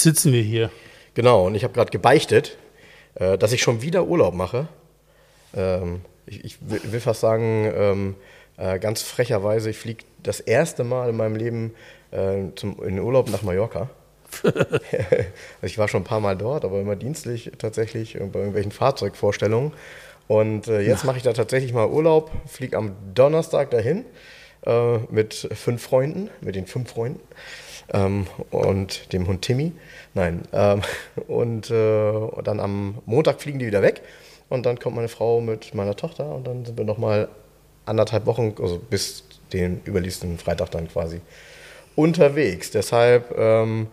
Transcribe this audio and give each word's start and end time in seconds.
Jetzt 0.00 0.16
sitzen 0.16 0.32
wir 0.32 0.40
hier. 0.40 0.70
Genau, 1.12 1.46
und 1.46 1.54
ich 1.54 1.62
habe 1.62 1.74
gerade 1.74 1.90
gebeichtet, 1.90 2.56
äh, 3.16 3.36
dass 3.36 3.52
ich 3.52 3.60
schon 3.60 3.82
wieder 3.82 4.06
Urlaub 4.06 4.32
mache. 4.32 4.66
Ähm, 5.54 6.00
ich, 6.24 6.42
ich 6.42 6.56
will, 6.62 6.80
will 6.84 7.00
fast 7.00 7.20
sagen, 7.20 7.70
ähm, 7.76 8.14
äh, 8.56 8.78
ganz 8.78 9.02
frecherweise, 9.02 9.68
ich 9.68 9.76
fliege 9.76 10.04
das 10.22 10.40
erste 10.40 10.84
Mal 10.84 11.10
in 11.10 11.18
meinem 11.18 11.36
Leben 11.36 11.74
äh, 12.12 12.44
zum, 12.56 12.82
in 12.82 12.98
Urlaub 12.98 13.28
nach 13.28 13.42
Mallorca. 13.42 13.90
also 14.42 14.56
ich 15.64 15.76
war 15.76 15.86
schon 15.86 16.00
ein 16.00 16.04
paar 16.04 16.20
Mal 16.20 16.34
dort, 16.34 16.64
aber 16.64 16.80
immer 16.80 16.96
dienstlich 16.96 17.52
tatsächlich 17.58 18.14
bei 18.14 18.38
irgendwelchen 18.38 18.72
Fahrzeugvorstellungen. 18.72 19.74
Und 20.28 20.66
äh, 20.66 20.80
jetzt 20.80 21.04
mache 21.04 21.18
ich 21.18 21.24
da 21.24 21.34
tatsächlich 21.34 21.74
mal 21.74 21.86
Urlaub, 21.86 22.30
fliege 22.46 22.78
am 22.78 22.96
Donnerstag 23.14 23.70
dahin 23.70 24.06
äh, 24.64 24.96
mit 25.10 25.34
fünf 25.34 25.82
Freunden, 25.82 26.30
mit 26.40 26.54
den 26.54 26.66
fünf 26.66 26.88
Freunden 26.88 27.20
ähm, 27.92 28.26
und 28.50 29.12
dem 29.12 29.26
Hund 29.26 29.42
Timmy. 29.42 29.72
Nein. 30.14 30.42
Ähm, 30.52 30.82
und 31.28 31.70
äh, 31.70 32.12
dann 32.44 32.60
am 32.60 32.98
Montag 33.06 33.40
fliegen 33.40 33.58
die 33.58 33.66
wieder 33.66 33.82
weg. 33.82 34.02
Und 34.48 34.66
dann 34.66 34.78
kommt 34.78 34.96
meine 34.96 35.08
Frau 35.08 35.40
mit 35.40 35.74
meiner 35.74 35.94
Tochter 35.94 36.34
und 36.34 36.46
dann 36.46 36.64
sind 36.64 36.76
wir 36.76 36.84
nochmal 36.84 37.28
anderthalb 37.86 38.26
Wochen, 38.26 38.54
also 38.60 38.78
bis 38.78 39.24
den 39.52 39.80
übernächsten 39.84 40.38
Freitag 40.38 40.70
dann 40.70 40.88
quasi 40.88 41.20
unterwegs. 41.94 42.72
Deshalb, 42.72 43.36
ähm, 43.38 43.86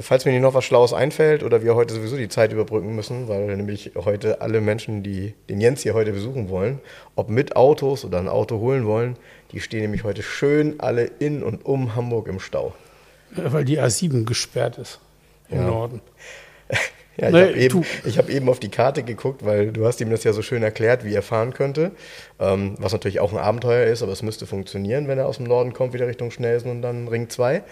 falls 0.00 0.24
mir 0.24 0.38
noch 0.38 0.54
was 0.54 0.64
Schlaues 0.64 0.92
einfällt 0.92 1.42
oder 1.42 1.62
wir 1.62 1.74
heute 1.74 1.94
sowieso 1.94 2.16
die 2.16 2.28
Zeit 2.28 2.52
überbrücken 2.52 2.94
müssen, 2.94 3.28
weil 3.28 3.56
nämlich 3.56 3.92
heute 3.96 4.40
alle 4.40 4.60
Menschen, 4.60 5.02
die 5.02 5.34
den 5.50 5.60
Jens 5.60 5.82
hier 5.82 5.94
heute 5.94 6.12
besuchen 6.12 6.48
wollen, 6.48 6.80
ob 7.16 7.28
mit 7.28 7.56
Autos 7.56 8.04
oder 8.04 8.18
ein 8.18 8.28
Auto 8.28 8.60
holen 8.60 8.86
wollen, 8.86 9.16
die 9.50 9.60
stehen 9.60 9.82
nämlich 9.82 10.04
heute 10.04 10.22
schön 10.22 10.78
alle 10.78 11.04
in 11.04 11.42
und 11.42 11.64
um 11.66 11.96
Hamburg 11.96 12.28
im 12.28 12.38
Stau. 12.38 12.72
Weil 13.36 13.64
die 13.64 13.80
A7 13.80 14.24
gesperrt 14.24 14.78
ist 14.78 15.00
im 15.48 15.58
Ja. 15.58 15.66
Norden. 15.66 16.00
Ja, 17.18 17.26
ich 17.28 17.34
Nee, 17.34 17.40
habe 17.42 17.52
eben, 17.58 17.84
ich 18.06 18.16
hab 18.16 18.30
eben 18.30 18.48
auf 18.48 18.58
die 18.58 18.70
Karte 18.70 19.02
geguckt, 19.02 19.44
weil 19.44 19.70
du 19.70 19.84
hast 19.86 20.00
ihm 20.00 20.08
das 20.10 20.24
ja 20.24 20.32
so 20.32 20.40
schön 20.40 20.62
erklärt, 20.62 21.04
wie 21.04 21.12
er 21.12 21.20
fahren 21.20 21.52
könnte. 21.52 21.90
Ähm, 22.40 22.74
was 22.78 22.92
natürlich 22.92 23.20
auch 23.20 23.32
ein 23.32 23.38
Abenteuer 23.38 23.84
ist, 23.86 24.02
aber 24.02 24.12
es 24.12 24.22
müsste 24.22 24.46
funktionieren, 24.46 25.08
wenn 25.08 25.18
er 25.18 25.26
aus 25.26 25.36
dem 25.36 25.44
Norden 25.44 25.74
kommt, 25.74 25.92
wieder 25.92 26.06
Richtung 26.06 26.30
Schnelsen 26.30 26.70
und 26.70 26.80
dann 26.80 27.08
Ring 27.08 27.28
2. 27.28 27.62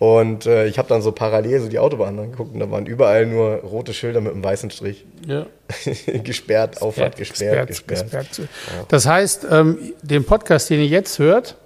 Und 0.00 0.46
äh, 0.46 0.66
ich 0.66 0.78
habe 0.78 0.88
dann 0.88 1.00
so 1.00 1.12
parallel 1.12 1.60
so 1.60 1.68
die 1.68 1.78
Autobahnen 1.78 2.18
angeguckt 2.18 2.54
und 2.54 2.58
da 2.58 2.68
waren 2.72 2.86
überall 2.86 3.24
nur 3.24 3.58
rote 3.58 3.94
Schilder 3.94 4.20
mit 4.20 4.32
einem 4.32 4.42
weißen 4.42 4.72
Strich. 4.72 5.04
Ja. 5.28 5.46
gesperrt, 6.24 6.82
Auffahrt 6.82 7.14
gesperrt, 7.16 7.68
gesperrt. 7.68 8.10
gesperrt. 8.10 8.48
Das 8.88 9.06
heißt, 9.06 9.46
ähm, 9.48 9.78
den 10.02 10.24
Podcast, 10.24 10.70
den 10.70 10.80
ihr 10.80 10.86
jetzt 10.88 11.20
hört, 11.20 11.56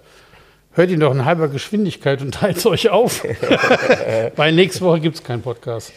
hört 0.76 0.90
ihn 0.90 1.00
doch 1.00 1.12
in 1.12 1.24
halber 1.24 1.48
Geschwindigkeit 1.48 2.22
und 2.22 2.34
teilt 2.34 2.58
es 2.58 2.66
euch 2.66 2.90
auf. 2.90 3.24
Weil 4.36 4.52
nächste 4.52 4.82
Woche 4.82 5.00
gibt 5.00 5.16
es 5.16 5.24
keinen 5.24 5.42
Podcast. 5.42 5.92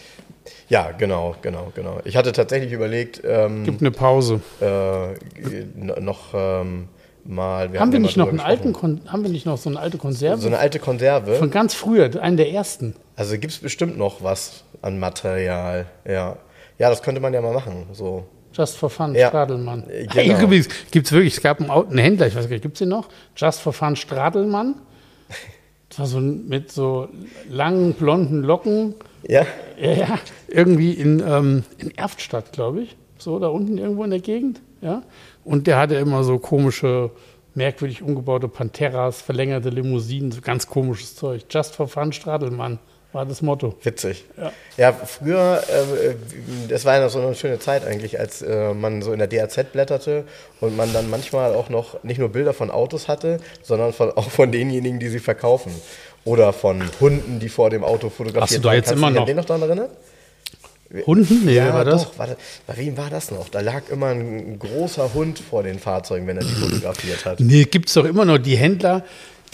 Ja, 0.69 0.91
genau, 0.91 1.35
genau, 1.41 1.71
genau. 1.75 1.99
Ich 2.05 2.15
hatte 2.15 2.31
tatsächlich 2.31 2.71
überlegt, 2.71 3.21
ähm, 3.25 3.63
Gibt 3.65 3.81
eine 3.81 3.91
Pause. 3.91 4.41
äh, 4.61 5.99
noch 5.99 6.33
ähm, 6.33 6.87
mal. 7.25 7.67
Haben 7.67 7.79
hatten 7.79 7.91
wir 7.91 7.99
nicht 7.99 8.17
noch 8.17 8.29
einen 8.29 8.39
alten. 8.39 8.73
Kon 8.73 9.01
haben 9.07 9.23
wir 9.23 9.29
nicht 9.29 9.45
noch 9.45 9.57
so 9.57 9.69
eine 9.69 9.79
alte 9.79 9.97
Konserve? 9.97 10.41
So 10.41 10.47
eine 10.47 10.57
alte 10.57 10.79
Konserve. 10.79 11.35
Von 11.35 11.51
ganz 11.51 11.73
früher, 11.73 12.09
einen 12.21 12.37
der 12.37 12.51
ersten. 12.51 12.95
Also 13.15 13.37
gibt 13.37 13.51
es 13.51 13.59
bestimmt 13.59 13.97
noch 13.97 14.23
was 14.23 14.63
an 14.81 14.99
Material. 14.99 15.87
Ja. 16.07 16.37
Ja, 16.77 16.89
das 16.89 17.03
könnte 17.03 17.19
man 17.19 17.33
ja 17.33 17.41
mal 17.41 17.53
machen. 17.53 17.87
So. 17.91 18.25
Just 18.53 18.77
for 18.77 18.89
Fun, 18.89 19.13
Ja, 19.15 19.29
Stradelmann. 19.29 19.87
äh, 19.89 20.07
genau. 20.07 20.41
übrigens, 20.41 20.67
gibt 20.91 21.05
es 21.05 21.11
wirklich, 21.11 21.35
es 21.37 21.41
gab 21.41 21.59
einen, 21.61 21.69
einen 21.69 21.97
Händler, 21.97 22.27
ich 22.27 22.35
weiß 22.35 22.45
gar 22.45 22.51
nicht, 22.51 22.61
gibt 22.63 22.75
es 22.75 22.79
den 22.79 22.89
noch? 22.89 23.07
Just 23.35 23.61
for 23.61 23.73
Fun, 23.73 23.95
Stradelmann. 23.95 24.75
Das 25.89 25.99
war 25.99 26.05
so 26.07 26.19
mit 26.19 26.71
so 26.71 27.09
langen, 27.49 27.93
blonden 27.93 28.43
Locken. 28.43 28.95
Ja. 29.27 29.45
Ja, 29.79 29.91
ja, 29.93 30.19
irgendwie 30.47 30.93
in, 30.93 31.23
ähm, 31.25 31.63
in 31.77 31.91
Erftstadt, 31.97 32.51
glaube 32.51 32.81
ich. 32.81 32.95
So, 33.17 33.39
da 33.39 33.47
unten 33.47 33.77
irgendwo 33.77 34.03
in 34.03 34.11
der 34.11 34.19
Gegend. 34.19 34.61
Ja. 34.81 35.03
Und 35.43 35.67
der 35.67 35.77
hatte 35.77 35.95
immer 35.95 36.23
so 36.23 36.37
komische, 36.37 37.11
merkwürdig 37.55 38.01
umgebaute 38.01 38.47
Panteras, 38.47 39.21
verlängerte 39.21 39.69
Limousinen, 39.69 40.31
so 40.31 40.41
ganz 40.41 40.67
komisches 40.67 41.15
Zeug. 41.15 41.45
Just 41.49 41.75
for 41.75 41.87
Fun, 41.87 42.13
Stradelmann 42.13 42.79
war 43.11 43.25
das 43.25 43.41
Motto. 43.41 43.75
Witzig. 43.83 44.23
Ja. 44.37 44.51
Ja, 44.77 44.93
früher, 44.93 45.63
äh, 45.67 46.13
das 46.67 46.85
war 46.85 46.99
ja 46.99 47.09
so 47.09 47.19
eine 47.19 47.33
schöne 47.35 47.59
Zeit 47.59 47.85
eigentlich, 47.85 48.19
als 48.19 48.41
äh, 48.41 48.73
man 48.73 49.01
so 49.01 49.11
in 49.13 49.19
der 49.19 49.27
DAZ 49.27 49.71
blätterte 49.71 50.25
und 50.61 50.77
man 50.77 50.93
dann 50.93 51.09
manchmal 51.09 51.53
auch 51.55 51.69
noch 51.69 52.03
nicht 52.03 52.19
nur 52.19 52.29
Bilder 52.29 52.53
von 52.53 52.69
Autos 52.69 53.07
hatte, 53.07 53.39
sondern 53.63 53.93
von, 53.93 54.11
auch 54.11 54.29
von 54.29 54.51
denjenigen, 54.51 54.99
die 54.99 55.09
sie 55.09 55.19
verkaufen. 55.19 55.71
Oder 56.25 56.53
von 56.53 56.83
Hunden, 56.99 57.39
die 57.39 57.49
vor 57.49 57.69
dem 57.69 57.83
Auto 57.83 58.09
fotografiert 58.09 58.41
Hast 58.43 58.57
du 58.57 58.59
da 58.59 58.67
waren. 58.69 58.75
jetzt 58.75 58.85
Kannst 58.89 58.97
immer 58.99 59.09
noch? 59.09 59.25
den 59.25 59.37
noch 59.37 59.45
daran 59.45 59.63
erinnern? 59.63 59.89
Hunden? 61.05 61.45
Nee, 61.45 61.55
wer 61.55 61.73
war 61.73 61.85
das? 61.85 62.03
Doch, 62.03 62.17
warte, 62.17 62.37
bei 62.65 62.77
wem 62.77 62.97
war 62.97 63.09
das 63.09 63.29
noch? 63.29 63.49
Da 63.49 63.61
lag 63.61 63.83
immer 63.89 64.07
ein 64.07 64.57
großer 64.57 65.13
Hund 65.13 65.39
vor 65.39 65.61
den 65.61 65.77
Fahrzeugen, 65.77 66.25
wenn 66.25 66.37
er 66.37 66.43
die 66.43 66.53
fotografiert 66.53 67.25
hat. 67.25 67.39
Nee, 67.39 67.65
gibt 67.65 67.89
es 67.89 67.93
doch 67.93 68.05
immer 68.05 68.25
noch 68.25 68.39
die 68.39 68.57
Händler, 68.57 69.03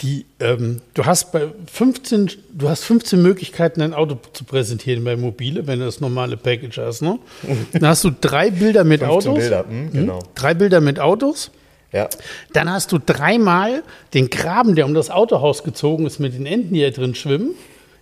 die, 0.02 0.26
ähm, 0.40 0.80
du 0.94 1.06
hast 1.06 1.32
bei 1.32 1.48
15, 1.72 2.30
du 2.52 2.68
hast 2.68 2.84
15 2.84 3.20
Möglichkeiten, 3.20 3.80
dein 3.80 3.94
Auto 3.94 4.18
zu 4.32 4.44
präsentieren 4.44 5.02
bei 5.04 5.16
Mobile, 5.16 5.66
wenn 5.66 5.78
du 5.78 5.86
das 5.86 6.00
normale 6.00 6.36
Package 6.36 6.78
hast, 6.78 7.02
ne? 7.02 7.18
Dann 7.72 7.86
hast 7.86 8.04
du 8.04 8.10
drei 8.10 8.50
Bilder 8.50 8.84
mit 8.84 9.00
15 9.00 9.10
Autos. 9.10 9.38
Bilder, 9.38 9.64
hm, 9.68 9.92
genau. 9.92 10.18
Drei 10.34 10.54
Bilder 10.54 10.80
mit 10.80 11.00
Autos. 11.00 11.50
Ja. 11.92 12.08
Dann 12.52 12.70
hast 12.70 12.92
du 12.92 12.98
dreimal 12.98 13.82
den 14.12 14.28
Graben, 14.28 14.74
der 14.74 14.84
um 14.84 14.92
das 14.92 15.10
Autohaus 15.10 15.64
gezogen 15.64 16.06
ist, 16.06 16.18
mit 16.18 16.34
den 16.34 16.44
Enten, 16.44 16.74
die 16.74 16.82
da 16.82 16.90
drin 16.90 17.14
schwimmen. 17.14 17.54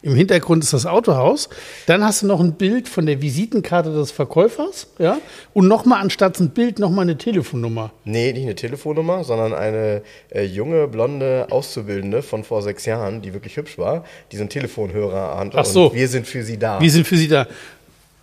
Im 0.04 0.14
Hintergrund 0.14 0.62
ist 0.62 0.74
das 0.74 0.84
Autohaus. 0.84 1.48
Dann 1.86 2.04
hast 2.04 2.20
du 2.20 2.26
noch 2.26 2.38
ein 2.38 2.52
Bild 2.52 2.90
von 2.90 3.06
der 3.06 3.22
Visitenkarte 3.22 3.90
des 3.90 4.10
Verkäufers. 4.10 4.86
Ja? 4.98 5.16
Und 5.54 5.66
nochmal 5.66 6.02
anstatt 6.02 6.38
ein 6.40 6.50
Bild 6.50 6.78
nochmal 6.78 7.04
eine 7.04 7.16
Telefonnummer. 7.16 7.90
Nee, 8.04 8.34
nicht 8.34 8.42
eine 8.42 8.54
Telefonnummer, 8.54 9.24
sondern 9.24 9.54
eine 9.54 10.02
äh, 10.30 10.44
junge, 10.44 10.88
blonde 10.88 11.46
Auszubildende 11.48 12.22
von 12.22 12.44
vor 12.44 12.60
sechs 12.60 12.84
Jahren, 12.84 13.22
die 13.22 13.32
wirklich 13.32 13.56
hübsch 13.56 13.78
war, 13.78 14.04
die 14.30 14.36
so 14.36 14.42
einen 14.42 14.50
Telefonhörer 14.50 15.38
hatte. 15.38 15.56
Ach 15.56 15.64
so. 15.64 15.94
Wir 15.94 16.06
sind 16.06 16.26
für 16.26 16.42
sie 16.42 16.58
da. 16.58 16.82
Wir 16.82 16.90
sind 16.90 17.06
für 17.06 17.16
Sie 17.16 17.28
da. 17.28 17.46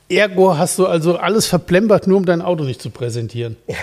Ergo 0.07 0.55
hast 0.55 0.77
du 0.77 0.85
also 0.85 1.17
alles 1.17 1.47
verplempert, 1.47 2.05
nur 2.05 2.17
um 2.17 2.25
dein 2.25 2.43
Auto 2.43 2.63
nicht 2.63 2.81
zu 2.81 2.91
präsentieren. 2.91 3.57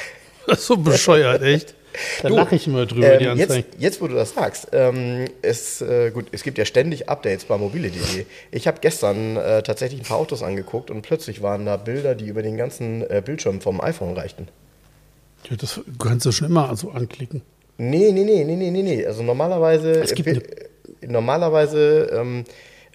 Das 0.46 0.60
ist 0.60 0.66
so 0.66 0.78
bescheuert, 0.78 1.42
echt. 1.42 1.74
Da 2.22 2.28
lache 2.28 2.54
ich 2.56 2.66
immer 2.66 2.86
drüber, 2.86 3.16
die 3.18 3.24
Ähm, 3.24 3.36
jetzt, 3.38 3.50
Anzeigen. 3.50 3.68
jetzt, 3.78 4.00
wo 4.00 4.08
du 4.08 4.14
das 4.14 4.34
sagst, 4.34 4.68
ähm, 4.72 5.26
es, 5.42 5.80
äh, 5.80 6.10
gut, 6.10 6.26
es 6.32 6.42
gibt 6.42 6.58
ja 6.58 6.64
ständig 6.64 7.08
Updates 7.08 7.44
bei 7.44 7.56
mobile.de. 7.58 8.24
Ich 8.50 8.66
habe 8.66 8.78
gestern 8.80 9.36
äh, 9.36 9.62
tatsächlich 9.62 10.00
ein 10.00 10.04
paar 10.06 10.18
Autos 10.18 10.42
angeguckt 10.42 10.90
und 10.90 11.02
plötzlich 11.02 11.42
waren 11.42 11.64
da 11.66 11.76
Bilder, 11.76 12.14
die 12.14 12.26
über 12.26 12.42
den 12.42 12.56
ganzen 12.56 13.02
äh, 13.10 13.22
Bildschirm 13.24 13.60
vom 13.60 13.80
iPhone 13.80 14.14
reichten. 14.16 14.48
Ja, 15.48 15.56
das 15.56 15.80
kannst 15.98 16.26
du 16.26 16.32
schon 16.32 16.48
immer 16.48 16.74
so 16.76 16.90
anklicken. 16.90 17.42
Nee, 17.78 18.10
nee, 18.12 18.24
nee, 18.24 18.44
nee, 18.44 18.56
nee, 18.56 18.70
nee, 18.70 18.82
nee. 18.82 19.06
Also 19.06 19.22
normalerweise, 19.22 19.92
Es 20.00 20.14
gibt 20.14 20.28
äh, 20.28 20.40
normalerweise 21.06 22.10
ähm, 22.12 22.44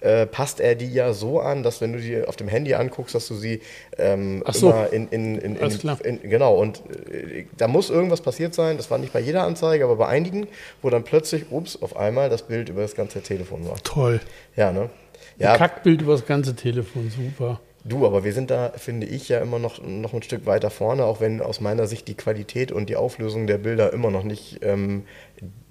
äh, 0.04 0.26
passt 0.26 0.60
er 0.60 0.74
die 0.74 0.92
ja 0.92 1.14
so 1.14 1.40
an, 1.40 1.62
dass 1.62 1.80
wenn 1.80 1.94
du 1.94 1.98
die 1.98 2.22
auf 2.24 2.36
dem 2.36 2.46
Handy 2.46 2.74
anguckst, 2.74 3.14
dass 3.14 3.26
du 3.26 3.34
sie 3.34 3.60
ähm, 3.96 4.44
so. 4.52 4.70
immer 4.70 4.92
in, 4.92 5.08
in, 5.08 5.38
in, 5.38 5.56
in, 5.56 6.20
genau 6.30 6.56
und 6.56 6.82
äh, 7.10 7.46
da 7.56 7.68
muss 7.68 7.88
irgendwas 7.88 8.20
passiert 8.20 8.54
sein. 8.54 8.76
Das 8.76 8.90
war 8.90 8.98
nicht 8.98 9.14
bei 9.14 9.20
jeder 9.20 9.44
Anzeige, 9.44 9.84
aber 9.84 9.96
bei 9.96 10.06
einigen, 10.06 10.46
wo 10.82 10.90
dann 10.90 11.04
plötzlich, 11.04 11.46
ups, 11.50 11.80
auf 11.80 11.96
einmal 11.96 12.28
das 12.28 12.42
Bild 12.42 12.68
über 12.68 12.82
das 12.82 12.94
ganze 12.94 13.22
Telefon 13.22 13.66
war. 13.66 13.76
Toll. 13.82 14.20
Ja, 14.56 14.72
ne? 14.72 14.90
Ja. 15.38 15.52
Ja, 15.52 15.56
Kackbild 15.56 16.02
über 16.02 16.12
das 16.12 16.26
ganze 16.26 16.54
Telefon, 16.54 17.10
super. 17.10 17.60
du, 17.84 18.06
aber 18.06 18.24
wir 18.24 18.32
sind 18.32 18.50
da, 18.50 18.72
finde 18.76 19.06
ich, 19.06 19.28
ja 19.30 19.40
immer 19.40 19.58
noch, 19.58 19.82
noch 19.82 20.12
ein 20.12 20.22
Stück 20.22 20.44
weiter 20.44 20.70
vorne, 20.70 21.04
auch 21.04 21.20
wenn 21.20 21.40
aus 21.40 21.60
meiner 21.60 21.86
Sicht 21.86 22.08
die 22.08 22.14
Qualität 22.14 22.72
und 22.72 22.88
die 22.88 22.96
Auflösung 22.96 23.46
der 23.46 23.58
Bilder 23.58 23.92
immer 23.92 24.10
noch 24.10 24.22
nicht 24.22 24.60
ähm, 24.62 25.04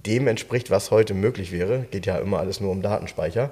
dem 0.06 0.28
entspricht, 0.28 0.72
was 0.72 0.92
heute 0.92 1.14
möglich 1.14 1.52
wäre. 1.52 1.86
Geht 1.92 2.06
ja 2.06 2.18
immer 2.18 2.40
alles 2.40 2.60
nur 2.60 2.72
um 2.72 2.82
Datenspeicher. 2.82 3.52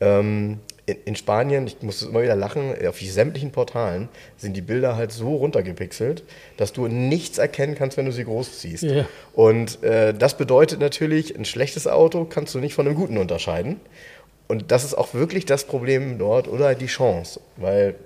Ähm, 0.00 0.60
in, 0.86 0.96
in 1.04 1.16
Spanien, 1.16 1.66
ich 1.66 1.82
muss 1.82 2.02
immer 2.02 2.22
wieder 2.22 2.36
lachen, 2.36 2.74
auf 2.86 3.00
sämtlichen 3.00 3.50
Portalen 3.50 4.08
sind 4.36 4.56
die 4.56 4.60
Bilder 4.60 4.96
halt 4.96 5.10
so 5.12 5.36
runtergepixelt, 5.36 6.22
dass 6.56 6.72
du 6.72 6.86
nichts 6.86 7.38
erkennen 7.38 7.74
kannst, 7.74 7.96
wenn 7.96 8.06
du 8.06 8.12
sie 8.12 8.24
groß 8.24 8.60
ziehst. 8.60 8.84
Ja. 8.84 9.06
Und 9.32 9.82
äh, 9.82 10.14
das 10.14 10.36
bedeutet 10.36 10.80
natürlich, 10.80 11.36
ein 11.36 11.44
schlechtes 11.44 11.86
Auto 11.86 12.24
kannst 12.24 12.54
du 12.54 12.58
nicht 12.58 12.74
von 12.74 12.86
einem 12.86 12.96
guten 12.96 13.18
unterscheiden. 13.18 13.80
und 14.48 14.70
das 14.70 14.84
ist 14.84 14.94
auch 14.94 15.12
wirklich 15.12 15.44
das 15.44 15.64
Problem 15.64 16.18
dort 16.18 16.46
oder 16.46 16.74
die 16.74 16.86
Chance, 16.86 17.40
weil 17.56 17.96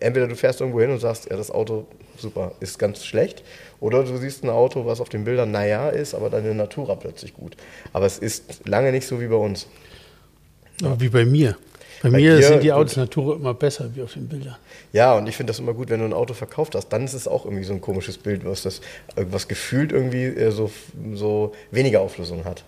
entweder 0.00 0.26
du 0.26 0.34
fährst 0.34 0.60
irgendwo 0.60 0.80
hin 0.80 0.90
und 0.90 0.98
sagst, 0.98 1.30
ja, 1.30 1.36
das 1.36 1.50
Auto, 1.50 1.86
super, 2.16 2.52
ist 2.60 2.78
ganz 2.78 3.04
schlecht, 3.04 3.44
oder 3.80 4.02
du 4.02 4.16
siehst 4.16 4.42
ein 4.42 4.50
Auto, 4.50 4.86
was 4.86 5.00
auf 5.00 5.08
den 5.08 5.24
Bildern 5.24 5.50
naja 5.50 5.90
ist, 5.90 6.14
aber 6.14 6.30
deine 6.30 6.54
Natura 6.54 6.94
plötzlich 6.96 7.34
gut. 7.34 7.56
Aber 7.92 8.06
es 8.06 8.18
ist 8.18 8.66
lange 8.66 8.90
nicht 8.90 9.06
so 9.06 9.20
wie 9.20 9.26
bei 9.28 9.36
uns. 9.36 9.68
Ja. 10.80 11.00
Wie 11.00 11.08
bei 11.08 11.24
mir. 11.24 11.56
Bei, 12.02 12.10
bei 12.10 12.18
mir 12.18 12.42
sind 12.42 12.62
die 12.62 12.72
Autos 12.72 12.96
Natura 12.96 13.36
immer 13.36 13.54
besser 13.54 13.90
wie 13.94 14.02
auf 14.02 14.12
den 14.12 14.28
Bildern. 14.28 14.56
Ja, 14.92 15.14
und 15.16 15.26
ich 15.26 15.36
finde 15.36 15.50
das 15.50 15.58
immer 15.58 15.72
gut, 15.72 15.88
wenn 15.88 16.00
du 16.00 16.06
ein 16.06 16.12
Auto 16.12 16.34
verkauft 16.34 16.74
hast. 16.74 16.88
Dann 16.90 17.04
ist 17.04 17.14
es 17.14 17.26
auch 17.26 17.44
irgendwie 17.44 17.64
so 17.64 17.72
ein 17.72 17.80
komisches 17.80 18.18
Bild, 18.18 18.44
was 18.44 18.62
das 18.62 18.80
was 19.16 19.48
gefühlt 19.48 19.92
irgendwie 19.92 20.24
äh, 20.24 20.50
so, 20.50 20.70
so 21.14 21.52
weniger 21.70 22.00
Auflösung 22.00 22.44
hat. 22.44 22.64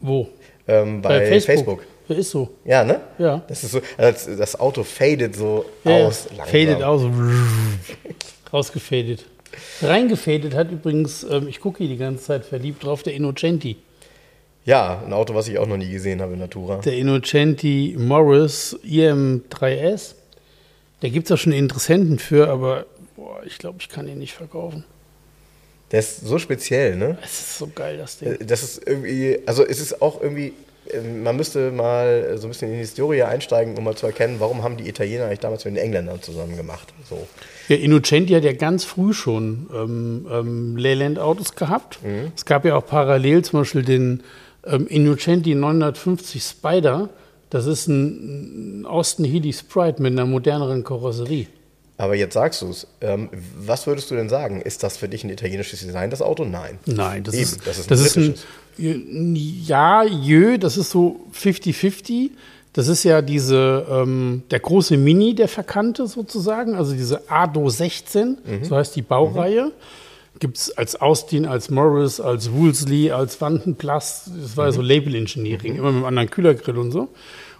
Wo? 0.00 0.28
Ähm, 0.66 1.02
bei, 1.02 1.18
bei 1.18 1.40
Facebook. 1.40 1.44
Facebook. 1.46 1.84
Ja, 2.08 2.16
ist 2.16 2.30
so. 2.30 2.48
Ja, 2.64 2.84
ne? 2.84 3.00
Ja. 3.18 3.42
Das 3.48 3.64
ist 3.64 3.72
so, 3.72 3.80
das, 3.96 4.26
das 4.26 4.58
Auto 4.58 4.84
fadet 4.84 5.34
so 5.36 5.64
ja, 5.84 6.06
aus. 6.06 6.28
Langsam. 6.36 6.46
Fadet 6.46 6.82
aus. 6.82 7.02
Rausgefadet. 8.52 9.26
Reingefadet 9.82 10.54
hat 10.54 10.70
übrigens, 10.70 11.24
ähm, 11.24 11.48
ich 11.48 11.60
gucke 11.60 11.78
hier 11.78 11.88
die 11.88 11.96
ganze 11.96 12.24
Zeit 12.24 12.44
verliebt 12.44 12.84
drauf, 12.84 13.02
der 13.02 13.14
Innocenti. 13.14 13.76
Ja, 14.68 15.02
ein 15.02 15.14
Auto, 15.14 15.34
was 15.34 15.48
ich 15.48 15.56
auch 15.56 15.66
noch 15.66 15.78
nie 15.78 15.88
gesehen 15.88 16.20
habe 16.20 16.34
in 16.34 16.40
Natura. 16.40 16.82
Der 16.84 16.92
Innocenti 16.92 17.96
Morris 17.98 18.78
IM3S. 18.84 20.12
Da 21.00 21.08
gibt 21.08 21.24
es 21.24 21.32
auch 21.32 21.38
schon 21.38 21.52
Interessenten 21.52 22.18
für, 22.18 22.50
aber 22.50 22.84
boah, 23.16 23.40
ich 23.46 23.56
glaube, 23.56 23.78
ich 23.80 23.88
kann 23.88 24.06
ihn 24.06 24.18
nicht 24.18 24.34
verkaufen. 24.34 24.84
Der 25.90 26.00
ist 26.00 26.20
so 26.20 26.38
speziell, 26.38 26.96
ne? 26.96 27.16
Es 27.24 27.40
ist 27.40 27.58
so 27.58 27.70
geil, 27.74 27.96
das 27.96 28.18
Ding. 28.18 28.34
Äh, 28.34 28.44
das 28.44 28.62
ist 28.62 28.86
irgendwie, 28.86 29.38
also 29.46 29.64
es 29.64 29.80
ist 29.80 30.02
auch 30.02 30.20
irgendwie, 30.20 30.52
ähm, 30.92 31.22
man 31.22 31.36
müsste 31.36 31.70
mal 31.70 32.36
so 32.36 32.46
ein 32.46 32.50
bisschen 32.50 32.68
in 32.68 32.74
die 32.74 32.80
Historie 32.80 33.22
einsteigen, 33.22 33.74
um 33.74 33.84
mal 33.84 33.96
zu 33.96 34.04
erkennen, 34.04 34.36
warum 34.38 34.64
haben 34.64 34.76
die 34.76 34.86
Italiener 34.86 35.24
eigentlich 35.24 35.40
damals 35.40 35.64
mit 35.64 35.76
den 35.76 35.82
Engländern 35.82 36.20
zusammen 36.20 36.58
gemacht. 36.58 36.92
So. 37.08 37.26
Ja, 37.68 37.76
Innocenti 37.76 38.34
hat 38.34 38.44
ja 38.44 38.52
ganz 38.52 38.84
früh 38.84 39.14
schon 39.14 39.70
ähm, 39.74 40.26
ähm, 40.30 40.76
Leyland-Autos 40.76 41.54
gehabt. 41.54 42.00
Mhm. 42.04 42.32
Es 42.36 42.44
gab 42.44 42.66
ja 42.66 42.76
auch 42.76 42.84
parallel 42.84 43.42
zum 43.46 43.60
Beispiel 43.60 43.82
den 43.82 44.22
ähm, 44.70 44.86
Innocenti 44.86 45.54
950 45.54 46.42
Spider. 46.42 47.08
Das 47.50 47.66
ist 47.66 47.88
ein, 47.88 48.84
Austin 48.86 49.24
Healey 49.24 49.52
Sprite 49.52 50.02
mit 50.02 50.12
einer 50.12 50.26
moderneren 50.26 50.84
Karosserie. 50.84 51.46
Aber 51.96 52.14
jetzt 52.14 52.34
sagst 52.34 52.62
du 52.62 52.70
es. 52.70 52.86
Ähm, 53.00 53.28
was 53.58 53.86
würdest 53.86 54.10
du 54.10 54.14
denn 54.14 54.28
sagen? 54.28 54.60
Ist 54.60 54.84
das 54.84 54.96
für 54.96 55.08
dich 55.08 55.24
ein 55.24 55.30
italienisches 55.30 55.80
Design, 55.80 56.10
das 56.10 56.22
Auto? 56.22 56.44
Nein. 56.44 56.78
Nein, 56.86 57.24
das 57.24 57.34
Eben, 57.34 57.42
ist, 57.42 57.66
das 57.66 57.78
ist 57.78 57.86
ein, 57.86 57.88
das 57.88 58.00
ist 58.00 58.16
ein 58.78 59.34
Ja, 59.66 60.04
jö, 60.04 60.58
das 60.58 60.76
ist 60.76 60.90
so 60.90 61.20
50-50. 61.34 62.30
Das 62.72 62.86
ist 62.86 63.02
ja 63.02 63.20
diese, 63.20 63.84
ähm, 63.90 64.44
der 64.52 64.60
große 64.60 64.96
Mini, 64.96 65.34
der 65.34 65.48
verkannte 65.48 66.06
sozusagen, 66.06 66.76
also 66.76 66.92
diese 66.92 67.28
ADO 67.28 67.68
16, 67.68 68.38
mhm. 68.44 68.64
so 68.64 68.76
heißt 68.76 68.94
die 68.94 69.02
Baureihe. 69.02 69.64
Mhm. 69.64 69.72
Gibt 70.38 70.56
es 70.56 70.76
als 70.76 71.00
Austin, 71.00 71.46
als 71.46 71.70
Morris, 71.70 72.20
als 72.20 72.52
Woolsey, 72.52 73.10
als 73.10 73.40
Vandenplast. 73.40 74.30
Das 74.40 74.56
war 74.56 74.66
mhm. 74.66 74.72
so 74.72 74.82
Label-Engineering, 74.82 75.72
mhm. 75.72 75.78
immer 75.78 75.88
mit 75.88 75.96
einem 75.96 76.04
anderen 76.06 76.30
Kühlergrill 76.30 76.78
und 76.78 76.92
so. 76.92 77.08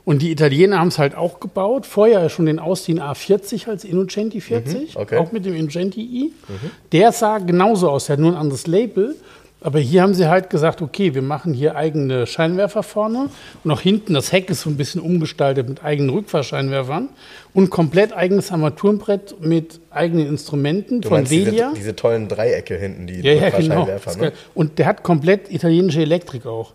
Und 0.04 0.22
die 0.22 0.30
Italiener 0.30 0.78
haben 0.78 0.88
es 0.88 0.98
halt 0.98 1.14
auch 1.14 1.38
gebaut. 1.38 1.84
Vorher 1.84 2.30
schon 2.30 2.46
den 2.46 2.58
Austin 2.58 2.98
A40 2.98 3.68
als 3.68 3.84
Innocenti 3.84 4.40
40, 4.40 4.94
mhm, 4.94 5.00
okay. 5.00 5.18
auch 5.18 5.32
mit 5.32 5.44
dem 5.44 5.54
Innocenti 5.54 6.00
i. 6.00 6.32
Mhm. 6.48 6.70
Der 6.92 7.12
sah 7.12 7.38
genauso 7.38 7.90
aus, 7.90 8.06
der 8.06 8.14
hat 8.14 8.20
nur 8.20 8.32
ein 8.32 8.38
anderes 8.38 8.66
Label. 8.66 9.16
Aber 9.60 9.80
hier 9.80 10.02
haben 10.02 10.14
sie 10.14 10.28
halt 10.28 10.50
gesagt, 10.50 10.82
okay, 10.82 11.14
wir 11.14 11.22
machen 11.22 11.52
hier 11.52 11.74
eigene 11.74 12.26
Scheinwerfer 12.28 12.84
vorne 12.84 13.28
und 13.64 13.70
auch 13.70 13.80
hinten 13.80 14.14
das 14.14 14.30
Heck 14.30 14.50
ist 14.50 14.60
so 14.60 14.70
ein 14.70 14.76
bisschen 14.76 15.00
umgestaltet 15.00 15.68
mit 15.68 15.82
eigenen 15.82 16.10
Rückfahrscheinwerfern 16.10 17.08
und 17.54 17.70
komplett 17.70 18.12
eigenes 18.12 18.52
Armaturenbrett 18.52 19.40
mit 19.40 19.80
eigenen 19.90 20.28
Instrumenten 20.28 21.00
du 21.00 21.08
von 21.08 21.24
Delia. 21.24 21.70
Diese, 21.70 21.74
diese, 21.74 21.96
tollen 21.96 22.28
Dreiecke 22.28 22.76
hinten, 22.76 23.08
die 23.08 23.20
ja, 23.20 23.32
ja, 23.32 23.50
genau. 23.50 23.86
Ne? 23.86 24.32
Und 24.54 24.78
der 24.78 24.86
hat 24.86 25.02
komplett 25.02 25.50
italienische 25.50 26.02
Elektrik 26.02 26.46
auch. 26.46 26.74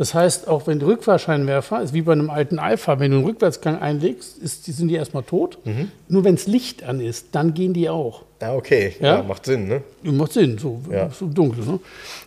Das 0.00 0.14
heißt, 0.14 0.48
auch 0.48 0.66
wenn 0.66 0.78
der 0.78 0.88
Rückfahrscheinwerfer 0.88 1.82
ist 1.82 1.92
wie 1.92 2.00
bei 2.00 2.12
einem 2.12 2.30
alten 2.30 2.58
Alpha, 2.58 2.98
wenn 2.98 3.10
du 3.10 3.18
einen 3.18 3.26
Rückwärtsgang 3.26 3.82
einlegst, 3.82 4.38
ist, 4.38 4.64
sind 4.64 4.88
die 4.88 4.94
erstmal 4.94 5.24
tot. 5.24 5.58
Mhm. 5.66 5.90
Nur 6.08 6.24
wenn 6.24 6.36
es 6.36 6.46
Licht 6.46 6.84
an 6.84 7.00
ist, 7.00 7.26
dann 7.32 7.52
gehen 7.52 7.74
die 7.74 7.90
auch. 7.90 8.22
Ja, 8.40 8.54
okay. 8.54 8.96
Ja? 8.98 9.16
ja 9.16 9.22
macht 9.22 9.44
Sinn, 9.44 9.68
ne? 9.68 9.82
Macht 10.02 10.32
Sinn, 10.32 10.56
so, 10.56 10.80
ja. 10.90 11.10
so 11.10 11.26
dunkel. 11.26 11.66
Ne? 11.66 11.80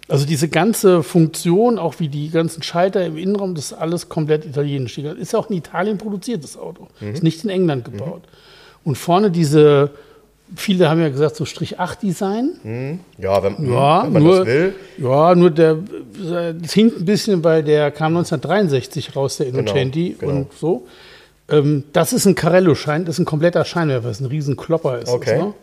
Also 0.08 0.24
diese 0.24 0.50
ganze 0.50 1.02
Funktion, 1.02 1.80
auch 1.80 1.96
wie 1.98 2.10
die 2.10 2.30
ganzen 2.30 2.62
Schalter 2.62 3.04
im 3.04 3.18
Innenraum, 3.18 3.56
das 3.56 3.72
ist 3.72 3.74
alles 3.74 4.08
komplett 4.08 4.46
italienisch. 4.46 5.00
Ist 5.00 5.34
auch 5.34 5.50
in 5.50 5.58
Italien 5.58 5.98
produziert, 5.98 6.44
das 6.44 6.56
Auto. 6.56 6.90
Mhm. 7.00 7.14
Ist 7.14 7.24
nicht 7.24 7.44
in 7.44 7.50
England 7.50 7.86
gebaut. 7.86 8.22
Mhm. 8.22 8.82
Und 8.92 9.00
vorne 9.00 9.32
diese 9.32 9.90
Viele 10.56 10.90
haben 10.90 11.02
ja 11.02 11.10
gesagt, 11.10 11.36
so 11.36 11.46
Strich 11.46 11.80
8 11.80 12.02
Design. 12.04 12.52
Hm. 12.62 13.00
Ja, 13.18 13.42
wenn, 13.42 13.72
ja, 13.72 14.04
wenn 14.04 14.14
man 14.14 14.24
nur, 14.24 14.38
das 14.40 14.48
will. 14.48 14.76
Ja, 14.98 15.36
nur 15.36 15.52
der, 15.52 15.78
das 16.62 16.74
hinkt 16.74 17.00
ein 17.00 17.06
bisschen, 17.06 17.44
weil 17.44 17.64
der 17.64 17.92
kam 17.92 18.16
1963 18.16 19.16
raus, 19.16 19.38
der 19.38 19.48
Innocenti 19.48 20.16
genau, 20.20 20.32
genau. 20.32 20.42
und 20.42 20.54
so. 20.54 20.88
Ähm, 21.50 21.84
das 21.92 22.14
ist 22.14 22.26
ein 22.26 22.36
Carello-Schein, 22.36 23.06
das 23.06 23.16
ist 23.16 23.20
ein 23.20 23.26
kompletter 23.26 23.66
Scheinwerfer, 23.66 24.08
das 24.08 24.18
ist 24.18 24.26
ein 24.26 24.30
riesen 24.30 24.56
Klopper. 24.56 25.00
Ist 25.00 25.10
okay. 25.10 25.38
Das, 25.38 25.44
ne? 25.44 25.54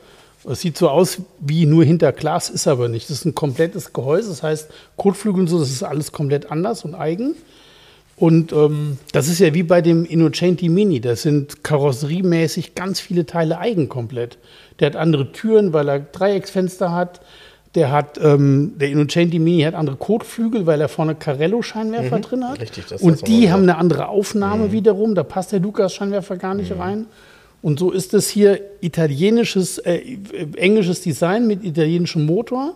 Es 0.48 0.60
sieht 0.60 0.78
so 0.78 0.88
aus 0.88 1.18
wie 1.38 1.66
nur 1.66 1.84
hinter 1.84 2.12
Glas, 2.12 2.48
ist 2.48 2.66
aber 2.66 2.88
nicht. 2.88 3.10
Das 3.10 3.18
ist 3.18 3.24
ein 3.26 3.34
komplettes 3.34 3.92
Gehäuse, 3.92 4.30
das 4.30 4.42
heißt 4.42 4.70
Kotflügel 4.96 5.42
und 5.42 5.48
so, 5.48 5.58
das 5.58 5.70
ist 5.70 5.82
alles 5.82 6.12
komplett 6.12 6.50
anders 6.50 6.84
und 6.84 6.94
eigen. 6.94 7.34
Und 8.16 8.52
ähm, 8.52 8.98
das 9.12 9.28
ist 9.28 9.38
ja 9.38 9.54
wie 9.54 9.62
bei 9.62 9.80
dem 9.80 10.04
Innocenti 10.04 10.68
Mini. 10.68 11.00
Das 11.00 11.22
sind 11.22 11.64
karosseriemäßig 11.64 12.74
ganz 12.74 13.00
viele 13.00 13.24
Teile 13.24 13.58
eigen 13.58 13.88
komplett. 13.88 14.36
Der 14.80 14.86
hat 14.86 14.96
andere 14.96 15.32
Türen, 15.32 15.72
weil 15.72 15.88
er 15.88 16.00
Dreiecksfenster 16.00 16.92
hat. 16.92 17.20
Der 17.76 17.92
hat, 17.92 18.18
ähm, 18.20 18.72
der 18.78 18.88
Innocenti 18.90 19.38
Mini 19.38 19.62
hat 19.62 19.74
andere 19.74 19.94
Kotflügel, 19.94 20.66
weil 20.66 20.80
er 20.80 20.88
vorne 20.88 21.14
Carello-Scheinwerfer 21.14 22.16
mhm, 22.16 22.22
drin 22.22 22.48
hat. 22.48 22.60
Richtig, 22.60 22.86
das 22.86 23.00
Und 23.00 23.28
die 23.28 23.52
haben 23.52 23.62
eine 23.62 23.76
andere 23.76 24.08
Aufnahme 24.08 24.66
mhm. 24.66 24.72
wiederum. 24.72 25.14
Da 25.14 25.22
passt 25.22 25.52
der 25.52 25.60
Lukas-Scheinwerfer 25.60 26.36
gar 26.36 26.54
nicht 26.54 26.74
mhm. 26.74 26.80
rein. 26.80 27.06
Und 27.62 27.78
so 27.78 27.90
ist 27.90 28.14
es 28.14 28.28
hier 28.28 28.60
italienisches, 28.80 29.78
äh, 29.78 30.00
englisches 30.56 31.02
Design 31.02 31.46
mit 31.46 31.62
italienischem 31.62 32.26
Motor 32.26 32.74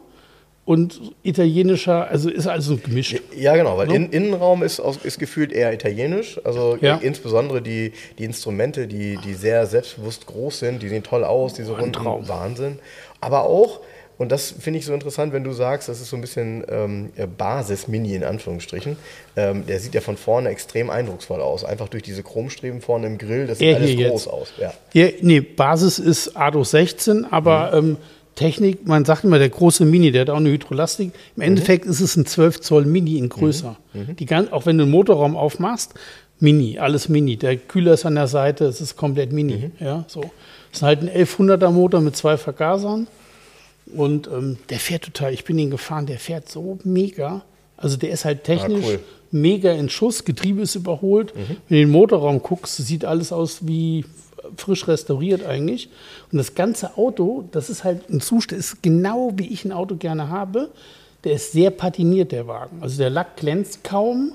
und 0.66 1.12
italienischer, 1.22 2.08
also 2.08 2.30
ist 2.30 2.46
also 2.46 2.78
gemischt. 2.78 3.20
Ja, 3.36 3.54
genau, 3.54 3.76
weil 3.76 3.92
in, 3.92 4.10
Innenraum 4.10 4.62
ist, 4.62 4.78
ist 4.78 5.18
gefühlt 5.18 5.52
eher 5.52 5.74
italienisch. 5.74 6.40
Also 6.42 6.78
ja. 6.80 6.96
insbesondere 6.96 7.60
die, 7.60 7.92
die 8.18 8.24
Instrumente, 8.24 8.86
die, 8.86 9.18
die 9.22 9.34
sehr 9.34 9.66
selbstbewusst 9.66 10.26
groß 10.26 10.60
sind, 10.60 10.82
die 10.82 10.88
sehen 10.88 11.02
toll 11.02 11.22
aus, 11.22 11.52
diese 11.52 11.72
oh, 11.72 11.76
runden 11.76 12.04
Wahnsinn. 12.28 12.78
Aber 13.20 13.44
auch, 13.44 13.80
und 14.16 14.32
das 14.32 14.54
finde 14.58 14.78
ich 14.78 14.86
so 14.86 14.94
interessant, 14.94 15.34
wenn 15.34 15.44
du 15.44 15.52
sagst, 15.52 15.90
das 15.90 16.00
ist 16.00 16.08
so 16.08 16.16
ein 16.16 16.22
bisschen 16.22 16.64
ähm, 16.70 17.10
Basis-Mini 17.36 18.14
in 18.14 18.24
Anführungsstrichen. 18.24 18.96
Ähm, 19.36 19.66
der 19.66 19.80
sieht 19.80 19.94
ja 19.94 20.00
von 20.00 20.16
vorne 20.16 20.48
extrem 20.48 20.88
eindrucksvoll 20.88 21.42
aus. 21.42 21.64
Einfach 21.64 21.88
durch 21.88 22.04
diese 22.04 22.22
Chromstreben 22.22 22.80
vorne 22.80 23.06
im 23.08 23.18
Grill, 23.18 23.46
das 23.46 23.58
sieht 23.58 23.74
alles 23.74 23.96
groß 23.96 24.24
jetzt. 24.24 24.28
aus. 24.32 24.52
Ja. 24.58 24.72
Ja, 24.94 25.08
nee, 25.20 25.40
Basis 25.40 25.98
ist 25.98 26.36
ADO 26.36 26.64
16, 26.64 27.26
aber 27.30 27.82
mhm. 27.82 27.88
ähm, 27.90 27.96
Technik, 28.34 28.86
man 28.86 29.04
sagt 29.04 29.24
immer 29.24 29.38
der 29.38 29.48
große 29.48 29.84
Mini, 29.84 30.10
der 30.10 30.22
hat 30.22 30.30
auch 30.30 30.36
eine 30.36 30.50
Hydrolastik. 30.50 31.12
Im 31.36 31.42
Endeffekt 31.42 31.84
mhm. 31.84 31.90
ist 31.90 32.00
es 32.00 32.16
ein 32.16 32.26
12 32.26 32.60
Zoll 32.60 32.84
Mini 32.84 33.18
in 33.18 33.28
größer. 33.28 33.76
Mhm. 33.92 34.00
mhm. 34.00 34.16
Die 34.16 34.26
ganz, 34.26 34.52
auch 34.52 34.66
wenn 34.66 34.78
du 34.78 34.84
einen 34.84 34.90
Motorraum 34.90 35.36
aufmachst, 35.36 35.94
Mini, 36.40 36.78
alles 36.78 37.08
Mini. 37.08 37.36
Der 37.36 37.56
Kühler 37.56 37.94
ist 37.94 38.04
an 38.06 38.16
der 38.16 38.26
Seite, 38.26 38.64
es 38.66 38.80
ist 38.80 38.96
komplett 38.96 39.32
Mini. 39.32 39.70
Mhm. 39.78 39.84
Ja, 39.84 40.04
so. 40.08 40.22
Das 40.70 40.80
ist 40.80 40.82
halt 40.82 41.02
ein 41.02 41.08
1100er 41.08 41.70
Motor 41.70 42.00
mit 42.00 42.16
zwei 42.16 42.36
Vergasern. 42.36 43.06
Und 43.94 44.26
ähm, 44.28 44.58
der 44.70 44.78
fährt 44.78 45.04
total, 45.04 45.32
ich 45.32 45.44
bin 45.44 45.58
ihn 45.58 45.70
gefahren, 45.70 46.06
der 46.06 46.18
fährt 46.18 46.48
so 46.48 46.78
mega. 46.84 47.42
Also 47.76 47.96
der 47.96 48.10
ist 48.10 48.24
halt 48.24 48.40
ah, 48.40 48.46
technisch 48.46 48.84
ah, 48.84 48.88
cool. 48.88 49.00
mega 49.30 49.72
in 49.72 49.88
Schuss, 49.88 50.24
Getriebe 50.24 50.62
ist 50.62 50.74
überholt. 50.74 51.34
Mhm. 51.34 51.38
Wenn 51.38 51.56
du 51.68 51.82
in 51.82 51.88
den 51.88 51.90
Motorraum 51.90 52.42
guckst, 52.42 52.76
sieht 52.76 53.04
alles 53.04 53.32
aus 53.32 53.66
wie 53.66 54.04
frisch 54.56 54.86
restauriert 54.88 55.44
eigentlich. 55.44 55.88
Und 56.32 56.38
das 56.38 56.54
ganze 56.54 56.96
Auto, 56.96 57.44
das 57.52 57.70
ist 57.70 57.84
halt 57.84 58.08
ein 58.10 58.20
Zustand, 58.20 58.60
ist 58.60 58.82
genau 58.82 59.32
wie 59.36 59.46
ich 59.46 59.64
ein 59.64 59.72
Auto 59.72 59.96
gerne 59.96 60.28
habe. 60.28 60.70
Der 61.24 61.34
ist 61.34 61.52
sehr 61.52 61.70
patiniert, 61.70 62.32
der 62.32 62.46
Wagen. 62.46 62.78
Also 62.80 62.98
der 62.98 63.10
Lack 63.10 63.36
glänzt 63.36 63.82
kaum. 63.84 64.32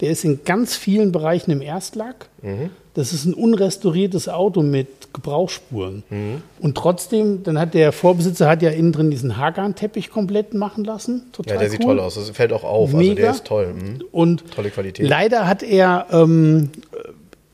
Der 0.00 0.10
ist 0.10 0.24
in 0.24 0.40
ganz 0.44 0.76
vielen 0.76 1.12
Bereichen 1.12 1.50
im 1.50 1.60
Erstlack. 1.60 2.28
Mhm. 2.40 2.70
Das 2.94 3.12
ist 3.12 3.26
ein 3.26 3.34
unrestauriertes 3.34 4.28
Auto 4.28 4.62
mit 4.62 5.12
Gebrauchsspuren. 5.12 6.02
Mhm. 6.08 6.42
Und 6.60 6.76
trotzdem, 6.76 7.42
dann 7.42 7.58
hat 7.58 7.74
der 7.74 7.92
Vorbesitzer 7.92 8.48
hat 8.48 8.62
ja 8.62 8.70
innen 8.70 8.92
drin 8.92 9.10
diesen 9.10 9.36
Hagan-Teppich 9.36 10.10
komplett 10.10 10.54
machen 10.54 10.84
lassen. 10.84 11.30
Total 11.32 11.54
ja, 11.54 11.60
der 11.60 11.68
cool. 11.68 11.72
sieht 11.72 11.82
toll 11.82 12.00
aus. 12.00 12.14
Das 12.14 12.30
fällt 12.30 12.52
auch 12.52 12.64
auf. 12.64 12.92
Mega. 12.92 13.10
Also 13.10 13.14
der 13.20 13.30
ist 13.30 13.44
toll. 13.44 13.74
Mhm. 13.74 14.04
Und 14.10 14.50
tolle 14.52 14.70
Qualität. 14.70 15.06
Leider 15.06 15.46
hat 15.46 15.62
er, 15.62 16.06
ähm, 16.10 16.70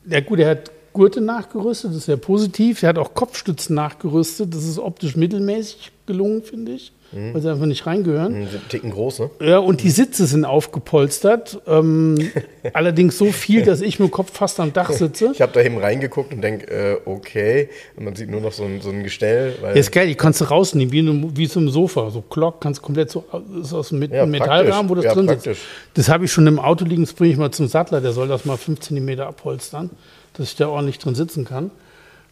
ja 0.09 0.21
gut, 0.21 0.39
er 0.39 0.51
hat 0.51 0.71
Gurte 0.97 1.21
nachgerüstet, 1.21 1.91
das 1.91 1.99
ist 1.99 2.07
sehr 2.07 2.17
positiv. 2.17 2.81
Der 2.81 2.88
hat 2.88 2.99
auch 2.99 3.12
Kopfstützen 3.12 3.75
nachgerüstet, 3.76 4.55
das 4.55 4.65
ist 4.65 4.79
optisch 4.79 5.15
mittelmäßig 5.15 5.93
gelungen, 6.07 6.43
finde 6.43 6.73
ich, 6.73 6.93
Mhm. 7.12 7.35
weil 7.35 7.43
sie 7.43 7.50
einfach 7.50 7.67
nicht 7.67 7.87
reingehören. 7.87 8.35
Ein 8.35 8.49
Ticken 8.69 8.91
groß, 8.91 9.19
ne? 9.21 9.31
Ja, 9.41 9.59
und 9.59 9.83
die 9.83 9.91
Sitze 9.91 10.26
sind 10.26 10.45
aufgepolstert. 10.45 11.61
Ähm, 11.67 12.17
allerdings 12.73 13.19
so 13.19 13.26
viel, 13.33 13.62
dass 13.65 13.81
ich 13.81 13.99
mit 13.99 14.09
dem 14.09 14.12
Kopf 14.12 14.33
fast 14.33 14.59
am 14.61 14.73
Dach 14.73 14.91
sitze. 14.93 15.31
Ich 15.33 15.41
habe 15.43 15.53
da 15.53 15.61
eben 15.62 15.79
reingeguckt 15.79 16.33
und 16.33 16.43
denke, 16.43 16.67
äh, 16.71 16.97
okay. 17.05 17.69
Und 17.97 18.05
man 18.07 18.17
sieht 18.17 18.31
nur 18.31 18.41
noch 18.41 18.53
so 18.53 18.65
ein, 18.65 18.81
so 18.81 18.91
ein 18.91 19.03
Gestell. 19.03 19.55
Ja, 19.62 19.71
ist 19.71 19.93
geil, 19.93 20.07
die 20.09 20.15
kannst 20.15 20.41
du 20.41 20.47
rausnehmen, 20.47 20.93
wie, 20.93 21.37
wie 21.37 21.47
so 21.47 21.61
ein 21.61 21.69
Sofa. 21.69 22.11
So 22.11 22.23
Glock 22.23 22.61
kannst 22.61 22.81
du 22.81 22.85
komplett 22.85 23.11
so, 23.11 23.25
ist 23.61 23.73
aus 23.73 23.91
dem 23.91 24.03
Ja, 24.12 24.26
Metallrahmen, 24.26 24.88
wo 24.88 24.95
das. 24.95 25.05
Ja, 25.05 25.15
drin 25.15 25.29
sitzt. 25.29 25.45
praktisch. 25.45 25.65
Das 25.95 26.09
habe 26.09 26.25
ich 26.25 26.33
schon 26.33 26.47
im 26.47 26.59
Auto 26.59 26.85
liegen, 26.85 27.03
das 27.05 27.12
bringe 27.12 27.33
ich 27.33 27.38
mal 27.38 27.50
zum 27.50 27.67
Sattler, 27.69 28.00
der 28.00 28.12
soll 28.12 28.29
das 28.29 28.45
mal 28.45 28.57
5 28.57 28.81
cm 28.81 29.21
abholstern, 29.21 29.91
dass 30.37 30.49
ich 30.49 30.57
da 30.57 30.69
ordentlich 30.69 30.99
drin 30.99 31.14
sitzen 31.14 31.45
kann. 31.45 31.71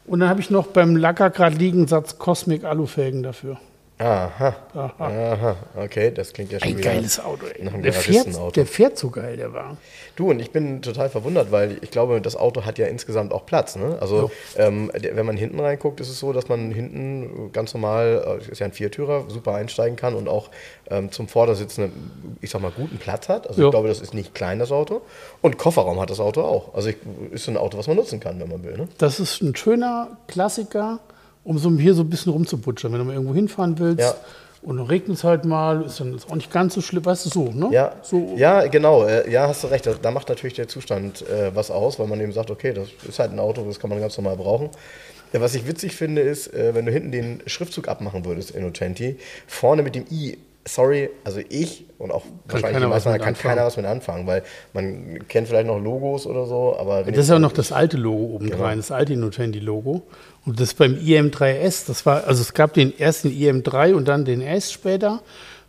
Und 0.06 0.20
dann 0.20 0.28
habe 0.28 0.40
ich 0.40 0.50
noch 0.50 0.66
beim 0.66 0.96
Lacker 0.96 1.30
gerade 1.30 1.56
liegen 1.56 1.86
Satz 1.86 2.18
Cosmic 2.18 2.64
Alufelgen 2.64 3.22
dafür. 3.22 3.58
Aha. 3.96 4.56
Aha. 4.74 4.92
Aha. 4.98 5.56
Okay, 5.76 6.10
das 6.10 6.32
klingt 6.32 6.50
ja 6.50 6.58
schon 6.58 6.68
Ein 6.70 6.78
wieder 6.78 6.90
geiles 6.94 7.20
Auto, 7.20 7.46
ey. 7.46 7.62
nach 7.64 7.74
einem 7.74 7.84
Der 7.84 7.92
fährt, 7.92 8.06
Garagistenauto. 8.24 8.50
der 8.50 8.66
fährt 8.66 8.98
so 8.98 9.10
geil, 9.10 9.36
der 9.36 9.52
war. 9.52 9.76
Du, 10.16 10.30
und 10.30 10.40
ich 10.40 10.50
bin 10.50 10.82
total 10.82 11.08
verwundert, 11.10 11.52
weil 11.52 11.78
ich 11.80 11.92
glaube, 11.92 12.20
das 12.20 12.34
Auto 12.34 12.64
hat 12.64 12.76
ja 12.78 12.86
insgesamt 12.86 13.32
auch 13.32 13.46
Platz. 13.46 13.76
Ne? 13.76 13.96
Also, 14.00 14.32
ähm, 14.56 14.90
wenn 14.94 15.24
man 15.24 15.36
hinten 15.36 15.60
reinguckt, 15.60 16.00
ist 16.00 16.08
es 16.08 16.18
so, 16.18 16.32
dass 16.32 16.48
man 16.48 16.72
hinten 16.72 17.52
ganz 17.52 17.72
normal, 17.72 18.40
äh, 18.48 18.50
ist 18.50 18.58
ja 18.58 18.66
ein 18.66 18.72
Viertürer, 18.72 19.26
super 19.28 19.54
einsteigen 19.54 19.94
kann 19.96 20.14
und 20.16 20.28
auch 20.28 20.50
ähm, 20.90 21.12
zum 21.12 21.28
Vordersitz 21.28 21.78
einen, 21.78 22.36
ich 22.40 22.50
sag 22.50 22.62
mal, 22.62 22.72
guten 22.72 22.98
Platz 22.98 23.28
hat. 23.28 23.46
Also, 23.48 23.60
Ja. 23.62 23.68
ich 23.68 23.70
glaube, 23.70 23.86
das 23.86 24.00
ist 24.00 24.12
nicht 24.12 24.34
klein, 24.34 24.58
das 24.58 24.72
Auto. 24.72 25.02
Und 25.40 25.56
Kofferraum 25.56 26.00
hat 26.00 26.10
das 26.10 26.18
Auto 26.18 26.42
auch. 26.42 26.74
Also, 26.74 26.88
ich, 26.88 26.96
ist 27.30 27.44
so 27.44 27.52
ein 27.52 27.56
Auto, 27.56 27.78
was 27.78 27.86
man 27.86 27.96
nutzen 27.96 28.18
kann, 28.18 28.40
wenn 28.40 28.48
man 28.48 28.64
will. 28.64 28.76
Ne? 28.76 28.88
Das 28.98 29.20
ist 29.20 29.40
ein 29.40 29.54
schöner 29.54 30.16
Klassiker, 30.26 30.98
um 31.44 31.58
so 31.58 31.70
hier 31.76 31.94
so 31.94 32.02
ein 32.02 32.10
bisschen 32.10 32.32
rumzubutschern. 32.32 32.92
Wenn 32.92 32.98
du 32.98 33.04
mal 33.04 33.12
irgendwo 33.14 33.34
hinfahren 33.34 33.78
willst 33.78 34.00
Ja. 34.00 34.14
und 34.62 34.78
dann 34.78 34.86
regnet 34.86 35.16
es 35.18 35.24
halt 35.24 35.44
mal, 35.44 35.82
ist 35.82 36.00
dann 36.00 36.18
auch 36.28 36.34
nicht 36.34 36.50
ganz 36.52 36.74
so 36.74 36.80
schlimm, 36.80 37.04
weißt 37.04 37.26
du, 37.26 37.30
so, 37.30 37.44
ne? 37.52 37.68
Ja, 37.70 37.92
So, 38.02 38.32
ja 38.36 38.66
genau. 38.66 39.04
Äh, 39.04 39.30
ja, 39.30 39.46
hast 39.48 39.62
du 39.64 39.68
recht. 39.68 39.88
Da, 40.02 40.10
macht 40.10 40.28
natürlich 40.28 40.54
der 40.54 40.68
Zustand 40.68 41.22
äh, 41.28 41.54
was 41.54 41.70
aus, 41.70 41.98
weil 41.98 42.06
man 42.06 42.20
eben 42.20 42.32
sagt, 42.32 42.50
okay, 42.50 42.72
das 42.72 42.88
ist 43.08 43.18
halt 43.18 43.32
ein 43.32 43.38
Auto, 43.38 43.62
das 43.64 43.78
kann 43.78 43.90
man 43.90 44.00
ganz 44.00 44.16
normal 44.16 44.36
brauchen. 44.36 44.70
Ja, 45.32 45.40
was 45.40 45.54
ich 45.54 45.66
witzig 45.66 45.96
finde, 45.96 46.22
ist, 46.22 46.52
äh, 46.54 46.74
wenn 46.74 46.86
du 46.86 46.92
hinten 46.92 47.10
den 47.12 47.42
Schriftzug 47.46 47.88
abmachen 47.88 48.24
würdest, 48.24 48.52
Innocenti, 48.52 49.16
vorne 49.46 49.82
mit 49.82 49.94
dem 49.96 50.04
I, 50.10 50.38
sorry, 50.66 51.10
also 51.24 51.40
ich 51.48 51.86
und 51.98 52.10
auch 52.10 52.22
wahrscheinlich 52.46 52.72
keiner 52.72 52.86
die 52.86 52.92
was 52.92 53.04
meisten, 53.04 53.08
da 53.10 53.18
kann 53.18 53.28
anfangen. 53.28 53.54
keiner 53.54 53.66
was 53.66 53.76
mit 53.76 53.86
anfangen, 53.86 54.26
weil 54.26 54.42
man 54.72 55.26
kennt 55.28 55.48
vielleicht 55.48 55.66
noch 55.66 55.78
Logos 55.78 56.26
oder 56.26 56.46
so, 56.46 56.76
aber 56.78 57.06
wenn 57.06 57.14
Das 57.14 57.24
ist 57.24 57.30
ja 57.30 57.38
noch 57.38 57.52
das 57.52 57.72
alte 57.72 57.96
Logo 57.96 58.34
oben 58.34 58.50
Genau. 58.50 58.74
das 58.74 58.90
alte 58.90 59.12
Innotendi-Logo. 59.14 60.02
Und 60.46 60.60
das 60.60 60.74
beim 60.74 60.94
IM3S, 60.94 61.86
das 61.86 62.04
war, 62.04 62.24
also 62.24 62.42
es 62.42 62.52
gab 62.52 62.74
den 62.74 62.98
ersten 62.98 63.28
IM3 63.28 63.94
und 63.94 64.06
dann 64.08 64.24
den 64.24 64.40
S 64.42 64.72
später. 64.72 65.22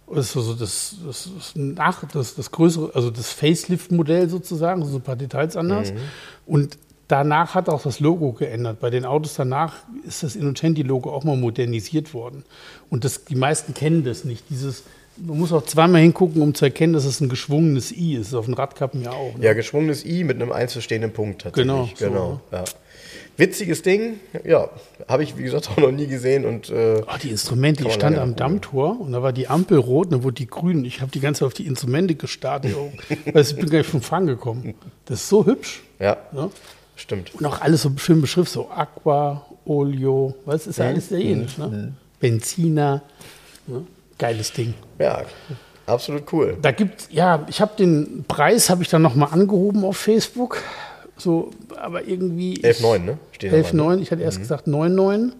Das 0.07 0.27
ist 0.27 0.37
also 0.37 0.53
das, 0.53 0.97
das, 1.05 1.29
das, 1.35 1.51
nach, 1.55 2.03
das, 2.11 2.35
das 2.35 2.51
größere, 2.51 2.91
also 2.93 3.09
das 3.09 3.31
Facelift-Modell 3.31 4.29
sozusagen, 4.29 4.85
so 4.85 4.97
ein 4.97 5.01
paar 5.01 5.15
Details 5.15 5.55
anders. 5.55 5.91
Mhm. 5.91 5.97
Und 6.45 6.77
danach 7.07 7.55
hat 7.55 7.69
auch 7.69 7.83
das 7.83 7.99
Logo 7.99 8.33
geändert. 8.33 8.79
Bei 8.79 8.89
den 8.89 9.05
Autos 9.05 9.35
danach 9.35 9.75
ist 10.07 10.23
das 10.23 10.35
Innocenti-Logo 10.35 11.11
auch 11.11 11.23
mal 11.23 11.37
modernisiert 11.37 12.13
worden. 12.13 12.43
Und 12.89 13.03
das, 13.05 13.25
die 13.25 13.35
meisten 13.35 13.73
kennen 13.73 14.03
das 14.03 14.23
nicht. 14.23 14.43
Dieses, 14.49 14.83
man 15.17 15.37
muss 15.39 15.51
auch 15.53 15.63
zweimal 15.65 16.01
hingucken, 16.01 16.41
um 16.41 16.53
zu 16.53 16.65
erkennen, 16.65 16.93
dass 16.93 17.05
es 17.05 17.21
ein 17.21 17.29
geschwungenes 17.29 17.91
I 17.91 18.15
ist. 18.15 18.33
Auf 18.33 18.45
den 18.45 18.53
Radkappen 18.53 19.01
ja 19.01 19.11
auch. 19.11 19.37
Ne? 19.37 19.45
Ja, 19.45 19.53
geschwungenes 19.53 20.05
I 20.05 20.23
mit 20.23 20.41
einem 20.41 20.51
einzelstehenden 20.51 21.11
Punkt 21.11 21.41
tatsächlich. 21.43 21.67
Genau, 21.67 21.89
so, 21.95 22.05
genau. 22.05 22.41
Ja. 22.51 22.63
Witziges 23.37 23.81
Ding, 23.81 24.21
ja, 24.45 24.69
habe 25.09 25.23
ich 25.23 25.37
wie 25.37 25.43
gesagt 25.43 25.69
auch 25.69 25.75
noch 25.75 25.91
nie 25.91 26.07
gesehen 26.07 26.45
und 26.45 26.69
äh, 26.69 27.01
Ah, 27.05 27.17
die 27.17 27.31
Instrumente, 27.31 27.85
ich 27.85 27.91
stand 27.93 28.17
am. 28.17 28.37
Dammtor 28.37 29.01
und 29.01 29.11
da 29.11 29.21
war 29.23 29.33
die 29.33 29.49
Ampel 29.49 29.77
rot 29.77 30.05
und 30.07 30.13
dann 30.13 30.23
wurde 30.23 30.35
die 30.35 30.47
grün. 30.47 30.85
Ich 30.85 31.01
habe 31.01 31.11
die 31.11 31.19
ganze 31.19 31.39
Zeit 31.39 31.47
auf 31.47 31.53
die 31.53 31.67
Instrumente. 31.67 32.15
Weißt, 32.21 32.31
du, 33.51 33.55
ich 33.55 33.55
bin 33.57 33.69
gar 33.69 33.79
nicht 33.79 33.89
vom 33.89 34.01
Fahren 34.01 34.25
gekommen. 34.27 34.75
Das 35.03 35.19
ist 35.19 35.27
so 35.29 35.45
hübsch. 35.45 35.83
ja, 35.99 36.15
Ne? 36.31 36.49
Stimmt. 36.95 37.33
Und 37.35 37.45
auch 37.45 37.61
alles 37.61 37.81
so 37.81 37.91
schön 37.97 38.21
beschriftet, 38.21 38.53
so 38.53 38.69
Aqua, 38.69 39.45
Olio, 39.65 40.35
was 40.45 40.67
ist 40.67 40.79
ja 40.79 40.85
alles 40.85 41.09
sehr 41.09 41.19
ähnlich. 41.19 41.57
Ne? 41.57 41.93
Benziner, 42.19 43.01
ne? 43.67 43.85
geiles 44.17 44.51
Ding. 44.53 44.73
Ja, 44.99 45.23
absolut 45.85 46.31
cool. 46.31 46.57
Da 46.61 46.71
gibt 46.71 47.11
ja, 47.11 47.45
ich 47.49 47.61
habe 47.61 47.75
den 47.77 48.25
Preis, 48.27 48.69
habe 48.69 48.83
ich 48.83 48.89
dann 48.89 49.01
nochmal 49.01 49.29
angehoben 49.31 49.83
auf 49.83 49.97
Facebook. 49.97 50.61
So, 51.17 51.51
aber 51.77 52.05
irgendwie. 52.05 52.55
11,9, 52.55 52.99
ne? 52.99 53.17
Steht 53.31 53.53
da 53.53 53.57
mal, 53.57 53.95
11,9, 53.97 54.01
ich 54.01 54.11
hatte 54.11 54.21
erst 54.21 54.39
gesagt 54.39 54.67
9,9. 54.67 55.31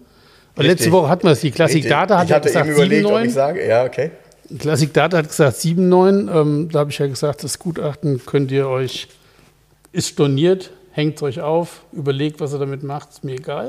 Und 0.56 0.62
Richtig. 0.62 0.78
letzte 0.78 0.92
Woche 0.92 1.08
hatten 1.08 1.24
wir 1.24 1.32
es, 1.32 1.40
die 1.40 1.50
Classic 1.50 1.76
Richtig. 1.76 1.90
Data 1.90 2.18
hat 2.18 2.24
ich 2.24 2.30
ja 2.30 2.36
hatte 2.36 2.48
gesagt 2.48 2.66
eben 2.66 2.76
überlegt, 2.76 3.06
ob 3.06 3.12
7,9. 3.12 3.24
ich 3.24 3.34
sage, 3.34 3.68
ja, 3.68 3.84
okay. 3.84 4.10
Classic 4.58 4.92
Data 4.92 5.18
hat 5.18 5.28
gesagt 5.28 5.56
7,9. 5.58 6.40
Ähm, 6.40 6.68
da 6.72 6.78
habe 6.78 6.90
ich 6.90 6.98
ja 6.98 7.06
gesagt, 7.06 7.44
das 7.44 7.58
Gutachten 7.58 8.24
könnt 8.24 8.50
ihr 8.52 8.68
euch, 8.68 9.08
ist 9.92 10.08
storniert, 10.08 10.70
hängt 10.96 11.22
euch 11.22 11.40
auf, 11.40 11.82
überlegt, 11.92 12.40
was 12.40 12.54
ihr 12.54 12.58
damit 12.58 12.82
macht, 12.82 13.10
ist 13.10 13.24
mir 13.24 13.34
egal. 13.34 13.68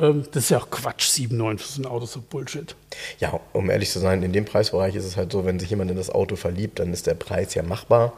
Ähm, 0.00 0.24
das 0.30 0.44
ist 0.44 0.50
ja 0.50 0.58
auch 0.58 0.70
Quatsch, 0.70 1.08
7,9 1.08 1.58
für 1.58 1.68
so 1.68 1.82
ein 1.82 1.86
Auto, 1.86 2.06
so 2.06 2.22
Bullshit. 2.22 2.76
Ja, 3.18 3.40
um 3.52 3.68
ehrlich 3.68 3.90
zu 3.90 3.98
sein, 3.98 4.22
in 4.22 4.32
dem 4.32 4.44
Preisbereich 4.44 4.94
ist 4.94 5.04
es 5.04 5.16
halt 5.16 5.32
so, 5.32 5.44
wenn 5.44 5.58
sich 5.58 5.68
jemand 5.70 5.90
in 5.90 5.96
das 5.96 6.10
Auto 6.10 6.36
verliebt, 6.36 6.78
dann 6.78 6.92
ist 6.92 7.08
der 7.08 7.14
Preis 7.14 7.54
ja 7.54 7.64
machbar. 7.64 8.12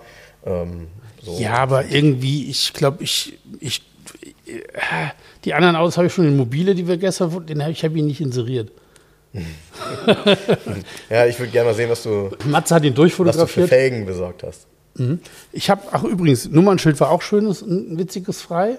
Ähm, 0.44 0.88
so. 1.23 1.38
Ja, 1.40 1.54
aber 1.54 1.87
irgendwie, 1.87 2.50
ich 2.50 2.75
glaube, 2.75 3.02
ich, 3.02 3.38
ich, 3.58 3.82
die 5.46 5.54
anderen 5.54 5.75
Autos 5.75 5.96
habe 5.96 6.06
ich 6.08 6.12
schon 6.12 6.28
in 6.28 6.37
Mobile, 6.37 6.75
die 6.75 6.87
wir 6.87 6.99
gestern, 6.99 7.46
den 7.46 7.62
habe 7.62 7.73
ich, 7.73 7.82
habe 7.84 7.99
ihn 7.99 8.06
nicht 8.06 8.20
inseriert. 8.20 8.70
ja, 11.11 11.26
ich 11.26 11.38
würde 11.38 11.50
gerne 11.50 11.70
mal 11.70 11.75
sehen, 11.75 11.88
was 11.88 12.02
du, 12.02 12.30
Matze 12.44 12.75
hat 12.75 12.84
ihn 12.84 12.90
was 12.90 12.94
du 12.94 13.16
für 13.16 13.25
durchfotografiert. 13.25 13.68
Felgen 13.70 14.04
besorgt 14.04 14.42
hast. 14.42 14.66
Ich 15.52 15.70
habe, 15.70 15.82
ach 15.90 16.04
übrigens, 16.04 16.48
Nummernschild 16.48 17.00
war 17.00 17.10
auch 17.10 17.22
schönes, 17.22 17.62
ein 17.62 17.98
witziges 17.98 18.40
frei. 18.40 18.78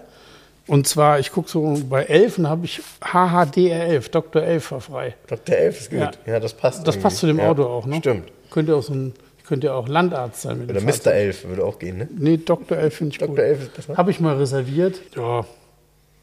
Und 0.67 0.87
zwar, 0.87 1.19
ich 1.19 1.31
gucke 1.31 1.49
so 1.49 1.79
bei 1.89 2.05
11 2.05 2.39
und 2.39 2.49
habe 2.49 2.65
ich 2.65 2.81
HHDR11, 3.01 4.09
Dr. 4.09 4.41
11 4.41 4.71
war 4.71 4.81
frei. 4.81 5.15
Dr. 5.27 5.55
11 5.55 5.79
ist 5.79 5.89
gut. 5.91 5.99
Ja. 5.99 6.11
Ja, 6.25 6.39
das 6.39 6.53
passt. 6.53 6.87
Das 6.87 6.97
passt 6.97 7.17
zu 7.17 7.27
dem 7.27 7.37
irgendwie. 7.37 7.61
Auto 7.61 7.61
ja, 7.63 7.67
auch, 7.67 7.85
ne? 7.85 7.97
Stimmt. 7.97 8.31
Könnte 8.49 8.75
auch 8.75 8.81
so 8.81 8.93
ein, 8.93 9.13
könnte 9.45 9.73
auch 9.73 9.87
Landarzt 9.87 10.41
sein. 10.41 10.59
Mit 10.59 10.71
Oder 10.71 10.81
Mr. 10.81 11.13
11 11.13 11.45
würde 11.45 11.65
auch 11.65 11.77
gehen, 11.77 11.97
ne? 11.97 12.07
Nee, 12.17 12.37
Dr. 12.37 12.77
11 12.77 12.95
finde 12.95 13.11
ich 13.11 13.17
Dr. 13.19 13.35
gut. 13.35 13.39
11 13.39 13.61
ist 13.61 13.73
besser. 13.75 13.97
Habe 13.97 14.09
ich 14.09 14.19
mal 14.19 14.37
reserviert. 14.37 14.99
Ja, 15.15 15.45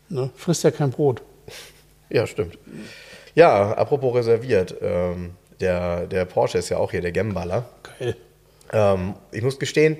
ne, 0.08 0.30
frisst 0.34 0.64
ja 0.64 0.70
kein 0.70 0.90
Brot. 0.90 1.22
Ja, 2.10 2.26
stimmt. 2.26 2.58
Ja, 3.34 3.72
apropos 3.72 4.14
reserviert. 4.14 4.74
Ähm, 4.82 5.30
der, 5.60 6.06
der 6.06 6.26
Porsche 6.26 6.58
ist 6.58 6.68
ja 6.68 6.76
auch 6.76 6.90
hier, 6.90 7.00
der 7.00 7.10
Gemballer. 7.10 7.64
Geil. 7.98 8.16
Ähm, 8.72 9.14
ich 9.30 9.42
muss 9.42 9.58
gestehen, 9.58 9.96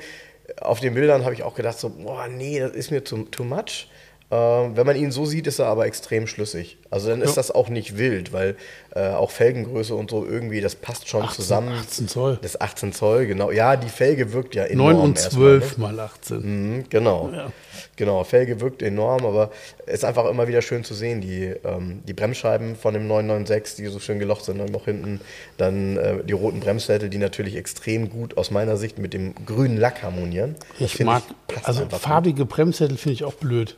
auf 0.60 0.80
den 0.80 0.94
Bildern 0.94 1.24
habe 1.24 1.34
ich 1.34 1.42
auch 1.42 1.54
gedacht, 1.54 1.78
so, 1.78 1.90
boah, 1.90 2.28
nee, 2.28 2.58
das 2.60 2.72
ist 2.72 2.90
mir 2.90 3.04
too, 3.04 3.24
too 3.24 3.44
much. 3.44 3.88
Ähm, 4.34 4.76
wenn 4.78 4.86
man 4.86 4.96
ihn 4.96 5.10
so 5.12 5.26
sieht, 5.26 5.46
ist 5.46 5.58
er 5.58 5.66
aber 5.66 5.84
extrem 5.84 6.26
schlüssig. 6.26 6.78
Also 6.90 7.10
dann 7.10 7.20
ist 7.20 7.30
Ja. 7.30 7.34
das 7.36 7.50
auch 7.50 7.68
nicht 7.68 7.98
wild, 7.98 8.32
weil 8.32 8.56
äh, 8.94 9.08
auch 9.10 9.30
Felgengröße 9.30 9.94
und 9.94 10.10
so 10.10 10.24
irgendwie, 10.24 10.62
das 10.62 10.74
passt 10.74 11.06
schon 11.06 11.22
18 11.22 11.36
zusammen. 11.36 11.72
18 11.78 12.08
Zoll. 12.08 12.38
Das 12.40 12.58
18 12.58 12.92
Zoll, 12.94 13.26
genau. 13.26 13.50
Ja, 13.50 13.76
die 13.76 13.90
Felge 13.90 14.32
wirkt 14.32 14.54
ja 14.54 14.64
enorm. 14.64 14.92
9 14.94 15.04
und 15.04 15.18
erstmal, 15.18 15.58
12 15.60 15.76
mal 15.78 16.00
18. 16.00 16.36
Ne? 16.38 16.42
Mhm, 16.46 16.84
genau. 16.88 17.30
Ja. 17.30 17.52
Genau, 17.96 18.24
Felge 18.24 18.60
wirkt 18.62 18.80
enorm, 18.82 19.26
aber 19.26 19.50
es 19.84 19.96
ist 19.96 20.04
einfach 20.06 20.24
immer 20.24 20.48
wieder 20.48 20.62
schön 20.62 20.82
zu 20.82 20.94
sehen, 20.94 21.20
die, 21.20 21.52
ähm, 21.64 22.00
die 22.08 22.14
Bremsscheiben 22.14 22.74
von 22.76 22.94
dem 22.94 23.06
996, 23.06 23.84
die 23.84 23.90
so 23.90 23.98
schön 23.98 24.18
gelocht 24.18 24.46
sind, 24.46 24.56
dann 24.58 24.70
noch 24.72 24.86
hinten, 24.86 25.20
dann 25.58 25.98
äh, 25.98 26.24
die 26.24 26.32
roten 26.32 26.60
Bremssättel, 26.60 27.10
die 27.10 27.18
natürlich 27.18 27.54
extrem 27.56 28.08
gut 28.08 28.38
aus 28.38 28.50
meiner 28.50 28.78
Sicht 28.78 28.98
mit 28.98 29.12
dem 29.12 29.34
grünen 29.44 29.76
Lack 29.76 30.02
harmonieren. 30.02 30.54
Das 30.78 30.86
Ich 30.88 30.94
finde 30.96 31.12
mag, 31.12 31.22
passt 31.48 31.66
also 31.66 31.86
farbige 31.90 32.46
Bremssättel 32.46 32.96
finde 32.96 33.12
ich 33.12 33.24
auch 33.24 33.34
blöd. 33.34 33.76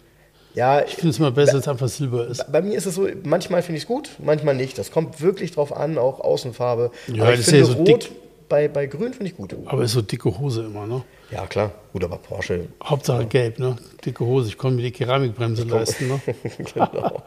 Ja, 0.55 0.85
Ich 0.85 0.95
finde 0.95 1.11
es 1.11 1.19
immer 1.19 1.31
besser, 1.33 1.55
wenn 1.55 1.61
es 1.61 1.69
einfach 1.69 1.89
Silber 1.89 2.27
ist. 2.29 2.51
bei 2.51 2.63
mir 2.63 2.77
ist 2.77 2.87
es 2.87 2.95
so, 2.95 3.09
manchmal 3.25 3.63
finde 3.63 3.77
ich 3.79 3.83
es 3.85 3.89
gut, 3.89 4.11
manchmal 4.19 4.55
nicht. 4.55 4.79
Das 4.79 4.91
kommt 4.93 5.21
wirklich 5.21 5.51
drauf 5.53 5.77
an, 5.77 5.99
auch 5.99 6.21
Außenfarbe. 6.21 6.91
Ja, 7.09 7.23
aber 7.25 7.33
das 7.33 7.41
ich 7.41 7.47
ist 7.47 7.51
finde 7.51 7.61
ja 7.67 7.73
so 7.73 7.79
Rot 7.79 7.89
dick. 7.89 8.11
bei, 8.49 8.69
bei 8.69 8.87
Grün 8.87 9.13
finde 9.13 9.27
ich 9.27 9.37
gut. 9.37 9.57
Aber 9.67 9.83
ist 9.83 9.93
so 9.93 10.03
dicke 10.03 10.39
Hose 10.39 10.63
immer, 10.65 10.87
ne? 10.87 11.03
Ja, 11.31 11.47
klar. 11.47 11.73
Gut, 11.93 12.05
aber 12.05 12.19
Porsche. 12.19 12.67
Hauptsache 12.85 13.27
gelb, 13.27 13.59
ne? 13.59 13.75
Dicke 14.05 14.25
Hose. 14.25 14.49
Ich 14.49 14.57
konnte 14.59 14.77
mir 14.77 14.83
die 14.83 14.93
Keramikbremse 14.93 15.65
leisten, 15.65 16.07
ne? 16.09 16.21
genau. 16.75 17.23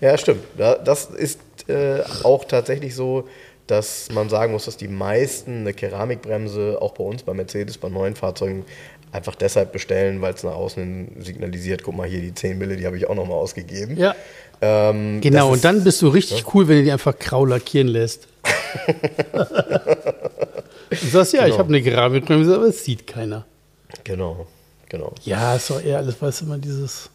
Ja, 0.00 0.16
stimmt. 0.16 0.44
Ja, 0.56 0.76
Das 0.76 1.06
ist 1.06 1.40
äh, 1.68 2.00
auch 2.22 2.44
tatsächlich 2.44 2.94
so, 2.94 3.26
dass 3.66 4.08
man 4.12 4.28
sagen 4.28 4.52
muss, 4.52 4.66
dass 4.66 4.76
die 4.76 4.88
meisten 4.88 5.60
eine 5.60 5.72
Keramikbremse 5.72 6.78
auch 6.80 6.92
bei 6.94 7.04
uns, 7.04 7.22
bei 7.22 7.32
Mercedes, 7.34 7.78
bei 7.78 7.88
neuen 7.88 8.14
Fahrzeugen 8.14 8.64
einfach 9.12 9.34
deshalb 9.34 9.72
bestellen, 9.72 10.20
weil 10.20 10.34
es 10.34 10.42
nach 10.42 10.54
außen 10.54 11.16
signalisiert, 11.20 11.82
guck 11.82 11.94
mal 11.96 12.08
hier, 12.08 12.20
die 12.20 12.34
10 12.34 12.58
Mille, 12.58 12.76
die 12.76 12.86
habe 12.86 12.96
ich 12.96 13.06
auch 13.08 13.14
nochmal 13.14 13.36
ausgegeben. 13.38 13.96
Ja. 13.96 14.14
Ähm, 14.60 15.20
Genau, 15.20 15.52
und 15.52 15.64
dann 15.64 15.84
bist 15.84 16.00
du 16.02 16.08
richtig 16.08 16.44
cool, 16.54 16.66
wenn 16.68 16.78
du 16.78 16.84
die 16.84 16.92
einfach 16.92 17.18
grau 17.18 17.44
lackieren 17.44 17.88
lässt. 17.88 18.26
du 19.32 21.06
sagst, 21.10 21.32
ja, 21.32 21.40
ich 21.40 21.46
Genau. 21.46 21.58
habe 21.58 21.68
eine 21.68 21.82
Keramikbremse, 21.82 22.54
aber 22.54 22.66
es 22.66 22.84
sieht 22.84 23.06
keiner. 23.06 23.44
Genau, 24.04 24.46
genau. 24.88 25.12
Ja, 25.24 25.56
ist 25.56 25.70
doch 25.70 25.82
eher 25.82 25.98
alles, 25.98 26.20
weißt 26.20 26.40
du, 26.42 26.44
immer 26.46 26.58
dieses. 26.58 27.10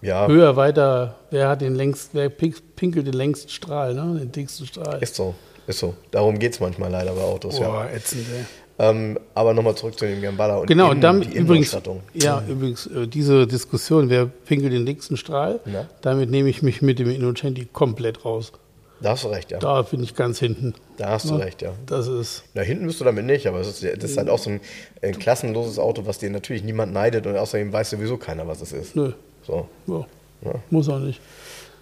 Ja. 0.00 0.26
Höher, 0.28 0.54
weiter, 0.56 1.16
wer 1.30 1.48
hat 1.48 1.60
den 1.60 1.74
längst, 1.74 2.10
wer 2.12 2.28
pink- 2.28 2.62
pinkelt 2.76 3.06
den 3.06 3.14
längsten 3.14 3.48
Strahl, 3.48 3.94
ne? 3.94 4.18
Den 4.20 4.30
dicksten 4.30 4.64
Strahl. 4.66 5.02
Ist 5.02 5.16
so, 5.16 5.34
ist 5.66 5.80
so. 5.80 5.94
Darum 6.12 6.38
geht 6.38 6.52
es 6.52 6.60
manchmal 6.60 6.90
leider 6.90 7.12
bei 7.12 7.22
Autos, 7.22 7.58
ja. 7.58 7.68
Boah, 7.68 7.88
ätzend, 7.92 8.26
ey. 8.32 8.44
Ähm, 8.80 9.18
aber 9.34 9.54
nochmal 9.54 9.74
zurück 9.74 9.98
zu 9.98 10.06
dem 10.06 10.22
Gambala 10.22 10.58
und 10.58 10.66
Genau, 10.68 10.90
und 10.90 11.00
dann 11.00 11.20
die 11.20 11.26
übrigens, 11.36 11.72
Innenausstattung. 11.72 12.00
ja, 12.14 12.42
übrigens, 12.48 12.86
äh, 12.86 13.08
diese 13.08 13.46
Diskussion, 13.48 14.08
wer 14.08 14.26
pinkelt 14.26 14.72
den 14.72 14.86
dicksten 14.86 15.16
Strahl, 15.16 15.58
Ja. 15.66 15.86
damit 16.00 16.30
nehme 16.30 16.48
ich 16.48 16.62
mich 16.62 16.80
mit 16.80 17.00
dem 17.00 17.10
Innocenti 17.10 17.66
komplett 17.72 18.24
raus. 18.24 18.52
Da 19.00 19.10
hast 19.10 19.24
du 19.24 19.28
recht, 19.28 19.50
ja. 19.52 19.58
Da 19.58 19.82
bin 19.82 20.02
ich 20.02 20.14
ganz 20.14 20.38
hinten. 20.38 20.74
Da 20.96 21.10
hast 21.10 21.28
du 21.28 21.34
Ja. 21.34 21.40
recht, 21.44 21.62
ja. 21.62 21.72
Das 21.86 22.06
ist, 22.08 22.44
Na, 22.54 22.62
hinten 22.62 22.86
bist 22.86 23.00
du 23.00 23.04
damit 23.04 23.24
nicht, 23.26 23.46
aber 23.48 23.60
es 23.60 23.68
ist, 23.68 23.84
das 24.02 24.10
ist 24.12 24.16
halt 24.18 24.28
auch 24.28 24.38
so 24.38 24.50
ein, 24.50 24.60
ein 25.02 25.18
klassenloses 25.18 25.78
Auto, 25.80 26.06
was 26.06 26.18
dir 26.18 26.30
natürlich 26.30 26.62
niemand 26.64 26.92
neidet 26.92 27.26
und 27.26 27.36
außerdem 27.36 27.72
weiß 27.72 27.90
sowieso 27.90 28.16
keiner, 28.16 28.46
was 28.46 28.60
es 28.60 28.72
ist. 28.72 28.94
nö, 28.96 29.12
So. 29.46 29.68
ja, 29.88 30.06
Ja. 30.44 30.54
muss 30.70 30.88
auch 30.88 30.98
nicht. 31.00 31.20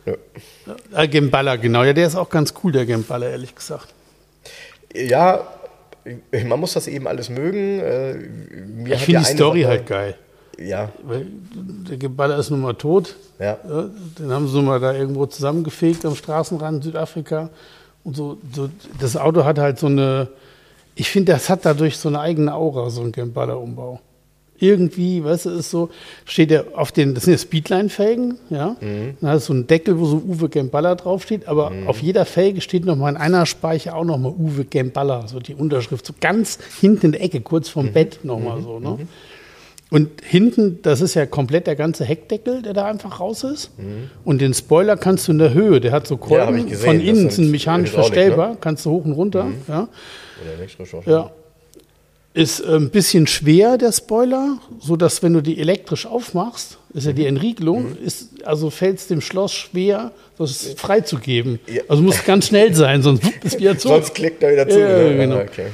Nö. 0.06 0.14
Äh, 0.94 1.08
Gemballa, 1.08 1.56
genau, 1.56 1.84
ja, 1.84 1.92
der 1.92 2.06
ist 2.06 2.16
auch 2.16 2.30
ganz 2.30 2.54
cool, 2.64 2.72
der 2.72 2.86
Gemballa, 2.86 3.28
ehrlich 3.28 3.54
gesagt. 3.54 3.88
Ja, 4.94 5.46
man 6.46 6.60
muss 6.60 6.74
das 6.74 6.86
eben 6.88 7.06
alles 7.06 7.28
mögen. 7.30 7.80
Äh, 7.80 8.14
Mir 8.66 8.94
Ich 8.94 9.02
finde 9.02 9.20
die 9.20 9.26
Story 9.34 9.62
Sache- 9.62 9.70
halt 9.70 9.86
geil. 9.86 10.14
Ja, 10.58 10.88
Weil 11.04 11.26
der 11.90 11.98
Gemballa 11.98 12.36
ist 12.38 12.50
nun 12.50 12.60
mal 12.62 12.72
tot. 12.74 13.14
ja. 13.38 13.58
Den 14.18 14.30
haben 14.30 14.48
sie 14.48 14.54
nun 14.56 14.64
mal 14.64 14.80
da 14.80 14.94
irgendwo 14.94 15.26
zusammengefegt 15.26 16.04
am 16.06 16.14
Straßenrand 16.14 16.82
Südafrika. 16.82 17.50
Und 18.04 18.16
so, 18.16 18.38
so 18.54 18.70
das 19.00 19.16
Auto 19.16 19.44
hat 19.44 19.58
halt 19.58 19.78
so 19.78 19.86
eine, 19.88 20.28
ich 20.94 21.10
finde, 21.10 21.32
das 21.32 21.50
hat 21.50 21.66
dadurch 21.66 21.98
so 21.98 22.08
eine 22.08 22.20
eigene 22.20 22.54
Aura, 22.54 22.88
so 22.88 23.02
ein 23.02 23.12
Gemballa-Umbau. 23.12 24.00
Irgendwie, 24.58 25.22
weißt 25.24 25.46
du, 25.46 25.50
ist 25.50 25.70
so, 25.70 25.90
steht 26.24 26.50
ja 26.50 26.64
auf 26.74 26.92
den, 26.92 27.14
das 27.14 27.24
sind 27.24 27.32
ja 27.34 27.38
Speedline-Felgen, 27.38 28.38
ja. 28.50 28.76
Dann 28.80 29.30
hast 29.30 29.48
du 29.48 29.52
so 29.52 29.52
einen 29.54 29.66
Deckel, 29.66 29.98
wo 29.98 30.06
so 30.06 30.16
Uwe 30.16 30.48
Gemballa 30.48 30.94
draufsteht, 30.94 31.48
aber 31.48 31.72
auf 31.86 32.00
jeder 32.00 32.24
Felge 32.24 32.60
steht 32.60 32.84
nochmal 32.84 33.12
in 33.12 33.16
einer 33.18 33.46
Speiche 33.46 33.94
auch 33.94 34.04
nochmal 34.04 34.32
Uwe 34.32 34.64
Gemballa, 34.64 35.26
so 35.28 35.40
die 35.40 35.54
Unterschrift, 35.54 36.06
so 36.06 36.14
ganz 36.20 36.58
hinten 36.80 37.06
in 37.06 37.12
der 37.12 37.22
Ecke, 37.22 37.40
kurz 37.40 37.68
vorm 37.68 37.92
Bett 37.92 38.20
nochmal 38.22 38.62
so, 38.62 38.80
ne. 38.80 38.98
Und 39.88 40.20
hinten, 40.24 40.80
das 40.82 41.00
ist 41.00 41.14
ja 41.14 41.26
komplett 41.26 41.68
der 41.68 41.76
ganze 41.76 42.04
Heckdeckel, 42.04 42.62
der 42.62 42.72
da 42.72 42.86
einfach 42.86 43.20
raus 43.20 43.44
ist. 43.44 43.70
Und 44.24 44.40
den 44.40 44.52
Spoiler 44.52 44.96
kannst 44.96 45.28
du 45.28 45.32
in 45.32 45.38
der 45.38 45.54
Höhe, 45.54 45.80
der 45.80 45.92
hat 45.92 46.08
so 46.08 46.16
Mhm. 46.16 46.32
Ja, 46.32 46.44
Kolben, 46.44 46.68
gesehen, 46.68 46.86
von 46.86 47.00
innen 47.00 47.30
sind 47.30 47.50
mechanisch 47.52 47.90
ne? 47.90 47.94
verstellbar, 47.94 48.56
kannst 48.60 48.84
du 48.84 48.90
hoch 48.90 49.04
und 49.04 49.12
runter. 49.12 49.46
Ja. 49.68 49.88
Oder 50.42 50.54
elektrisch 50.58 50.92
auch. 50.94 51.06
Ja. 51.06 51.30
Ist 52.36 52.60
äh, 52.60 52.76
ein 52.76 52.90
bisschen 52.90 53.26
schwer, 53.26 53.78
der 53.78 53.92
Spoiler, 53.92 54.58
so 54.78 54.94
dass 54.96 55.22
wenn 55.22 55.32
du 55.32 55.40
die 55.40 55.58
elektrisch 55.58 56.04
aufmachst, 56.06 56.76
ist 56.92 57.06
ja 57.06 57.12
Mhm. 57.12 57.16
die 57.16 57.26
Entriegelung, 57.26 57.96
ist, 57.96 58.44
also 58.46 58.68
fällt 58.70 58.98
es 58.98 59.06
dem 59.06 59.20
Schloss 59.22 59.52
schwer, 59.54 60.12
das 60.36 60.74
freizugeben. 60.76 61.58
Ja. 61.66 61.82
Also 61.88 62.02
muss 62.02 62.22
ganz 62.24 62.48
schnell 62.48 62.74
sein, 62.74 63.00
sonst 63.00 63.22
ist 63.42 63.58
wieder 63.58 63.78
zu. 63.78 63.88
Sonst 63.88 64.14
klickt 64.14 64.42
er 64.42 64.52
wieder 64.52 64.68
zu. 64.68 64.78
Ja, 64.78 64.86
ne? 64.98 65.16
genau. 65.16 65.40
Okay. 65.40 65.66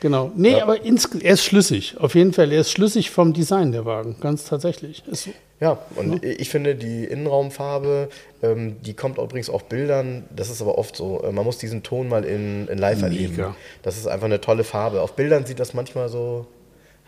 Genau. 0.00 0.32
Nee, 0.36 0.60
aber 0.60 0.82
ins, 0.84 1.06
er 1.20 1.34
ist 1.34 1.44
schlüssig. 1.44 1.96
Auf 1.98 2.14
jeden 2.14 2.32
Fall, 2.32 2.50
er 2.52 2.60
ist 2.62 2.70
schlüssig 2.70 3.10
vom 3.10 3.32
Design 3.32 3.72
der 3.72 3.84
Wagen, 3.84 4.16
ganz 4.20 4.44
tatsächlich. 4.44 5.02
Ist 5.10 5.24
so. 5.24 5.30
Ja, 5.64 5.78
und 5.96 6.22
ich 6.22 6.50
finde, 6.50 6.74
die 6.74 7.04
Innenraumfarbe, 7.04 8.10
ähm, 8.42 8.76
die 8.82 8.92
kommt 8.92 9.16
übrigens 9.16 9.48
auf 9.48 9.64
Bildern, 9.64 10.24
das 10.36 10.50
ist 10.50 10.60
aber 10.60 10.76
oft 10.76 10.94
so, 10.94 11.22
äh, 11.22 11.32
man 11.32 11.42
muss 11.42 11.56
diesen 11.56 11.82
Ton 11.82 12.06
mal 12.10 12.22
in, 12.22 12.68
in 12.68 12.76
live 12.76 13.00
erleben. 13.00 13.36
Mega. 13.36 13.56
Das 13.82 13.96
ist 13.96 14.06
einfach 14.06 14.26
eine 14.26 14.42
tolle 14.42 14.62
Farbe. 14.62 15.00
Auf 15.00 15.16
Bildern 15.16 15.46
sieht 15.46 15.58
das 15.60 15.72
manchmal 15.72 16.10
so, 16.10 16.46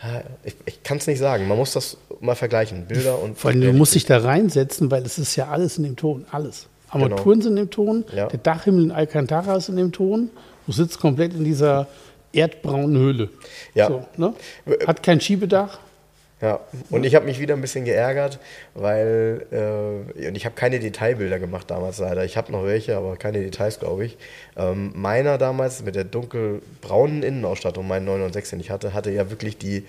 ja, 0.02 0.22
ich, 0.42 0.56
ich 0.64 0.82
kann 0.82 0.96
es 0.96 1.06
nicht 1.06 1.18
sagen, 1.18 1.46
man 1.48 1.58
muss 1.58 1.74
das 1.74 1.98
mal 2.20 2.34
vergleichen, 2.34 2.86
Bilder 2.86 3.22
und... 3.22 3.36
Vor 3.38 3.50
allem, 3.50 3.60
du 3.60 3.74
musst 3.74 3.94
dich 3.94 4.06
da 4.06 4.16
reinsetzen, 4.16 4.90
weil 4.90 5.04
es 5.04 5.18
ist 5.18 5.36
ja 5.36 5.48
alles 5.48 5.76
in 5.76 5.84
dem 5.84 5.96
Ton. 5.96 6.24
Alles. 6.30 6.66
Armaturen 6.88 7.42
sind 7.42 7.58
in 7.58 7.66
dem 7.66 7.70
Ton, 7.70 8.06
Ja. 8.14 8.28
der 8.28 8.38
Dachhimmel 8.38 8.84
in 8.84 8.90
Alcantara 8.90 9.56
ist 9.56 9.68
in 9.68 9.76
dem 9.76 9.92
Ton. 9.92 10.30
Du 10.66 10.72
sitzt 10.72 10.98
komplett 10.98 11.34
in 11.34 11.44
dieser 11.44 11.88
erdbraunen 12.32 12.96
Höhle. 12.96 13.28
Ja. 13.74 13.88
So, 13.88 14.06
ne? 14.16 14.32
Hat 14.86 15.02
kein 15.02 15.20
Schiebedach. 15.20 15.78
Ja, 16.42 16.60
und 16.90 17.04
ich 17.06 17.14
habe 17.14 17.24
mich 17.24 17.40
wieder 17.40 17.54
ein 17.54 17.62
bisschen 17.62 17.86
geärgert, 17.86 18.38
weil 18.74 19.46
äh, 19.50 20.28
und 20.28 20.36
ich 20.36 20.44
habe 20.44 20.54
keine 20.54 20.78
Detailbilder 20.78 21.38
gemacht 21.38 21.70
damals 21.70 21.98
leider. 21.98 22.26
Ich 22.26 22.36
habe 22.36 22.52
noch 22.52 22.64
welche, 22.66 22.94
aber 22.96 23.16
keine 23.16 23.40
Details, 23.40 23.80
glaube 23.80 24.04
ich. 24.04 24.18
Ähm, 24.54 24.92
meiner 24.94 25.38
damals 25.38 25.82
mit 25.82 25.94
der 25.94 26.04
dunkelbraunen 26.04 27.22
Innenausstattung, 27.22 27.88
mein 27.88 28.04
996, 28.04 28.50
den 28.50 28.60
ich 28.60 28.70
hatte, 28.70 28.92
hatte 28.92 29.10
ja 29.12 29.30
wirklich 29.30 29.56
die, 29.56 29.84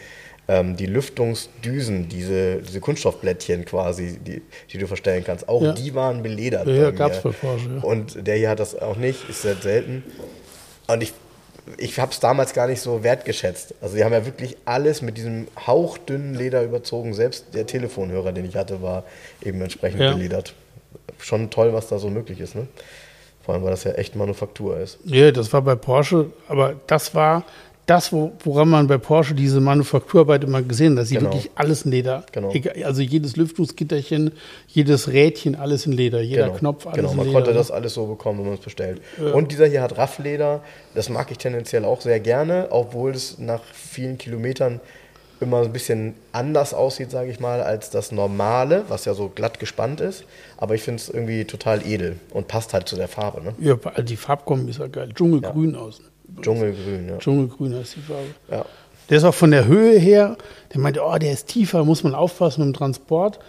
ähm, 0.48 0.78
die 0.78 0.86
Lüftungsdüsen, 0.86 2.08
diese, 2.08 2.62
diese 2.62 2.80
Kunststoffblättchen 2.80 3.66
quasi, 3.66 4.18
die, 4.18 4.42
die 4.72 4.78
du 4.78 4.88
verstellen 4.88 5.26
kannst. 5.26 5.50
Auch 5.50 5.62
Ja. 5.62 5.74
die 5.74 5.94
waren 5.96 6.24
beledert. 6.24 6.66
Ja, 6.68 6.74
mir. 6.74 6.92
gab's 6.94 7.20
bei 7.24 7.32
Porsche, 7.32 7.68
ja. 7.76 7.84
Und 7.84 8.26
der 8.26 8.38
hier 8.38 8.50
hat 8.50 8.62
das 8.62 8.74
auch 8.80 8.96
nicht, 8.96 9.30
ist 9.30 9.42
sehr 9.42 9.56
selten. 9.56 10.02
Und 10.88 11.04
ich, 11.04 11.14
ich 11.78 12.00
habe 12.00 12.12
es 12.12 12.20
damals 12.20 12.54
gar 12.54 12.68
nicht 12.68 12.82
so 12.82 13.04
wertgeschätzt. 13.04 13.76
Also 13.82 13.96
die 13.96 14.04
haben 14.04 14.14
ja 14.14 14.26
wirklich 14.26 14.58
alles 14.66 15.02
mit 15.02 15.18
diesem 15.18 15.48
hauchdünnen 15.66 16.34
Leder 16.36 16.64
überzogen. 16.64 17.14
Selbst 17.14 17.54
der 17.54 17.66
Telefonhörer, 17.66 18.32
den 18.32 18.46
ich 18.46 18.56
hatte, 18.56 18.82
war 18.82 19.04
eben 19.44 19.62
entsprechend 19.62 20.02
Ja. 20.02 20.14
beledert. 20.14 20.54
Schon 21.20 21.50
toll, 21.50 21.74
was 21.74 21.88
da 21.88 22.00
so 22.00 22.10
möglich 22.10 22.40
ist. 22.40 22.56
Ne? 22.56 22.68
Vor 23.44 23.54
allem, 23.56 23.64
weil 23.64 23.72
das 23.72 23.84
ja 23.86 23.92
echt 23.94 24.16
Manufaktur 24.16 24.78
ist. 24.80 25.00
Ja, 25.06 25.32
das 25.32 25.52
war 25.54 25.62
bei 25.62 25.76
Porsche, 25.76 26.32
aber 26.48 26.76
das 26.88 27.16
war 27.16 27.44
das, 27.88 28.12
wo, 28.12 28.34
woran 28.44 28.68
man 28.70 28.88
bei 28.88 28.98
Porsche 28.98 29.34
diese 29.34 29.62
Manufakturarbeit 29.62 30.44
immer 30.44 30.62
gesehen 30.62 30.92
hat, 30.92 31.00
dass 31.00 31.10
sie 31.10 31.16
Genau. 31.16 31.32
wirklich 31.32 31.50
alles 31.56 31.84
in 31.86 31.92
Leder. 31.92 32.26
Genau. 32.34 32.54
Also 32.84 33.02
jedes 33.02 33.38
Lüftungsgitterchen, 33.38 34.32
jedes 34.68 35.08
Rädchen, 35.08 35.56
alles 35.56 35.86
in 35.86 35.94
Leder, 35.94 36.22
jeder 36.22 36.48
genau. 36.48 36.58
Knopf, 36.58 36.86
alles 36.86 36.98
Genau, 36.98 37.12
in 37.12 37.18
man 37.18 37.26
Leder. 37.28 37.38
konnte 37.38 37.52
ne? 37.52 37.58
das 37.58 37.72
alles 37.72 37.94
so 37.94 38.06
bekommen, 38.06 38.40
wenn 38.40 38.46
man 38.48 38.56
es 38.56 38.60
bestellt. 38.60 39.02
Und 39.34 39.52
dieser 39.54 39.68
hier 39.68 39.82
hat 39.82 39.98
Raffleder. 39.98 40.62
Das 40.96 41.08
mag 41.10 41.32
ich 41.32 41.38
tendenziell 41.38 41.86
auch 41.86 42.02
sehr 42.02 42.20
gerne, 42.20 42.68
obwohl 42.72 43.12
es 43.12 43.40
nach 43.40 43.62
vielen 43.74 44.18
Kilometern 44.18 44.82
immer 45.40 45.62
ein 45.62 45.72
bisschen 45.72 46.16
anders 46.32 46.74
aussieht, 46.74 47.12
sage 47.12 47.30
ich 47.32 47.40
mal, 47.40 47.62
als 47.62 47.90
das 47.90 48.12
normale, 48.12 48.84
was 48.90 49.06
ja 49.06 49.14
so 49.14 49.30
glatt 49.30 49.60
gespannt 49.60 50.02
ist. 50.02 50.26
Aber 50.58 50.76
ich 50.76 50.82
finde 50.82 51.02
es 51.02 51.10
irgendwie 51.10 51.46
total 51.46 51.86
edel 51.86 52.18
und 52.32 52.48
passt 52.48 52.74
halt 52.74 52.90
zu 52.90 52.96
der 52.98 53.08
Farbe. 53.08 53.42
Ne? 53.44 53.54
Ja, 53.60 53.76
die 54.02 54.18
Farbkombi 54.18 54.72
ist 54.72 54.80
ja 54.80 54.88
geil. 54.88 55.10
Dschungelgrün 55.14 55.76
außen. 55.76 56.04
Dschungelgrün, 56.42 57.10
ja. 57.10 57.18
Dschungelgrün 57.18 57.76
heißt 57.76 57.96
die 57.96 58.02
Farbe. 58.02 58.26
ja. 58.52 58.66
Der 59.10 59.18
ist 59.20 59.24
auch 59.24 59.34
von 59.34 59.52
der 59.52 59.68
Höhe 59.68 59.98
her, 59.98 60.36
der 60.74 60.82
meinte, 60.82 61.02
oh, 61.02 61.18
der 61.18 61.32
ist 61.32 61.48
tiefer, 61.48 61.86
muss 61.86 62.04
man 62.04 62.14
aufpassen 62.14 62.60
mit 62.66 62.76
dem 62.76 62.78
Transport. 62.78 63.40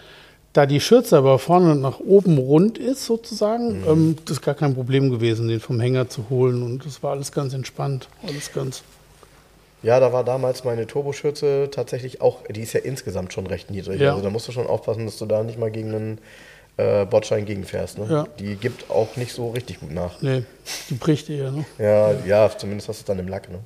Da 0.53 0.65
die 0.65 0.79
Schürze 0.79 1.17
aber 1.17 1.37
vorne 1.37 1.75
nach 1.75 1.99
oben 1.99 2.37
rund 2.37 2.77
ist, 2.77 3.05
sozusagen, 3.05 3.81
Mhm. 3.81 3.87
ähm, 3.87 4.15
das 4.25 4.37
ist 4.37 4.41
gar 4.41 4.55
kein 4.55 4.73
Problem 4.73 5.09
gewesen, 5.11 5.49
den 5.49 5.59
vom 5.59 5.79
Hänger 5.81 6.07
zu 6.07 6.29
holen. 6.29 6.63
Und 6.63 6.85
das 6.85 7.03
war 7.03 7.11
alles 7.11 7.33
ganz 7.33 7.53
entspannt. 7.53 8.07
Alles 8.25 8.53
ganz. 8.53 8.83
Ja, 9.83 9.99
da 9.99 10.11
war 10.13 10.23
damals 10.23 10.63
meine 10.63 10.87
Turboschürze 10.87 11.67
tatsächlich 11.71 12.21
auch, 12.21 12.39
die 12.49 12.61
ist 12.61 12.71
ja 12.73 12.79
insgesamt 12.79 13.33
schon 13.33 13.45
recht 13.45 13.69
niedrig. 13.69 13.99
Ja. 13.99 14.11
Also 14.11 14.23
da 14.23 14.29
musst 14.29 14.47
du 14.47 14.51
schon 14.53 14.65
aufpassen, 14.67 15.05
dass 15.05 15.17
du 15.17 15.25
da 15.25 15.43
nicht 15.43 15.59
mal 15.59 15.71
gegen 15.71 15.93
einen 15.93 16.17
äh, 16.79 17.05
Bordstein 17.05 17.45
gegenfährst. 17.45 17.97
Ne? 17.97 18.07
Ja. 18.09 18.27
Die 18.39 18.55
gibt 18.55 18.89
auch 18.89 19.15
nicht 19.17 19.33
so 19.33 19.49
richtig 19.51 19.79
gut 19.79 19.91
nach. 19.91 20.21
Nee, 20.21 20.43
die 20.89 20.93
bricht 20.95 21.29
eher, 21.29 21.51
ne? 21.51 21.65
Ja, 21.77 22.11
ja, 22.25 22.49
zumindest 22.57 22.87
hast 22.87 22.99
du 22.99 23.01
es 23.01 23.05
dann 23.05 23.19
im 23.19 23.27
Lack. 23.27 23.49
Ne? 23.49 23.59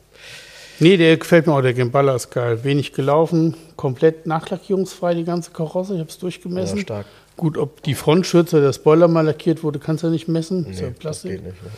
Nee, 0.79 0.97
der 0.97 1.17
gefällt 1.17 1.45
mir 1.45 1.53
auch, 1.53 1.61
der 1.61 1.73
Gemballa 1.73 2.15
ist 2.15 2.31
geil. 2.31 2.63
Wenig 2.63 2.93
gelaufen, 2.93 3.55
komplett 3.75 4.25
nachlackierungsfrei, 4.25 5.13
die 5.13 5.23
ganze 5.23 5.51
Karosse. 5.51 5.93
Ich 5.93 5.99
habe 5.99 6.09
es 6.09 6.17
durchgemessen. 6.17 6.77
Ja, 6.77 6.83
stark. 6.83 7.05
Gut, 7.37 7.57
ob 7.57 7.81
die 7.83 7.95
Frontschürze, 7.95 8.61
der 8.61 8.73
Spoiler 8.73 9.07
mal 9.07 9.25
lackiert 9.25 9.63
wurde, 9.63 9.79
kannst 9.79 10.03
du 10.03 10.07
ja 10.07 10.11
nicht 10.11 10.27
messen. 10.27 10.65
ist 10.67 10.81
ja 10.81 10.89
das 10.89 10.97
Plastik. 10.99 11.31
geht 11.31 11.43
nicht. 11.43 11.63
Ne? 11.63 11.69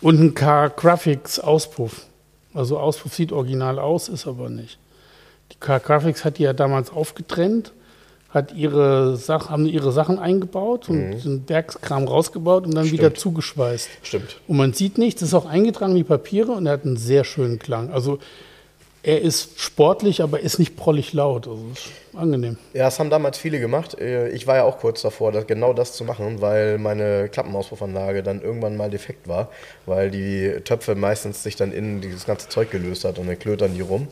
Und 0.00 0.20
ein 0.20 0.34
Car-Graphics 0.34 1.40
Auspuff. 1.40 2.06
Also 2.52 2.78
Auspuff 2.78 3.14
sieht 3.14 3.32
original 3.32 3.78
aus, 3.78 4.08
ist 4.08 4.26
aber 4.26 4.48
nicht. 4.48 4.78
Die 5.52 5.56
Car-Graphics 5.58 6.24
hat 6.24 6.38
die 6.38 6.42
ja 6.44 6.52
damals 6.52 6.90
aufgetrennt, 6.90 7.72
hat 8.34 8.52
ihre 8.52 9.16
Sach 9.16 9.48
haben 9.48 9.64
ihre 9.66 9.92
Sachen 9.92 10.18
eingebaut 10.18 10.88
und 10.88 11.22
den 11.24 11.48
Werkskram 11.48 12.04
rausgebaut 12.08 12.66
und 12.66 12.74
dann 12.74 12.86
wieder 12.90 13.04
Stimmt. 13.04 13.18
zugeschweißt. 13.18 13.88
Stimmt. 14.02 14.40
Und 14.48 14.56
man 14.56 14.72
sieht 14.72 14.98
nichts, 14.98 15.22
ist 15.22 15.32
auch 15.34 15.46
eingetragen 15.46 15.94
wie 15.94 16.02
Papiere 16.04 16.52
und 16.52 16.66
er 16.66 16.72
hat 16.72 16.84
einen 16.84 16.96
sehr 16.96 17.22
schönen 17.24 17.58
Klang. 17.60 17.90
Also 17.92 18.18
er 19.04 19.20
ist 19.20 19.60
sportlich, 19.60 20.22
aber 20.22 20.40
ist 20.40 20.58
nicht 20.58 20.76
prollig 20.76 21.12
laut. 21.12 21.46
Also 21.46 21.62
ist 21.74 21.90
angenehm. 22.18 22.56
Ja, 22.72 22.84
das 22.84 22.98
haben 22.98 23.10
damals 23.10 23.36
viele 23.36 23.60
gemacht. 23.60 24.00
Äh, 24.00 24.30
Ich 24.30 24.46
war 24.46 24.56
ja 24.56 24.64
auch 24.64 24.78
kurz 24.78 25.02
davor, 25.02 25.30
genau 25.44 25.74
das 25.74 25.92
zu 25.92 26.04
machen, 26.04 26.40
weil 26.40 26.78
meine 26.78 27.28
Klappenauspuffanlage 27.28 28.22
dann 28.22 28.40
irgendwann 28.40 28.76
mal 28.78 28.88
defekt 28.90 29.28
war, 29.28 29.48
weil 29.84 30.10
die 30.10 30.54
Töpfe 30.64 30.94
meistens 30.94 31.42
sich 31.42 31.54
dann 31.54 31.70
innen 31.70 32.00
dieses 32.00 32.24
ganze 32.24 32.48
Zeug 32.48 32.70
gelöst 32.70 33.04
hat 33.04 33.18
und 33.18 33.26
dann 33.26 33.38
klötern 33.38 33.74
die 33.74 33.82
rum. 33.82 34.08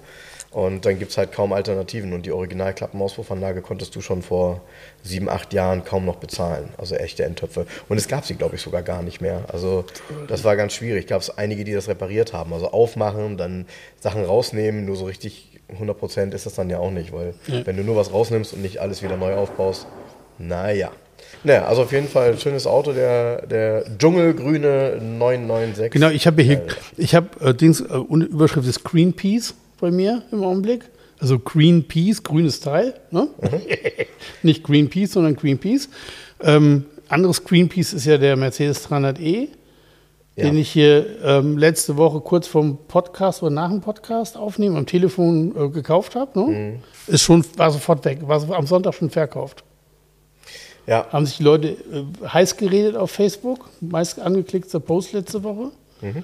Und 0.53 0.85
dann 0.85 0.99
gibt 0.99 1.13
es 1.13 1.19
halt 1.19 1.33
kaum 1.33 1.53
Alternativen. 1.53 2.13
Und 2.13 2.27
die 2.27 2.33
Original-Klappenauspuffanlage 2.33 3.63
konntest 3.63 3.97
du 3.97 4.01
schon 4.03 4.23
vor 4.23 4.61
sieben, 5.03 5.29
acht 5.29 5.53
Jahren 5.55 5.85
kaum 5.85 6.05
noch 6.05 6.17
bezahlen. 6.17 6.69
Also 6.77 6.95
echte 6.95 7.25
Endtöpfe. 7.25 7.67
Und 7.89 7.97
es 7.97 8.07
gab 8.07 8.27
sie, 8.27 8.35
glaube 8.35 8.57
ich, 8.57 8.63
sogar 8.63 8.83
gar 8.83 9.03
nicht 9.03 9.21
mehr. 9.21 9.45
Also 9.49 9.85
das 10.29 10.45
war 10.45 10.57
ganz 10.57 10.75
schwierig. 10.75 11.07
Gab 11.07 11.23
es 11.23 11.37
einige, 11.37 11.65
die 11.65 11.73
das 11.73 11.89
repariert 11.89 12.33
haben. 12.35 12.53
Also 12.53 12.69
aufmachen, 12.71 13.37
dann 13.39 13.67
Sachen 13.99 14.25
rausnehmen. 14.25 14.85
Nur 14.85 14.97
so 14.97 15.07
richtig 15.07 15.61
100% 15.81 16.35
ist 16.35 16.45
das 16.45 16.55
dann 16.55 16.69
ja 16.69 16.79
auch 16.79 16.91
nicht. 16.91 17.13
Weil 17.13 17.35
Ja. 17.47 17.65
wenn 17.67 17.77
du 17.79 17.83
nur 17.83 17.97
was 17.97 18.13
rausnimmst 18.13 18.53
und 18.53 18.61
nicht 18.61 18.79
alles 18.79 19.03
wieder 19.03 19.17
neu 19.17 19.35
aufbaust, 19.35 19.87
naja. 20.39 20.91
Naja, 21.45 21.65
also 21.65 21.83
auf 21.83 21.93
jeden 21.93 22.09
Fall 22.09 22.33
ein 22.33 22.39
schönes 22.39 22.67
Auto, 22.67 22.93
der, 22.93 23.47
der 23.47 23.85
dschungelgrüne 23.99 24.99
996. 25.01 25.91
Genau, 25.93 26.09
ich 26.11 26.27
habe 26.27 26.43
hier, 26.43 26.63
ich 26.97 27.15
habe 27.15 27.29
äh, 27.41 27.55
Dings, 27.55 27.81
äh, 27.81 27.85
Überschrift 27.97 28.69
ist 28.69 28.85
Greenpeace 28.85 29.55
bei 29.83 29.91
mir 29.91 30.23
im 30.31 30.43
Augenblick. 30.45 30.85
Also 31.21 31.39
Greenpeace, 31.39 32.23
grünes 32.23 32.61
Teil. 32.61 32.95
Ne? 33.11 33.29
Nicht 34.43 34.63
Greenpeace, 34.65 35.13
sondern 35.13 35.37
Greenpeace. 35.37 35.89
Ähm, 36.41 36.87
anderes 37.09 37.45
Greenpeace 37.45 37.93
ist 37.93 38.07
ja 38.07 38.17
der 38.17 38.37
Mercedes 38.37 38.89
300e, 38.89 39.49
Ja. 40.37 40.45
den 40.45 40.57
ich 40.57 40.71
hier 40.71 41.05
ähm, 41.25 41.59
letzte 41.59 41.97
Woche 41.97 42.21
kurz 42.21 42.47
vom 42.47 42.79
Podcast 42.89 43.43
oder 43.43 43.51
nach 43.53 43.69
dem 43.71 43.81
Podcast 43.81 44.37
aufnehmen, 44.37 44.77
am 44.77 44.87
Telefon 44.87 45.53
äh, 45.57 45.69
gekauft 45.69 46.15
habe. 46.15 46.39
Ne? 46.39 46.47
Mhm. 46.47 47.13
Ist 47.13 47.23
schon, 47.23 47.45
war 47.57 47.71
sofort 47.73 48.05
weg, 48.05 48.21
war 48.27 48.41
am 48.57 48.67
Sonntag 48.67 48.95
schon 48.95 49.11
verkauft. 49.11 49.65
Ja, 50.87 51.07
Haben 51.11 51.27
sich 51.27 51.37
die 51.39 51.43
Leute 51.45 51.69
äh, 51.69 52.27
heiß 52.29 52.57
geredet 52.57 52.97
auf 52.97 53.11
Facebook, 53.11 53.69
meist 53.81 54.19
angeklickter 54.21 54.79
Post 54.81 55.13
letzte 55.13 55.43
Woche. 55.45 55.71
Mhm. 56.01 56.23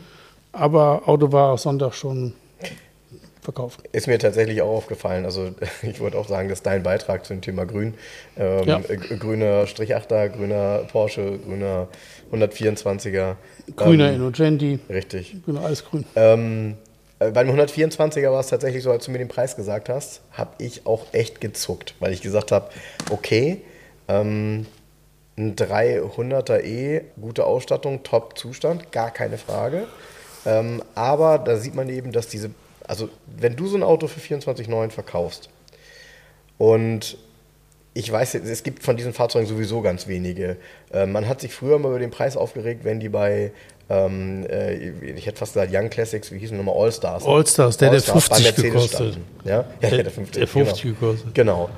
Aber 0.53 1.03
Auto 1.07 1.31
war 1.31 1.57
Sonntag 1.59 1.95
schon 1.95 2.33
verkauft. 3.49 3.81
Ist 3.93 4.07
mir 4.07 4.19
tatsächlich 4.19 4.61
auch 4.61 4.69
aufgefallen. 4.77 5.25
Also 5.25 5.51
ich 5.83 6.01
wollte 6.01 6.19
auch 6.19 6.29
sagen, 6.29 6.51
dass 6.51 6.63
dein 6.63 6.83
Beitrag 6.83 7.25
zum 7.25 7.41
Thema 7.41 7.65
Grün, 7.65 7.95
ähm, 8.37 8.67
Ja. 8.69 8.81
äh, 8.87 8.97
grüner 8.97 9.67
Strich 9.67 9.97
8er, 9.97 10.29
grüner 10.29 10.81
Porsche, 10.93 11.39
grüner 11.39 11.89
124er. 12.31 13.37
Grüner 13.77 14.11
ähm, 14.11 14.17
Innocenti, 14.17 14.79
Richtig. 14.91 15.37
grüner 15.45 15.63
alles 15.65 15.83
grün. 15.85 16.05
Ähm, 16.15 16.77
äh, 17.21 17.31
beim 17.31 17.49
124er 17.49 18.31
war 18.31 18.41
es 18.41 18.49
tatsächlich 18.49 18.83
so, 18.83 18.91
als 18.91 19.07
du 19.07 19.13
mir 19.13 19.19
den 19.19 19.29
Preis 19.29 19.57
gesagt 19.57 19.89
hast, 19.89 20.21
habe 20.33 20.51
ich 20.59 20.87
auch 20.87 21.07
echt 21.13 21.41
gezuckt, 21.41 21.95
weil 22.01 22.13
ich 22.13 22.21
gesagt 22.21 22.53
habe, 22.53 22.69
okay, 23.11 23.63
ähm, 24.09 24.67
ein 25.39 25.57
300er 25.57 26.61
E, 26.63 27.03
gute 27.19 27.47
Ausstattung, 27.47 28.03
Top-Zustand, 28.03 28.93
gar 28.93 29.11
keine 29.11 29.39
Frage. 29.39 29.87
Ähm, 30.45 30.83
aber 30.95 31.39
da 31.39 31.57
sieht 31.57 31.75
man 31.75 31.89
eben, 31.89 32.13
dass 32.13 32.29
diese, 32.29 32.51
also 32.89 33.09
wenn 33.39 33.55
du 33.55 33.67
so 33.69 33.77
ein 33.77 33.83
Auto 33.85 34.09
für 34.09 34.19
24,9 34.21 34.91
verkaufst 34.91 35.49
und 36.59 37.17
ich 37.95 38.11
weiß, 38.13 38.35
es 38.37 38.63
gibt 38.63 38.83
von 38.83 38.97
diesen 38.97 39.13
Fahrzeugen 39.13 39.47
sowieso 39.47 39.81
ganz 39.83 40.07
wenige. 40.07 40.57
Äh, 40.93 41.07
man 41.07 41.27
hat 41.27 41.41
sich 41.41 41.53
früher 41.53 41.79
mal 41.79 41.89
über 41.89 41.99
den 41.99 42.11
Preis 42.11 42.37
aufgeregt, 42.37 42.85
wenn 42.85 43.01
die 43.01 43.09
bei, 43.09 43.51
ähm, 43.89 44.47
äh, 44.49 44.91
ich 45.01 45.27
hätte 45.27 45.39
fast 45.39 45.55
gesagt 45.55 45.73
Young 45.75 45.91
Classics, 45.91 46.31
wie 46.31 46.39
hießen 46.39 46.57
die 46.57 46.63
nochmal, 46.63 46.81
All-Stars. 46.85 47.25
Allstars, 47.27 47.77
der, 47.77 47.91
der 47.91 47.97
Allstars 47.97 48.29
bei 48.29 48.37
50 48.37 48.45
Mercedes 48.45 48.73
gekostet. 48.73 49.19
Ja, 49.45 49.53
ja, 49.53 49.65
Der- 49.91 50.03
der, 50.05 50.11
50, 50.13 50.35
der 50.39 50.47
50 50.49 50.83
genau. 50.83 50.95
gekostet. 50.95 51.35
Genau. 51.35 51.71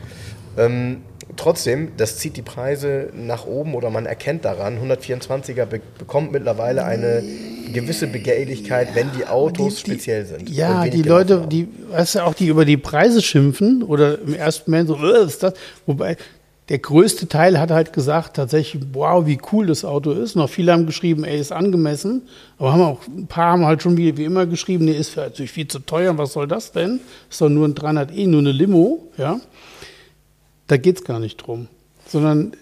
Ähm, 0.59 1.03
trotzdem, 1.37 1.93
das 1.97 2.17
zieht 2.19 2.37
die 2.37 2.43
Preise 2.43 3.09
nach 3.15 3.47
oben 3.47 3.75
oder 3.75 3.91
man 3.91 4.07
erkennt 4.07 4.45
daran, 4.45 4.79
124er 4.79 5.67
be 5.67 5.81
bekommt 5.99 6.33
mittlerweile 6.33 6.85
eine 6.85 7.23
gewisse 7.73 8.07
Begehrlichkeit, 8.07 8.95
wenn 8.95 9.11
die 9.17 9.27
Autos 9.27 9.75
Die- 9.77 9.81
speziell 9.81 10.27
sind. 10.27 10.49
Ja, 10.51 10.87
die 10.87 11.03
Leute, 11.03 11.47
die, 11.51 11.69
weißt 11.91 12.17
du, 12.17 12.21
auch 12.25 12.35
die 12.35 12.49
über 12.49 12.65
die 12.65 12.77
Preise 12.77 13.23
schimpfen 13.23 13.83
oder 13.83 14.19
im 14.21 14.35
ersten 14.35 14.71
Moment 14.71 14.89
so, 14.89 14.97
"Äh, 14.97 15.23
was 15.23 15.33
ist 15.35 15.43
das? 15.43 15.55
Wobei 15.87 16.17
der 16.69 16.79
größte 16.79 17.27
Teil 17.27 17.59
hat 17.59 17.73
halt 17.73 17.93
gesagt, 17.93 18.37
tatsächlich, 18.37 18.81
wow, 18.93 19.27
wie 19.27 19.39
cool 19.51 19.67
das 19.67 19.85
Auto 19.85 20.13
ist. 20.13 20.37
Noch 20.37 20.49
viele 20.49 20.73
haben 20.73 20.87
geschrieben, 20.87 21.25
ey, 21.25 21.41
ist 21.41 21.51
angemessen. 21.51 22.23
Aber 22.59 22.73
haben 22.73 22.83
auch, 22.83 23.01
ein 23.09 23.27
paar 23.27 23.53
haben 23.53 23.67
halt 23.67 23.83
schon 23.83 23.97
wie, 23.97 24.17
wie 24.17 24.23
immer 24.25 24.47
geschrieben, 24.47 24.85
nee, 24.85 24.93
ist 24.93 25.17
natürlich 25.17 25.51
viel 25.51 25.67
zu 25.67 25.81
teuer. 25.81 26.17
Was 26.17 26.33
soll 26.33 26.47
das 26.47 26.71
denn? 26.71 27.01
Ist 27.29 27.41
doch 27.41 27.49
nur 27.49 27.67
ein 27.67 27.75
300e, 27.75 28.29
nur 28.29 28.39
eine 28.41 28.53
Limo, 28.53 29.09
ja. 29.19 29.41
Da 30.71 30.77
geht's 30.77 31.03
gar 31.03 31.19
nicht 31.19 31.37
drum. 31.37 31.67
Sondern 32.07 32.53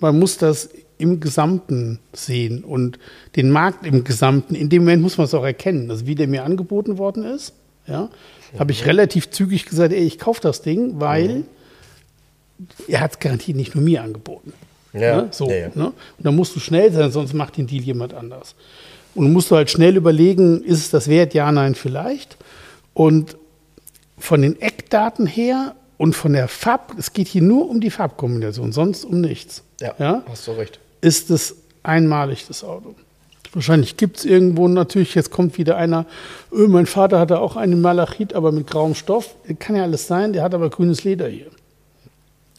man 0.00 0.18
muss 0.18 0.36
das 0.36 0.68
im 0.98 1.20
Gesamten 1.20 1.98
sehen 2.12 2.62
und 2.62 2.98
den 3.36 3.50
Markt 3.50 3.86
im 3.86 4.04
Gesamten. 4.04 4.54
In 4.54 4.68
dem 4.68 4.82
Moment 4.82 5.00
muss 5.00 5.16
man 5.16 5.24
es 5.24 5.32
auch 5.32 5.44
erkennen. 5.44 5.90
Also 5.90 6.06
wie 6.06 6.14
der 6.14 6.28
mir 6.28 6.44
angeboten 6.44 6.98
worden 6.98 7.24
ist, 7.24 7.54
ja, 7.86 8.10
habe 8.58 8.72
ich 8.72 8.84
relativ 8.84 9.30
zügig 9.30 9.64
gesagt, 9.64 9.94
ey, 9.94 10.04
ich 10.04 10.18
kaufe 10.18 10.42
das 10.42 10.60
Ding, 10.60 11.00
weil 11.00 11.44
er 12.86 13.00
hat 13.00 13.12
es 13.12 13.18
garantiert 13.18 13.56
nicht 13.56 13.74
nur 13.74 13.82
mir 13.82 14.02
angeboten. 14.02 14.52
Ja, 14.92 15.22
Ne? 15.22 15.28
So, 15.30 15.50
ja. 15.50 15.68
Ne? 15.74 15.86
Und 15.86 15.94
dann 16.18 16.36
musst 16.36 16.54
du 16.54 16.60
schnell 16.60 16.92
sein, 16.92 17.10
sonst 17.10 17.32
macht 17.32 17.56
den 17.56 17.66
Deal 17.66 17.82
jemand 17.82 18.12
anders. 18.12 18.54
Und 19.14 19.24
du 19.24 19.30
musst 19.30 19.50
du 19.50 19.56
halt 19.56 19.70
schnell 19.70 19.96
überlegen, 19.96 20.62
ist 20.64 20.78
es 20.80 20.90
das 20.90 21.08
wert? 21.08 21.32
Ja, 21.32 21.50
nein, 21.50 21.74
vielleicht. 21.74 22.36
Und 22.92 23.38
von 24.18 24.42
den 24.42 24.60
Eckdaten 24.60 25.26
her 25.26 25.74
und 25.98 26.14
von 26.14 26.32
der 26.32 26.48
Farb, 26.48 26.94
es 26.98 27.12
geht 27.12 27.28
hier 27.28 27.42
nur 27.42 27.68
um 27.68 27.80
die 27.80 27.90
Farbkombination, 27.90 28.72
sonst 28.72 29.04
um 29.04 29.20
nichts. 29.20 29.62
Ja, 29.80 29.94
ja? 29.98 30.22
hast 30.28 30.46
du 30.46 30.52
recht. 30.52 30.78
Ist 31.00 31.30
es 31.30 31.56
einmalig, 31.82 32.46
das 32.48 32.64
Auto. 32.64 32.94
Wahrscheinlich 33.52 33.96
gibt 33.96 34.18
es 34.18 34.24
irgendwo 34.24 34.68
natürlich, 34.68 35.14
jetzt 35.14 35.30
kommt 35.30 35.58
wieder 35.58 35.76
einer, 35.76 36.06
öh, 36.52 36.68
mein 36.68 36.86
Vater 36.86 37.18
hatte 37.18 37.40
auch 37.40 37.56
einen 37.56 37.80
Malachit, 37.80 38.34
aber 38.34 38.52
mit 38.52 38.66
grauem 38.66 38.94
Stoff. 38.94 39.34
Kann 39.58 39.76
ja 39.76 39.82
alles 39.82 40.06
sein, 40.06 40.32
der 40.32 40.42
hat 40.42 40.54
aber 40.54 40.70
grünes 40.70 41.04
Leder 41.04 41.28
hier. 41.28 41.46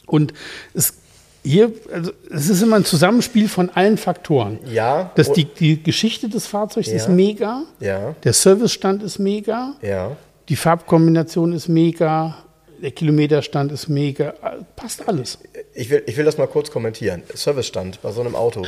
Und 0.06 0.34
es 0.74 0.94
hier, 1.42 1.72
also 1.92 2.12
es 2.30 2.50
ist 2.50 2.60
immer 2.62 2.76
ein 2.76 2.84
Zusammenspiel 2.84 3.48
von 3.48 3.70
allen 3.70 3.96
Faktoren. 3.96 4.58
Ja. 4.70 5.10
Das, 5.14 5.32
die, 5.32 5.44
die 5.46 5.82
Geschichte 5.82 6.28
des 6.28 6.46
Fahrzeugs 6.46 6.88
ist 6.88 7.06
Ja. 7.06 7.12
mega, 7.12 7.62
Ja, 7.78 8.14
der 8.24 8.32
Servicestand 8.32 9.02
ist 9.02 9.18
mega, 9.18 9.74
ja. 9.80 10.16
die 10.48 10.56
Farbkombination 10.56 11.52
ist 11.52 11.68
mega, 11.68 12.36
der 12.82 12.90
Kilometerstand 12.92 13.72
ist 13.72 13.88
mega, 13.88 14.34
passt 14.76 15.06
alles. 15.08 15.38
Ich 15.74 15.90
will, 15.90 16.02
ich 16.06 16.16
will 16.16 16.24
das 16.24 16.38
mal 16.38 16.46
kurz 16.46 16.70
kommentieren. 16.70 17.22
Servicestand 17.34 18.00
bei 18.02 18.10
so 18.12 18.20
einem 18.20 18.34
Auto. 18.34 18.64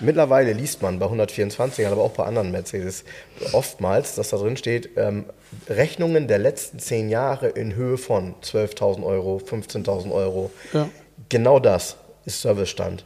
Mittlerweile 0.00 0.52
liest 0.52 0.82
man 0.82 0.98
bei 0.98 1.06
124, 1.06 1.86
aber 1.86 2.02
auch 2.02 2.12
bei 2.12 2.24
anderen 2.24 2.50
Mercedes 2.52 3.04
oftmals, 3.52 4.14
dass 4.14 4.30
da 4.30 4.38
drin 4.38 4.56
steht, 4.56 4.90
ähm, 4.96 5.24
Rechnungen 5.68 6.28
der 6.28 6.38
letzten 6.38 6.78
zehn 6.78 7.08
Jahre 7.08 7.48
in 7.48 7.74
Höhe 7.74 7.98
von 7.98 8.34
12.000 8.42 9.04
Euro, 9.04 9.36
15.000 9.44 10.12
Euro. 10.12 10.50
Ja. 10.72 10.88
Genau 11.28 11.58
das 11.58 11.96
ist 12.24 12.40
Servicestand. 12.42 13.04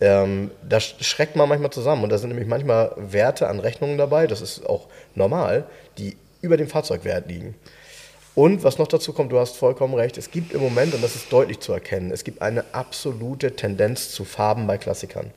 Ähm, 0.00 0.50
da 0.68 0.76
sch- 0.76 1.02
schreckt 1.02 1.36
man 1.36 1.48
manchmal 1.48 1.70
zusammen 1.70 2.02
und 2.04 2.10
da 2.10 2.18
sind 2.18 2.28
nämlich 2.28 2.46
manchmal 2.48 2.92
Werte 2.96 3.48
an 3.48 3.60
Rechnungen 3.60 3.96
dabei, 3.96 4.26
das 4.26 4.42
ist 4.42 4.66
auch 4.68 4.88
normal, 5.14 5.64
die 5.96 6.16
über 6.42 6.58
dem 6.58 6.68
Fahrzeugwert 6.68 7.28
liegen. 7.28 7.54
Und 8.36 8.64
was 8.64 8.76
noch 8.76 8.86
dazu 8.86 9.14
kommt, 9.14 9.32
du 9.32 9.40
hast 9.40 9.56
vollkommen 9.56 9.94
recht, 9.94 10.18
es 10.18 10.30
gibt 10.30 10.52
im 10.52 10.60
Moment, 10.60 10.92
und 10.94 11.02
das 11.02 11.16
ist 11.16 11.32
deutlich 11.32 11.58
zu 11.60 11.72
erkennen, 11.72 12.10
es 12.10 12.22
gibt 12.22 12.42
eine 12.42 12.66
absolute 12.72 13.56
Tendenz 13.56 14.10
zu 14.10 14.26
Farben 14.26 14.66
bei 14.66 14.76
Klassikern. 14.76 15.30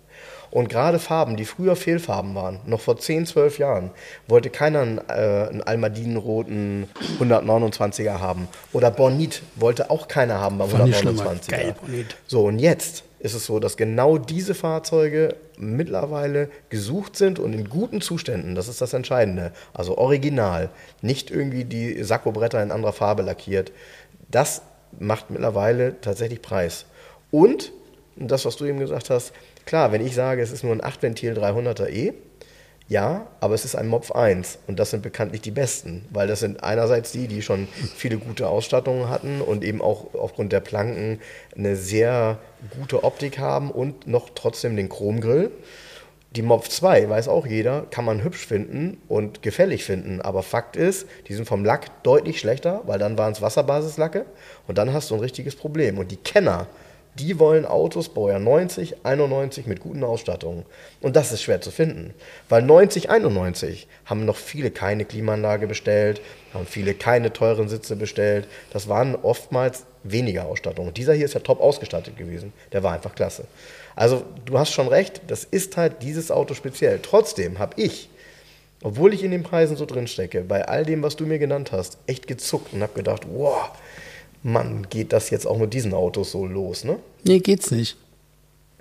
Und 0.52 0.68
gerade 0.68 1.00
Farben, 1.00 1.38
die 1.38 1.46
früher 1.46 1.78
Fehlfarben 1.78 2.36
waren, 2.36 2.60
noch 2.66 2.82
vor 2.82 2.98
10, 2.98 3.26
12 3.26 3.58
Jahren, 3.58 3.92
wollte 4.28 4.50
keiner 4.50 4.82
einen, 4.82 4.98
äh, 5.08 5.48
einen 5.48 5.62
Almadinenroten 5.62 6.90
129er 7.22 8.20
haben. 8.20 8.50
Oder 8.74 8.92
Bonit 8.92 9.44
wollte 9.56 9.90
auch 9.92 10.10
keiner 10.10 10.42
haben 10.42 10.58
beim 10.58 10.70
Fand 10.70 10.92
mal 10.92 11.14
129er. 11.14 11.52
geil, 11.52 11.76
Bonit. 11.80 12.18
So, 12.28 12.48
und 12.48 12.60
jetzt 12.60 13.04
ist 13.19 13.34
es 13.34 13.45
so, 13.45 13.60
dass 13.60 13.77
genau 13.77 14.17
diese 14.17 14.55
Fahrzeuge 14.55 15.36
mittlerweile 15.58 16.49
gesucht 16.69 17.15
sind 17.15 17.39
und 17.39 17.53
in 17.53 17.69
guten 17.69 18.01
Zuständen, 18.01 18.55
das 18.55 18.67
ist 18.67 18.82
das 18.82 18.93
Entscheidende, 18.93 19.51
also 19.73 19.97
original, 19.97 20.69
nicht 21.01 21.29
irgendwie 21.29 21.65
die 21.65 22.01
Sakkobretter 22.03 22.63
in 22.63 22.71
anderer 22.71 22.93
Farbe 22.93 23.23
lackiert, 23.23 23.71
das 24.29 24.62
macht 24.97 25.29
mittlerweile 25.29 25.99
tatsächlich 26.01 26.41
Preis. 26.41 26.86
Und, 27.32 27.71
das, 28.15 28.45
was 28.45 28.55
du 28.55 28.65
eben 28.65 28.79
gesagt 28.79 29.10
hast, 29.10 29.34
klar, 29.65 29.91
wenn 29.91 30.05
ich 30.05 30.15
sage, 30.15 30.41
es 30.41 30.51
ist 30.51 30.63
nur 30.63 30.73
ein 30.73 30.82
8-Ventil 30.82 31.38
300er 31.38 31.89
E, 31.89 32.13
ja, 32.89 33.28
aber 33.39 33.54
es 33.54 33.65
ist 33.65 33.75
ein 33.75 33.88
Mopf 33.88 34.12
1 34.12 34.58
und 34.65 34.80
das 34.80 34.89
sind 34.89 35.04
bekanntlich 35.04 35.41
die 35.41 35.52
besten, 35.52 36.06
weil 36.10 36.28
das 36.28 36.39
sind 36.39 36.63
einerseits 36.63 37.12
die, 37.12 37.28
die 37.28 37.43
schon 37.43 37.67
viele 37.95 38.17
gute 38.17 38.47
Ausstattungen 38.49 39.10
hatten 39.10 39.41
und 39.41 39.63
eben 39.63 39.80
auch 39.80 40.15
aufgrund 40.15 40.52
der 40.52 40.60
Planken 40.60 41.19
eine 41.56 41.75
sehr 41.75 42.39
gute 42.80 43.04
Optik 43.04 43.38
haben 43.38 43.69
und 43.69 44.08
noch 44.08 44.32
trotzdem 44.34 44.75
den 44.75 44.89
Chromgrill. 44.89 45.52
Die 46.36 46.41
Mopf 46.41 46.67
2, 46.67 47.08
weiß 47.08 47.28
auch 47.28 47.45
jeder, 47.45 47.86
kann 47.91 48.06
man 48.06 48.23
hübsch 48.23 48.47
finden 48.47 48.99
und 49.08 49.43
gefällig 49.43 49.84
finden, 49.84 50.19
aber 50.19 50.41
Fakt 50.41 50.75
ist, 50.75 51.08
die 51.28 51.36
sind 51.36 51.47
vom 51.47 51.63
Lack 51.63 52.02
deutlich 52.02 52.39
schlechter, 52.39 52.82
weil 52.88 52.97
dann 52.97 53.19
waren 53.19 53.34
es 53.34 53.41
Wasserbasislacke 53.41 54.25
und 54.67 54.80
dann 54.80 54.93
hast 54.93 55.12
du 55.12 55.15
ein 55.15 55.21
richtiges 55.21 55.56
Problem. 55.56 55.99
Und 55.99 56.10
die 56.10 56.17
Kenner, 56.17 56.65
die 57.15 57.39
wollen 57.39 57.65
Autos 57.65 58.10
Baujahr 58.10 58.39
90, 58.39 59.06
91 59.06 59.65
mit 59.65 59.82
guten 59.82 60.04
Ausstattungen. 60.04 60.65
Und 61.02 61.15
das 61.15 61.32
ist 61.32 61.43
schwer 61.43 61.60
zu 61.60 61.72
finden. 61.72 62.13
Weil 62.48 62.62
90, 62.62 63.10
91 63.10 63.88
haben 64.06 64.26
noch 64.26 64.38
viele 64.38 64.72
keine 64.72 65.06
Klimaanlage 65.06 65.67
bestellt, 65.67 66.22
haben 66.54 66.65
viele 66.65 66.93
keine 66.93 67.34
teuren 67.34 67.67
Sitze 67.67 67.95
bestellt. 67.95 68.48
Das 68.72 68.88
waren 68.88 69.15
oftmals 69.15 69.86
weniger 70.04 70.45
Ausstattungen. 70.45 70.93
Dieser 70.93 71.13
hier 71.13 71.26
ist 71.26 71.34
ja 71.34 71.41
top 71.41 71.60
ausgestattet 71.60 72.17
gewesen. 72.17 72.54
Der 72.72 72.84
war 72.84 72.93
einfach 72.93 73.15
klasse. 73.15 73.45
Also 73.95 74.24
du 74.45 74.58
hast 74.58 74.72
schon 74.72 74.88
recht, 74.88 75.22
das 75.28 75.43
ist 75.43 75.76
halt 75.76 76.02
dieses 76.02 76.32
Auto 76.32 76.54
speziell. 76.54 77.00
Trotzdem 77.02 77.60
habe 77.60 77.82
ich, 77.82 78.10
obwohl 78.82 79.13
ich 79.13 79.24
in 79.24 79.32
den 79.32 79.43
Preisen 79.43 79.76
so 79.76 79.86
drin 79.86 80.08
stecke, 80.08 80.41
bei 80.41 80.65
all 80.65 80.86
dem, 80.86 81.04
was 81.04 81.17
du 81.17 81.26
mir 81.26 81.38
genannt 81.38 81.74
hast, 81.74 81.98
echt 82.08 82.28
gezuckt 82.28 82.74
und 82.74 82.82
habe 82.82 82.93
gedacht, 82.93 83.24
wow, 83.30 83.72
Mann, 84.43 84.88
geht 84.89 85.13
das 85.13 85.30
jetzt 85.30 85.45
auch 85.45 85.58
mit 85.58 85.73
diesen 85.73 85.93
Autos 85.93 86.32
so 86.32 86.45
los, 86.45 86.84
ne? 86.84 86.97
Nee, 87.23 87.39
geht's 87.39 87.71
nicht. 87.71 87.97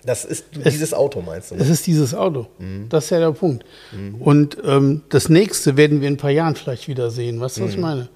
Das 0.04 0.24
ist 0.24 0.44
dieses 0.54 0.94
Auto, 0.94 1.20
meinst 1.20 1.50
du? 1.50 1.56
Ne? 1.56 1.62
Es 1.62 1.68
ist 1.68 1.86
dieses 1.86 2.14
Auto. 2.14 2.46
Das 2.88 3.04
ist 3.04 3.10
ja 3.10 3.18
der 3.18 3.32
Punkt. 3.32 3.64
Und 4.20 4.56
ähm, 4.64 5.02
das 5.08 5.28
nächste 5.28 5.76
werden 5.76 6.00
wir 6.00 6.08
in 6.08 6.14
ein 6.14 6.18
paar 6.18 6.30
Jahren 6.30 6.54
vielleicht 6.54 6.86
wieder 6.86 7.10
sehen. 7.10 7.40
Weißt 7.40 7.58
du, 7.58 7.64
was 7.64 7.72
ich 7.72 7.78
meine? 7.78 8.08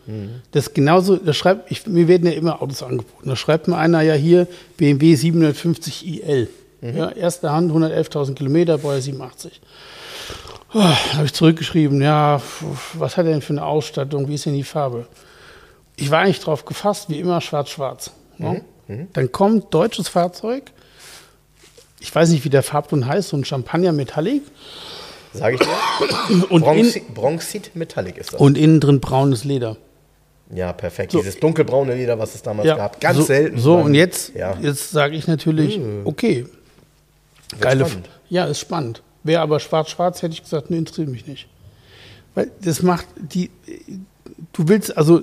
Das 0.53 0.69
ist 0.69 0.75
genauso, 0.75 1.17
das 1.17 1.37
schreibt, 1.37 1.71
ich, 1.71 1.87
mir 1.87 2.07
werden 2.07 2.31
ja 2.31 2.35
immer 2.35 2.63
Autos 2.63 2.83
angeboten. 2.83 3.29
Da 3.29 3.37
schreibt 3.37 3.67
mir 3.69 3.77
einer 3.77 4.01
ja 4.01 4.15
hier 4.15 4.47
BMW 4.77 5.17
750 5.17 6.07
IL. 6.07 6.49
Ja, 6.81 7.11
erste 7.11 7.53
Hand, 7.53 7.71
111.000 7.71 8.35
Kilometer, 8.35 8.79
Baujahr 8.79 9.01
87. 9.01 9.61
Oh, 10.75 10.81
habe 10.81 11.27
ich 11.27 11.35
zurückgeschrieben, 11.35 12.01
ja, 12.01 12.41
was 12.95 13.17
hat 13.17 13.27
er 13.27 13.33
denn 13.33 13.43
für 13.43 13.53
eine 13.53 13.65
Ausstattung, 13.65 14.29
wie 14.29 14.35
ist 14.35 14.47
denn 14.47 14.55
die 14.55 14.65
Farbe? 14.65 15.07
Ich 15.97 16.11
war 16.11 16.21
eigentlich 16.21 16.41
drauf 16.41 16.65
gefasst, 16.65 17.09
wie 17.11 17.19
immer 17.21 17.41
schwarz-schwarz. 17.41 18.13
Ne? 18.39 18.65
Dann 19.13 19.33
kommt 19.33 19.73
deutsches 19.73 20.09
Fahrzeug, 20.09 20.65
ich 22.01 22.13
weiß 22.15 22.31
nicht, 22.31 22.45
wie 22.45 22.51
der 22.51 22.63
Farbton 22.63 23.07
heißt, 23.07 23.29
so 23.29 23.37
ein 23.37 23.45
Champagner 23.45 23.93
Metallic 23.93 24.43
Sag 25.33 25.55
ich 25.55 25.61
dir? 25.61 26.51
und, 26.51 26.63
in, 26.63 26.67
Bronxi- 26.69 27.03
Bronxit 27.15 27.75
Metallic 27.77 28.19
ist 28.19 28.35
das. 28.35 28.41
und 28.41 28.59
innen 28.59 28.81
drin 28.81 29.01
braunes 29.01 29.45
Leder. 29.45 29.77
ja, 30.53 30.73
perfekt. 30.73 31.13
Dieses 31.15 31.39
dunkelbraune 31.39 31.95
Leder, 31.95 32.19
was 32.19 32.35
es 32.35 32.43
damals 32.43 32.69
gab. 32.69 33.01
Ganz 33.01 33.17
so, 33.19 33.23
selten. 33.23 33.59
So, 33.59 33.77
und 33.77 33.95
jetzt, 33.95 34.35
Ja. 34.35 34.59
jetzt 34.61 34.91
sage 34.91 35.17
ich 35.17 35.27
natürlich, 35.27 35.81
okay, 36.05 36.47
geile, 37.61 37.87
spannend. 37.87 38.09
ja, 38.29 38.45
ist 38.47 38.59
spannend. 38.59 39.03
Wäre 39.23 39.41
aber 39.41 39.61
schwarz-schwarz, 39.61 40.21
hätte 40.23 40.35
ich 40.35 40.43
gesagt, 40.43 40.71
ne, 40.71 40.77
interessiert 40.79 41.09
mich 41.09 41.27
nicht. 41.27 41.47
Weil 42.35 42.51
das 42.61 42.83
macht 42.83 43.07
die, 43.17 43.51
du 44.53 44.69
willst, 44.69 44.97
also 44.97 45.23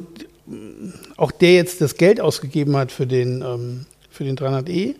auch 1.17 1.31
der 1.31 1.53
jetzt 1.53 1.81
das 1.81 1.95
Geld 1.95 2.19
ausgegeben 2.19 2.75
hat 2.75 2.91
für 2.91 3.07
den, 3.07 3.41
ähm, 3.41 3.85
für 4.09 4.23
den 4.23 4.35
300e, 4.37 4.95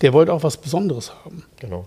der 0.00 0.12
wollte 0.12 0.32
auch 0.32 0.42
was 0.42 0.56
Besonderes 0.56 1.12
haben. 1.24 1.44
Genau. 1.60 1.86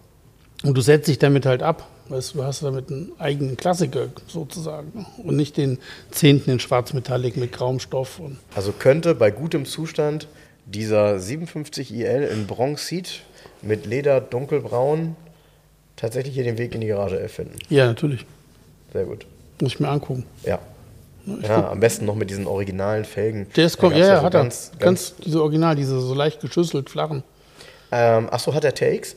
Und 0.63 0.75
du 0.75 0.81
setzt 0.81 1.07
dich 1.07 1.19
damit 1.19 1.45
halt 1.45 1.61
ab. 1.61 1.87
Weißt, 2.09 2.35
du 2.35 2.43
hast 2.43 2.63
damit 2.63 2.89
einen 2.89 3.11
eigenen 3.19 3.57
Klassiker 3.57 4.07
sozusagen. 4.27 5.05
Und 5.17 5.35
nicht 5.35 5.57
den 5.57 5.77
zehnten 6.09 6.49
in 6.51 6.59
Schwarzmetallic 6.59 7.35
mit 7.35 7.51
grauem 7.51 7.79
Stoff. 7.79 8.19
Und 8.19 8.37
Also 8.55 8.71
könnte 8.71 9.13
bei 9.13 9.29
gutem 9.29 9.65
Zustand 9.65 10.27
dieser 10.65 11.19
57 11.19 11.93
IL 11.93 12.23
in 12.23 12.47
Bronxit 12.47 13.21
mit 13.61 13.85
Leder 13.85 14.21
dunkelbraun 14.21 15.15
tatsächlich 15.97 16.35
hier 16.35 16.43
den 16.43 16.57
Weg 16.57 16.73
in 16.75 16.81
die 16.81 16.87
Garage 16.87 17.19
11 17.19 17.31
finden. 17.31 17.55
ja, 17.69 17.85
natürlich. 17.87 18.25
Sehr 18.93 19.05
gut. 19.05 19.25
Muss 19.61 19.73
ich 19.73 19.79
mir 19.79 19.89
angucken. 19.89 20.23
Ja. 20.45 20.59
Ja, 21.41 21.69
am 21.71 21.79
besten 21.79 22.05
noch 22.05 22.15
mit 22.15 22.29
diesen 22.29 22.47
originalen 22.47 23.03
Felgen. 23.05 23.47
Der 23.55 23.65
ist 23.65 23.77
gab's 23.79 23.93
ja, 23.95 23.99
ja, 24.07 24.17
so 24.19 24.23
hat 24.25 24.33
er. 24.33 24.41
ganz, 24.43 24.71
Ganz, 24.71 24.79
ganz, 24.79 25.15
diese 25.25 25.41
Original, 25.41 25.75
diese 25.75 25.99
so 25.99 26.13
leicht 26.13 26.39
geschüsselt, 26.41 26.89
flachen. 26.89 27.23
ähm, 27.91 28.29
achso, 28.31 28.53
hat 28.53 28.63
er 28.63 28.73
TX? 28.73 29.15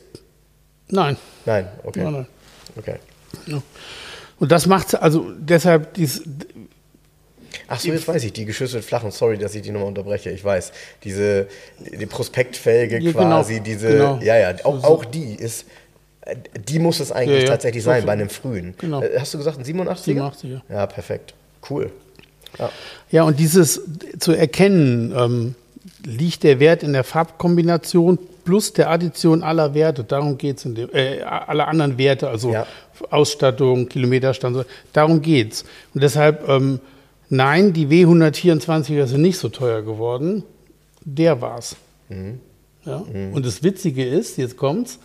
Nein. 0.89 1.15
Nein, 1.45 1.67
okay. 1.83 2.03
Nein, 2.03 2.13
nein. 2.13 2.27
okay. 2.77 2.95
Ja. 3.47 3.61
Und 4.39 4.51
das 4.51 4.65
macht 4.65 4.93
also 5.01 5.31
deshalb 5.37 5.93
dies, 5.93 6.21
Achso, 7.67 7.87
jetzt 7.89 8.07
weiß 8.07 8.23
ich, 8.25 8.33
die 8.33 8.43
geschüsselt 8.45 8.83
flachen, 8.83 9.11
sorry, 9.11 9.37
dass 9.37 9.55
ich 9.55 9.61
die 9.61 9.71
nochmal 9.71 9.87
unterbreche, 9.89 10.29
ich 10.31 10.43
weiß. 10.43 10.71
Diese 11.03 11.47
die 11.79 12.05
Prospektfelge 12.05 12.99
Ja, 12.99 13.11
quasi, 13.13 13.53
genau, 13.55 13.63
diese, 13.65 13.87
genau. 13.89 14.19
ja, 14.21 14.37
ja, 14.37 14.55
auch, 14.65 14.75
So, 14.75 14.79
so. 14.81 14.87
auch 14.87 15.05
die 15.05 15.35
ist, 15.35 15.65
die 16.67 16.79
muss 16.79 16.99
es 16.99 17.11
eigentlich 17.11 17.37
Ja, 17.39 17.43
ja, 17.43 17.47
tatsächlich 17.47 17.83
so 17.83 17.89
sein, 17.89 18.01
viel. 18.01 18.07
bei 18.07 18.13
einem 18.13 18.29
frühen. 18.29 18.73
Genau. 18.77 19.01
Äh, 19.01 19.17
Hast 19.19 19.33
du 19.33 19.37
gesagt, 19.37 19.57
ein 19.59 19.63
87er? 19.65 20.17
87er. 20.17 20.61
Ja, 20.69 20.85
perfekt. 20.87 21.33
Cool. 21.69 21.91
Ja. 22.57 22.69
Ja, 23.11 23.23
und 23.23 23.39
dieses 23.39 23.81
zu 24.19 24.33
erkennen, 24.33 25.13
ähm, 25.15 25.55
liegt 26.05 26.43
der 26.43 26.59
Wert 26.59 26.83
in 26.83 26.93
der 26.93 27.03
Farbkombination 27.03 28.17
plus 28.43 28.73
der 28.73 28.89
Addition 28.89 29.43
aller 29.43 29.73
Werte, 29.73 30.03
darum 30.03 30.37
geht 30.37 30.57
es, 30.57 30.65
äh, 30.93 31.21
aller 31.21 31.67
anderen 31.67 31.97
Werte, 31.97 32.29
also 32.29 32.51
Ja. 32.51 32.65
Ausstattung, 33.09 33.87
Kilometerstand, 33.89 34.65
darum 34.93 35.21
geht 35.21 35.53
es. 35.53 35.65
Und 35.93 36.03
deshalb, 36.03 36.47
ähm, 36.47 36.79
nein, 37.29 37.73
die 37.73 37.87
W124er 37.87 39.07
sind 39.07 39.21
nicht 39.21 39.37
so 39.37 39.49
teuer 39.49 39.81
geworden, 39.81 40.43
der 41.03 41.41
war's. 41.41 41.75
Ja? 42.85 42.97
Und 43.33 43.45
das 43.45 43.63
Witzige 43.63 44.05
ist, 44.05 44.37
jetzt 44.37 44.57
kommt's, 44.57 44.99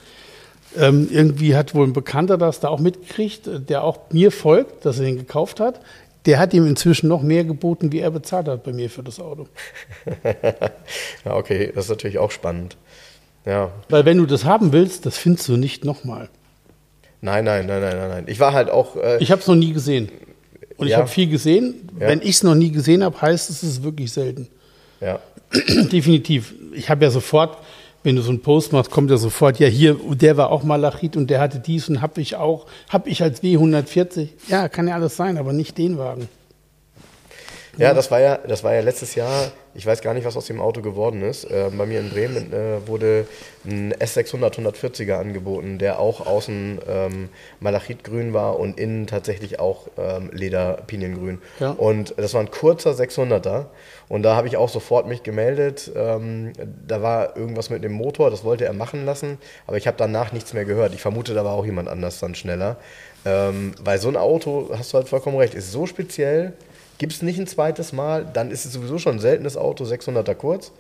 ähm, 0.77 1.09
irgendwie 1.11 1.57
hat 1.57 1.75
wohl 1.75 1.87
ein 1.87 1.93
Bekannter 1.93 2.37
das 2.37 2.61
da 2.61 2.69
auch 2.69 2.81
mitgekriegt, 2.81 3.47
äh, 3.47 3.61
der 3.61 3.85
auch 3.85 3.99
mir 4.11 4.31
folgt, 4.31 4.85
dass 4.85 4.99
er 4.99 5.07
den 5.07 5.17
gekauft 5.17 5.61
hat. 5.61 5.81
Der 6.27 6.39
hat 6.39 6.53
ihm 6.55 6.67
inzwischen 6.67 7.09
noch 7.09 7.23
mehr 7.23 7.45
geboten, 7.45 7.93
wie 7.93 8.01
er 8.01 8.11
bezahlt 8.11 8.49
hat 8.49 8.65
bei 8.65 8.73
mir 8.73 8.91
für 8.91 9.03
das 9.03 9.21
Auto. 9.21 9.47
ja, 11.25 11.35
okay, 11.35 11.71
das 11.75 11.85
ist 11.87 11.91
natürlich 11.91 12.19
auch 12.19 12.31
spannend. 12.31 12.77
Ja, 13.45 13.71
Weil 13.89 14.05
wenn 14.05 14.19
du 14.19 14.27
das 14.27 14.45
haben 14.45 14.73
willst, 14.73 15.07
das 15.07 15.17
findest 15.19 15.49
du 15.49 15.57
nicht 15.57 15.85
nochmal. 15.85 16.29
nein, 17.21 17.45
nein, 17.45 17.67
nein, 17.67 17.81
nein, 17.81 17.97
nein, 17.97 18.09
nein. 18.09 18.25
Ich 18.27 18.41
war 18.41 18.53
halt 18.53 18.71
auch, 18.71 18.97
äh, 18.97 19.19
Ich 19.21 19.31
habe 19.31 19.41
es 19.41 19.47
noch 19.47 19.55
nie 19.55 19.73
gesehen. 19.73 20.11
Und 20.77 20.87
ich 20.89 20.93
Ja. 20.93 20.99
habe 20.99 21.09
viel 21.09 21.29
gesehen. 21.29 21.89
Ja. 21.99 22.09
Wenn 22.09 22.21
ich 22.23 22.31
es 22.31 22.43
noch 22.43 22.55
nie 22.55 22.71
gesehen 22.71 23.03
habe, 23.05 23.21
heißt 23.23 23.49
es, 23.51 23.63
es 23.63 23.71
ist 23.71 23.83
wirklich 23.83 24.13
selten. 24.13 24.49
ja, 25.01 25.21
Definitiv. 25.93 26.55
Ich 26.75 26.91
habe 26.91 27.05
ja 27.05 27.11
sofort, 27.11 27.59
wenn 28.07 28.15
du 28.15 28.23
so 28.23 28.31
einen 28.31 28.41
Post 28.41 28.73
machst, 28.73 28.93
kommt 28.93 29.11
ja 29.11 29.17
sofort, 29.17 29.59
ja 29.59 29.67
hier, 29.67 29.97
der 30.13 30.37
war 30.37 30.51
auch 30.51 30.63
Malachit 30.63 31.17
und 31.17 31.29
der 31.29 31.41
hatte 31.41 31.59
dies 31.59 31.89
und 31.89 32.01
habe 32.01 32.21
ich 32.21 32.37
auch, 32.37 32.67
habe 32.89 33.11
ich 33.11 33.21
als 33.21 33.43
W140. 33.43 34.29
Ja, 34.47 34.69
kann 34.69 34.87
ja 34.87 34.95
alles 34.95 35.17
sein, 35.17 35.37
aber 35.39 35.53
nicht 35.53 35.77
den 35.77 35.99
Wagen. 35.99 36.29
Ja, 37.77 37.95
das 37.95 38.11
war 38.11 38.21
ja, 38.21 38.39
das 38.39 38.65
war 38.65 38.75
ja 38.75 38.81
letztes 38.81 39.15
Jahr, 39.15 39.51
ich 39.75 39.85
weiß 39.85 40.01
gar 40.01 40.15
nicht, 40.15 40.25
was 40.25 40.37
aus 40.37 40.47
dem 40.47 40.61
Auto 40.61 40.81
geworden 40.81 41.23
ist. 41.23 41.45
Äh, 41.45 41.71
bei 41.77 41.85
mir 41.85 42.01
in 42.01 42.11
Bremen 42.11 42.53
äh, 42.53 42.87
wurde 42.87 43.27
ein 43.67 43.93
S600 43.93 44.55
140er 44.55 45.15
angeboten, 45.15 45.79
der 45.79 45.99
auch 45.99 46.27
außen 46.27 46.79
ähm, 46.89 47.29
Malachitgrün 47.61 48.33
war 48.33 48.59
und 48.59 48.79
innen 48.81 49.07
tatsächlich 49.07 49.61
auch 49.61 49.89
ähm, 49.99 50.31
Leder-Piniengrün. 50.33 51.41
Ja. 51.61 51.71
Und 51.71 52.15
das 52.17 52.33
war 52.35 52.41
ein 52.41 52.51
kurzer 52.51 52.93
600er 52.93 53.67
und 54.09 54.23
da 54.23 54.37
habe 54.37 54.49
ich 54.49 54.57
auch 54.57 54.69
sofort 54.69 55.07
mich 55.07 55.23
gemeldet. 55.23 55.91
Ähm, 55.95 56.53
da 56.87 57.03
war 57.03 57.37
irgendwas 57.37 57.71
mit 57.71 57.85
dem 57.85 57.93
Motor, 57.93 58.31
das 58.31 58.45
wollte 58.45 58.65
er 58.65 58.73
machen 58.73 59.05
lassen, 59.05 59.39
aber 59.67 59.77
ich 59.77 59.87
habe 59.87 59.97
danach 59.99 60.33
nichts 60.33 60.53
mehr 60.53 60.65
gehört. 60.65 60.95
Ich 60.95 61.03
vermute, 61.03 61.35
da 61.35 61.45
war 61.45 61.53
auch 61.53 61.67
jemand 61.67 61.89
anders 61.89 62.21
dann 62.21 62.35
schneller. 62.35 62.77
Ähm, 63.25 63.73
weil 63.83 63.99
so 63.99 64.09
ein 64.09 64.17
Auto, 64.17 64.71
hast 64.77 64.93
du 64.93 64.99
halt 64.99 65.09
vollkommen 65.09 65.37
recht, 65.37 65.55
ist 65.55 65.73
so 65.73 65.87
speziell. 65.87 66.53
Gibt 66.99 67.13
es 67.13 67.23
nicht 67.23 67.39
ein 67.39 67.47
zweites 67.47 67.93
Mal, 67.93 68.27
dann 68.33 68.51
ist 68.51 68.65
es 68.65 68.73
sowieso 68.73 68.99
schon 68.99 69.17
ein 69.17 69.21
seltenes 69.21 69.57
Auto, 69.57 69.85
600er 69.85 70.35
kurz. 70.35 70.73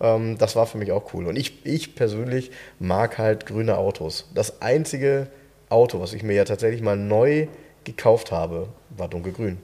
Ähm, 0.00 0.36
das 0.38 0.56
war 0.56 0.66
für 0.66 0.78
mich 0.78 0.92
auch 0.92 1.14
cool. 1.14 1.26
Und 1.26 1.36
ich, 1.36 1.64
ich 1.64 1.94
persönlich 1.94 2.50
mag 2.78 3.18
halt 3.18 3.46
grüne 3.46 3.78
Autos. 3.78 4.28
Das 4.34 4.60
einzige 4.60 5.28
Auto, 5.68 6.00
was 6.00 6.12
ich 6.12 6.22
mir 6.22 6.34
ja 6.34 6.44
tatsächlich 6.44 6.82
mal 6.82 6.96
neu 6.96 7.46
gekauft 7.84 8.32
habe, 8.32 8.68
war 8.90 9.08
dunkelgrün. 9.08 9.58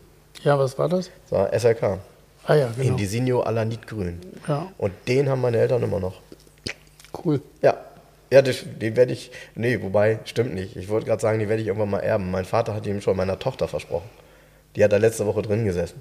Ja, 0.44 0.58
was 0.58 0.78
war 0.78 0.88
das? 0.88 1.10
Das 1.28 1.38
war 1.38 1.52
SLK. 1.58 1.98
Ah 2.44 2.54
ja, 2.54 2.70
genau. 2.76 2.90
Indisinho 2.90 3.40
Alanitgrün. 3.40 4.20
Ja, 4.46 4.72
Und 4.78 4.92
den 5.06 5.28
haben 5.28 5.40
meine 5.40 5.58
Eltern 5.58 5.82
immer 5.82 6.00
noch. 6.00 6.20
cool. 7.24 7.42
Ja. 7.62 7.76
Ja, 8.30 8.42
den 8.42 8.94
werde 8.94 9.12
ich. 9.12 9.30
Nee, 9.54 9.80
wobei, 9.82 10.18
stimmt 10.24 10.52
nicht. 10.54 10.76
Ich 10.76 10.90
wollte 10.90 11.06
gerade 11.06 11.20
sagen, 11.20 11.38
den 11.38 11.48
werde 11.48 11.62
ich 11.62 11.68
irgendwann 11.68 11.88
mal 11.90 12.00
erben. 12.00 12.30
Mein 12.30 12.44
Vater 12.44 12.74
hat 12.74 12.86
ihm 12.86 13.00
schon 13.00 13.16
meiner 13.16 13.38
Tochter 13.38 13.68
versprochen. 13.68 14.08
Die 14.78 14.84
hat 14.84 14.92
da 14.92 14.96
letzte 14.96 15.26
Woche 15.26 15.42
drin 15.42 15.64
gesessen. 15.64 16.00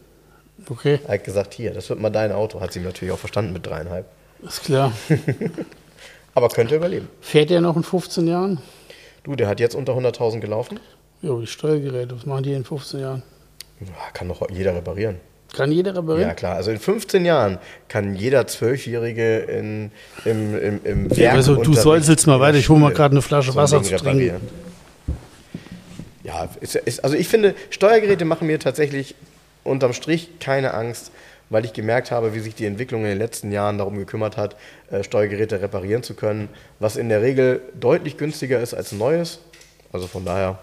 Okay, 0.69 0.99
Er 1.07 1.15
hat 1.15 1.23
gesagt, 1.23 1.55
hier, 1.55 1.73
das 1.73 1.89
wird 1.89 1.99
mal 1.99 2.11
dein 2.11 2.31
Auto. 2.31 2.61
Hat 2.61 2.71
sie 2.71 2.79
natürlich 2.79 3.11
auch 3.11 3.17
verstanden 3.17 3.51
mit 3.51 3.65
dreieinhalb. 3.65 4.05
ist 4.47 4.63
klar. 4.63 4.91
Aber 6.35 6.49
könnte 6.49 6.75
überleben. 6.75 7.09
Fährt 7.19 7.49
der 7.49 7.59
noch 7.59 7.75
in 7.75 7.81
15 7.81 8.27
Jahren? 8.27 8.59
Du, 9.23 9.35
der 9.35 9.47
hat 9.47 9.59
jetzt 9.59 9.73
unter 9.73 9.93
100.000 9.93 10.41
gelaufen. 10.41 10.79
Jo, 11.23 11.39
die 11.41 11.47
Steuergeräte, 11.47 12.15
was 12.15 12.27
machen 12.27 12.43
die 12.43 12.53
in 12.53 12.63
15 12.63 12.99
Jahren? 12.99 13.23
Ja, 13.79 13.87
kann 14.13 14.27
doch 14.27 14.47
jeder 14.51 14.75
reparieren. 14.75 15.15
Kann 15.55 15.71
jeder 15.71 15.95
reparieren? 15.95 16.29
Ja, 16.29 16.35
klar. 16.35 16.55
Also 16.55 16.69
in 16.69 16.77
15 16.77 17.25
Jahren 17.25 17.57
kann 17.87 18.15
jeder 18.15 18.45
Zwölfjährige 18.45 19.39
in, 19.39 19.91
im, 20.23 20.55
im, 20.55 20.79
im 20.83 21.09
Ja, 21.13 21.31
also, 21.31 21.53
du 21.53 21.59
Werkunterricht 21.61 21.81
säuselst 21.81 22.27
mal 22.27 22.39
weiter, 22.39 22.59
ich 22.59 22.69
hol 22.69 22.77
mal 22.77 22.87
Schule 22.89 22.95
gerade 22.95 23.13
eine 23.13 23.21
Flasche 23.23 23.53
so 23.53 23.57
ein 23.57 23.63
Wasser 23.63 23.79
Ding 23.79 23.97
zu 23.97 24.03
trinken. 24.03 24.66
Ja, 26.27 26.49
ist, 26.59 26.75
ist, 26.75 27.05
also 27.05 27.15
ich 27.15 27.29
finde, 27.29 27.55
Steuergeräte 27.69 28.25
machen 28.25 28.47
mir 28.47 28.59
tatsächlich 28.59 29.15
unterm 29.63 29.93
Strich 29.93 30.39
keine 30.41 30.73
Angst, 30.73 31.11
weil 31.49 31.63
ich 31.63 31.71
gemerkt 31.71 32.11
habe, 32.11 32.33
wie 32.33 32.41
sich 32.41 32.53
die 32.53 32.65
Entwicklung 32.65 33.03
in 33.03 33.07
den 33.07 33.17
letzten 33.17 33.49
Jahren 33.53 33.77
darum 33.77 33.97
gekümmert 33.97 34.35
hat, 34.35 34.57
äh, 34.91 35.05
Steuergeräte 35.05 35.61
reparieren 35.61 36.03
zu 36.03 36.15
können, 36.15 36.49
was 36.79 36.97
in 36.97 37.07
der 37.07 37.21
Regel 37.21 37.61
deutlich 37.79 38.17
günstiger 38.17 38.59
ist 38.59 38.73
als 38.73 38.91
neues. 38.91 39.39
Also 39.93 40.07
von 40.07 40.25
daher, 40.25 40.59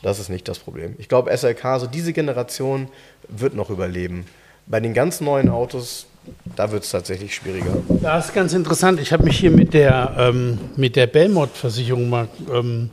das 0.00 0.20
ist 0.20 0.28
nicht 0.28 0.46
das 0.46 0.60
Problem. 0.60 0.94
Ich 0.98 1.08
glaube, 1.08 1.36
SLK, 1.36 1.80
so 1.80 1.88
diese 1.88 2.12
Generation 2.12 2.86
wird 3.26 3.54
noch 3.54 3.68
überleben. 3.68 4.26
Bei 4.68 4.78
den 4.78 4.94
ganz 4.94 5.20
neuen 5.20 5.48
Autos, 5.48 6.06
da 6.54 6.70
wird 6.70 6.84
es 6.84 6.90
tatsächlich 6.90 7.34
schwieriger. 7.34 7.78
Das 8.00 8.26
ist 8.26 8.34
ganz 8.34 8.52
interessant. 8.52 9.00
Ich 9.00 9.12
habe 9.12 9.24
mich 9.24 9.40
hier 9.40 9.50
mit 9.50 9.74
der, 9.74 10.14
ähm, 10.16 10.58
der 10.76 11.08
Belmont-Versicherung 11.08 12.08
mal 12.08 12.28
ähm, 12.52 12.90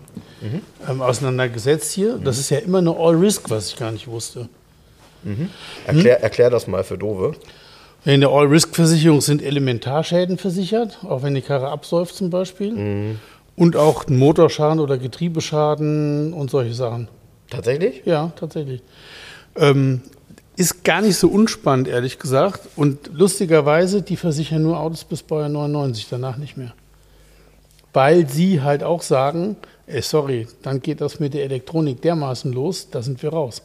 ähm, 0.87 1.01
auseinandergesetzt 1.01 1.91
hier. 1.91 2.17
Das 2.17 2.39
ist 2.39 2.49
ja 2.49 2.59
immer 2.59 2.79
eine 2.79 2.95
All-Risk, 2.95 3.49
was 3.49 3.69
ich 3.69 3.75
gar 3.77 3.91
nicht 3.91 4.07
wusste. 4.07 4.49
Erklär, 5.85 6.23
erklär 6.23 6.49
das 6.49 6.67
mal 6.67 6.83
für 6.83 6.97
Dove. 6.97 7.35
In 8.05 8.21
der 8.21 8.29
All-Risk-Versicherung 8.29 9.19
sind 9.19 9.41
Elementarschäden 9.41 10.37
versichert, 10.37 10.99
auch 11.03 11.23
wenn 11.23 11.35
die 11.35 11.41
Karre 11.41 11.69
absäuft 11.69 12.15
zum 12.15 12.29
Beispiel. 12.29 12.71
Mhm. 12.71 13.19
Und 13.55 13.75
auch 13.75 14.07
ein 14.07 14.17
Motorschaden 14.17 14.79
oder 14.79 14.97
Getriebeschaden 14.97 16.31
und 16.31 16.49
solche 16.49 16.73
Sachen. 16.73 17.09
Tatsächlich? 17.49 18.03
Ja, 18.05 18.31
tatsächlich. 18.39 18.81
Ähm, 19.57 20.01
ist 20.55 20.85
gar 20.85 21.01
nicht 21.01 21.17
so 21.17 21.27
unspannend, 21.27 21.89
ehrlich 21.89 22.19
gesagt. 22.19 22.61
Und 22.77 23.09
lustigerweise, 23.13 24.01
die 24.01 24.15
versichern 24.15 24.61
nur 24.61 24.79
Autos 24.79 25.03
bis 25.03 25.23
Baujahr 25.23 25.49
99, 25.49 26.07
danach 26.09 26.37
nicht 26.37 26.55
mehr. 26.55 26.73
Weil 27.93 28.29
sie 28.29 28.61
halt 28.61 28.83
auch 28.83 29.01
sagen, 29.01 29.55
ey, 29.87 30.01
sorry, 30.01 30.47
dann 30.61 30.81
geht 30.81 31.01
das 31.01 31.19
mit 31.19 31.33
der 31.33 31.43
Elektronik 31.43 32.01
dermaßen 32.01 32.51
los, 32.53 32.89
da 32.91 33.01
sind 33.01 33.21
wir 33.23 33.31
raus. 33.31 33.61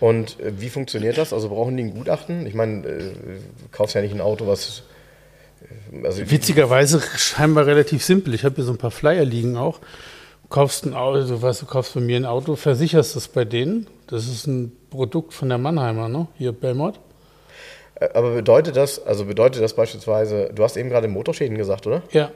Und 0.00 0.38
äh, 0.40 0.52
wie 0.60 0.68
funktioniert 0.68 1.16
das? 1.16 1.32
Also 1.32 1.48
brauchen 1.48 1.76
die 1.76 1.84
ein 1.84 1.94
Gutachten? 1.94 2.46
Ich 2.46 2.54
meine, 2.54 2.86
äh, 2.86 2.98
du 2.98 3.68
kaufst 3.72 3.94
ja 3.94 4.02
nicht 4.02 4.12
ein 4.14 4.20
Auto, 4.20 4.46
was. 4.46 4.82
äh, 5.92 6.06
Also, 6.06 6.28
Witzigerweise 6.30 7.00
scheinbar 7.16 7.66
relativ 7.66 8.04
simpel. 8.04 8.34
Ich 8.34 8.44
habe 8.44 8.56
hier 8.56 8.64
so 8.64 8.72
ein 8.72 8.78
paar 8.78 8.90
Flyer 8.90 9.24
liegen 9.24 9.56
auch. 9.56 9.78
Du 10.42 10.48
kaufst 10.48 10.84
ein 10.84 10.94
Auto, 10.94 11.18
also 11.20 11.40
weißt 11.40 11.62
du, 11.62 11.66
kaufst 11.66 11.94
bei 11.94 12.00
mir 12.00 12.16
ein 12.18 12.24
Auto, 12.26 12.56
versicherst 12.56 13.16
es 13.16 13.28
bei 13.28 13.44
denen. 13.44 13.86
Das 14.06 14.26
ist 14.28 14.46
ein 14.46 14.72
Produkt 14.90 15.32
von 15.34 15.48
der 15.48 15.58
Mannheimer, 15.58 16.08
ne? 16.08 16.26
Hier 16.36 16.52
Belmont. 16.52 17.00
Äh, 17.94 18.08
Aber 18.12 18.34
bedeutet 18.34 18.76
das, 18.76 19.04
also 19.06 19.24
bedeutet 19.24 19.62
das 19.62 19.74
beispielsweise, 19.74 20.50
du 20.54 20.62
hast 20.62 20.76
eben 20.76 20.90
gerade 20.90 21.08
Motorschäden 21.08 21.56
gesagt, 21.56 21.86
oder? 21.86 22.02
Ja. 22.12 22.30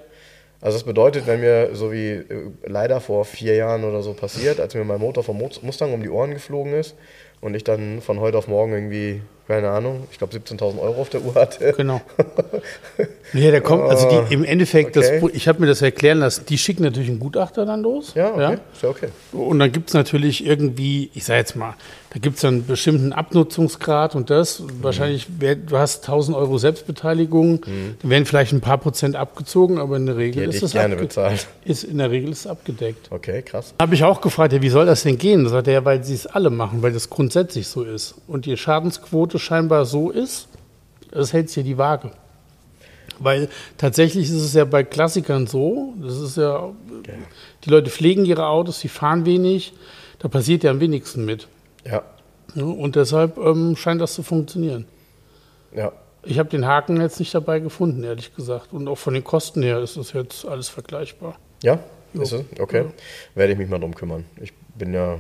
Also 0.62 0.76
das 0.76 0.84
bedeutet, 0.84 1.26
wenn 1.26 1.40
mir 1.40 1.70
so 1.74 1.90
wie 1.90 2.10
äh, 2.10 2.24
leider 2.66 3.00
vor 3.00 3.24
vier 3.24 3.54
Jahren 3.54 3.84
oder 3.84 4.02
so 4.02 4.12
passiert, 4.12 4.60
als 4.60 4.74
mir 4.74 4.84
mein 4.84 5.00
Motor 5.00 5.24
vom 5.24 5.38
Mustang 5.38 5.94
um 5.94 6.02
die 6.02 6.10
Ohren 6.10 6.32
geflogen 6.32 6.74
ist 6.74 6.94
und 7.40 7.54
ich 7.54 7.64
dann 7.64 8.02
von 8.02 8.20
heute 8.20 8.36
auf 8.36 8.46
morgen 8.46 8.72
irgendwie, 8.72 9.22
keine 9.48 9.70
Ahnung, 9.70 10.06
ich 10.12 10.18
glaube 10.18 10.36
17.000 10.36 10.78
Euro 10.78 11.00
auf 11.00 11.08
der 11.08 11.22
Uhr 11.22 11.34
hatte. 11.34 11.72
Genau. 11.76 12.00
Ja, 13.32 13.52
der 13.52 13.60
kommt, 13.60 13.84
also 13.84 14.24
die, 14.28 14.34
im 14.34 14.42
Endeffekt, 14.42 14.96
okay. 14.96 15.20
das, 15.20 15.30
ich 15.32 15.46
habe 15.46 15.60
mir 15.60 15.68
das 15.68 15.82
erklären 15.82 16.18
lassen, 16.18 16.46
die 16.48 16.58
schicken 16.58 16.82
natürlich 16.82 17.10
einen 17.10 17.20
Gutachter 17.20 17.64
dann 17.64 17.80
los. 17.80 18.12
Ja, 18.16 18.32
okay, 18.34 18.58
ist 18.72 18.82
ja 18.82 18.88
okay. 18.88 19.08
Und 19.30 19.60
dann 19.60 19.70
gibt 19.70 19.88
es 19.88 19.94
natürlich 19.94 20.44
irgendwie, 20.44 21.12
ich 21.14 21.24
sage 21.24 21.38
jetzt 21.38 21.54
mal, 21.54 21.76
da 22.12 22.18
gibt 22.18 22.38
es 22.38 22.44
einen 22.44 22.66
bestimmten 22.66 23.12
Abnutzungsgrad 23.12 24.16
und 24.16 24.30
das. 24.30 24.64
Wahrscheinlich, 24.82 25.28
wär, 25.38 25.54
du 25.54 25.78
hast 25.78 26.02
1000 26.02 26.36
Euro 26.36 26.58
Selbstbeteiligung, 26.58 27.60
dann 28.02 28.10
werden 28.10 28.26
vielleicht 28.26 28.52
ein 28.52 28.60
paar 28.60 28.78
Prozent 28.78 29.14
abgezogen, 29.14 29.78
aber 29.78 29.96
in 29.96 30.06
der 30.06 30.16
Regel 30.16 30.48
ist 30.48 30.60
das 30.60 30.72
gerne 30.72 30.96
bezahlt. 30.96 31.46
ist 31.64 31.84
in 31.84 31.98
der 31.98 32.10
Regel 32.10 32.32
ist 32.32 32.40
es 32.40 32.46
abgedeckt. 32.48 33.12
Okay, 33.12 33.42
krass. 33.42 33.74
Habe 33.80 33.94
ich 33.94 34.02
auch 34.02 34.20
gefragt, 34.20 34.52
ja, 34.52 34.60
wie 34.60 34.70
soll 34.70 34.86
das 34.86 35.04
denn 35.04 35.18
gehen? 35.18 35.44
Da 35.44 35.50
sagt 35.50 35.68
er, 35.68 35.74
ja, 35.74 35.84
weil 35.84 36.02
sie 36.02 36.14
es 36.14 36.26
alle 36.26 36.50
machen, 36.50 36.82
weil 36.82 36.92
das 36.92 37.10
grundsätzlich 37.10 37.68
so 37.68 37.84
ist. 37.84 38.16
Und 38.26 38.44
die 38.44 38.56
Schadensquote 38.56 39.38
scheinbar 39.38 39.84
so 39.84 40.10
ist, 40.10 40.48
das 41.12 41.32
hält 41.32 41.48
sich 41.48 41.58
ja 41.58 41.62
die 41.62 41.78
Waage. 41.78 42.10
Weil 43.20 43.48
tatsächlich 43.78 44.24
ist 44.24 44.42
es 44.42 44.54
ja 44.54 44.64
bei 44.64 44.82
Klassikern 44.82 45.46
so, 45.46 45.94
das 46.02 46.18
ist 46.18 46.38
ja, 46.38 46.70
die 47.64 47.70
Leute 47.70 47.90
pflegen 47.90 48.24
ihre 48.24 48.46
Autos, 48.46 48.80
sie 48.80 48.88
fahren 48.88 49.26
wenig, 49.26 49.74
da 50.18 50.28
passiert 50.28 50.64
ja 50.64 50.72
am 50.72 50.80
wenigsten 50.80 51.24
mit. 51.24 51.46
Ja, 51.84 52.02
Ja, 52.54 52.64
Und 52.64 52.96
deshalb 52.96 53.36
ähm, 53.38 53.76
scheint 53.76 54.00
das 54.00 54.14
zu 54.14 54.22
funktionieren. 54.22 54.86
ja. 55.74 55.92
Ich 56.22 56.38
habe 56.38 56.50
den 56.50 56.66
Haken 56.66 57.00
jetzt 57.00 57.18
nicht 57.18 57.34
dabei 57.34 57.60
gefunden, 57.60 58.04
ehrlich 58.04 58.36
gesagt. 58.36 58.74
Und 58.74 58.86
auch 58.88 58.98
von 58.98 59.14
den 59.14 59.24
Kosten 59.24 59.62
her 59.62 59.78
ist 59.80 59.96
das 59.96 60.12
jetzt 60.12 60.44
alles 60.44 60.68
vergleichbar. 60.68 61.36
Ja? 61.62 61.78
Jo. 62.12 62.20
Ist 62.20 62.32
es? 62.32 62.44
Okay. 62.58 62.82
Ja. 62.82 62.92
Werde 63.34 63.52
ich 63.54 63.58
mich 63.58 63.70
mal 63.70 63.78
drum 63.78 63.94
kümmern. 63.94 64.26
Ich 64.38 64.52
bin 64.76 64.92
ja 64.92 65.18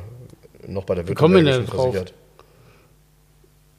noch 0.68 0.84
bei 0.84 0.94
der 0.96 1.08
Württembergischen 1.08 1.66
versichert. 1.68 2.12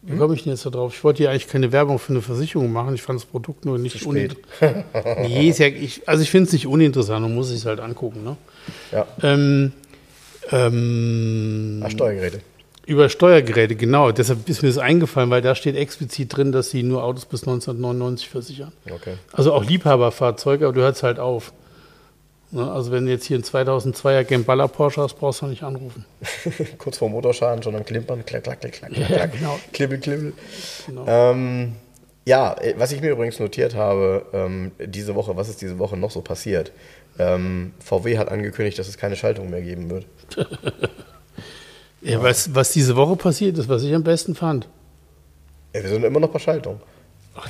Wie 0.02 0.18
komme 0.18 0.34
ich 0.34 0.42
denn 0.46 0.54
jetzt 0.54 0.66
da 0.66 0.72
drauf? 0.72 0.96
Ich 0.96 1.04
wollte 1.04 1.20
hier 1.20 1.30
eigentlich 1.30 1.48
keine 1.48 1.72
Werbung 1.72 2.00
für 2.00 2.12
eine 2.14 2.24
Versicherung 2.24 2.72
machen. 2.72 2.96
Ich 2.96 3.04
fand 3.04 3.20
das 3.20 3.26
Produkt 3.28 3.66
nur 3.66 3.78
nicht 3.78 3.94
Zu 3.94 4.00
spät. 4.00 4.36
uninteressant. 4.60 4.86
nee, 5.22 5.48
ist 5.50 5.60
ja, 5.60 5.68
ich, 5.68 6.02
also 6.10 6.24
ich 6.24 6.32
finde 6.32 6.48
es 6.48 6.54
nicht 6.54 6.66
uninteressant, 6.66 7.22
man 7.22 7.36
muss 7.36 7.50
sich 7.50 7.64
halt 7.68 7.80
angucken. 7.82 8.24
Ne? 8.24 8.36
Ja, 8.92 9.06
Ähm, 9.22 9.74
ähm, 10.52 11.84
Ach, 11.86 11.92
Steuergeräte. 11.92 12.42
Über 12.86 13.10
Steuergeräte, 13.10 13.76
genau. 13.76 14.12
Deshalb 14.12 14.48
ist 14.50 14.62
mir 14.64 14.70
das 14.70 14.78
eingefallen, 14.78 15.30
weil 15.30 15.42
da 15.42 15.56
steht 15.56 15.76
explizit 15.76 16.36
drin, 16.36 16.52
dass 16.52 16.72
sie 16.72 16.84
nur 16.84 17.04
Autos 17.04 17.26
bis 17.26 17.42
1999 17.42 18.30
versichern. 18.30 18.72
Okay. 18.90 19.16
Also 19.32 19.54
auch 19.54 19.64
Liebhaberfahrzeuge, 19.64 20.66
aber 20.66 20.74
du 20.74 20.82
hörst 20.82 21.04
halt 21.04 21.20
auf. 21.20 21.54
Ne? 22.52 22.70
Also 22.70 22.92
wenn 22.92 23.06
du 23.06 23.12
jetzt 23.12 23.26
hier 23.26 23.38
einen 23.38 23.44
2002er 23.44 24.24
Gemballa 24.24 24.68
Porsche 24.68 25.02
hast, 25.02 25.16
brauchst 25.16 25.42
du 25.42 25.48
nicht 25.48 25.64
anrufen. 25.64 26.06
Kurz 26.78 26.98
vor 26.98 27.10
Motorschaden 27.10 27.64
schon 27.64 27.76
am 27.76 27.86
Klimpern. 27.86 28.26
Klack, 28.26 28.44
klack, 28.44 28.62
klack, 28.62 28.74
klack, 28.74 28.94
klack. 28.94 29.10
Ja, 29.10 29.26
genau. 29.28 29.60
Klibbel, 29.72 30.00
klibbel. 30.00 30.34
Genau. 30.88 31.06
Ähm, 31.08 31.74
ja, 32.26 32.54
äh, 32.60 32.76
was 32.78 32.92
ich 32.92 33.02
mir 33.02 33.12
übrigens 33.12 33.40
notiert 33.40 33.76
habe, 33.76 34.26
ähm, 34.34 34.72
diese 34.80 35.16
Woche, 35.16 35.36
was 35.38 35.50
ist 35.50 35.62
diese 35.62 35.80
Woche 35.80 35.98
noch 35.98 36.12
so 36.12 36.22
passiert? 36.22 36.72
Ähm, 37.20 37.74
VW 37.80 38.18
hat 38.18 38.30
angekündigt, 38.30 38.80
dass 38.80 38.88
es 38.88 38.98
keine 38.98 39.16
Schaltung 39.16 39.50
mehr 39.50 39.62
geben 39.62 39.90
wird. 39.90 40.06
Ja, 42.02 42.22
was, 42.24 42.54
was 42.56 42.72
diese 42.72 42.96
Woche 42.96 43.16
passiert 43.16 43.58
ist, 43.58 43.70
was 43.70 43.84
ich 43.84 43.94
am 43.94 44.04
besten 44.04 44.36
fand. 44.36 44.68
Ja, 45.76 45.84
wir 45.84 45.90
sind 45.90 46.04
immer 46.04 46.20
noch 46.20 46.30
bei 46.30 46.40
Schaltung. 46.40 46.80
Ach, 47.36 47.48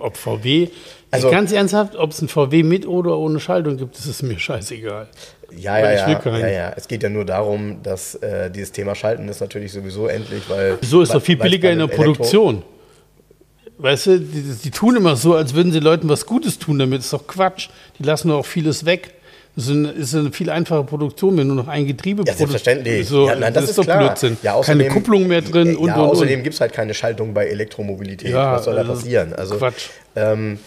ob 0.00 0.16
VW, 0.16 0.68
Also- 1.10 1.30
ganz 1.30 1.52
ernsthaft, 1.52 1.96
ob 1.96 2.12
es 2.12 2.22
ein 2.22 2.28
VW 2.28 2.62
mit 2.62 2.86
oder 2.86 3.18
ohne 3.18 3.40
Schaltung 3.40 3.76
gibt, 3.76 3.98
das 3.98 4.06
ist 4.06 4.22
mir 4.22 4.38
scheißegal. 4.38 5.08
Ja, 5.56 5.78
ja, 5.78 5.92
ja, 5.92 6.20
ja, 6.38 6.48
ja. 6.48 6.72
Es 6.76 6.88
geht 6.88 7.02
ja 7.02 7.08
nur 7.08 7.24
darum, 7.24 7.82
dass 7.82 8.14
äh, 8.16 8.50
dieses 8.50 8.70
Thema 8.72 8.94
Schalten 8.94 9.28
ist 9.28 9.40
natürlich 9.40 9.72
sowieso 9.72 10.06
endlich, 10.06 10.42
weil. 10.48 10.76
So 10.82 11.00
ist 11.00 11.14
doch 11.14 11.22
viel 11.22 11.36
billiger 11.36 11.72
in 11.72 11.78
der 11.78 11.88
Elektro- 11.88 11.96
Produktion. 12.04 12.62
Weißt 13.78 14.06
du, 14.06 14.20
die, 14.20 14.42
die 14.62 14.70
tun 14.70 14.96
immer 14.96 15.16
so, 15.16 15.34
als 15.34 15.54
würden 15.54 15.72
sie 15.72 15.78
Leuten 15.80 16.08
was 16.08 16.26
Gutes 16.26 16.58
tun 16.58 16.78
damit. 16.78 16.98
Das 16.98 17.06
ist 17.06 17.12
doch 17.14 17.26
Quatsch. 17.26 17.68
Die 17.98 18.02
lassen 18.02 18.28
doch 18.28 18.38
auch 18.40 18.46
vieles 18.46 18.84
weg. 18.84 19.14
Das 19.56 19.64
ist 19.64 19.70
eine, 19.70 19.90
ist 19.90 20.14
eine 20.14 20.30
viel 20.30 20.50
einfache 20.50 20.84
Produktion, 20.84 21.36
wenn 21.36 21.48
nur 21.48 21.56
noch 21.56 21.68
ein 21.68 21.86
Getriebe 21.86 22.22
Ja, 22.24 22.34
selbstverständlich. 22.34 23.08
So, 23.08 23.26
ja, 23.26 23.34
nein, 23.34 23.52
das, 23.52 23.70
ist, 23.70 23.78
doch 23.78 23.84
klar. 23.84 23.98
Blödsinn. 23.98 24.36
Ja, 24.42 24.52
Keine 24.52 24.54
außerdem, 24.54 24.92
Kupplung 24.92 25.26
mehr 25.26 25.42
drin 25.42 25.76
und, 25.76 25.88
ja, 25.88 25.96
und, 25.96 26.10
außerdem 26.10 26.38
und. 26.38 26.44
gibt 26.44 26.54
es 26.54 26.60
halt 26.60 26.72
keine 26.72 26.94
Schaltung 26.94 27.34
bei 27.34 27.46
Elektromobilität. 27.46 28.30
Ja, 28.30 28.52
Was 28.52 28.64
soll 28.64 28.74
da 28.74 28.82
also, 28.82 28.92
passieren? 28.92 29.32
Also, 29.32 29.56
Quatsch. 29.56 29.88
Ähm, 30.14 30.58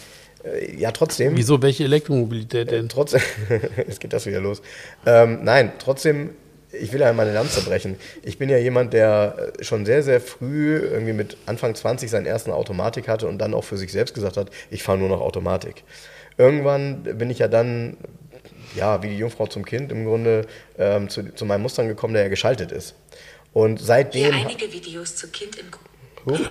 äh, 0.44 0.76
ja, 0.76 0.90
trotzdem. 0.90 1.36
Wieso, 1.36 1.62
welche 1.62 1.84
Elektromobilität 1.84 2.70
denn? 2.70 2.88
Trotzdem, 2.88 3.20
jetzt 3.76 4.00
geht 4.00 4.12
das 4.12 4.26
wieder 4.26 4.40
los. 4.40 4.62
Ähm, 5.06 5.40
nein, 5.42 5.72
trotzdem, 5.78 6.30
ich 6.72 6.92
will 6.92 7.00
ja 7.00 7.12
meine 7.12 7.32
Lanze 7.32 7.62
brechen. 7.62 7.96
Ich 8.22 8.38
bin 8.38 8.48
ja 8.48 8.58
jemand, 8.58 8.92
der 8.92 9.52
äh, 9.58 9.64
schon 9.64 9.86
sehr, 9.86 10.02
sehr 10.02 10.20
früh, 10.20 10.76
irgendwie 10.78 11.12
mit 11.12 11.36
Anfang 11.46 11.74
20 11.74 12.10
seinen 12.10 12.26
ersten 12.26 12.50
Automatik 12.50 13.08
hatte 13.08 13.28
und 13.28 13.38
dann 13.38 13.54
auch 13.54 13.64
für 13.64 13.76
sich 13.76 13.92
selbst 13.92 14.14
gesagt 14.14 14.36
hat, 14.36 14.50
ich 14.70 14.82
fahre 14.82 14.98
nur 14.98 15.08
noch 15.08 15.20
Automatik. 15.20 15.84
Irgendwann 16.38 17.02
bin 17.02 17.30
ich 17.30 17.38
ja 17.38 17.48
dann, 17.48 17.96
ja, 18.76 19.02
wie 19.02 19.08
die 19.08 19.18
Jungfrau 19.18 19.46
zum 19.46 19.64
Kind 19.64 19.92
im 19.92 20.04
Grunde 20.04 20.46
ähm, 20.78 21.08
zu, 21.08 21.32
zu 21.34 21.44
meinem 21.44 21.62
Mustang 21.62 21.88
gekommen, 21.88 22.14
der 22.14 22.24
ja 22.24 22.28
geschaltet 22.28 22.72
ist. 22.72 22.94
Und 23.52 23.78
Hier 23.78 23.86
seitdem. 23.86 24.34
einige 24.34 24.72
Videos 24.72 25.16
zu 25.16 25.28
Kind 25.28 25.56
im 25.58 25.66
Huh? 26.24 26.38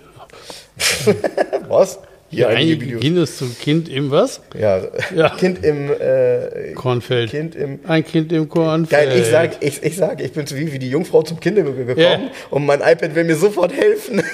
Was? 1.69 1.99
Hier 2.29 2.47
einige 2.49 2.83
einige 2.85 2.99
Kindes 2.99 3.37
zum 3.37 3.57
Kind 3.57 3.89
im 3.89 4.09
was? 4.11 4.39
Ja, 4.57 4.81
Ja. 5.13 5.29
Kind 5.37 5.65
im 5.65 5.91
äh, 5.91 6.71
Kornfeld. 6.75 7.29
Kind 7.31 7.55
im 7.55 7.79
Ein 7.85 8.05
Kind 8.05 8.31
im 8.31 8.47
Kornfeld. 8.47 9.09
Geil, 9.09 9.19
ich 9.19 9.27
sag, 9.27 9.61
ich, 9.61 9.83
ich 9.83 9.97
sag, 9.97 10.21
ich 10.21 10.31
bin 10.31 10.47
so 10.47 10.55
wie, 10.55 10.71
wie 10.71 10.79
die 10.79 10.89
Jungfrau 10.89 11.23
zum 11.23 11.39
Kinder 11.41 11.63
ge- 11.63 11.73
gekommen 11.85 11.99
Ja. 11.99 12.19
und 12.49 12.65
mein 12.65 12.79
iPad 12.79 13.15
will 13.15 13.25
mir 13.25 13.35
sofort 13.35 13.73
helfen. 13.73 14.23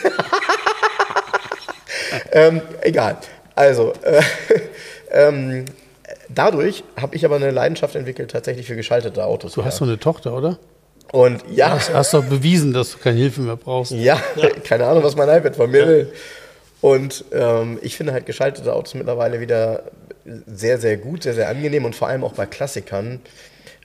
ähm, 2.32 2.62
egal. 2.82 3.17
Also, 3.56 3.93
äh, 4.04 4.21
ähm, 5.12 5.65
dadurch 6.29 6.83
habe 6.99 7.15
ich 7.15 7.25
aber 7.25 7.35
eine 7.37 7.51
Leidenschaft 7.51 7.95
entwickelt 7.95 8.31
tatsächlich 8.31 8.67
für 8.67 8.75
geschaltete 8.75 9.23
Autos. 9.25 9.53
Du 9.53 9.63
hast 9.65 9.79
doch 9.81 9.87
eine 9.87 9.99
Tochter, 9.99 10.33
oder? 10.35 10.57
und 11.13 11.41
ja, 11.49 11.77
Du 11.77 11.93
hast 11.93 12.13
doch 12.13 12.23
bewiesen, 12.25 12.73
dass 12.73 12.91
du 12.91 12.97
keine 12.97 13.17
Hilfe 13.17 13.41
mehr 13.41 13.55
brauchst. 13.55 13.91
ja, 13.93 14.19
keine 14.63 14.85
Ahnung, 14.87 15.03
was 15.03 15.15
mein 15.15 15.29
iPad 15.29 15.55
von 15.55 15.71
mir 15.71 15.87
will. 15.87 16.13
Und 16.81 17.25
ähm, 17.31 17.79
ich 17.81 17.95
finde 17.95 18.13
halt 18.13 18.25
geschaltete 18.25 18.73
Autos 18.73 18.93
mittlerweile 18.93 19.39
wieder 19.39 19.83
sehr, 20.45 20.77
sehr 20.77 20.97
gut, 20.97 21.23
sehr, 21.23 21.33
sehr 21.33 21.49
angenehm 21.49 21.85
und 21.85 21.95
vor 21.95 22.07
allem 22.09 22.23
auch 22.23 22.33
bei 22.33 22.45
Klassikern. 22.45 23.21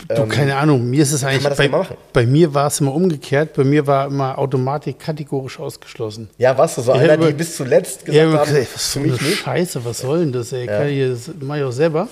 Du, 0.09 0.27
keine 0.27 0.57
Ahnung, 0.57 0.89
mir 0.89 1.03
ist 1.03 1.13
es 1.13 1.25
eigentlich, 1.25 1.39
Ähm, 1.39 1.43
man 1.45 1.51
das 1.51 1.59
bei, 1.59 1.69
machen. 1.69 1.97
bei 2.13 2.27
mir 2.27 2.53
war 2.55 2.67
es 2.67 2.81
immer 2.81 2.95
umgekehrt, 2.95 3.55
bei 3.55 3.65
mir 3.65 3.87
war 3.87 4.07
immer 4.09 4.39
Automatik 4.39 4.99
kategorisch 4.99 5.59
ausgeschlossen. 5.61 6.29
Ja, 6.39 6.59
du 6.77 6.83
so 6.83 6.93
einer, 6.93 7.17
die 7.17 7.33
bis 7.33 7.57
zuletzt 7.57 8.07
Ja, 8.09 8.25
gesagt 8.25 8.33
hab 8.33 8.47
haben, 8.47 8.55
gesagt, 8.55 8.69
ey, 8.69 8.75
was 8.75 8.93
für 8.93 9.01
mich 9.01 9.21
nicht? 9.21 9.39
Scheiße, 9.39 9.85
was 9.85 9.99
soll 10.01 10.21
denn 10.21 10.33
das, 10.33 10.53
ey? 10.53 10.67
Kann 10.67 10.89
ich, 10.89 11.09
das 11.09 11.31
mache 11.41 11.59
ich 11.59 11.65
auch 11.65 11.73
selber. 11.73 12.09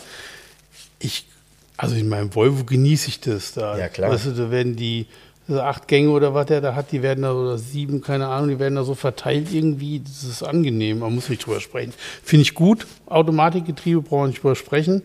Ich, 0.99 1.27
also 1.77 1.95
in 1.97 2.09
meinem 2.09 2.35
Volvo 2.35 2.64
genieße 2.64 3.09
ich 3.09 3.21
das 3.21 3.53
da. 3.53 3.77
Ja, 3.77 3.89
klar. 3.89 4.11
Weißt 4.11 4.27
du, 4.27 4.31
da 4.33 4.51
werden 4.51 4.77
die 4.77 5.07
diese 5.49 5.64
acht 5.64 5.89
Gänge 5.89 6.11
oder 6.11 6.33
was 6.33 6.47
der 6.47 6.61
da 6.61 6.77
hat, 6.77 6.93
die 6.93 7.03
werden 7.03 7.23
da 7.23 7.33
oder 7.33 7.59
sieben, 7.59 8.01
keine 8.03 8.29
Ahnung, 8.29 8.51
die 8.51 8.59
werden 8.61 8.77
da 8.77 8.85
so 8.85 8.95
verteilt 8.95 9.49
irgendwie. 9.53 10.01
Das 10.01 10.23
ist 10.23 10.45
angenehm, 10.45 11.01
man 11.01 11.12
muss 11.12 11.29
nicht 11.29 11.45
drüber 11.45 11.61
sprechen. 11.61 11.93
Finde 12.23 12.43
ich 12.43 12.55
gut. 12.55 12.87
Automatikgetriebe 13.07 14.01
brauchen 14.01 14.23
wir 14.23 14.27
nicht 14.29 14.43
drüber 14.43 14.55
sprechen. 14.55 15.03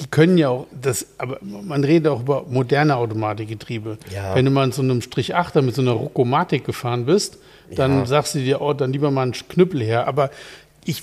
Die 0.00 0.06
können 0.06 0.38
ja 0.38 0.48
auch, 0.48 0.66
das, 0.80 1.06
aber 1.18 1.38
man 1.42 1.84
redet 1.84 2.08
auch 2.10 2.20
über 2.20 2.44
moderne 2.48 2.96
Automatikgetriebe. 2.96 3.98
Ja. 4.14 4.34
Wenn 4.34 4.44
du 4.46 4.50
mal 4.50 4.64
in 4.64 4.72
so 4.72 4.82
einem 4.82 5.02
Strich 5.02 5.36
8er 5.36 5.62
mit 5.62 5.74
so 5.74 5.82
einer 5.82 5.92
Rokomatik 5.92 6.64
gefahren 6.64 7.04
bist, 7.06 7.38
dann 7.74 7.98
Ja. 7.98 8.06
sagst 8.06 8.34
du 8.34 8.38
dir, 8.40 8.60
oh, 8.60 8.72
dann 8.72 8.92
lieber 8.92 9.10
mal 9.10 9.22
einen 9.22 9.32
Knüppel 9.32 9.82
her. 9.82 10.06
Aber 10.08 10.30
Ich, 10.84 11.02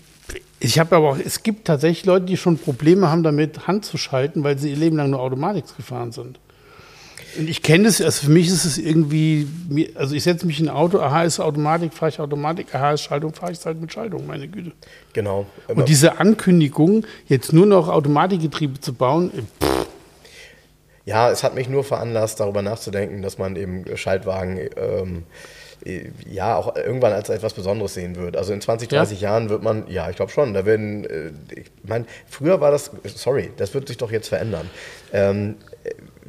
ich 0.59 0.79
habe 0.79 0.95
aber 0.95 1.11
auch, 1.11 1.17
es 1.23 1.43
gibt 1.43 1.65
tatsächlich 1.65 2.05
Leute, 2.05 2.25
die 2.25 2.35
schon 2.35 2.57
Probleme 2.57 3.09
haben 3.11 3.21
damit, 3.21 3.67
Hand 3.67 3.85
zu 3.85 3.97
schalten, 3.97 4.43
weil 4.43 4.57
sie 4.57 4.71
ihr 4.71 4.75
Leben 4.75 4.97
lang 4.97 5.11
nur 5.11 5.19
Automatik 5.21 5.65
gefahren 5.77 6.11
sind. 6.11 6.39
Ich 7.45 7.61
kenne 7.61 7.87
es, 7.87 8.01
also 8.01 8.25
für 8.25 8.31
mich 8.31 8.47
ist 8.47 8.65
es 8.65 8.77
irgendwie, 8.77 9.47
also 9.95 10.15
ich 10.15 10.23
setze 10.23 10.45
mich 10.47 10.59
in 10.59 10.69
ein 10.69 10.75
Auto, 10.75 10.99
aha 10.99 11.23
ist 11.23 11.39
Automatik, 11.39 11.93
fahre 11.93 12.09
ich 12.09 12.19
Automatik, 12.19 12.73
aha 12.73 12.93
ist 12.93 13.01
Schaltung, 13.01 13.33
fahre 13.33 13.51
ich 13.51 13.63
halt 13.65 13.79
mit 13.79 13.91
Schaltung, 13.93 14.25
meine 14.25 14.47
Güte. 14.47 14.71
Genau. 15.13 15.45
Immer- 15.67 15.79
Und 15.79 15.89
diese 15.89 16.19
Ankündigung, 16.19 17.05
jetzt 17.27 17.53
nur 17.53 17.65
noch 17.65 17.89
Automatikgetriebe 17.89 18.79
zu 18.79 18.93
bauen, 18.93 19.31
äh, 19.33 19.41
pff, 19.63 19.85
Ja, 21.05 21.29
es 21.31 21.43
hat 21.43 21.55
mich 21.55 21.69
nur 21.69 21.83
veranlasst, 21.83 22.39
darüber 22.39 22.61
nachzudenken, 22.61 23.21
dass 23.21 23.37
man 23.37 23.55
eben 23.55 23.85
Schaltwagen 23.95 24.59
ähm, 24.75 25.23
äh, 25.85 26.09
ja 26.29 26.55
auch 26.57 26.75
irgendwann 26.75 27.13
als 27.13 27.29
etwas 27.29 27.53
Besonderes 27.53 27.93
sehen 27.93 28.15
wird. 28.17 28.35
Also 28.35 28.51
in 28.51 28.59
20, 28.61 28.91
Ja? 28.91 28.99
30 28.99 29.21
Jahren 29.21 29.49
wird 29.49 29.63
man, 29.63 29.85
ja, 29.89 30.09
ich 30.09 30.15
glaube 30.17 30.31
schon, 30.31 30.53
da 30.53 30.65
werden, 30.65 31.05
äh, 31.05 31.31
ich 31.55 31.67
meine, 31.83 32.05
früher 32.27 32.59
war 32.61 32.71
das, 32.71 32.91
sorry, 33.15 33.51
das 33.57 33.73
wird 33.73 33.87
sich 33.87 33.97
doch 33.97 34.11
jetzt 34.11 34.27
verändern. 34.27 34.69
Ähm, 35.13 35.55
äh, 35.66 35.66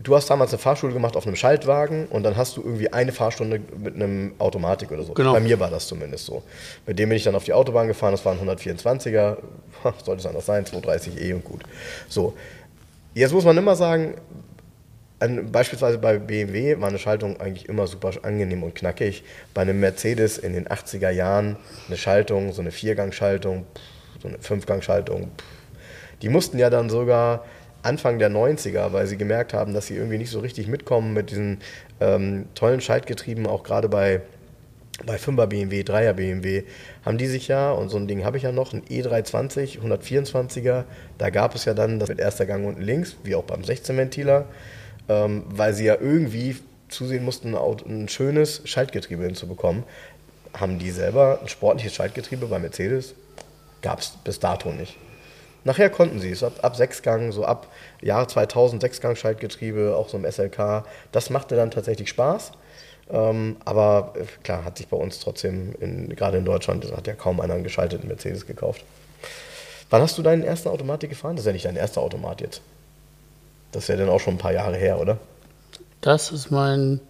du 0.02 0.14
hast 0.16 0.28
damals 0.30 0.52
eine 0.52 0.58
Fahrschule 0.58 0.92
gemacht 0.92 1.16
auf 1.16 1.26
einem 1.26 1.36
Schaltwagen 1.36 2.06
und 2.06 2.22
dann 2.22 2.36
hast 2.36 2.56
du 2.56 2.62
irgendwie 2.62 2.92
eine 2.92 3.12
Fahrstunde 3.12 3.60
mit 3.76 3.94
einem 3.94 4.32
Automatik 4.38 4.90
oder 4.92 5.02
so. 5.02 5.12
Genau. 5.12 5.32
Bei 5.32 5.40
mir 5.40 5.58
war 5.60 5.70
das 5.70 5.88
zumindest 5.88 6.26
so. 6.26 6.42
Mit 6.86 6.98
dem 6.98 7.08
bin 7.08 7.16
ich 7.16 7.24
dann 7.24 7.34
auf 7.34 7.44
die 7.44 7.52
Autobahn 7.52 7.88
gefahren, 7.88 8.12
das 8.12 8.24
waren 8.24 8.38
124er, 8.38 9.38
ha, 9.84 9.94
sollte 10.04 10.20
es 10.20 10.26
anders 10.26 10.46
sein, 10.46 10.64
230e 10.64 11.34
und 11.34 11.44
gut. 11.44 11.62
So. 12.08 12.34
Jetzt 13.14 13.32
muss 13.32 13.44
man 13.44 13.56
immer 13.56 13.74
sagen, 13.74 14.14
an, 15.18 15.50
beispielsweise 15.50 15.98
bei 15.98 16.18
BMW 16.18 16.80
war 16.80 16.88
eine 16.88 16.98
Schaltung 16.98 17.40
eigentlich 17.40 17.68
immer 17.68 17.86
super 17.88 18.12
angenehm 18.22 18.62
und 18.62 18.74
knackig. 18.74 19.24
Bei 19.54 19.62
einem 19.62 19.80
Mercedes 19.80 20.38
in 20.38 20.52
den 20.52 20.68
80er 20.68 21.10
Jahren 21.10 21.56
eine 21.88 21.96
Schaltung, 21.96 22.52
so 22.52 22.60
eine 22.60 22.70
Viergangschaltung, 22.70 23.66
so 24.22 24.28
eine 24.28 24.38
Fünfgangschaltung, 24.38 25.30
die 26.22 26.28
mussten 26.28 26.58
ja 26.58 26.70
dann 26.70 26.90
sogar 26.90 27.44
Anfang 27.82 28.18
der 28.18 28.30
90er, 28.30 28.92
weil 28.92 29.06
sie 29.06 29.16
gemerkt 29.16 29.54
haben, 29.54 29.74
dass 29.74 29.86
sie 29.86 29.96
irgendwie 29.96 30.18
nicht 30.18 30.30
so 30.30 30.40
richtig 30.40 30.66
mitkommen 30.66 31.12
mit 31.12 31.30
diesen 31.30 31.58
ähm, 32.00 32.46
tollen 32.54 32.80
Schaltgetrieben, 32.80 33.46
auch 33.46 33.62
gerade 33.62 33.88
bei, 33.88 34.20
bei 35.06 35.16
5er 35.16 35.46
BMW, 35.46 35.82
3er 35.82 36.12
BMW, 36.12 36.64
haben 37.04 37.18
die 37.18 37.26
sich 37.26 37.48
ja, 37.48 37.70
und 37.70 37.88
so 37.88 37.96
ein 37.96 38.08
Ding 38.08 38.24
habe 38.24 38.36
ich 38.36 38.42
ja 38.42 38.52
noch, 38.52 38.72
ein 38.72 38.82
E320, 38.82 39.80
124er, 39.80 40.84
da 41.18 41.30
gab 41.30 41.54
es 41.54 41.64
ja 41.64 41.74
dann 41.74 42.00
das 42.00 42.08
mit 42.08 42.18
erster 42.18 42.46
Gang 42.46 42.66
unten 42.66 42.82
links, 42.82 43.16
wie 43.22 43.34
auch 43.34 43.44
beim 43.44 43.62
16-Ventiler, 43.62 44.46
ähm, 45.08 45.44
weil 45.48 45.72
sie 45.72 45.84
ja 45.84 45.96
irgendwie 46.00 46.56
zusehen 46.88 47.24
mussten, 47.24 47.54
ein, 47.54 48.08
schönes 48.08 48.62
Schaltgetriebe 48.64 49.22
hinzubekommen, 49.22 49.84
haben 50.52 50.78
die 50.78 50.90
selber 50.90 51.38
ein 51.42 51.48
sportliches 51.48 51.94
Schaltgetriebe 51.94 52.46
bei 52.46 52.58
Mercedes, 52.58 53.14
gab 53.82 54.00
es 54.00 54.14
bis 54.24 54.40
dato 54.40 54.72
nicht. 54.72 54.96
Nachher 55.64 55.90
konnten 55.90 56.20
sie 56.20 56.30
es, 56.30 56.42
ab, 56.42 56.52
ab 56.62 56.76
Sechsgang, 56.76 57.32
so 57.32 57.44
ab 57.44 57.66
Jahre 58.00 58.26
2000, 58.26 58.80
Sechsgang-Schaltgetriebe, 58.80 59.94
auch 59.96 60.08
so 60.08 60.16
im 60.16 60.30
SLK. 60.30 60.84
Das 61.12 61.30
machte 61.30 61.56
dann 61.56 61.70
tatsächlich 61.70 62.08
Spaß. 62.08 62.52
Ähm, 63.10 63.56
aber 63.64 64.12
äh, 64.16 64.24
klar, 64.42 64.64
hat 64.64 64.78
sich 64.78 64.88
bei 64.88 64.96
uns 64.96 65.18
trotzdem, 65.20 65.74
in, 65.80 66.14
gerade 66.14 66.38
in 66.38 66.44
Deutschland, 66.44 66.90
hat 66.92 67.06
ja 67.06 67.14
kaum 67.14 67.40
einer 67.40 67.54
einen 67.54 67.64
geschalteten 67.64 68.08
Mercedes 68.08 68.46
gekauft. 68.46 68.84
Wann 69.90 70.02
hast 70.02 70.18
du 70.18 70.22
deinen 70.22 70.42
ersten 70.42 70.68
Automatik 70.68 71.10
gefahren? 71.10 71.36
Das 71.36 71.42
ist 71.42 71.46
ja 71.46 71.52
nicht 71.52 71.64
dein 71.64 71.76
erster 71.76 72.02
Automat 72.02 72.40
jetzt. 72.40 72.60
Das 73.72 73.84
ist 73.84 73.88
ja 73.88 73.96
dann 73.96 74.08
auch 74.08 74.20
schon 74.20 74.34
ein 74.34 74.38
paar 74.38 74.52
Jahre 74.52 74.76
her, 74.76 75.00
oder? 75.00 75.18
das 76.00 76.30
ist 76.30 76.50
mein 76.50 77.00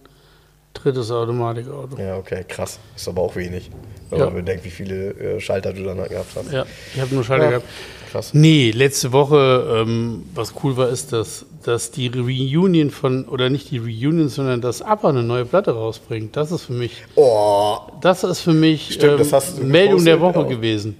drittes 0.81 1.11
Automatikauto. 1.11 1.97
Ja, 1.97 2.17
okay, 2.17 2.43
krass. 2.47 2.79
Ist 2.95 3.07
aber 3.07 3.21
auch 3.21 3.35
wenig. 3.35 3.69
Wenn 4.09 4.19
Ja. 4.19 4.25
man 4.25 4.35
bedenkt, 4.35 4.65
wie 4.65 4.69
viele 4.71 5.11
äh, 5.11 5.39
Schalter 5.39 5.71
du 5.73 5.83
dann 5.83 5.97
gehabt 5.97 6.29
hast. 6.35 6.51
Ja, 6.51 6.65
ich 6.95 6.99
habe 7.01 7.13
nur 7.13 7.23
Schalter 7.23 7.43
Ja, 7.45 7.49
gehabt. 7.51 7.65
krass. 8.11 8.33
Nee, 8.33 8.71
letzte 8.71 9.11
Woche, 9.11 9.83
ähm, 9.85 10.23
was 10.33 10.53
cool 10.63 10.75
war, 10.77 10.89
ist, 10.89 11.13
dass, 11.13 11.45
dass 11.63 11.91
die 11.91 12.07
Reunion 12.07 12.89
von, 12.89 13.25
oder 13.25 13.49
nicht 13.49 13.69
die 13.69 13.77
Reunion, 13.77 14.29
sondern 14.29 14.61
dass 14.61 14.81
ABBA 14.81 15.09
eine 15.09 15.21
neue 15.23 15.45
Platte 15.45 15.71
rausbringt. 15.71 16.35
Das 16.35 16.51
ist 16.51 16.63
für 16.63 16.73
mich, 16.73 17.03
Oh, 17.15 17.77
das 18.01 18.23
ist 18.23 18.39
für 18.39 18.53
mich 18.53 18.93
Stimmt, 18.95 19.19
das 19.19 19.31
hast 19.31 19.59
du 19.59 19.63
Meldung 19.63 20.03
der 20.03 20.19
Woche 20.19 20.39
ja. 20.39 20.47
gewesen. 20.47 20.95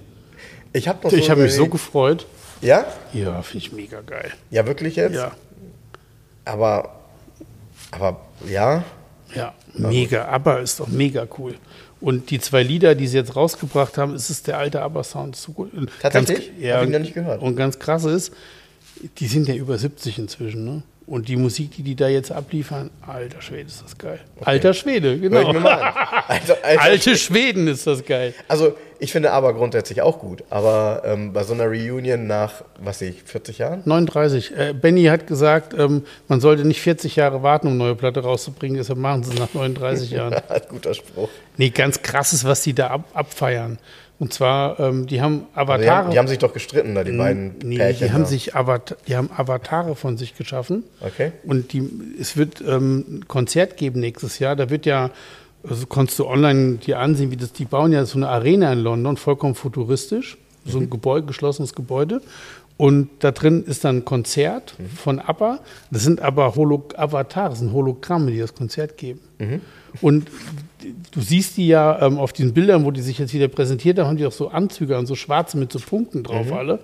ich 0.72 0.86
habe 0.86 1.14
Ich 1.16 1.28
habe 1.30 1.42
mich 1.42 1.54
so 1.54 1.66
gefreut. 1.66 2.26
Ja? 2.62 2.84
Ja, 3.12 3.42
finde 3.42 3.66
ich 3.66 3.72
mega 3.72 4.02
geil. 4.02 4.30
Ja, 4.50 4.66
wirklich 4.66 4.94
jetzt? 4.96 5.14
Ja, 5.16 5.32
Aber, 6.44 6.90
aber 7.90 8.20
ja, 8.48 8.84
ja, 9.34 9.54
mega. 9.74 10.26
ABBA 10.26 10.58
ist 10.58 10.80
doch 10.80 10.88
mega 10.88 11.26
cool. 11.38 11.54
Und 12.00 12.30
die 12.30 12.40
zwei 12.40 12.62
Lieder, 12.62 12.94
die 12.94 13.06
sie 13.06 13.18
jetzt 13.18 13.36
rausgebracht 13.36 13.98
haben, 13.98 14.14
ist 14.14 14.30
es 14.30 14.42
der 14.42 14.58
alte 14.58 14.80
ABBA-Sound. 14.82 15.36
ist 15.36 15.42
So 15.42 15.52
gut. 15.52 15.74
Und 15.74 15.90
Tatsächlich? 16.00 16.48
Ganz, 16.48 16.60
ja, 16.60 16.76
Hab 16.76 16.84
ich 16.84 16.90
noch 16.90 16.98
nicht 16.98 17.14
gehört. 17.14 17.42
Und 17.42 17.56
ganz 17.56 17.78
krass 17.78 18.04
ist, 18.04 18.32
die 19.18 19.26
sind 19.26 19.48
ja 19.48 19.54
über 19.54 19.76
70 19.76 20.18
inzwischen, 20.18 20.64
ne? 20.64 20.82
Und 21.10 21.26
die 21.26 21.34
Musik, 21.34 21.72
die 21.72 21.82
die 21.82 21.96
da 21.96 22.06
jetzt 22.06 22.30
abliefern, 22.30 22.88
alter 23.04 23.42
Schwede, 23.42 23.64
ist 23.64 23.82
das 23.82 23.98
geil. 23.98 24.20
Alter 24.42 24.72
Schwede, 24.72 25.18
genau. 25.18 25.52
mal 25.54 25.82
an. 25.82 25.94
Also, 26.28 26.54
also, 26.62 26.78
Alte 26.80 27.16
Schweden 27.16 27.66
ist 27.66 27.84
das 27.84 28.04
geil. 28.04 28.32
also 28.46 28.76
ich 29.00 29.10
finde 29.10 29.32
aber 29.32 29.52
grundsätzlich 29.54 30.02
auch 30.02 30.20
gut. 30.20 30.44
Aber 30.50 31.02
ähm, 31.04 31.32
bei 31.32 31.42
so 31.42 31.52
einer 31.52 31.64
Reunion 31.64 32.28
nach, 32.28 32.62
was 32.78 33.00
weiß 33.00 33.08
ich, 33.08 33.22
40 33.24 33.58
Jahren? 33.58 33.82
39. 33.86 34.56
Äh, 34.56 34.72
Benny 34.72 35.06
hat 35.06 35.26
gesagt, 35.26 35.74
ähm, 35.76 36.04
man 36.28 36.40
sollte 36.40 36.64
nicht 36.64 36.80
40 36.80 37.16
Jahre 37.16 37.42
warten, 37.42 37.66
um 37.66 37.76
neue 37.76 37.96
Platte 37.96 38.20
rauszubringen, 38.20 38.76
deshalb 38.76 39.00
machen 39.00 39.24
sie 39.24 39.32
es 39.32 39.38
nach 39.40 39.52
39 39.52 40.10
Jahren. 40.12 40.36
Guter 40.68 40.94
Spruch. 40.94 41.28
Nee, 41.56 41.70
ganz 41.70 42.00
krass 42.02 42.32
ist, 42.32 42.44
was 42.44 42.62
die 42.62 42.72
da 42.72 42.86
ab, 42.86 43.04
abfeiern. 43.14 43.80
Und 44.20 44.32
zwar, 44.34 44.78
ähm, 44.78 45.06
die 45.06 45.20
haben 45.22 45.46
Avatare. 45.54 45.82
die, 45.82 45.90
haben, 45.90 46.10
die 46.12 46.18
haben 46.18 46.28
sich 46.28 46.38
doch 46.38 46.52
gestritten, 46.52 46.94
da 46.94 47.02
die 47.04 47.12
beiden 47.16 47.54
nee, 47.64 47.76
Pärchen. 47.78 48.06
die 48.06 48.12
haben 48.12 48.22
da. 48.24 48.28
sich 48.28 48.54
Avat 48.54 48.96
die 49.08 49.16
haben 49.16 49.30
Avatare 49.34 49.96
von 49.96 50.16
sich 50.18 50.36
geschaffen. 50.36 50.84
Okay. 51.00 51.32
Und 51.42 51.72
die, 51.72 51.90
es 52.20 52.36
wird 52.36 52.60
ähm, 52.60 53.04
ein 53.08 53.28
Konzert 53.28 53.76
geben 53.78 53.98
nächstes 54.00 54.38
Jahr. 54.38 54.56
Da 54.56 54.68
wird 54.70 54.84
ja, 54.86 55.10
also 55.66 55.86
konntest 55.86 56.18
du 56.18 56.26
online 56.26 56.74
dir 56.76 56.98
ansehen, 56.98 57.30
wie 57.30 57.36
das, 57.38 57.52
die 57.52 57.64
bauen 57.64 57.92
ja 57.92 58.04
so 58.04 58.18
eine 58.18 58.28
Arena 58.28 58.70
in 58.74 58.80
London, 58.80 59.16
vollkommen 59.16 59.54
futuristisch. 59.54 60.36
So 60.66 60.76
Mhm. 60.78 60.84
ein 60.84 60.90
Gebäude, 60.90 61.26
geschlossenes 61.26 61.74
Gebäude. 61.74 62.20
Und 62.76 63.08
da 63.20 63.30
drin 63.30 63.64
ist 63.64 63.84
dann 63.84 63.98
ein 63.98 64.04
Konzert 64.04 64.74
Mhm. 64.78 64.86
von 64.96 65.18
ABBA. 65.18 65.60
Das 65.90 66.02
sind 66.02 66.20
aber 66.20 66.54
Holo 66.56 66.84
Avatare, 66.94 67.48
das 67.50 67.60
sind 67.60 67.72
Hologramme, 67.72 68.30
die 68.30 68.38
das 68.38 68.54
Konzert 68.54 68.98
geben. 68.98 69.20
Mhm. 69.38 69.60
Und 70.02 70.28
du 71.12 71.20
siehst 71.20 71.56
die 71.56 71.66
ja 71.68 72.00
ähm, 72.02 72.18
auf 72.18 72.32
diesen 72.32 72.52
Bildern, 72.54 72.84
wo 72.84 72.90
die 72.90 73.00
sich 73.02 73.18
jetzt 73.18 73.32
wieder 73.34 73.48
präsentiert 73.48 73.98
haben, 73.98 74.06
haben 74.08 74.16
die 74.16 74.26
auch 74.26 74.32
so 74.32 74.48
Anzüge 74.48 74.96
an, 74.96 75.06
so 75.06 75.14
schwarze 75.14 75.56
mit 75.58 75.72
so 75.72 75.78
Punkten 75.78 76.22
drauf 76.22 76.46
Mhm. 76.46 76.52
alle. 76.52 76.78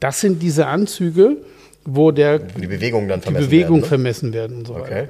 Das 0.00 0.20
sind 0.20 0.42
diese 0.42 0.66
Anzüge, 0.66 1.36
wo 1.84 2.10
der 2.10 2.40
Wo 2.54 2.60
die 2.60 2.66
Bewegung 2.66 3.08
dann 3.08 3.20
die 3.20 3.24
vermessen 3.24 3.46
Bewegung 3.50 3.68
werden, 3.76 3.80
ne? 3.82 3.86
vermessen 3.86 4.32
werden 4.32 4.56
und 4.58 4.66
so 4.66 4.74
Okay. 4.74 4.82
weiter. 5.02 5.08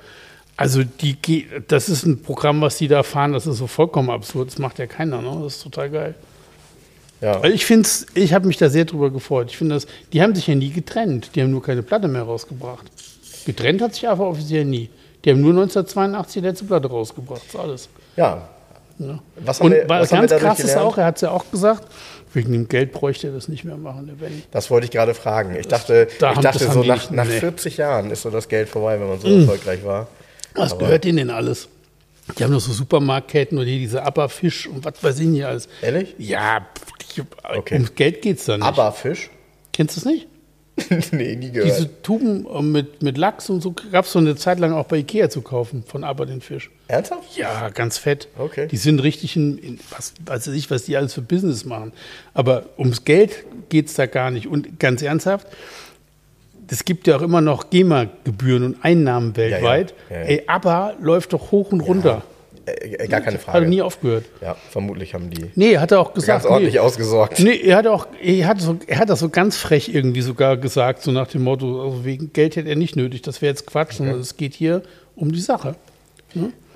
Also 0.57 0.83
die, 0.85 1.47
das 1.69 1.89
ist 1.89 2.05
ein 2.05 2.21
Programm, 2.23 2.61
was 2.61 2.77
die 2.77 2.87
da 2.89 3.03
fahren, 3.03 3.33
das 3.33 3.47
ist 3.47 3.57
so 3.57 3.67
vollkommen 3.67 4.11
absurd. 4.11 4.49
Das 4.49 4.59
macht 4.59 4.79
ja 4.79 4.87
keiner, 4.87 5.23
ne? 5.23 5.41
Das 5.43 5.57
ist 5.57 5.63
total 5.63 5.89
geil. 5.89 6.15
Ja. 7.23 7.41
Also 7.41 7.55
ich 7.55 7.65
finde 7.65 7.89
ich 8.15 8.33
habe 8.35 8.47
mich 8.47 8.57
da 8.59 8.69
sehr 8.69 8.85
drüber 8.85 9.11
gefreut. 9.11 9.49
Ich 9.51 9.57
finde 9.57 9.75
das, 9.77 9.87
die 10.13 10.21
haben 10.23 10.35
sich 10.35 10.47
ja 10.47 10.55
nie 10.55 10.71
getrennt. 10.71 11.31
Die 11.35 11.43
haben 11.43 11.51
nur 11.51 11.63
keine 11.63 11.83
Platte 11.83 12.09
mehr 12.09 12.23
rausgebracht. 12.23 12.87
Getrennt 13.47 13.81
hat 13.81 13.95
sich 13.95 14.07
aber 14.09 14.27
offiziell 14.29 14.65
nie. 14.67 14.91
Die 15.25 15.31
haben 15.31 15.41
nur 15.41 15.51
1982 15.53 16.43
die 16.43 16.47
letzte 16.49 16.65
Platte 16.67 16.89
rausgebracht. 16.89 17.43
Das 17.47 17.55
ist 17.55 17.61
alles. 17.61 17.89
Ja. 18.17 18.49
Was 19.37 19.61
haben 19.61 19.67
Und 19.67 19.73
wir, 19.73 19.89
was 19.89 20.03
was 20.03 20.13
haben 20.13 20.23
wir 20.23 20.29
ganz 20.29 20.43
krass 20.43 20.61
ist 20.61 20.77
auch, 20.77 20.99
er 20.99 21.07
hat 21.07 21.17
es 21.17 21.23
ja 21.23 21.31
auch 21.31 21.45
gesagt, 21.51 21.85
wegen 22.35 22.53
dem 22.53 22.69
Geld 22.69 22.93
bräuchte 22.93 23.29
er 23.29 23.33
das 23.33 23.49
nicht 23.49 23.65
mehr 23.65 23.79
machen, 23.79 24.07
der 24.07 24.15
Benny. 24.15 24.43
Das 24.51 24.71
wollte 24.71 24.85
ich 24.85 24.91
gerade 24.91 25.15
fragen. 25.15 25.57
Ich 25.57 25.67
dachte, 25.69 26.07
da 26.19 26.33
ich 26.33 26.39
dachte 26.41 26.71
so 26.71 26.83
nach, 26.83 27.11
nach 27.11 27.25
nee. 27.25 27.41
40 27.41 27.79
Jahren 27.79 28.11
ist 28.11 28.23
so 28.23 28.31
das 28.31 28.47
Geld 28.49 28.69
vorbei, 28.69 29.01
wenn 29.01 29.09
man 29.09 29.19
so 29.19 29.27
erfolgreich 29.29 29.85
war. 29.85 30.07
Was 30.55 30.73
Aber- 30.73 30.85
gehört 30.85 31.05
denen 31.05 31.17
denn 31.17 31.31
alles? 31.31 31.69
Die 32.39 32.45
haben 32.45 32.53
doch 32.53 32.61
so 32.61 32.73
Supermarktketten 32.73 33.59
und 33.59 33.65
hier 33.67 33.79
diese 33.79 34.03
Abba-Fisch 34.05 34.67
und 34.69 34.85
was 34.85 35.03
weiß 35.03 35.19
ich 35.21 35.27
nicht 35.27 35.45
alles. 35.45 35.67
Ehrlich? 35.83 36.15
Ja, 36.19 36.61
pff, 36.79 37.25
Okay. 37.57 37.75
ums 37.75 37.95
Geld 37.95 38.23
geht's 38.23 38.45
da 38.45 38.57
nicht. 38.59 38.67
Aber 38.67 38.93
Fisch? 38.93 39.31
Kennst 39.73 39.97
du 39.97 40.01
es 40.01 40.05
nicht? 40.05 40.29
nee, 41.13 41.37
nie 41.37 41.51
gehört. 41.51 41.71
Diese 41.71 42.03
Tuben 42.03 42.47
äh, 42.47 42.63
mit, 42.63 43.03
mit 43.03 43.19
Lachs 43.19 43.51
und 43.51 43.61
so 43.61 43.75
gab 43.93 44.05
es 44.05 44.13
so 44.13 44.19
eine 44.19 44.37
Zeit 44.37 44.59
lang 44.59 44.73
auch 44.73 44.87
bei 44.87 44.99
Ikea 44.99 45.29
zu 45.29 45.43
kaufen, 45.43 45.85
von 45.87 46.05
Abba 46.05 46.25
den 46.25 46.41
Fisch. 46.41 46.71
Ernsthaft? 46.89 47.37
Ja, 47.37 47.69
ganz 47.71 47.99
fett. 47.99 48.29
Okay. 48.39 48.67
Die 48.69 48.77
sind 48.77 49.03
richtig 49.03 49.37
in, 49.37 49.59
in 49.59 49.81
was 49.91 50.15
weiß 50.25 50.49
ich, 50.49 50.71
was 50.71 50.85
die 50.85 50.97
alles 50.97 51.15
für 51.15 51.23
Business 51.23 51.65
machen. 51.65 51.93
Aber 52.35 52.67
ums 52.79 53.05
Geld 53.05 53.45
geht's 53.69 53.95
da 53.95 54.07
gar 54.07 54.31
nicht. 54.31 54.47
Und 54.47 54.81
ganz 54.81 55.03
ernsthaft, 55.03 55.47
es 56.69 56.85
gibt 56.85 57.07
ja 57.07 57.17
auch 57.17 57.23
immer 57.23 57.41
noch 57.41 57.71
GEMA-Gebühren 57.71 58.63
und 58.65 58.85
Einnahmen 58.85 59.37
weltweit. 59.37 59.95
Ja, 60.09 60.17
ja. 60.17 60.23
Ey, 60.23 60.43
Abba 60.47 60.95
läuft 61.01 61.33
doch 61.33 61.51
hoch 61.51 61.73
und 61.73 61.81
runter. 61.81 62.23
Äh, 62.71 63.09
gar 63.09 63.21
keine 63.21 63.37
Hat 63.37 63.43
Frage. 63.45 63.67
nie 63.67 63.83
aufgehört. 63.83 64.25
ja, 64.41 64.57
vermutlich 64.71 65.15
haben 65.15 65.31
die 65.31 65.51
Nee, 65.55 65.79
hat 65.79 65.93
er 65.93 66.01
auch 66.01 66.15
gesagt. 66.15 66.43
ganz 66.43 66.53
ordentlich 66.53 66.75
nee. 66.75 66.81
ausgesorgt. 66.81 67.39
Nee, 67.41 67.61
er 67.61 67.77
hat 67.77 67.87
auch, 67.87 68.07
er 68.23 68.47
hat, 68.47 68.61
so, 68.61 68.77
er 68.87 68.99
hat 68.99 69.11
das 69.11 69.21
so 69.21 69.29
ganz 69.29 69.57
frech 69.57 69.93
irgendwie 69.95 70.23
sogar 70.23 70.57
gesagt, 70.57 71.03
so 71.03 71.11
nach 71.13 71.29
dem 71.29 71.43
Motto, 71.43 71.85
also 71.85 72.05
wegen 72.05 72.33
Geld 72.33 72.57
hätte 72.57 72.69
er 72.69 72.77
nicht 72.77 72.97
nötig, 72.97 73.23
das 73.23 73.43
wäre 73.43 73.51
jetzt 73.51 73.67
Quatsch, 73.67 73.95
sondern 73.95 74.19
es 74.21 74.37
geht 74.37 74.55
hier 74.55 74.83
um 75.17 75.33
die 75.33 75.41
Sache. 75.41 75.75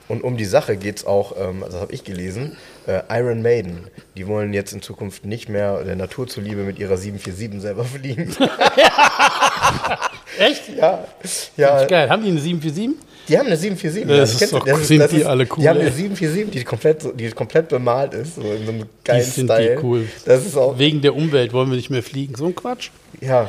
Und 0.06 0.22
um 0.22 0.36
die 0.36 0.44
Sache 0.44 0.76
geht 0.76 0.98
es 0.98 1.06
auch, 1.06 1.34
ähm, 1.40 1.62
das 1.64 1.76
habe 1.76 1.92
ich 1.94 2.04
gelesen, 2.04 2.56
äh, 2.86 3.00
Iron 3.10 3.40
Maiden. 3.40 3.86
Die 4.16 4.26
wollen 4.26 4.52
jetzt 4.52 4.72
in 4.74 4.82
Zukunft 4.82 5.24
nicht 5.24 5.48
mehr 5.48 5.82
der 5.82 5.96
Natur 5.96 6.26
zuliebe 6.26 6.62
mit 6.62 6.78
ihrer 6.78 6.98
747 6.98 7.62
selber 7.62 7.84
fliegen. 7.84 8.28
Echt? 10.38 10.62
ja, 10.76 11.04
ja. 11.56 11.84
Geil. 11.86 12.10
Haben 12.10 12.22
die 12.22 12.30
eine 12.30 12.40
747? 12.40 13.13
Die 13.28 13.38
haben 13.38 13.46
eine 13.46 13.56
747. 13.56 14.06
Das 14.18 14.38
ja, 14.40 14.44
ist 14.44 14.52
doch- 14.52 14.78
sind 14.84 15.10
die 15.12 15.24
alle 15.24 15.44
cool, 15.50 15.62
Die 15.62 15.68
haben 15.68 15.78
eine 15.78 15.88
ey. 15.88 15.92
747, 15.94 16.50
die 16.60 16.64
komplett, 16.64 17.20
die 17.20 17.30
komplett 17.30 17.68
bemalt 17.68 18.14
ist, 18.14 18.34
so 18.36 18.42
in 18.42 18.66
so 18.66 18.72
einem 18.72 18.84
geilen 19.02 19.22
sind 19.24 19.46
Style. 19.46 19.76
die 19.76 19.82
cool. 19.84 20.08
Das 20.24 20.44
ist 20.44 20.56
auch, 20.56 20.78
Wegen 20.78 21.00
der 21.00 21.14
Umwelt 21.14 21.52
wollen 21.52 21.70
wir 21.70 21.76
nicht 21.76 21.90
mehr 21.90 22.02
fliegen. 22.02 22.34
So 22.34 22.46
ein 22.46 22.54
Quatsch. 22.54 22.90
ja, 23.20 23.48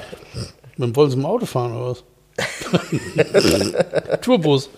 Man 0.77 0.95
wollen 0.95 1.09
sie 1.11 1.17
im 1.17 1.25
Auto 1.25 1.45
fahren 1.45 1.75
oder 1.75 1.91
was? 1.91 2.03
Tourbus. 4.21 4.69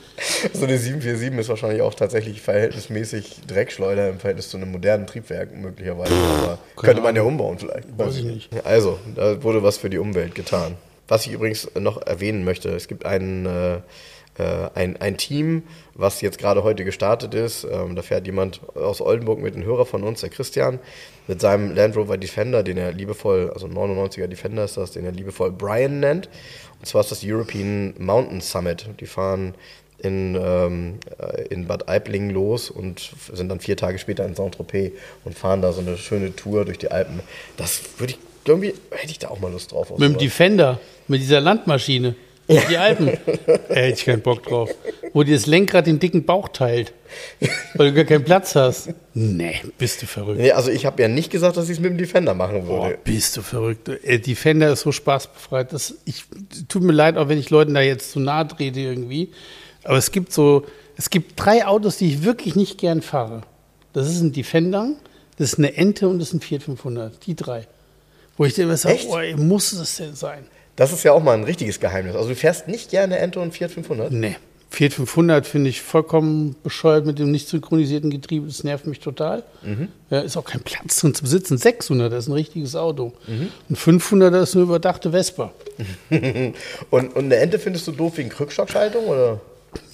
so 0.54 0.66
eine 0.66 0.78
747 0.78 1.40
ist 1.40 1.50
wahrscheinlich 1.50 1.82
auch 1.82 1.94
tatsächlich 1.94 2.42
verhältnismäßig 2.42 3.38
Dreckschleuder 3.48 4.10
im 4.10 4.20
Verhältnis 4.20 4.50
zu 4.50 4.58
einem 4.58 4.72
modernen 4.72 5.08
Triebwerk 5.08 5.56
möglicherweise. 5.56 6.14
Aber 6.14 6.60
könnte 6.76 7.02
man 7.02 7.16
ja 7.16 7.22
umbauen 7.24 7.58
vielleicht. 7.60 7.88
Weiß 7.98 8.18
ich 8.18 8.26
nicht. 8.26 8.50
Also, 8.66 9.00
da 9.16 9.42
wurde 9.44 9.64
was 9.64 9.78
für 9.78 9.90
die 9.90 9.98
Umwelt 9.98 10.36
getan. 10.36 10.76
Was 11.08 11.26
ich 11.26 11.32
übrigens 11.32 11.68
noch 11.80 12.02
erwähnen 12.06 12.44
möchte, 12.44 12.70
es 12.70 12.88
gibt 12.88 13.06
einen, 13.06 13.46
äh, 13.46 13.78
äh, 14.38 14.70
ein, 14.76 14.98
ein 14.98 15.18
Team, 15.18 15.64
was 15.94 16.22
jetzt 16.22 16.38
gerade 16.38 16.64
heute 16.64 16.86
gestartet 16.86 17.34
ist. 17.34 17.66
Ähm, 17.70 17.96
da 17.96 18.02
fährt 18.02 18.26
jemand 18.26 18.62
aus 18.76 19.02
Oldenburg 19.02 19.40
mit 19.40 19.56
einem 19.56 19.66
Hörer 19.66 19.86
von 19.86 20.04
uns, 20.04 20.22
der 20.22 20.30
Christian, 20.30 20.80
mit 21.28 21.42
seinem 21.42 21.76
Land 21.76 21.96
Rover 21.96 22.18
Defender, 22.18 22.64
den 22.64 22.78
er 22.78 22.92
liebevoll, 22.92 23.52
also 23.54 23.68
99er 23.68 24.28
Defender 24.28 24.64
ist 24.64 24.78
das, 24.78 24.92
den 24.92 25.06
er 25.06 25.12
liebevoll 25.12 25.52
Brian 25.52 26.00
nennt. 26.00 26.30
Und 26.80 26.86
zwar 26.86 27.02
ist 27.02 27.12
das 27.12 27.22
European 27.24 27.94
Mountain 27.98 28.42
Summit. 28.42 28.88
Die 29.00 29.08
fahren 29.08 29.56
in, 30.00 30.36
ähm, 30.36 31.00
äh, 31.20 31.48
in 31.48 31.68
Bad 31.68 31.90
Aiblingen 31.90 32.30
los 32.30 32.70
und 32.70 33.12
sind 33.34 33.50
dann 33.50 33.60
vier 33.60 33.78
Tage 33.78 33.98
später 33.98 34.26
in 34.26 34.36
Saint-Tropez 34.36 34.94
und 35.26 35.38
fahren 35.38 35.62
da 35.62 35.74
so 35.74 35.82
eine 35.82 35.98
schöne 35.98 36.36
Tour 36.36 36.66
durch 36.66 36.78
die 36.78 36.92
Alpen. 36.92 37.22
Das 37.58 37.82
würde 37.98 38.14
ich, 38.14 38.20
irgendwie 38.46 38.74
hätte 38.92 39.12
ich 39.12 39.20
da 39.20 39.30
auch 39.30 39.40
mal 39.40 39.52
Lust 39.52 39.72
drauf. 39.72 39.92
auf 39.92 39.98
Mit 39.98 40.10
dem. 40.10 40.18
Defender. 40.18 40.80
Mit 41.08 41.22
dieser 41.22 41.42
Landmaschine. 41.42 42.16
Die 42.50 42.78
Alpen. 42.78 43.18
Da 43.46 43.76
hätte 43.76 44.00
ich 44.00 44.06
keinen 44.06 44.22
Bock 44.22 44.44
drauf. 44.44 44.74
Wo 45.14 45.24
dir 45.24 45.36
das 45.36 45.48
Lenkrad 45.48 45.88
den 45.88 46.00
dicken 46.00 46.26
Bauch 46.26 46.48
teilt. 46.50 46.94
Weil 47.76 47.90
du 47.90 47.94
gar 47.96 48.06
keinen 48.06 48.24
Platz 48.24 48.56
hast. 48.56 48.90
Nee, 49.14 49.62
bist 49.78 50.02
du 50.02 50.06
verrückt. 50.06 50.40
Nee, 50.40 50.52
also 50.52 50.72
ich 50.72 50.86
habe 50.86 51.02
ja 51.02 51.08
nicht 51.08 51.30
gesagt, 51.30 51.58
dass 51.58 51.66
ich 51.66 51.78
es 51.78 51.80
mit 51.80 51.92
dem 51.92 51.98
Defender 51.98 52.34
machen 52.34 52.66
Boah, 52.66 52.88
würde. 52.88 53.00
bist 53.04 53.36
du 53.36 53.42
verrückt. 53.42 53.90
Äh, 53.90 54.20
Defender 54.20 54.72
ist 54.72 54.82
so 54.82 54.92
spaßbefreit. 54.92 55.74
Das, 55.74 55.96
ich, 56.06 56.24
tut 56.70 56.84
mir 56.84 56.94
leid, 56.94 57.18
auch 57.18 57.28
wenn 57.28 57.40
ich 57.40 57.50
Leuten 57.50 57.74
da 57.74 57.82
jetzt 57.82 58.12
zu 58.12 58.20
nahe 58.20 58.48
trete 58.48 58.80
irgendwie. 58.80 59.32
Aber 59.84 59.98
es 59.98 60.12
gibt 60.12 60.32
so, 60.32 60.66
es 60.96 61.10
gibt 61.10 61.34
drei 61.36 61.66
Autos, 61.66 61.98
die 61.98 62.08
ich 62.08 62.24
wirklich 62.24 62.56
nicht 62.56 62.78
gern 62.78 63.02
fahre. 63.02 63.42
Das 63.94 64.08
ist 64.08 64.22
ein 64.22 64.32
Defender, 64.32 64.92
das 65.38 65.54
ist 65.54 65.60
eine 65.60 65.76
Ente 65.76 66.08
und 66.08 66.20
das 66.20 66.30
ist 66.30 66.36
ein 66.36 66.42
Fiat 66.42 66.64
500. 66.64 67.26
Die 67.26 67.36
drei. 67.36 67.68
Wo 68.38 68.46
ich 68.46 68.54
dir 68.54 68.64
immer 68.64 68.78
sage, 68.78 69.00
oh, 69.08 69.18
ey, 69.18 69.36
muss 69.36 69.74
es 69.74 69.98
denn 69.98 70.16
sein? 70.16 70.46
Das 70.78 70.94
ist 70.94 71.04
ja 71.04 71.12
auch 71.12 71.22
mal 71.22 71.34
ein 71.34 71.44
richtiges 71.44 71.80
Geheimnis. 71.82 72.16
Also 72.16 72.30
du 72.30 72.36
fährst 72.36 72.68
nicht 72.70 72.92
gerne 72.92 73.18
Ente 73.18 73.40
und 73.42 73.52
Fiat 73.52 73.72
500? 73.72 74.12
Nee. 74.12 74.38
Fiat 74.70 74.94
500 74.94 75.48
finde 75.48 75.70
ich 75.70 75.82
vollkommen 75.82 76.56
bescheuert 76.62 77.06
mit 77.06 77.20
dem 77.20 77.32
nicht 77.32 77.48
synchronisierten 77.48 78.10
Getriebe. 78.12 78.46
Das 78.46 78.64
nervt 78.64 78.86
mich 78.86 79.00
total. 79.00 79.44
Ja, 80.10 80.20
ist 80.20 80.38
auch 80.38 80.44
kein 80.44 80.62
Platz 80.62 81.00
drin 81.00 81.16
zu 81.16 81.24
besitzen. 81.24 81.58
600 81.58 82.14
ist 82.14 82.28
ein 82.28 82.34
richtiges 82.34 82.76
Auto. 82.76 83.14
Ein 83.70 83.76
500 83.76 84.36
ist 84.36 84.56
eine 84.56 84.64
überdachte 84.64 85.12
Vespa. 85.12 85.52
Und, 86.90 87.16
und 87.16 87.26
eine 87.26 87.36
Ente 87.38 87.60
findest 87.60 87.88
du 87.88 87.92
doof 87.92 88.18
wegen 88.18 88.32
Rückstockschaltung 88.32 89.06
oder? 89.06 89.42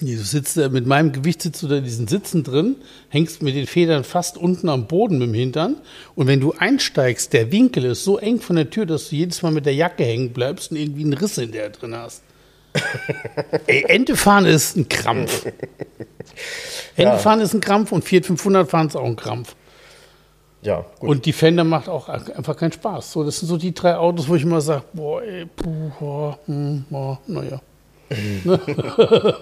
Du 0.00 0.16
sitzt 0.16 0.56
mit 0.56 0.86
meinem 0.86 1.12
Gewicht 1.12 1.42
sitzt 1.42 1.62
du 1.62 1.68
da 1.68 1.76
in 1.76 1.84
diesen 1.84 2.08
Sitzen 2.08 2.42
drin, 2.42 2.76
hängst 3.08 3.42
mit 3.42 3.54
den 3.54 3.66
Federn 3.66 4.04
fast 4.04 4.36
unten 4.36 4.68
am 4.68 4.86
Boden 4.86 5.18
mit 5.18 5.28
dem 5.28 5.34
Hintern. 5.34 5.76
Und 6.14 6.26
wenn 6.26 6.40
du 6.40 6.52
einsteigst, 6.52 7.32
der 7.32 7.50
Winkel 7.52 7.84
ist 7.84 8.04
so 8.04 8.18
eng 8.18 8.40
von 8.40 8.56
der 8.56 8.70
Tür, 8.70 8.86
dass 8.86 9.08
du 9.08 9.16
jedes 9.16 9.42
Mal 9.42 9.52
mit 9.52 9.66
der 9.66 9.74
Jacke 9.74 10.04
hängen 10.04 10.32
bleibst 10.32 10.70
und 10.70 10.76
irgendwie 10.76 11.04
einen 11.04 11.14
Riss 11.14 11.38
in 11.38 11.52
der 11.52 11.70
drin 11.70 11.94
hast. 11.96 12.22
Ey, 13.66 13.84
Ente 13.88 14.16
fahren 14.16 14.46
ist 14.46 14.76
ein 14.76 14.88
Krampf. 14.88 15.46
Ente 16.96 17.18
fahren 17.18 17.40
ist 17.40 17.54
ein 17.54 17.60
Krampf 17.60 17.92
und 17.92 18.04
Fiat 18.04 18.26
500 18.26 18.68
fahren 18.68 18.88
ist 18.88 18.96
auch 18.96 19.04
ein 19.04 19.16
Krampf. 19.16 19.54
Ja, 20.62 20.84
gut. 20.98 21.08
Und 21.08 21.26
Defender 21.26 21.62
macht 21.62 21.88
auch 21.88 22.08
einfach 22.08 22.56
keinen 22.56 22.72
Spaß. 22.72 23.12
So, 23.12 23.22
das 23.22 23.38
sind 23.38 23.48
so 23.48 23.58
die 23.58 23.74
drei 23.74 23.96
Autos, 23.96 24.28
wo 24.28 24.34
ich 24.34 24.42
immer 24.42 24.60
sage, 24.62 24.82
boah, 24.94 25.22
ey, 25.22 25.44
puh, 25.44 25.90
boah, 26.00 26.38
hm, 26.46 26.84
boah, 26.88 27.20
naja. 27.26 27.60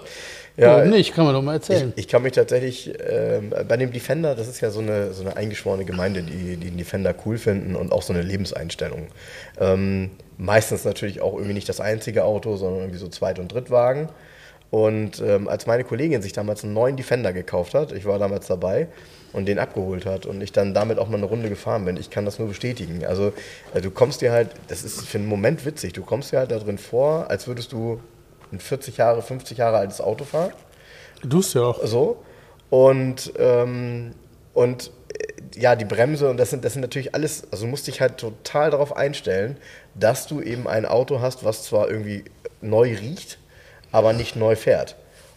ja, 0.55 0.77
Warum 0.77 0.91
nicht, 0.91 1.15
kann 1.15 1.25
man 1.25 1.33
doch 1.33 1.41
mal 1.41 1.57
ich, 1.57 1.69
erzählen. 1.69 1.93
ich 1.95 2.07
kann 2.07 2.21
mich 2.21 2.33
tatsächlich 2.33 2.93
ähm, 3.09 3.51
bei 3.67 3.75
dem 3.75 3.91
Defender, 3.91 4.35
das 4.35 4.47
ist 4.47 4.61
ja 4.61 4.69
so 4.69 4.81
eine, 4.81 5.11
so 5.11 5.23
eine 5.23 5.35
eingeschworene 5.35 5.83
Gemeinde, 5.83 6.21
die, 6.21 6.57
die 6.57 6.69
den 6.69 6.77
Defender 6.77 7.15
cool 7.25 7.37
finden 7.37 7.75
und 7.75 7.91
auch 7.91 8.03
so 8.03 8.13
eine 8.13 8.21
Lebenseinstellung. 8.21 9.07
Ähm, 9.59 10.11
meistens 10.37 10.85
natürlich 10.85 11.21
auch 11.21 11.33
irgendwie 11.33 11.53
nicht 11.53 11.69
das 11.69 11.79
einzige 11.79 12.23
Auto, 12.23 12.55
sondern 12.55 12.81
irgendwie 12.81 12.99
so 12.99 13.07
Zweit- 13.07 13.39
und 13.39 13.51
Drittwagen. 13.51 14.09
Und 14.69 15.21
ähm, 15.21 15.47
als 15.47 15.67
meine 15.67 15.83
Kollegin 15.83 16.21
sich 16.21 16.33
damals 16.33 16.63
einen 16.63 16.73
neuen 16.73 16.97
Defender 16.97 17.31
gekauft 17.31 17.73
hat, 17.73 17.91
ich 17.91 18.05
war 18.05 18.17
damals 18.17 18.47
dabei 18.47 18.87
und 19.31 19.47
den 19.47 19.59
abgeholt 19.59 20.05
hat 20.05 20.25
und 20.25 20.41
ich 20.41 20.51
dann 20.51 20.73
damit 20.73 20.99
auch 20.99 21.09
mal 21.09 21.17
eine 21.17 21.25
Runde 21.25 21.49
gefahren 21.49 21.85
bin, 21.85 21.97
ich 21.97 22.09
kann 22.09 22.25
das 22.25 22.39
nur 22.39 22.47
bestätigen. 22.47 23.05
Also 23.05 23.33
äh, 23.73 23.81
du 23.81 23.91
kommst 23.91 24.21
dir 24.21 24.31
halt, 24.31 24.49
das 24.67 24.83
ist 24.83 25.05
für 25.05 25.17
einen 25.17 25.27
Moment 25.27 25.65
witzig, 25.65 25.93
du 25.93 26.03
kommst 26.03 26.31
dir 26.31 26.39
halt 26.39 26.51
da 26.51 26.59
drin 26.59 26.77
vor, 26.77 27.29
als 27.29 27.47
würdest 27.47 27.71
du 27.71 27.99
ein 28.53 28.59
40 28.59 28.97
Jahre, 28.97 29.21
50 29.21 29.57
Jahre 29.57 29.77
altes 29.77 29.99
Auto 29.99 30.23
fahren. 30.23 30.51
Du 31.23 31.39
es 31.39 31.53
ja 31.53 31.61
auch. 31.61 31.85
So. 31.85 32.17
Und, 32.69 33.33
ähm, 33.37 34.11
und 34.53 34.91
äh, 35.13 35.59
ja, 35.59 35.75
die 35.75 35.85
Bremse 35.85 36.29
und 36.29 36.37
das 36.37 36.49
sind, 36.49 36.65
das 36.65 36.73
sind 36.73 36.81
natürlich 36.81 37.13
alles, 37.13 37.43
also 37.51 37.65
du 37.65 37.69
musst 37.69 37.87
dich 37.87 38.01
halt 38.01 38.17
total 38.17 38.71
darauf 38.71 38.95
einstellen, 38.95 39.57
dass 39.95 40.27
du 40.27 40.41
eben 40.41 40.67
ein 40.67 40.85
Auto 40.85 41.19
hast, 41.21 41.43
was 41.43 41.63
zwar 41.63 41.89
irgendwie 41.89 42.23
neu 42.61 42.95
riecht, 42.95 43.37
aber 43.91 44.13
nicht 44.13 44.35
neu 44.35 44.55
fährt. 44.55 44.95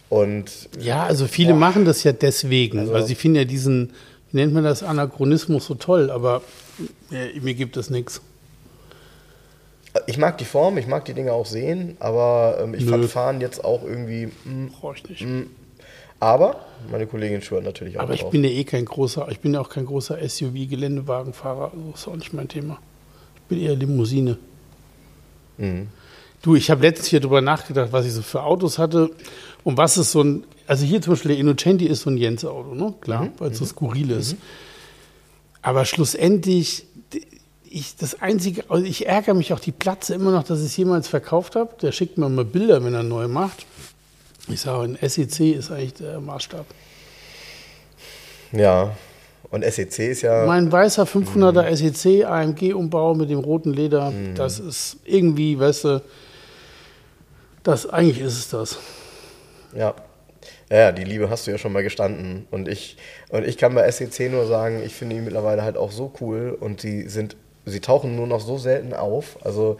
Und 0.09 0.69
Ja, 0.79 1.03
also 1.03 1.27
viele 1.27 1.53
machen 1.53 1.85
das 1.85 2.03
ja 2.03 2.13
deswegen. 2.13 2.79
Also, 2.79 3.05
sie 3.05 3.15
finden 3.15 3.37
ja 3.37 3.43
diesen, 3.43 3.93
wie 4.31 4.37
nennt 4.37 4.53
man 4.53 4.63
das, 4.63 4.81
Anachronismus 4.83 5.65
so 5.65 5.75
toll, 5.75 6.09
aber 6.09 6.41
äh, 7.11 7.39
mir 7.39 7.53
gibt 7.53 7.77
es 7.77 7.89
nichts. 7.89 8.21
Ich 10.05 10.17
mag 10.17 10.37
die 10.37 10.45
Form, 10.45 10.77
ich 10.77 10.87
mag 10.87 11.05
die 11.05 11.13
Dinge 11.13 11.33
auch 11.33 11.45
sehen, 11.45 11.97
aber 11.99 12.59
ähm, 12.61 12.73
ich 12.73 12.83
Nö. 12.85 12.91
fand 12.91 13.05
Fahren 13.05 13.41
jetzt 13.41 13.63
auch 13.63 13.83
irgendwie. 13.83 14.27
Mh, 14.45 14.69
Brauche 14.79 14.95
ich 14.97 15.09
nicht. 15.09 15.25
aber 16.19 16.59
meine 16.91 17.07
Kollegin 17.07 17.41
schwört 17.41 17.63
natürlich 17.63 17.97
auch 17.97 18.03
Aber 18.03 18.13
ich 18.13 18.21
drauf. 18.21 18.31
bin 18.31 18.43
ja 18.43 18.49
eh 18.49 18.63
kein 18.63 18.85
großer, 18.85 19.27
ich 19.31 19.39
bin 19.39 19.53
ja 19.53 19.61
auch 19.61 19.69
kein 19.69 19.85
großer 19.85 20.17
SUV-Geländewagenfahrer, 20.27 21.71
also 21.73 21.91
ist 21.93 22.07
auch 22.07 22.15
nicht 22.15 22.33
mein 22.33 22.47
Thema. 22.47 22.79
Ich 23.35 23.41
bin 23.43 23.59
eher 23.59 23.75
Limousine. 23.75 24.37
Mhm. 25.57 25.87
Du, 26.41 26.55
ich 26.55 26.69
habe 26.69 26.81
letztens 26.83 27.07
hier 27.07 27.19
drüber 27.19 27.41
nachgedacht, 27.41 27.89
was 27.91 28.05
ich 28.05 28.13
so 28.13 28.21
für 28.21 28.43
Autos 28.43 28.77
hatte 28.77 29.09
und 29.63 29.77
was 29.77 29.97
ist 29.97 30.11
so 30.11 30.21
ein, 30.23 30.43
also 30.67 30.85
hier 30.85 31.01
zum 31.01 31.13
Beispiel 31.13 31.29
der 31.31 31.39
Innocenti 31.39 31.85
ist 31.87 32.01
so 32.01 32.09
ein 32.09 32.17
Jens-Auto, 32.17 32.75
ne? 32.75 32.93
Klar, 33.01 33.23
Mhm. 33.25 33.31
weil 33.39 33.51
es 33.51 33.57
so 33.57 33.65
skurril 33.65 34.11
ist. 34.11 34.35
Aber 35.63 35.83
schlussendlich, 35.85 36.85
ich, 37.69 37.95
das 37.95 38.21
Einzige, 38.21 38.63
also 38.69 38.85
ich 38.85 39.07
ärgere 39.07 39.33
mich 39.33 39.53
auch 39.53 39.59
die 39.59 39.71
Platze 39.71 40.13
immer 40.13 40.31
noch, 40.31 40.43
dass 40.43 40.59
ich 40.59 40.67
es 40.67 40.77
jemals 40.77 41.07
verkauft 41.07 41.55
habe. 41.55 41.75
Der 41.81 41.91
schickt 41.91 42.17
mir 42.17 42.29
mal 42.29 42.45
Bilder, 42.45 42.83
wenn 42.83 42.93
er 42.93 43.03
neu 43.03 43.27
macht. 43.27 43.65
Ich 44.47 44.61
sage, 44.61 44.83
ein 44.83 45.09
SEC 45.09 45.55
ist 45.55 45.71
eigentlich 45.71 45.95
der 45.95 46.19
Maßstab. 46.19 46.65
Ja. 48.51 48.95
Und 49.49 49.63
SEC 49.63 49.99
ist 49.99 50.21
ja. 50.21 50.45
Mein 50.45 50.71
weißer 50.71 51.03
500er 51.03 51.75
SEC 51.75 52.25
AMG-Umbau 52.25 53.15
mit 53.15 53.29
dem 53.29 53.39
roten 53.39 53.73
Leder, 53.73 54.11
das 54.35 54.59
ist 54.59 54.97
irgendwie, 55.05 55.57
weißt 55.57 55.83
du, 55.85 56.01
das, 57.63 57.87
eigentlich 57.87 58.19
ist 58.19 58.37
es 58.37 58.49
das. 58.49 58.77
Ja. 59.75 59.93
Ja, 60.69 60.91
die 60.91 61.05
Liebe 61.05 61.29
hast 61.29 61.47
du 61.47 61.51
ja 61.51 61.57
schon 61.57 61.71
mal 61.71 61.83
gestanden. 61.83 62.45
Und 62.51 62.67
ich, 62.67 62.97
und 63.29 63.45
ich 63.45 63.57
kann 63.57 63.73
bei 63.73 63.89
SEC 63.89 64.31
nur 64.31 64.47
sagen, 64.47 64.81
ich 64.85 64.93
finde 64.93 65.15
ihn 65.15 65.23
mittlerweile 65.23 65.63
halt 65.63 65.77
auch 65.77 65.91
so 65.91 66.11
cool 66.19 66.57
und 66.59 66.81
sie 66.81 67.07
sind, 67.07 67.37
sie 67.67 67.79
tauchen 67.79 68.15
nur 68.15 68.27
noch 68.27 68.41
so 68.41 68.57
selten 68.57 68.93
auf. 68.93 69.37
Also 69.43 69.77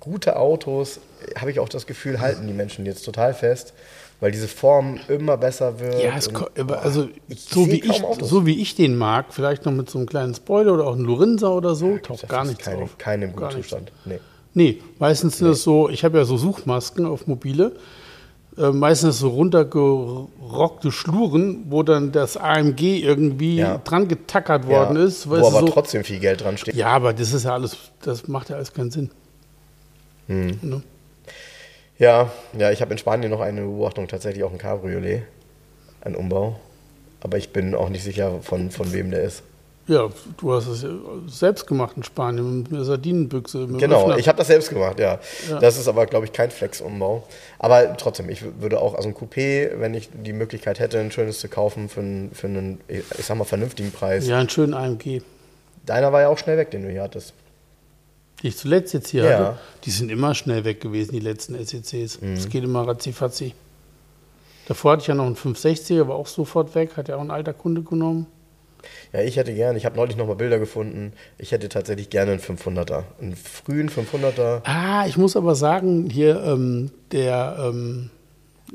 gute 0.00 0.36
Autos, 0.36 1.00
habe 1.38 1.50
ich 1.50 1.60
auch 1.60 1.68
das 1.68 1.86
Gefühl, 1.86 2.20
halten 2.20 2.46
die 2.46 2.52
Menschen 2.52 2.86
jetzt 2.86 3.04
total 3.04 3.34
fest, 3.34 3.74
weil 4.20 4.30
diese 4.30 4.48
Form 4.48 4.98
immer 5.08 5.36
besser 5.36 5.78
wird. 5.80 6.02
Ja, 6.02 6.16
es, 6.16 6.28
und, 6.28 6.54
boah, 6.66 6.78
also 6.78 7.08
so 7.28 7.66
wie, 7.66 7.80
ich, 7.80 8.02
Autos. 8.02 8.28
so 8.28 8.46
wie 8.46 8.60
ich 8.60 8.74
den 8.74 8.96
mag, 8.96 9.26
vielleicht 9.30 9.64
noch 9.66 9.72
mit 9.72 9.90
so 9.90 9.98
einem 9.98 10.06
kleinen 10.06 10.34
Spoiler 10.34 10.72
oder 10.74 10.86
auch 10.86 10.94
ein 10.94 11.04
Lorenza 11.04 11.48
oder 11.48 11.74
so, 11.74 11.98
taucht 11.98 12.22
Das 12.22 12.30
gar 12.30 12.42
ist 12.42 12.50
nichts 12.50 12.64
keine, 12.64 12.82
auf. 12.84 12.98
Keine 12.98 13.26
im 13.26 13.32
guten. 13.32 13.50
Zustand. 13.50 13.92
Nee. 14.04 14.20
Nee, 14.54 14.82
meistens 14.98 15.36
sind 15.36 15.48
es 15.48 15.62
so, 15.62 15.90
ich 15.90 16.02
habe 16.02 16.16
ja 16.16 16.24
so 16.24 16.38
Suchmasken 16.38 17.04
auf 17.04 17.26
mobile, 17.26 17.72
äh, 18.58 18.70
meistens 18.70 19.18
so 19.18 19.28
runtergerockte 19.28 20.90
Schluren, 20.90 21.66
wo 21.68 21.82
dann 21.82 22.12
das 22.12 22.36
AMG 22.36 23.02
irgendwie 23.02 23.56
Ja. 23.56 23.78
dran 23.78 24.08
getackert 24.08 24.66
worden 24.66 24.96
ja, 24.96 25.04
ist. 25.04 25.28
Wo 25.28 25.34
aber 25.34 25.60
so, 25.60 25.66
trotzdem 25.66 26.04
viel 26.04 26.18
Geld 26.20 26.42
dran 26.42 26.56
steht. 26.56 26.74
Ja, 26.74 26.88
aber 26.88 27.12
das 27.12 27.32
ist 27.32 27.44
ja 27.44 27.52
alles, 27.52 27.76
das 28.02 28.28
macht 28.28 28.48
ja 28.48 28.56
alles 28.56 28.72
keinen 28.72 28.90
Sinn. 28.90 29.10
Hm. 30.28 30.58
Ne? 30.62 30.82
Ja, 31.98 32.30
ja, 32.58 32.70
ich 32.72 32.80
habe 32.82 32.92
in 32.92 32.98
Spanien 32.98 33.30
noch 33.30 33.40
eine 33.40 33.62
Beobachtung, 33.62 34.08
tatsächlich 34.08 34.44
auch 34.44 34.52
ein 34.52 34.58
Cabriolet. 34.58 35.22
ein 36.02 36.14
Umbau. 36.14 36.60
Aber 37.20 37.38
ich 37.38 37.50
bin 37.52 37.74
auch 37.74 37.88
nicht 37.88 38.04
sicher, 38.04 38.40
von, 38.42 38.70
von 38.70 38.92
wem 38.92 39.10
der 39.10 39.22
ist. 39.22 39.42
Ja, 39.88 40.08
du 40.38 40.52
hast 40.52 40.66
es 40.66 40.84
selbst 41.28 41.66
gemacht 41.66 41.96
in 41.96 42.02
Spanien 42.02 42.62
mit 42.62 42.72
einer 42.72 42.84
Sardinenbüchse. 42.84 43.68
Genau, 43.68 44.02
Öffner. 44.02 44.18
ich 44.18 44.26
habe 44.26 44.36
das 44.38 44.48
selbst 44.48 44.68
gemacht, 44.70 44.98
ja. 44.98 45.20
Ja. 45.48 45.60
Das 45.60 45.78
ist 45.78 45.86
aber, 45.86 46.06
glaube 46.06 46.26
ich, 46.26 46.32
kein 46.32 46.50
Flex-Umbau. 46.50 47.22
Aber 47.60 47.96
trotzdem, 47.96 48.28
ich 48.28 48.42
würde 48.60 48.80
auch, 48.80 48.94
also 48.94 49.08
ein 49.08 49.14
Coupé, 49.14 49.78
wenn 49.78 49.94
ich 49.94 50.08
die 50.12 50.32
Möglichkeit 50.32 50.80
hätte, 50.80 50.98
ein 50.98 51.12
schönes 51.12 51.38
zu 51.38 51.48
kaufen 51.48 51.88
für 51.88 52.00
einen, 52.00 52.32
für 52.32 52.48
einen 52.48 52.80
ich 52.88 53.04
sag 53.24 53.36
mal, 53.36 53.44
vernünftigen 53.44 53.92
Preis. 53.92 54.26
Ja, 54.26 54.40
einen 54.40 54.48
schönen 54.48 54.74
AMG. 54.74 55.22
Deiner 55.84 56.12
war 56.12 56.22
ja 56.22 56.28
auch 56.28 56.38
schnell 56.38 56.58
weg, 56.58 56.72
den 56.72 56.82
du 56.82 56.90
hier 56.90 57.02
hattest. 57.02 57.32
Die 58.42 58.48
ich 58.48 58.56
zuletzt 58.56 58.92
jetzt 58.92 59.08
hier 59.08 59.24
Ja. 59.24 59.38
hatte, 59.38 59.58
die 59.84 59.90
sind 59.90 60.10
immer 60.10 60.34
schnell 60.34 60.64
weg 60.64 60.80
gewesen, 60.80 61.12
die 61.12 61.20
letzten 61.20 61.54
SECs. 61.54 62.20
Mhm. 62.20 62.34
Es 62.34 62.48
geht 62.48 62.64
immer 62.64 62.86
ratzi 62.88 63.14
Davor 64.66 64.92
hatte 64.92 65.02
ich 65.02 65.06
ja 65.06 65.14
noch 65.14 65.26
einen 65.26 65.36
560er, 65.36 66.08
war 66.08 66.16
auch 66.16 66.26
sofort 66.26 66.74
weg, 66.74 66.96
hat 66.96 67.06
ja 67.06 67.16
auch 67.16 67.20
ein 67.20 67.30
alter 67.30 67.52
Kunde 67.52 67.82
genommen. 67.82 68.26
Ja, 69.12 69.20
ich 69.22 69.36
hätte 69.36 69.54
gern, 69.54 69.76
ich 69.76 69.84
habe 69.86 69.96
neulich 69.96 70.16
nochmal 70.16 70.36
Bilder 70.36 70.58
gefunden, 70.58 71.12
ich 71.38 71.52
hätte 71.52 71.68
tatsächlich 71.68 72.10
gerne 72.10 72.32
einen 72.32 72.40
500er. 72.40 73.04
Einen 73.20 73.36
frühen 73.36 73.88
500er. 73.90 74.60
Ah, 74.64 75.06
ich 75.06 75.16
muss 75.16 75.36
aber 75.36 75.54
sagen, 75.54 76.08
hier 76.10 76.42
ähm, 76.42 76.90
der 77.12 77.56
ähm, 77.60 78.10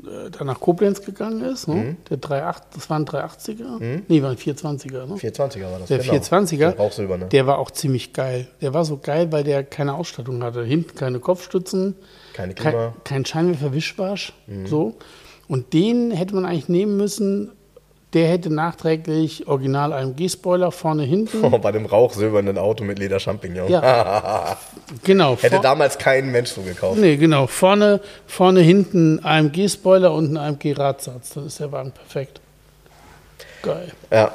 äh, 0.04 0.30
da 0.30 0.42
nach 0.44 0.58
Koblenz 0.58 1.02
gegangen 1.02 1.44
ist, 1.44 1.68
Mhm. 1.68 1.74
ne? 1.74 1.96
der 2.10 2.18
38, 2.46 2.64
das 2.74 2.88
war 2.90 2.98
ein 2.98 3.04
380er? 3.04 4.00
Nee, 4.08 4.22
war 4.22 4.30
ein 4.30 4.36
420er. 4.38 5.06
Ne? 5.06 5.14
420er 5.16 5.70
war 5.70 5.78
das, 5.80 5.88
Der 5.88 5.98
genau. 5.98 6.14
420er, 6.14 6.56
Der 6.58 6.76
Rauchsilberne. 6.78 7.26
der 7.26 7.46
war 7.46 7.58
auch 7.58 7.70
ziemlich 7.70 8.12
geil. 8.14 8.48
Der 8.62 8.72
war 8.72 8.84
so 8.86 8.96
geil, 8.96 9.30
weil 9.32 9.44
der 9.44 9.64
keine 9.64 9.94
Ausstattung 9.94 10.42
hatte. 10.42 10.64
Hinten 10.64 10.94
keine 10.96 11.20
Kopfstützen, 11.20 11.94
Keine 12.32 12.54
kein, 12.54 12.72
Klima. 12.72 12.94
kein 13.04 13.24
Scheinwerfer-Wischwasch. 13.26 14.32
Mhm. 14.46 14.66
So. 14.66 14.94
Und 15.48 15.74
den 15.74 16.10
hätte 16.10 16.34
man 16.34 16.46
eigentlich 16.46 16.68
nehmen 16.70 16.96
müssen. 16.96 17.50
Der 18.14 18.28
hätte 18.28 18.52
nachträglich 18.52 19.46
original 19.48 19.92
AMG-Spoiler 19.92 20.70
vorne, 20.70 21.04
hinten. 21.04 21.42
Oh, 21.52 21.58
bei 21.58 21.72
dem 21.72 21.86
rauchsilbernen 21.86 22.58
Auto 22.58 22.84
mit 22.84 22.98
Lederchampignon. 22.98 23.68
Ja. 23.70 24.56
Genau. 25.04 25.38
Hätte 25.40 25.60
damals 25.60 25.96
kein 25.96 26.30
Mensch 26.30 26.50
so 26.50 26.60
gekauft. 26.60 26.98
Nee, 26.98 27.16
genau. 27.16 27.46
Vorne, 27.46 28.00
vorne 28.26 28.60
hinten 28.60 29.20
AMG-Spoiler 29.24 30.12
und 30.12 30.32
ein 30.32 30.36
AMG-Radsatz. 30.36 31.30
Dann 31.30 31.46
ist 31.46 31.58
der 31.60 31.72
Wagen 31.72 31.92
perfekt. 31.92 32.40
Geil. 33.62 33.90
Ja, 34.10 34.32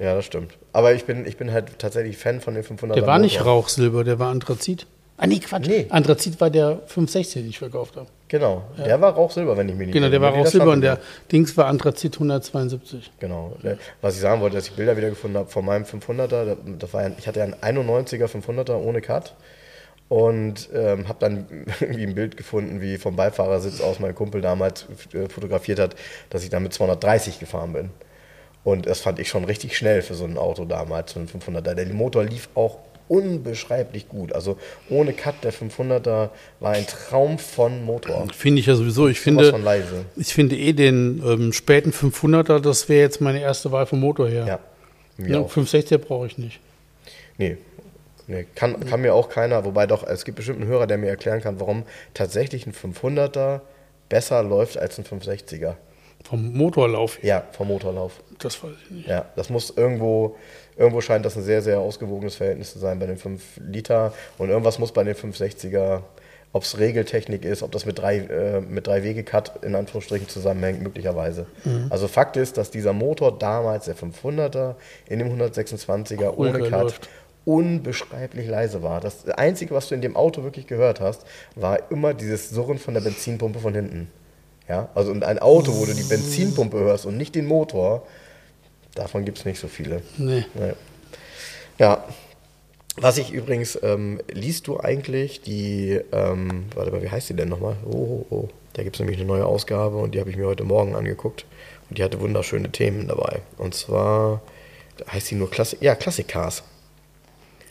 ja, 0.00 0.14
das 0.16 0.24
stimmt. 0.24 0.54
Aber 0.72 0.94
ich 0.94 1.04
bin, 1.04 1.26
ich 1.26 1.36
bin 1.36 1.52
halt 1.52 1.78
tatsächlich 1.78 2.16
Fan 2.16 2.40
von 2.40 2.54
den 2.54 2.64
500er. 2.64 2.94
Der 2.94 3.06
war 3.06 3.20
nicht. 3.20 3.44
Rauchsilber, 3.44 4.02
der 4.02 4.18
war 4.18 4.30
Anthrazit. 4.30 4.86
Ah, 5.16 5.26
nee, 5.26 5.38
Quatsch. 5.38 5.68
Nee. 5.68 5.86
Anthrazit 5.90 6.40
war 6.40 6.50
der 6.50 6.80
560, 6.86 7.42
den 7.42 7.50
ich 7.50 7.58
verkauft 7.58 7.96
habe. 7.96 8.08
Genau, 8.30 8.62
der 8.78 9.00
war 9.00 9.14
Rauchsilber, 9.14 9.56
wenn 9.56 9.68
ich 9.68 9.74
mich 9.74 9.88
nicht 9.88 9.94
Genau, 9.94 10.08
der 10.08 10.20
war 10.20 10.32
Rauchsilber 10.32 10.70
und 10.70 10.82
der. 10.82 11.00
Dings 11.32 11.56
war 11.56 11.66
Anthrazit 11.66 12.14
172. 12.14 13.10
Genau. 13.18 13.56
Was 14.00 14.14
ich 14.14 14.20
sagen 14.20 14.40
wollte, 14.40 14.54
dass 14.54 14.68
ich 14.68 14.74
Bilder 14.74 14.96
wieder 14.96 15.10
gefunden 15.10 15.36
habe 15.36 15.50
von 15.50 15.64
meinem 15.64 15.82
500er. 15.82 16.56
Das 16.78 16.94
war 16.94 17.00
ein, 17.00 17.16
ich 17.18 17.26
hatte 17.26 17.40
ja 17.40 17.46
einen 17.60 17.80
91er 17.80 18.26
500er 18.26 18.76
ohne 18.76 19.00
Cut. 19.00 19.34
Und 20.08 20.68
ähm, 20.72 21.08
habe 21.08 21.18
dann 21.18 21.66
irgendwie 21.80 22.04
ein 22.04 22.14
Bild 22.14 22.36
gefunden, 22.36 22.80
wie 22.80 22.98
vom 22.98 23.16
Beifahrersitz 23.16 23.80
aus 23.80 23.98
mein 23.98 24.14
Kumpel 24.14 24.40
damals 24.40 24.86
äh, 25.12 25.28
fotografiert 25.28 25.80
hat, 25.80 25.96
dass 26.30 26.44
ich 26.44 26.50
damit 26.50 26.72
230 26.72 27.40
gefahren 27.40 27.72
bin. 27.72 27.90
Und 28.62 28.86
das 28.86 29.00
fand 29.00 29.18
ich 29.18 29.28
schon 29.28 29.44
richtig 29.44 29.76
schnell 29.76 30.02
für 30.02 30.14
so 30.14 30.24
ein 30.24 30.38
Auto 30.38 30.64
damals, 30.64 31.12
so 31.12 31.20
ein 31.20 31.28
500er. 31.28 31.74
Der 31.74 31.86
Motor 31.86 32.24
lief 32.24 32.48
auch 32.54 32.78
unbeschreiblich 33.10 34.08
gut. 34.08 34.32
Also 34.32 34.56
ohne 34.88 35.12
Cut, 35.12 35.42
der 35.42 35.52
500er 35.52 36.30
war 36.60 36.72
ein 36.72 36.86
Traum 36.86 37.38
von 37.38 37.84
Motor. 37.84 38.28
Finde 38.32 38.60
ich 38.60 38.66
ja 38.66 38.76
sowieso. 38.76 39.08
Ich 39.08 39.18
finde, 39.18 39.52
ich 40.16 40.32
finde 40.32 40.56
eh 40.56 40.72
den 40.72 41.20
ähm, 41.26 41.52
späten 41.52 41.90
500er, 41.90 42.60
das 42.60 42.88
wäre 42.88 43.00
jetzt 43.00 43.20
meine 43.20 43.40
erste 43.40 43.72
Wahl 43.72 43.86
vom 43.86 43.98
Motor 43.98 44.28
her. 44.28 44.46
Ja, 44.46 45.26
Ja, 45.26 45.40
auch. 45.40 45.52
560er 45.52 45.98
brauche 45.98 46.28
ich 46.28 46.38
nicht. 46.38 46.60
Nee. 47.36 47.58
Nee, 48.28 48.46
kann, 48.54 48.78
kann 48.86 49.00
mir 49.00 49.12
auch 49.12 49.28
keiner, 49.28 49.64
wobei 49.64 49.88
doch, 49.88 50.06
es 50.06 50.24
gibt 50.24 50.36
bestimmt 50.36 50.60
einen 50.60 50.70
Hörer, 50.70 50.86
der 50.86 50.96
mir 50.98 51.08
erklären 51.08 51.40
kann, 51.40 51.58
warum 51.58 51.82
tatsächlich 52.14 52.64
ein 52.64 52.72
500er 52.72 53.60
besser 54.08 54.44
läuft 54.44 54.78
als 54.78 54.98
ein 54.98 55.04
560er. 55.04 55.74
Vom 56.22 56.52
Motorlauf. 56.52 57.20
Ja, 57.24 57.42
vom 57.50 57.68
Motorlauf. 57.68 58.22
Das 58.38 58.62
weiß 58.62 58.70
ich 58.84 58.90
nicht. 58.90 59.08
Ja, 59.08 59.24
das 59.34 59.50
muss 59.50 59.70
irgendwo, 59.76 60.36
irgendwo 60.80 61.02
scheint 61.02 61.26
das 61.26 61.36
ein 61.36 61.42
sehr, 61.42 61.60
sehr 61.60 61.78
ausgewogenes 61.78 62.36
Verhältnis 62.36 62.72
zu 62.72 62.78
sein 62.78 62.98
bei 62.98 63.06
den 63.06 63.18
5 63.18 63.42
Liter 63.58 64.14
und 64.38 64.48
irgendwas 64.48 64.78
muss 64.78 64.92
bei 64.92 65.04
den 65.04 65.14
560er, 65.14 66.00
ob 66.52 66.62
es 66.62 66.78
Regeltechnik 66.78 67.44
ist, 67.44 67.62
ob 67.62 67.70
das 67.70 67.84
mit 67.84 67.98
drei, 67.98 68.16
äh, 68.16 68.60
mit 68.62 68.86
drei 68.86 69.04
Wege-Cut 69.04 69.62
in 69.62 69.74
Anführungsstrichen 69.74 70.28
zusammenhängt, 70.28 70.82
möglicherweise. 70.82 71.46
Also 71.90 72.08
Fakt 72.08 72.36
ist, 72.38 72.56
dass 72.56 72.70
dieser 72.70 72.94
Motor 72.94 73.38
damals, 73.38 73.84
der 73.84 73.94
500er, 73.94 74.74
in 75.06 75.18
dem 75.18 75.28
126er 75.28 76.34
ohne 76.36 76.58
Cut, 76.70 76.82
läuft. 76.82 77.08
unbeschreiblich 77.44 78.48
leise 78.48 78.82
war. 78.82 79.00
Das 79.00 79.28
Einzige, 79.28 79.74
was 79.74 79.88
du 79.88 79.94
in 79.94 80.00
dem 80.00 80.16
Auto 80.16 80.42
wirklich 80.42 80.66
gehört 80.66 81.00
hast, 81.00 81.24
war 81.56 81.90
immer 81.90 82.14
dieses 82.14 82.48
Surren 82.50 82.78
von 82.78 82.94
der 82.94 83.02
Benzinpumpe 83.02 83.58
von 83.58 83.74
hinten. 83.74 84.10
Ja, 84.66 84.88
also 84.94 85.10
und 85.10 85.24
ein 85.24 85.40
Auto, 85.40 85.74
wo 85.74 85.84
du 85.84 85.92
die 85.92 86.04
Benzinpumpe 86.04 86.78
hörst 86.78 87.04
und 87.04 87.16
nicht 87.16 87.34
den 87.34 87.46
Motor, 87.46 88.06
davon 88.94 89.24
gibt 89.24 89.38
es 89.38 89.44
nicht 89.44 89.60
so 89.60 89.68
viele. 89.68 90.02
Nee. 90.18 90.44
Nee. 90.54 90.72
Ja. 91.78 92.04
Was 92.96 93.18
ich 93.18 93.32
übrigens, 93.32 93.78
ähm, 93.82 94.20
liest 94.30 94.66
du 94.66 94.78
eigentlich 94.80 95.40
die, 95.40 96.00
ähm, 96.12 96.66
warte 96.74 96.90
mal, 96.90 97.02
wie 97.02 97.08
heißt 97.08 97.30
die 97.30 97.34
denn 97.34 97.48
nochmal? 97.48 97.76
Oh, 97.86 98.26
oh, 98.28 98.34
oh. 98.34 98.48
Da 98.74 98.82
gibt 98.82 98.96
es 98.96 99.00
nämlich 99.00 99.18
eine 99.18 99.26
neue 99.26 99.46
Ausgabe 99.46 99.96
und 99.96 100.14
die 100.14 100.20
habe 100.20 100.30
ich 100.30 100.36
mir 100.36 100.46
heute 100.46 100.64
Morgen 100.64 100.94
angeguckt. 100.94 101.46
Und 101.88 101.98
die 101.98 102.04
hatte 102.04 102.20
wunderschöne 102.20 102.70
Themen 102.70 103.08
dabei. 103.08 103.40
Und 103.58 103.74
zwar 103.74 104.42
heißt 105.10 105.30
die 105.30 105.34
nur 105.36 105.50
Klassik, 105.50 105.80
ja, 105.82 105.94
Klassik-Cars. 105.94 106.62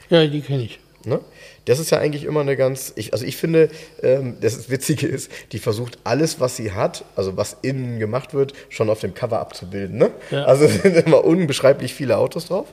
Ja, 0.10 0.26
die 0.26 0.42
kenne 0.42 0.64
ich. 0.64 0.80
Ne? 1.06 1.20
Das 1.66 1.80
ist 1.80 1.92
ja 1.92 2.00
eigentlich 2.00 2.26
immer 2.26 2.42
eine 2.42 2.58
ganz, 2.58 2.94
ich, 2.96 3.14
also 3.14 3.26
ich 3.26 3.38
finde, 3.38 3.70
ähm, 4.04 4.38
das 4.42 4.70
Witzige 4.70 5.08
ist, 5.08 5.32
die 5.52 5.60
versucht 5.60 6.00
alles, 6.04 6.40
was 6.40 6.56
sie 6.56 6.72
hat, 6.72 7.06
also 7.16 7.38
was 7.38 7.58
innen 7.62 8.00
gemacht 8.00 8.34
wird, 8.34 8.54
schon 8.70 8.90
auf 8.90 9.00
dem 9.00 9.14
Cover 9.14 9.40
abzubilden. 9.40 9.98
Ne? 9.98 10.12
Ja. 10.32 10.46
Also 10.46 10.66
es 10.66 10.82
sind 10.82 10.96
immer 10.96 11.24
unbeschreiblich 11.24 11.94
viele 11.94 12.18
Autos 12.18 12.48
drauf. 12.48 12.68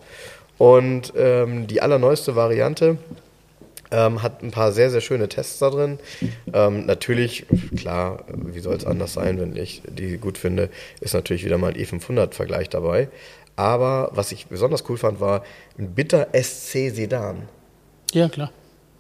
Und 0.58 1.12
ähm, 1.16 1.66
die 1.66 1.82
allerneueste 1.82 2.34
Variante 2.34 2.96
ähm, 3.90 4.22
hat 4.22 4.42
ein 4.42 4.50
paar 4.50 4.72
sehr, 4.72 4.90
sehr 4.90 5.00
schöne 5.00 5.28
Tests 5.28 5.58
da 5.58 5.70
drin. 5.70 5.98
Ähm, 6.52 6.86
natürlich, 6.86 7.46
klar, 7.76 8.24
wie 8.28 8.60
soll 8.60 8.74
es 8.74 8.84
anders 8.84 9.12
sein, 9.12 9.38
wenn 9.38 9.56
ich 9.56 9.82
die 9.86 10.18
gut 10.18 10.38
finde, 10.38 10.70
ist 11.00 11.14
natürlich 11.14 11.44
wieder 11.44 11.58
mal 11.58 11.72
ein 11.72 11.76
E500-Vergleich 11.76 12.68
dabei. 12.68 13.08
Aber 13.54 14.10
was 14.12 14.32
ich 14.32 14.46
besonders 14.46 14.84
cool 14.88 14.98
fand, 14.98 15.20
war 15.20 15.44
ein 15.78 15.94
Bitter 15.94 16.28
SC 16.32 16.90
Sedan. 16.90 17.48
Ja, 18.12 18.28
klar. 18.28 18.50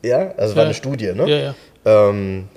Ja, 0.02 0.32
also 0.36 0.52
Ja. 0.52 0.56
war 0.58 0.64
eine 0.64 0.74
Studie, 0.74 1.12
ne? 1.12 1.28
Ja, 1.28 1.36
ja. 1.38 1.54
Ähm, 1.84 2.48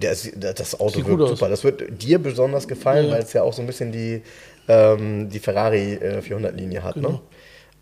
ist- 0.00 0.32
das 0.38 0.78
Auto 0.78 0.96
Sieht 0.96 1.06
wirkt 1.06 1.18
gut 1.18 1.22
aus. 1.22 1.38
super. 1.38 1.48
Das 1.50 1.64
wird 1.64 2.02
dir 2.02 2.18
besonders 2.18 2.68
gefallen, 2.68 3.06
Ja, 3.06 3.12
weil 3.12 3.22
es 3.22 3.32
ja 3.32 3.42
auch 3.42 3.52
so 3.52 3.62
ein 3.62 3.66
bisschen 3.66 3.92
die, 3.92 4.22
ähm, 4.68 5.28
die 5.30 5.38
Ferrari 5.38 5.94
äh, 5.94 6.20
400-Linie 6.22 6.82
hat. 6.82 6.96
Ne? 6.96 7.02
Genau. 7.02 7.20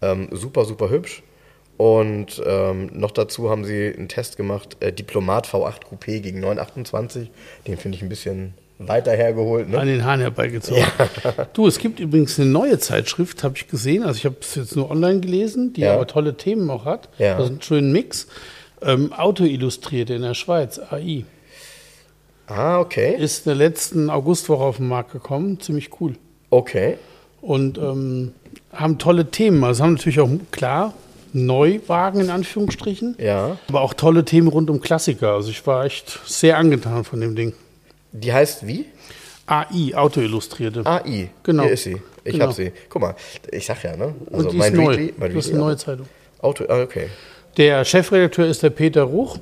Ähm, 0.02 0.28
super, 0.32 0.64
super 0.64 0.90
hübsch. 0.90 1.22
Und 1.76 2.40
ähm, 2.46 2.90
noch 2.92 3.10
dazu 3.10 3.50
haben 3.50 3.64
sie 3.64 3.92
einen 3.96 4.08
Test 4.08 4.36
gemacht, 4.36 4.76
äh, 4.80 4.92
Diplomat 4.92 5.48
V8 5.48 5.80
Coupé 5.90 6.20
gegen 6.20 6.38
928. 6.40 7.30
Den 7.66 7.76
finde 7.78 7.96
ich 7.96 8.02
ein 8.02 8.08
bisschen 8.08 8.54
weiter 8.78 9.12
hergeholt. 9.12 9.68
Ne? 9.68 9.78
An 9.78 9.86
den 9.86 10.04
Haaren 10.04 10.20
herbeigezogen. 10.20 10.84
Du, 11.52 11.66
es 11.66 11.78
gibt 11.78 12.00
übrigens 12.00 12.38
eine 12.40 12.48
neue 12.50 12.78
Zeitschrift, 12.78 13.44
habe 13.44 13.54
ich 13.56 13.68
gesehen. 13.68 14.02
Also 14.02 14.18
ich 14.18 14.24
habe 14.24 14.36
es 14.40 14.54
jetzt 14.56 14.74
nur 14.76 14.90
online 14.90 15.20
gelesen, 15.20 15.72
die 15.72 15.82
Ja. 15.82 15.94
aber 15.94 16.06
tolle 16.06 16.36
Themen 16.36 16.68
auch 16.70 16.84
hat. 16.84 17.08
Ja. 17.18 17.36
Also 17.36 17.50
einen 17.50 17.62
schönen 17.62 17.92
Mix. 17.92 18.26
Ähm, 18.82 19.12
Auto 19.12 19.44
illustriert 19.44 20.10
in 20.10 20.22
der 20.22 20.34
Schweiz, 20.34 20.78
AI. 20.78 21.24
Ah, 22.46 22.78
okay. 22.80 23.16
Ist 23.18 23.46
in 23.46 23.50
der 23.50 23.56
letzten 23.56 24.10
Augustwoche 24.10 24.62
auf 24.64 24.76
den 24.76 24.88
Markt 24.88 25.12
gekommen. 25.12 25.60
Ziemlich 25.60 25.90
cool. 26.00 26.16
Okay. 26.50 26.98
Und 27.40 27.78
ähm, 27.78 28.32
haben 28.72 28.98
tolle 28.98 29.30
Themen. 29.30 29.64
Also 29.64 29.84
haben 29.84 29.94
natürlich 29.94 30.20
auch, 30.20 30.28
klar, 30.50 30.92
Neuwagen 31.32 32.20
in 32.20 32.30
Anführungsstrichen. 32.30 33.16
Ja. 33.18 33.56
Aber 33.68 33.80
auch 33.80 33.94
tolle 33.94 34.24
Themen 34.24 34.48
rund 34.48 34.68
um 34.68 34.80
Klassiker. 34.80 35.32
Also 35.32 35.50
ich 35.50 35.66
war 35.66 35.84
echt 35.84 36.20
sehr 36.26 36.58
angetan 36.58 37.04
von 37.04 37.20
dem 37.20 37.34
Ding. 37.34 37.54
Die 38.14 38.32
heißt 38.32 38.66
wie? 38.66 38.86
AI, 39.46 39.94
Auto 39.94 40.20
illustrierte. 40.20 40.86
AI. 40.86 41.28
Genau. 41.42 41.64
Hier 41.64 41.72
ist 41.72 41.82
sie. 41.82 42.00
Ich 42.24 42.32
Genau. 42.32 42.44
habe 42.44 42.54
sie. 42.54 42.72
Guck 42.88 43.02
mal, 43.02 43.14
ich 43.50 43.66
sag 43.66 43.82
ja, 43.82 43.96
ne? 43.96 44.14
Also 44.32 44.48
Und 44.48 44.54
die 44.54 44.58
ist 44.60 44.72
neu. 44.72 44.92
Weekly, 44.92 45.14
mein 45.18 45.34
das 45.34 45.44
ist 45.46 45.50
eine 45.50 45.60
neue 45.60 45.76
Zeitung. 45.76 46.06
Auto, 46.40 46.64
ah, 46.68 46.82
okay. 46.82 47.08
Der 47.56 47.84
Chefredakteur 47.84 48.46
ist 48.46 48.62
der 48.62 48.70
Peter 48.70 49.02
Ruch. 49.02 49.38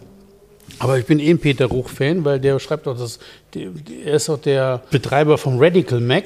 Aber 0.78 0.98
ich 0.98 1.04
bin 1.04 1.18
eh 1.20 1.30
ein 1.30 1.38
Peter 1.38 1.66
Ruch-Fan, 1.66 2.24
weil 2.24 2.40
der 2.40 2.58
schreibt 2.58 2.88
auch 2.88 2.96
das. 2.98 3.18
Er 3.54 4.14
ist 4.14 4.30
auch 4.30 4.38
der 4.38 4.82
Betreiber 4.90 5.36
vom 5.38 5.58
Radical 5.60 6.00
Mac. 6.00 6.24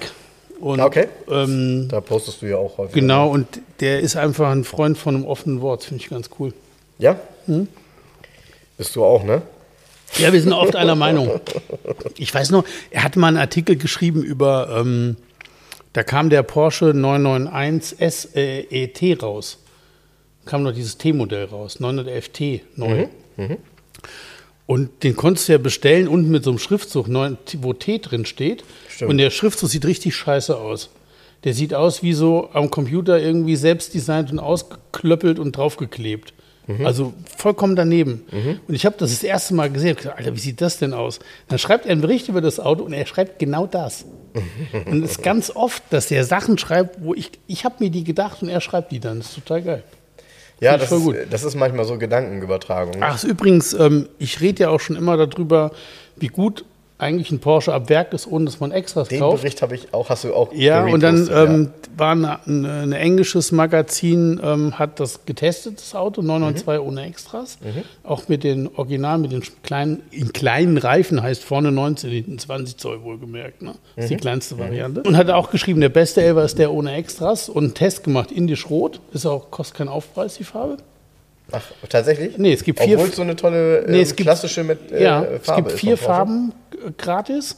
Und, 0.61 0.81
Okay. 0.81 1.09
Ähm, 1.29 1.89
Da 1.91 2.01
postest 2.01 2.41
du 2.43 2.47
ja 2.47 2.57
auch 2.57 2.79
häufig. 2.79 2.95
genau, 2.95 3.29
und 3.29 3.47
der 3.81 4.01
ist 4.01 4.17
einfach 4.17 4.51
ein 4.51 4.65
Freund 4.65 4.97
von 4.97 5.15
einem 5.17 5.25
offenen 5.27 5.61
Wort. 5.61 5.85
Finde 5.85 6.03
ich 6.03 6.09
ganz 6.09 6.31
cool. 6.39 6.55
Ja? 6.99 7.19
Hm? 7.47 7.69
Bist 8.79 8.95
du 8.97 9.05
auch, 9.05 9.23
ne? 9.25 9.43
Ja, 10.19 10.33
wir 10.33 10.41
sind 10.41 10.53
oft 10.53 10.77
einer 10.77 10.95
Meinung. 10.95 11.41
Ich 12.17 12.33
weiß 12.33 12.51
noch, 12.51 12.65
er 12.91 13.03
hat 13.05 13.17
mal 13.17 13.29
einen 13.29 13.37
Artikel 13.37 13.77
geschrieben 13.77 14.23
über 14.23 14.69
ähm, 14.81 15.17
Da 15.93 16.03
kam 16.03 16.31
der 16.31 16.43
Porsche 16.43 16.95
991 16.95 17.99
SET 17.99 19.03
äh, 19.03 19.13
raus. 19.21 19.59
Kam 20.45 20.63
noch 20.63 20.73
dieses 20.73 20.97
T-Modell 20.97 21.47
raus, 21.47 21.81
911 21.81 22.29
T 22.31 22.63
neu. 22.77 23.09
Und 24.67 25.05
den 25.05 25.15
konntest 25.17 25.49
du 25.49 25.53
ja 25.53 25.59
bestellen 25.59 26.09
unten 26.09 26.31
mit 26.31 26.45
so 26.45 26.51
einem 26.51 26.59
Schriftzug, 26.59 27.09
wo 27.09 27.73
T 27.73 27.99
drin 27.99 28.27
steht. 28.27 28.65
Stimmt. 28.89 29.11
Und 29.11 29.19
der 29.19 29.31
Schriftzug 29.31 29.71
sieht 29.71 29.85
richtig 29.85 30.15
scheiße 30.17 30.57
aus. 30.57 30.91
Der 31.45 31.55
sieht 31.55 31.75
aus 31.75 32.03
wie 32.03 32.13
so 32.13 32.51
am 32.53 32.71
Computer 32.71 33.21
irgendwie 33.21 33.57
selbst 33.57 33.95
designt 33.95 34.33
und 34.33 34.41
ausgeklöppelt 34.41 35.39
und 35.39 35.57
draufgeklebt. 35.57 36.33
Also 36.85 37.13
vollkommen 37.37 37.77
daneben. 37.77 38.25
Und 38.67 38.75
ich 38.75 38.85
habe 38.87 38.97
das 38.99 39.11
das 39.11 39.23
erste 39.23 39.55
Mal 39.55 39.71
gesehen. 39.71 39.91
Ich 39.91 39.99
gesagt, 39.99 40.19
Alter, 40.19 40.35
wie 40.35 40.41
sieht 40.41 40.61
das 40.61 40.79
denn 40.79 40.95
aus? 40.95 41.21
Dann 41.49 41.59
schreibt 41.59 41.87
er 41.87 41.93
einen 41.93 42.01
Bericht 42.01 42.29
über 42.29 42.41
das 42.41 42.59
Auto 42.59 42.83
und 42.85 42.93
er 42.93 43.07
schreibt 43.07 43.39
genau 43.39 43.67
das. 43.67 44.05
und 44.87 45.05
es 45.05 45.13
ist 45.13 45.23
ganz 45.23 45.51
oft, 45.55 45.83
dass 45.91 46.11
er 46.11 46.25
Sachen 46.25 46.59
schreibt, 46.59 47.03
wo 47.03 47.15
ich, 47.15 47.31
ich 47.47 47.65
habe 47.65 47.77
mir 47.79 47.91
die 47.91 48.05
gedacht 48.05 48.43
und 48.43 48.49
er 48.49 48.61
schreibt 48.61 48.93
die 48.93 49.01
dann. 49.01 49.19
Das 49.19 49.29
ist 49.29 49.35
total 49.37 49.63
geil. 49.63 49.83
Ja, 50.61 50.77
das 50.77 50.89
voll 50.89 50.99
ist, 50.99 51.05
gut. 51.05 51.17
das 51.31 51.45
ist 51.45 51.55
manchmal 51.55 51.85
so 51.85 51.99
Gedankenübertragung. 51.99 52.97
Ach, 53.01 53.15
ist 53.15 53.25
übrigens, 53.25 53.75
ähm, 53.75 54.09
ich 54.19 54.41
rede 54.41 54.65
ja 54.65 54.71
auch 54.71 54.81
schon 54.81 54.97
immer 54.97 55.17
darüber, 55.17 55.71
wie 56.17 56.29
gut 56.29 56.65
eigentlich 56.99 57.31
ein 57.31 57.41
Porsche 57.41 57.75
ab 57.75 57.91
Werk 57.91 58.15
ist, 58.15 58.27
ohne 58.27 58.47
dass 58.47 58.59
man 58.59 58.73
Extras 58.73 59.09
Den 59.09 59.21
kauft. 59.21 59.43
Bericht 59.43 59.61
habe 59.61 59.75
ich 59.75 59.93
auch, 59.93 60.09
hast 60.09 60.25
du 60.25 60.33
auch 60.35 60.51
Ja, 60.55 60.85
und 60.87 61.03
dann 61.03 61.29
ähm, 61.33 61.71
war 61.97 62.13
eine, 62.13 62.39
ein 62.47 62.65
ein 62.65 62.93
englisches 62.93 63.53
Magazin, 63.53 64.41
ähm, 64.43 64.79
hat 64.79 64.99
das 64.99 65.27
getestet, 65.27 65.79
das 65.79 65.95
Auto, 65.95 66.23
992 66.23 66.81
Mhm. 66.81 66.89
ohne 66.89 67.07
Extras. 67.07 67.59
Auch 68.03 68.29
mit 68.29 68.45
den 68.45 68.69
Original, 68.77 69.19
mit 69.19 69.33
den 69.33 69.43
kleinen, 69.63 70.03
in 70.11 70.33
kleinen 70.33 70.79
Reifen, 70.79 71.23
heißt 71.23 71.45
vorne 71.45 71.71
19, 71.71 72.11
hinten 72.11 72.39
20 72.39 72.79
Zoll 72.79 73.03
wohlgemerkt. 73.03 73.61
Ne? 73.61 73.75
Das 73.95 74.07
ist 74.07 74.11
Mhm. 74.11 74.15
die 74.17 74.21
kleinste 74.21 74.59
Variante. 74.59 75.03
Und 75.03 75.17
hat 75.19 75.29
auch 75.31 75.51
geschrieben, 75.51 75.81
der 75.83 75.91
beste 75.91 76.23
Elfer 76.23 76.45
ist 76.45 76.59
der 76.59 76.73
ohne 76.73 76.95
Extras 76.95 77.49
und 77.51 77.65
einen 77.65 77.75
Test 77.75 78.05
gemacht, 78.05 78.33
indisch 78.33 78.71
rot. 78.71 79.01
Ist 79.13 79.27
auch, 79.27 79.51
kostet 79.51 79.77
keinen 79.77 79.89
Aufpreis, 79.89 80.37
die 80.37 80.45
Farbe. 80.45 80.79
Ach, 81.53 81.63
tatsächlich? 81.89 82.37
Nee, 82.39 82.53
es 82.55 82.65
gibt 82.65 82.81
vier- 82.81 82.95
Obwohl 82.97 83.09
es 83.11 83.17
so 83.17 83.23
eine 83.23 83.37
tolle 83.37 83.85
Nee, 83.87 83.97
ähm, 83.99 84.03
es 84.03 84.17
gibt- 84.17 84.27
klassische 84.27 84.65
mit 84.65 84.91
äh, 84.91 85.03
ja, 85.03 85.23
Farbe 85.43 85.69
es 85.69 85.69
gibt 85.69 85.73
vier. 85.81 85.97
Farben 85.97 86.53
äh, 86.73 86.91
gratis. 86.99 87.57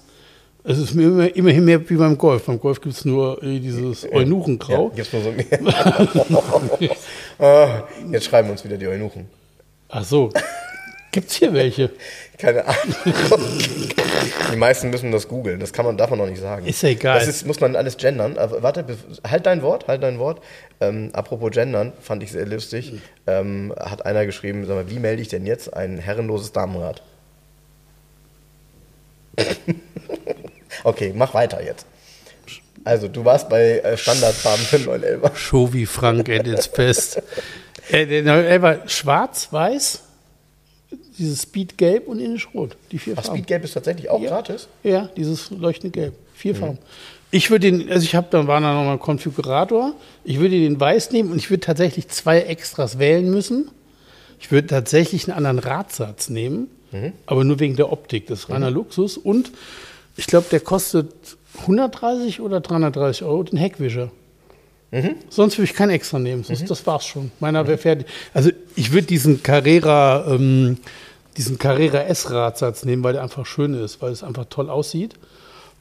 Es 0.65 0.77
ist 0.77 0.95
mir 0.95 1.05
immer, 1.05 1.35
immerhin 1.37 1.65
mehr 1.65 1.89
wie 1.89 1.95
beim 1.95 2.19
Golf. 2.19 2.45
Beim 2.45 2.61
Golf 2.61 2.81
gibt 2.83 2.95
es 2.95 3.05
nur 3.07 3.43
äh, 3.43 3.59
dieses 3.59 4.05
Eunuchengrau. 4.13 4.91
Ja, 4.95 4.97
gibt's 4.97 5.13
nur 5.13 5.23
so 5.23 6.89
Ah, 7.39 7.85
Jetzt 8.11 8.27
schreiben 8.27 8.51
uns 8.51 8.65
wieder 8.65 8.77
die 8.77 8.87
Eunuchen. 8.89 9.27
Ach 9.89 10.05
so. 10.05 10.31
Gibt 11.13 11.31
es 11.31 11.37
hier 11.37 11.53
welche? 11.55 11.91
Keine 12.39 12.65
Ahnung. 12.67 12.95
die 14.53 14.57
meisten 14.57 14.91
müssen 14.91 15.11
das 15.11 15.29
googeln. 15.29 15.59
Das 15.59 15.73
kann 15.73 15.85
man, 15.85 15.97
darf 15.97 16.11
man 16.11 16.21
noch 16.21 16.29
nicht 16.29 16.41
sagen. 16.41 16.67
Ist 16.67 16.83
ja 16.83 16.91
egal. 16.91 17.19
Das 17.19 17.29
ist, 17.29 17.47
muss 17.47 17.61
man 17.61 17.75
alles 17.75 17.97
gendern. 17.97 18.39
Aber 18.39 18.63
warte, 18.63 18.85
halt 19.29 19.47
dein 19.47 19.63
Wort, 19.63 19.89
halt 19.89 20.03
dein 20.03 20.19
Wort. 20.19 20.41
Ähm, 20.81 21.11
apropos 21.13 21.51
gendern, 21.51 21.93
fand 22.01 22.23
ich 22.23 22.33
sehr 22.33 22.47
lustig. 22.47 22.95
Ähm, 23.27 23.75
hat 23.79 24.07
einer 24.07 24.25
geschrieben, 24.25 24.65
sag 24.67 24.77
mal, 24.77 24.91
wie 24.91 25.01
melde 25.01 25.21
ich 25.21 25.29
denn 25.29 25.47
jetzt 25.47 25.75
ein 25.75 25.99
herrenloses 25.99 26.53
Damenrad? 26.53 27.03
okay, 30.85 31.13
mach 31.15 31.35
weiter 31.35 31.63
jetzt. 31.63 31.87
Also, 32.85 33.09
du 33.09 33.25
warst 33.25 33.49
bei 33.49 33.81
äh, 33.81 33.97
Standardfarben 33.97 34.65
für 34.65 34.79
911. 34.79 35.39
Show 35.39 35.73
wie 35.73 35.87
Frank 35.87 36.29
at 36.29 36.47
its 36.47 36.69
best. 36.69 37.21
Äh, 37.91 38.07
der 38.07 38.23
911 38.23 38.91
schwarz, 38.91 39.49
weiß, 39.51 40.03
dieses 41.19 41.43
Speedgelb 41.43 42.07
und 42.09 42.19
indisch 42.21 42.49
rot. 42.55 42.77
Die 42.93 42.99
vier 42.99 43.15
Ach, 43.17 43.23
Farben. 43.25 43.39
Speedgelb 43.39 43.65
ist 43.65 43.73
tatsächlich 43.75 44.09
auch 44.11 44.21
Ja. 44.23 44.31
gratis? 44.31 44.69
Ja, 44.83 45.09
dieses 45.17 45.51
leuchtende 45.51 45.91
Gelb. 45.99 46.15
Vier 46.35 46.55
Farben. 46.55 46.79
Ich 47.31 47.51
würde 47.51 47.71
den, 47.71 47.91
also 47.91 48.05
ich 48.05 48.15
habe 48.15 48.29
dann 48.31 48.47
war 48.47 48.61
da 48.61 48.73
nochmal 48.75 48.95
ein 48.95 49.01
Konfigurator. 49.01 49.93
Ich 50.25 50.39
würde 50.39 50.59
den 50.59 50.79
weiß 50.81 51.11
nehmen 51.13 51.31
und 51.31 51.37
ich 51.39 51.51
würde 51.51 51.61
tatsächlich 51.61 52.09
zwei 52.09 52.41
Extras 52.41 52.99
wählen 52.99 53.31
müssen. 53.31 53.71
Ich 54.41 54.51
würde 54.51 54.69
tatsächlich 54.69 55.29
einen 55.29 55.37
anderen 55.37 55.59
Radsatz 55.59 56.29
nehmen, 56.31 56.69
aber 57.27 57.43
nur 57.45 57.59
wegen 57.61 57.77
der 57.77 57.93
Optik. 57.93 58.29
Das 58.29 58.41
ist 58.41 58.51
reiner 58.51 58.71
Luxus. 58.71 59.19
Und 59.19 59.51
ich 60.17 60.27
glaube, 60.27 60.47
der 60.51 60.61
kostet 60.61 61.13
130 61.63 62.41
oder 62.41 62.61
330 62.61 63.25
Euro, 63.25 63.43
den 63.43 63.59
Heckwischer. 63.59 64.11
Sonst 65.29 65.59
würde 65.59 65.71
ich 65.71 65.77
keinen 65.77 65.91
extra 65.91 66.19
nehmen. 66.19 66.45
Sonst, 66.45 66.71
Das 66.71 66.87
war's 66.87 67.05
schon. 67.05 67.31
Meiner 67.41 67.67
wäre 67.67 67.77
fertig. 67.77 68.07
Also 68.33 68.51
ich 68.75 68.93
würde 68.93 69.07
diesen 69.07 69.43
Carrera, 69.43 70.25
ähm, 70.33 70.79
diesen 71.39 71.59
Carrera 71.59 72.03
S-Radsatz 72.03 72.85
nehmen, 72.85 73.03
weil 73.05 73.15
der 73.15 73.23
einfach 73.23 73.47
schön 73.47 73.73
ist, 73.73 74.03
weil 74.03 74.13
es 74.13 74.23
einfach 74.23 74.47
toll 74.51 74.69
aussieht. 74.69 75.15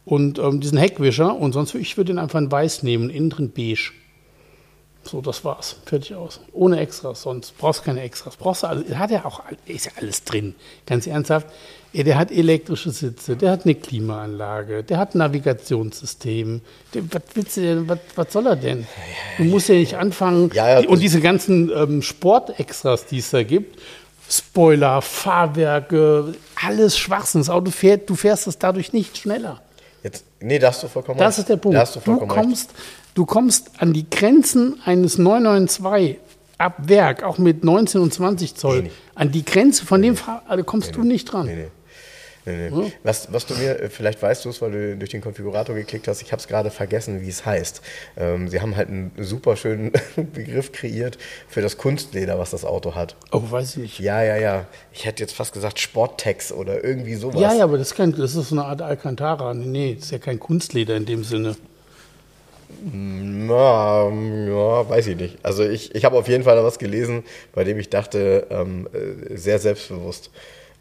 Und 0.06 0.40
ähm, 0.40 0.62
diesen 0.62 0.78
Heckwischer 0.78 1.36
und 1.36 1.52
sonst 1.52 1.74
würde 1.74 1.82
ich 1.82 1.98
würde 1.98 2.14
den 2.14 2.20
einfach 2.20 2.40
in 2.40 2.50
weiß 2.50 2.84
nehmen, 2.84 3.10
innen 3.10 3.30
drin 3.30 3.52
beige. 3.52 3.92
So, 5.04 5.22
das 5.22 5.44
war's. 5.44 5.78
Fertig 5.86 6.16
aus. 6.16 6.42
Ohne 6.52 6.80
Extras, 6.80 7.22
sonst 7.22 7.58
brauchst 7.58 7.82
du 7.82 7.86
keine 7.86 8.02
Extras. 8.02 8.36
Brauchst 8.36 8.64
du 8.64 8.68
alles, 8.68 8.96
hat 8.96 9.10
ja 9.10 9.26
auch, 9.26 9.42
ist 9.66 9.86
ja 9.86 9.92
alles 9.96 10.24
drin. 10.24 10.56
Ganz 10.86 11.08
ernsthaft. 11.08 11.48
Der 11.94 12.18
hat 12.18 12.32
elektrische 12.32 12.92
Sitze, 12.92 13.36
der 13.36 13.52
hat 13.52 13.64
eine 13.64 13.74
Klimaanlage, 13.74 14.84
der 14.84 14.98
hat 14.98 15.16
ein 15.16 15.20
Navigationssystem. 15.20 16.62
Der, 16.94 17.02
was 17.12 17.22
willst 17.34 17.58
du 17.58 17.62
denn, 17.62 17.90
was, 17.90 18.00
was 18.16 18.34
soll 18.34 18.46
er 18.46 18.56
denn? 18.56 18.86
Du 19.38 19.46
musst 19.46 19.70
ja 19.70 19.76
nicht 19.76 19.96
anfangen. 19.96 20.52
Ja, 20.54 20.82
ja, 20.82 20.88
und 20.88 21.00
diese 21.00 21.22
ganzen 21.22 21.72
ähm, 21.74 22.02
Sportextras, 22.02 23.06
die 23.08 23.20
es 23.20 23.32
da 23.32 23.42
gibt, 23.42 23.80
Spoiler, 24.30 25.02
Fahrwerke, 25.02 26.34
alles 26.62 26.98
Schwachsinn. 26.98 27.42
Das 27.42 27.50
Auto 27.50 27.72
fährt, 27.72 28.10
du 28.10 28.16
fährst 28.16 28.48
es 28.48 28.58
dadurch 28.58 28.94
nicht 28.94 29.18
schneller. 29.18 29.62
Jetzt, 30.04 30.26
nee, 30.42 30.60
da 30.60 30.68
hast 30.70 30.84
du 30.84 30.88
vollkommen 30.88 31.18
Das 31.18 31.36
recht. 31.36 31.40
ist 31.40 31.50
der 31.50 31.58
Punkt. 31.58 31.76
Da 31.76 31.82
hast 31.82 31.96
du 31.96 32.00
Du 32.00 32.06
vollkommen 32.06 32.32
recht. 32.32 32.42
kommst, 32.44 32.70
du 33.14 33.26
kommst 33.26 33.72
an 33.80 33.94
die 33.94 34.10
Grenzen 34.10 34.80
eines 34.86 35.18
992 35.18 36.18
ab 36.58 36.76
Werk, 36.88 37.24
auch 37.24 37.38
mit 37.38 37.64
19 37.64 38.02
und 38.02 38.14
20 38.14 38.56
Zoll. 38.56 38.78
Nee, 38.78 38.88
nee. 38.90 38.92
An 39.16 39.32
die 39.32 39.46
Grenze 39.46 39.86
von 39.86 40.02
dem 40.02 40.16
Fahr 40.16 40.44
also 40.48 40.64
kommst 40.64 40.96
du 40.96 41.04
nicht 41.04 41.26
dran. 41.26 41.50
Nee, 42.48 42.70
nee. 42.70 42.76
Nee. 42.76 42.92
Was, 43.04 43.32
was 43.32 43.46
du 43.46 43.54
mir, 43.56 43.80
äh, 43.80 43.90
vielleicht 43.90 44.22
weißt 44.22 44.46
du 44.46 44.50
es, 44.50 44.62
weil 44.62 44.72
du 44.72 44.98
durch 44.98 45.12
den 45.12 45.22
Konfigurator 45.22 45.76
geklickt 45.76 46.08
hast, 46.08 46.22
ich 46.22 46.32
habe 46.32 46.40
es 46.42 46.48
gerade 46.48 46.70
vergessen, 46.70 47.22
wie 47.22 47.30
es 47.30 47.46
heißt. 47.46 47.82
Ähm, 48.18 48.50
sie 48.50 48.60
haben 48.62 48.76
halt 48.76 48.90
einen 48.90 49.12
super 49.18 49.56
schönen 49.56 49.92
Begriff 50.34 50.72
kreiert 50.72 51.18
für 51.48 51.62
das 51.62 51.78
Kunstleder, 51.78 52.38
was 52.40 52.52
das 52.52 52.66
Auto 52.66 52.96
hat. 52.96 53.16
Oh, 53.32 53.42
weiß 53.50 53.72
ich 53.72 53.78
nicht. 53.78 54.00
Ja, 54.00 54.22
ja, 54.24 54.38
ja. 54.38 54.66
Ich 54.92 55.06
hätte 55.06 55.24
jetzt 55.24 55.34
fast 55.34 55.54
gesagt 55.54 55.80
Sporttex 55.80 56.52
oder 56.52 56.84
irgendwie 56.84 57.16
sowas. 57.16 57.40
Ja, 57.40 57.54
ja, 57.54 57.64
aber 57.64 57.78
das 57.78 57.92
ist, 57.92 57.96
kein, 57.96 58.14
das 58.14 58.36
ist 58.36 58.52
eine 58.52 58.66
Art 58.66 58.82
Alcantara. 58.82 59.54
Nee, 59.54 59.78
Nee, 59.78 59.94
das 59.96 60.06
ist 60.06 60.12
ja 60.12 60.18
kein 60.18 60.40
Kunstleder 60.40 60.96
in 60.96 61.06
dem 61.06 61.24
Sinne. 61.24 61.56
Na, 62.84 64.10
ja, 64.10 64.90
weiß 64.90 65.08
ich 65.08 65.16
nicht. 65.16 65.38
Also 65.44 65.64
ich, 65.64 65.94
ich 65.94 66.04
habe 66.04 66.18
auf 66.18 66.28
jeden 66.28 66.44
Fall 66.44 66.56
da 66.56 66.64
was 66.64 66.80
gelesen, 66.80 67.24
bei 67.54 67.64
dem 67.64 67.78
ich 67.80 67.90
dachte, 67.90 68.48
ähm, 68.50 68.88
äh, 68.92 69.38
sehr 69.38 69.60
selbstbewusst. 69.60 70.32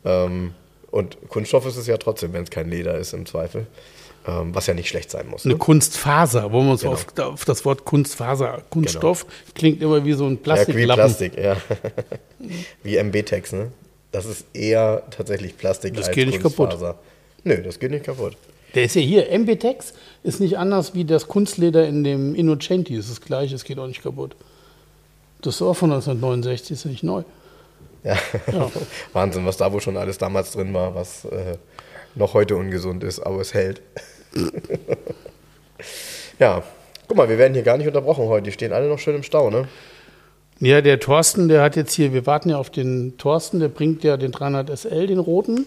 Ähm, 0.04 0.54
und 0.96 1.16
Kunststoff 1.28 1.66
ist 1.66 1.76
es 1.76 1.86
ja 1.86 1.96
trotzdem, 1.98 2.32
wenn 2.32 2.44
es 2.44 2.50
kein 2.50 2.70
Leder 2.70 2.96
ist 2.98 3.12
im 3.12 3.26
Zweifel. 3.26 3.66
Ähm, 4.28 4.52
was 4.54 4.66
ja 4.66 4.74
nicht 4.74 4.88
schlecht 4.88 5.08
sein 5.10 5.28
muss. 5.28 5.44
Eine 5.44 5.54
Ne? 5.54 5.58
Kunstfaser, 5.58 6.50
wo 6.50 6.60
man 6.60 6.72
uns 6.72 6.80
Genau. 6.80 6.94
auf, 6.94 7.06
auf 7.18 7.44
das 7.44 7.64
Wort 7.64 7.84
Kunstfaser, 7.84 8.60
Kunststoff, 8.70 9.24
klingt 9.54 9.80
immer 9.80 10.04
wie 10.04 10.14
so 10.14 10.26
ein 10.26 10.40
Ja, 10.44 10.66
wie. 10.66 10.84
Plastik, 10.84 11.38
ja. 11.38 11.56
wie 12.82 12.96
MB-Tex, 12.96 13.52
ne? 13.52 13.70
Das 14.10 14.24
ist 14.26 14.46
eher 14.52 15.04
tatsächlich 15.10 15.56
Plastik 15.56 15.94
Das 15.94 16.08
als 16.08 16.14
geht 16.16 16.26
nicht 16.26 16.42
kaputt. 16.42 16.70
Kunstfaser. 16.70 16.98
Nö, 17.44 17.62
das 17.62 17.78
geht 17.78 17.92
nicht 17.92 18.04
kaputt. 18.04 18.36
Der 18.74 18.84
ist 18.84 18.94
ja 18.96 19.00
hier, 19.00 19.26
MBTEX 19.38 19.94
ist 20.22 20.40
nicht 20.40 20.58
anders 20.58 20.94
wie 20.94 21.04
das 21.04 21.28
Kunstleder 21.28 21.86
in 21.86 22.02
dem 22.04 22.34
Innocenti. 22.34 22.94
Es 22.96 23.06
ist 23.08 23.18
das 23.18 23.24
gleiche, 23.24 23.54
es 23.54 23.64
geht 23.64 23.78
auch 23.78 23.86
nicht 23.86 24.02
kaputt. 24.02 24.34
Das 25.40 25.56
ist 25.56 25.62
auch 25.62 25.74
von 25.74 25.90
1969, 25.92 26.72
ist 26.72 26.84
ja 26.84 26.90
nicht 26.90 27.02
neu. 27.04 27.22
Ja. 28.06 28.16
Ja. 28.52 28.70
Wahnsinn, 29.12 29.44
was 29.44 29.56
da 29.56 29.72
wohl 29.72 29.80
schon 29.80 29.96
alles 29.96 30.18
damals 30.18 30.52
drin 30.52 30.72
war, 30.72 30.94
was 30.94 31.24
äh, 31.24 31.56
noch 32.14 32.34
heute 32.34 32.56
ungesund 32.56 33.02
ist, 33.02 33.20
aber 33.20 33.40
es 33.40 33.52
hält. 33.52 33.82
ja, 36.38 36.62
guck 37.08 37.16
mal, 37.16 37.28
wir 37.28 37.38
werden 37.38 37.54
hier 37.54 37.64
gar 37.64 37.76
nicht 37.76 37.88
unterbrochen 37.88 38.26
heute. 38.26 38.44
Die 38.44 38.52
stehen 38.52 38.72
alle 38.72 38.88
noch 38.88 38.98
schön 38.98 39.16
im 39.16 39.22
Stau, 39.22 39.50
ne? 39.50 39.66
Ja, 40.60 40.80
der 40.80 41.00
Thorsten, 41.00 41.48
der 41.48 41.62
hat 41.62 41.76
jetzt 41.76 41.92
hier, 41.92 42.14
wir 42.14 42.24
warten 42.26 42.48
ja 42.48 42.56
auf 42.56 42.70
den 42.70 43.18
Thorsten, 43.18 43.60
der 43.60 43.68
bringt 43.68 44.04
ja 44.04 44.16
den 44.16 44.32
300 44.32 44.78
SL, 44.78 45.08
den 45.08 45.18
roten. 45.18 45.66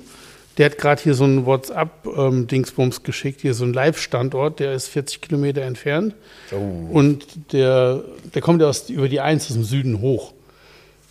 Der 0.57 0.65
hat 0.65 0.77
gerade 0.77 1.01
hier 1.01 1.13
so 1.13 1.25
einen 1.25 1.45
WhatsApp-Dingsbums 1.45 3.03
geschickt, 3.03 3.41
hier 3.41 3.53
so 3.53 3.65
einen 3.65 3.73
Live-Standort, 3.73 4.59
der 4.59 4.73
ist 4.73 4.87
40 4.87 5.21
Kilometer 5.21 5.61
entfernt. 5.61 6.15
Oh. 6.51 6.97
Und 6.97 7.53
der, 7.53 8.03
der 8.33 8.41
kommt 8.41 8.61
ja 8.61 8.67
aus, 8.67 8.89
über 8.89 9.07
die 9.07 9.19
1 9.19 9.47
aus 9.47 9.53
dem 9.53 9.63
Süden 9.63 10.01
hoch. 10.01 10.33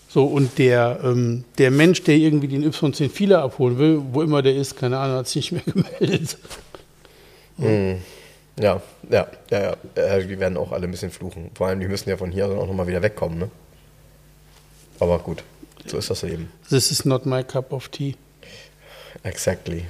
So, 0.08 0.24
und 0.24 0.58
der, 0.58 1.00
ähm, 1.04 1.44
der 1.58 1.70
Mensch, 1.70 2.02
der 2.02 2.16
irgendwie 2.16 2.48
den 2.48 2.64
Y10 2.64 3.10
Fila 3.10 3.42
abholen 3.44 3.78
will, 3.78 4.00
wo 4.12 4.22
immer 4.22 4.40
der 4.40 4.56
ist, 4.56 4.76
keine 4.76 4.98
Ahnung, 4.98 5.18
hat 5.18 5.28
sich 5.28 5.52
nicht 5.52 5.66
mehr 5.66 5.74
gemeldet. 5.98 6.38
Ja, 8.60 8.80
ja, 9.10 9.26
ja, 9.50 9.60
ja. 9.60 9.76
Äh, 9.94 10.26
die 10.26 10.38
werden 10.38 10.56
auch 10.56 10.72
alle 10.72 10.84
ein 10.84 10.90
bisschen 10.90 11.10
fluchen. 11.10 11.50
Vor 11.54 11.66
allem, 11.66 11.80
die 11.80 11.88
müssen 11.88 12.08
ja 12.08 12.16
von 12.16 12.30
hier 12.30 12.48
dann 12.48 12.58
auch 12.58 12.66
nochmal 12.66 12.86
wieder 12.86 13.02
wegkommen, 13.02 13.38
ne? 13.38 13.50
Aber 14.98 15.18
gut, 15.18 15.44
so 15.86 15.98
ist 15.98 16.10
das 16.10 16.24
eben. 16.24 16.50
This 16.68 16.90
is 16.90 17.04
not 17.04 17.26
my 17.26 17.44
cup 17.44 17.72
of 17.72 17.88
tea. 17.88 18.16
Exactly. 19.22 19.84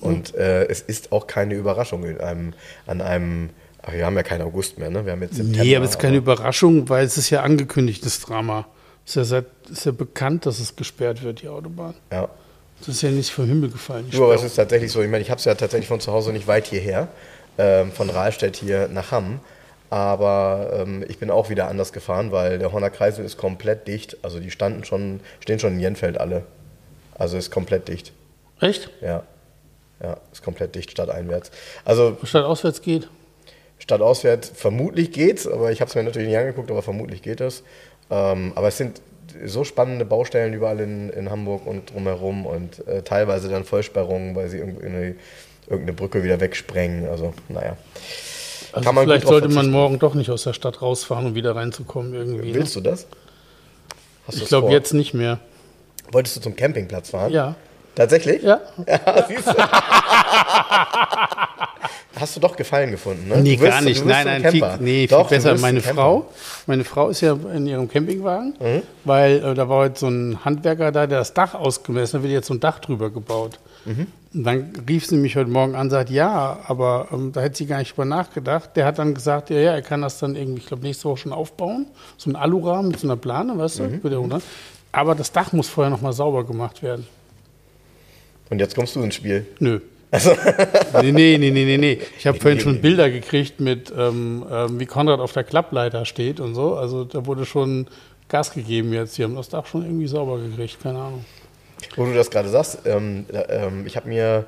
Und 0.00 0.34
äh, 0.34 0.64
es 0.66 0.80
ist 0.80 1.12
auch 1.12 1.26
keine 1.26 1.54
Überraschung 1.54 2.04
in 2.04 2.20
einem, 2.20 2.54
an 2.86 3.00
einem 3.00 3.50
Ach, 3.82 3.92
wir 3.92 4.06
haben 4.06 4.14
ja 4.14 4.22
keinen 4.22 4.42
August 4.42 4.78
mehr, 4.78 4.90
ne? 4.90 5.04
Wir 5.04 5.12
haben 5.12 5.22
jetzt 5.22 5.34
September. 5.34 5.64
Nee, 5.64 5.74
aber 5.74 5.84
es 5.84 5.92
ist 5.92 5.98
keine 5.98 6.16
Überraschung, 6.16 6.88
weil 6.88 7.04
es 7.04 7.18
ist 7.18 7.30
ja 7.30 7.42
angekündigt, 7.42 8.06
das 8.06 8.20
Drama. 8.20 8.66
Ist 9.04 9.16
ja, 9.16 9.24
seit, 9.24 9.46
ist 9.70 9.84
ja 9.84 9.92
bekannt, 9.92 10.46
dass 10.46 10.60
es 10.60 10.76
gesperrt 10.76 11.22
wird, 11.22 11.42
die 11.42 11.48
Autobahn. 11.48 11.94
Ja. 12.10 12.28
Das 12.78 12.88
ist 12.88 13.02
ja 13.02 13.10
nicht 13.10 13.30
vom 13.30 13.46
Himmel 13.46 13.70
gefallen. 13.70 14.08
Du, 14.10 14.24
aber 14.24 14.34
es 14.34 14.42
ist 14.42 14.56
tatsächlich 14.56 14.90
so, 14.90 15.02
ich 15.02 15.10
meine, 15.10 15.22
ich 15.22 15.30
habe 15.30 15.38
es 15.38 15.44
ja 15.44 15.54
tatsächlich 15.54 15.88
von 15.88 16.00
zu 16.00 16.12
Hause 16.12 16.32
nicht 16.32 16.46
weit 16.46 16.66
hierher, 16.66 17.08
ähm, 17.58 17.92
von 17.92 18.10
Rahlstedt 18.10 18.56
hier 18.56 18.88
nach 18.88 19.12
Hamm. 19.12 19.40
Aber 19.90 20.70
ähm, 20.80 21.04
ich 21.06 21.18
bin 21.18 21.30
auch 21.30 21.50
wieder 21.50 21.68
anders 21.68 21.92
gefahren, 21.92 22.32
weil 22.32 22.58
der 22.58 22.72
Horner 22.72 22.90
Kreisel 22.90 23.24
ist 23.24 23.36
komplett 23.36 23.86
dicht. 23.86 24.16
Also 24.22 24.40
die 24.40 24.50
standen 24.50 24.84
schon, 24.84 25.20
stehen 25.40 25.58
schon 25.58 25.74
in 25.74 25.80
Jenfeld 25.80 26.18
alle. 26.18 26.44
Also 27.14 27.36
ist 27.36 27.50
komplett 27.50 27.88
dicht. 27.88 28.12
Echt? 28.60 28.90
Ja. 29.00 29.24
Ja, 30.02 30.16
ist 30.32 30.42
komplett 30.42 30.74
dicht, 30.74 30.90
stadteinwärts. 30.90 31.50
Also 31.84 32.16
Statt 32.24 32.44
auswärts 32.44 32.82
geht? 32.82 33.08
stadtauswärts 33.82 34.52
vermutlich 34.54 35.10
geht's, 35.10 35.46
aber 35.46 35.72
ich 35.72 35.80
habe 35.80 35.88
es 35.88 35.94
mir 35.94 36.04
natürlich 36.04 36.28
nicht 36.28 36.38
angeguckt, 36.38 36.70
aber 36.70 36.82
vermutlich 36.82 37.20
geht 37.20 37.40
es. 37.40 37.64
Ähm, 38.12 38.52
aber 38.54 38.68
es 38.68 38.76
sind 38.76 39.00
so 39.46 39.64
spannende 39.64 40.04
Baustellen 40.04 40.52
überall 40.52 40.78
in, 40.80 41.08
in 41.10 41.30
Hamburg 41.30 41.66
und 41.66 41.92
drumherum 41.92 42.44
und 42.44 42.86
äh, 42.86 43.02
teilweise 43.02 43.48
dann 43.48 43.64
Vollsperrungen, 43.64 44.36
weil 44.36 44.50
sie 44.50 44.58
irgendeine, 44.58 45.14
irgendeine 45.66 45.94
Brücke 45.94 46.22
wieder 46.22 46.38
wegsprengen. 46.38 47.08
Also, 47.08 47.32
naja. 47.48 47.78
Also 48.72 48.84
Kann 48.84 48.94
man 48.94 49.04
vielleicht 49.04 49.26
sollte 49.26 49.48
man 49.48 49.70
morgen 49.70 49.98
doch 49.98 50.12
nicht 50.14 50.30
aus 50.30 50.44
der 50.44 50.52
Stadt 50.52 50.82
rausfahren, 50.82 51.26
um 51.26 51.34
wieder 51.34 51.56
reinzukommen 51.56 52.12
irgendwie. 52.12 52.48
Ne? 52.48 52.54
Willst 52.54 52.76
du 52.76 52.82
das? 52.82 53.06
Hast 54.26 54.36
Ich 54.38 54.44
glaube 54.46 54.70
jetzt 54.70 54.92
nicht 54.92 55.14
mehr. 55.14 55.38
Wolltest 56.10 56.36
du 56.36 56.40
zum 56.40 56.54
Campingplatz 56.54 57.10
fahren? 57.10 57.32
Ja. 57.32 57.54
Tatsächlich? 57.94 58.42
Ja. 58.42 58.60
Ja, 58.86 59.26
siehst 59.26 59.46
du. 59.46 59.52
Hast 62.22 62.36
du 62.36 62.40
doch 62.40 62.56
Gefallen 62.56 62.90
gefunden, 62.92 63.28
ne? 63.28 63.38
Nee, 63.42 63.56
Du 63.56 63.64
gar 63.64 63.80
du 63.80 63.84
nicht. 63.86 63.96
wirst 63.96 64.06
Nein, 64.06 64.22
so 64.24 64.28
ein 64.30 64.42
nein, 64.42 64.52
viel, 64.52 64.64
nee, 64.80 65.06
Doch, 65.08 65.28
viel 65.28 65.38
du 65.38 65.44
besser. 65.44 65.58
Meine. 65.60 65.80
Frau, 65.80 66.26
meine 66.66 66.84
Frau 66.84 67.08
ist 67.08 67.20
ja 67.20 67.36
in 67.54 67.66
ihrem 67.66 67.88
Campingwagen, 67.88 68.54
Mhm. 68.60 68.82
weil 69.04 69.44
äh, 69.44 69.54
da 69.54 69.68
war 69.68 69.78
heute 69.78 69.98
so 69.98 70.06
ein 70.08 70.44
Handwerker 70.44 70.92
da, 70.92 71.06
der 71.06 71.18
das 71.18 71.34
Dach 71.34 71.54
ausgemessen 71.54 72.18
hat, 72.18 72.20
da 72.20 72.22
wird 72.22 72.32
jetzt 72.32 72.46
so 72.46 72.54
ein 72.54 72.60
Dach 72.60 72.78
drüber 72.78 73.10
gebaut. 73.10 73.58
Mhm. 73.84 74.06
Und 74.34 74.44
dann 74.44 74.72
rief 74.88 75.04
sie 75.06 75.16
mich 75.16 75.36
heute 75.36 75.50
Morgen 75.50 75.74
an 75.74 75.82
und 75.88 75.90
sagt, 75.90 76.08
ja, 76.10 76.60
aber 76.68 77.08
ähm, 77.12 77.32
da 77.32 77.40
hätte 77.40 77.56
sie 77.56 77.66
gar 77.66 77.78
nicht 77.80 77.90
drüber 77.92 78.04
nachgedacht. 78.04 78.70
Der 78.76 78.86
hat 78.86 78.98
dann 78.98 79.12
gesagt, 79.14 79.50
ja, 79.50 79.58
ja, 79.58 79.72
er 79.72 79.82
kann 79.82 80.00
das 80.02 80.18
dann 80.18 80.36
irgendwie, 80.36 80.60
ich 80.60 80.66
glaube, 80.66 80.84
nächste 80.84 81.04
Woche 81.08 81.18
schon 81.18 81.32
aufbauen. 81.32 81.86
So 82.16 82.30
ein 82.30 82.36
Alurahmen 82.36 82.92
mit 82.92 83.00
so 83.00 83.06
einer 83.08 83.16
Plane, 83.16 83.58
weißt 83.58 83.80
du? 83.80 83.82
Mhm. 83.84 84.00
Runter. 84.14 84.40
Aber 84.92 85.14
das 85.16 85.32
Dach 85.32 85.52
muss 85.52 85.68
vorher 85.68 85.90
nochmal 85.90 86.12
sauber 86.12 86.44
gemacht 86.44 86.82
werden. 86.84 87.06
Und 88.50 88.58
jetzt 88.60 88.74
kommst 88.76 88.94
du 88.96 89.02
ins 89.02 89.16
Spiel. 89.16 89.46
Nö. 89.58 89.80
Nee, 90.12 91.12
nee, 91.12 91.38
nee, 91.38 91.50
nee, 91.50 91.64
nee, 91.64 91.78
nee. 91.78 91.98
Ich 92.18 92.26
habe 92.26 92.38
vorhin 92.38 92.60
schon 92.60 92.80
Bilder 92.82 93.10
gekriegt 93.10 93.60
mit, 93.60 93.92
ähm, 93.96 94.44
ähm, 94.50 94.78
wie 94.78 94.86
Konrad 94.86 95.20
auf 95.20 95.32
der 95.32 95.44
Klappleiter 95.44 96.04
steht 96.04 96.38
und 96.38 96.54
so. 96.54 96.74
Also 96.74 97.04
da 97.04 97.24
wurde 97.24 97.46
schon 97.46 97.86
Gas 98.28 98.52
gegeben 98.52 98.92
jetzt. 98.92 99.16
Die 99.16 99.24
haben 99.24 99.36
das 99.36 99.48
Dach 99.48 99.66
schon 99.66 99.84
irgendwie 99.84 100.06
sauber 100.06 100.38
gekriegt, 100.38 100.82
keine 100.82 100.98
Ahnung. 100.98 101.24
Wo 101.96 102.04
du 102.04 102.14
das 102.14 102.30
gerade 102.30 102.48
sagst, 102.48 102.80
ähm, 102.84 103.24
ähm, 103.48 103.86
ich 103.86 103.96
habe 103.96 104.08
mir, 104.08 104.44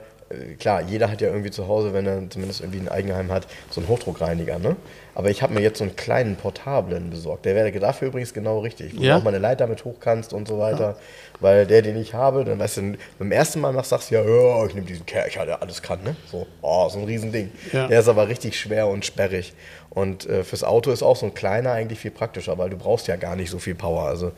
klar, 0.58 0.82
jeder 0.82 1.10
hat 1.10 1.20
ja 1.20 1.28
irgendwie 1.28 1.50
zu 1.50 1.68
Hause, 1.68 1.92
wenn 1.92 2.06
er 2.06 2.28
zumindest 2.30 2.60
irgendwie 2.60 2.80
ein 2.80 2.88
Eigenheim 2.88 3.30
hat, 3.30 3.46
so 3.70 3.80
einen 3.80 3.88
Hochdruckreiniger, 3.88 4.58
ne? 4.58 4.76
Aber 5.14 5.30
ich 5.30 5.42
habe 5.42 5.54
mir 5.54 5.60
jetzt 5.60 5.78
so 5.78 5.84
einen 5.84 5.94
kleinen 5.94 6.34
portablen 6.36 7.10
besorgt. 7.10 7.44
Der 7.44 7.54
wäre 7.54 7.70
dafür 7.72 8.08
übrigens 8.08 8.34
genau 8.34 8.58
richtig, 8.60 8.96
wo 8.96 9.02
Ja? 9.02 9.12
du 9.14 9.18
auch 9.20 9.22
mal 9.24 9.30
eine 9.30 9.38
Leiter 9.38 9.66
mit 9.68 9.84
hoch 9.84 9.96
kannst 10.00 10.32
und 10.32 10.48
so 10.48 10.58
weiter. 10.58 10.96
Weil 11.40 11.66
der, 11.66 11.82
den 11.82 11.96
ich 11.96 12.14
habe, 12.14 12.44
dann 12.44 12.58
weißt 12.58 12.78
du, 12.78 12.94
beim 13.18 13.30
ersten 13.30 13.60
Mal 13.60 13.72
machst 13.72 13.90
sagst 13.90 14.10
du 14.10 14.16
ja, 14.16 14.22
ja, 14.22 14.66
ich 14.66 14.74
nehme 14.74 14.86
diesen 14.86 15.06
Kercher, 15.06 15.46
der 15.46 15.62
alles 15.62 15.82
kann, 15.82 16.02
ne? 16.02 16.16
So, 16.30 16.46
oh, 16.62 16.88
so 16.88 16.98
ein 16.98 17.04
Riesending. 17.04 17.52
Ja. 17.72 17.86
Der 17.86 18.00
ist 18.00 18.08
aber 18.08 18.26
richtig 18.28 18.58
schwer 18.58 18.88
und 18.88 19.04
sperrig. 19.04 19.52
Und 19.90 20.26
äh, 20.28 20.42
fürs 20.42 20.64
Auto 20.64 20.90
ist 20.90 21.04
auch 21.04 21.16
so 21.16 21.26
ein 21.26 21.34
kleiner 21.34 21.70
eigentlich 21.70 22.00
viel 22.00 22.10
praktischer, 22.10 22.58
weil 22.58 22.70
du 22.70 22.76
brauchst 22.76 23.06
ja 23.06 23.14
gar 23.16 23.36
nicht 23.36 23.50
so 23.50 23.58
viel 23.60 23.76
Power. 23.76 24.08
Also 24.08 24.32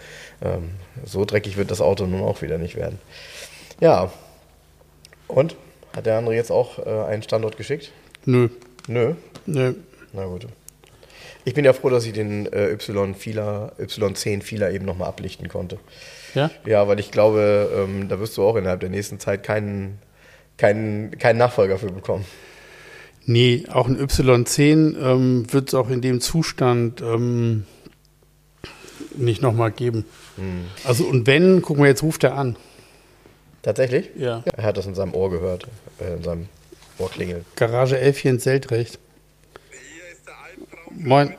ähm, 0.45 0.73
so 1.05 1.25
dreckig 1.25 1.57
wird 1.57 1.71
das 1.71 1.81
Auto 1.81 2.05
nun 2.07 2.23
auch 2.23 2.43
wieder 2.43 2.59
nicht 2.59 2.77
werden. 2.77 2.99
Ja. 3.81 4.11
Und? 5.29 5.57
Hat 5.97 6.05
der 6.05 6.19
andere 6.19 6.35
jetzt 6.35 6.53
auch 6.53 6.79
äh, 6.79 7.05
einen 7.07 7.23
Standort 7.23 7.57
geschickt? 7.57 7.91
Nö, 8.27 8.51
Nö. 8.87 9.15
nö. 9.47 9.73
Na 10.13 10.27
gut. 10.27 10.47
Ich 11.47 11.55
bin 11.55 11.65
ja 11.65 11.73
froh, 11.73 11.89
dass 11.89 12.05
ich 12.05 12.13
den 12.13 12.53
äh, 12.53 12.73
Y-Fila, 12.73 13.73
Y10 13.79 14.43
Fila 14.43 14.71
eben 14.71 14.85
nochmal 14.85 15.09
ablichten 15.09 15.49
konnte. 15.49 15.79
Ja? 16.35 16.51
Ja, 16.67 16.87
weil 16.87 17.01
ich 17.01 17.11
glaube, 17.11 17.71
ähm, 17.75 18.09
da 18.09 18.21
wirst 18.21 18.37
du 18.37 18.43
auch 18.43 18.57
innerhalb 18.57 18.81
der 18.81 18.91
nächsten 18.91 19.19
Zeit 19.19 19.43
keinen, 19.43 19.99
keinen, 20.59 21.17
keinen 21.19 21.39
Nachfolger 21.39 21.79
für 21.79 21.91
bekommen. 21.91 22.27
Nee, 23.25 23.65
auch 23.73 23.89
ein 23.89 23.97
Y10 23.97 25.01
ähm, 25.01 25.51
wird 25.51 25.69
es 25.69 25.75
auch 25.75 25.89
in 25.89 26.03
dem 26.03 26.21
Zustand 26.21 27.01
ähm, 27.01 27.65
nicht 29.17 29.41
nochmal 29.41 29.71
geben. 29.71 30.05
Also 30.85 31.05
und 31.05 31.27
wenn, 31.27 31.63
guck 31.63 31.79
mal, 31.79 31.89
jetzt 31.89 32.03
ruft 32.03 32.23
er 32.23 32.35
an. 32.35 32.57
Tatsächlich? 33.67 34.11
Ja. 34.15 34.45
Er 34.57 34.63
hat 34.63 34.77
das 34.77 34.87
in 34.87 34.95
seinem 34.95 35.13
Ohr 35.13 35.29
gehört, 35.29 35.67
äh, 36.01 36.15
in 36.15 36.23
seinem 36.23 36.49
Ohr 36.99 37.11
klingeln. 37.11 37.45
Garage 37.57 37.99
11 37.99 38.19
hier 38.19 38.31
in 38.31 38.39
Seltrecht. 38.39 39.01
Hier 39.71 40.13
ist 40.13 40.25
der 40.25 40.35
Albtraum. 40.39 41.03
Moin. 41.05 41.35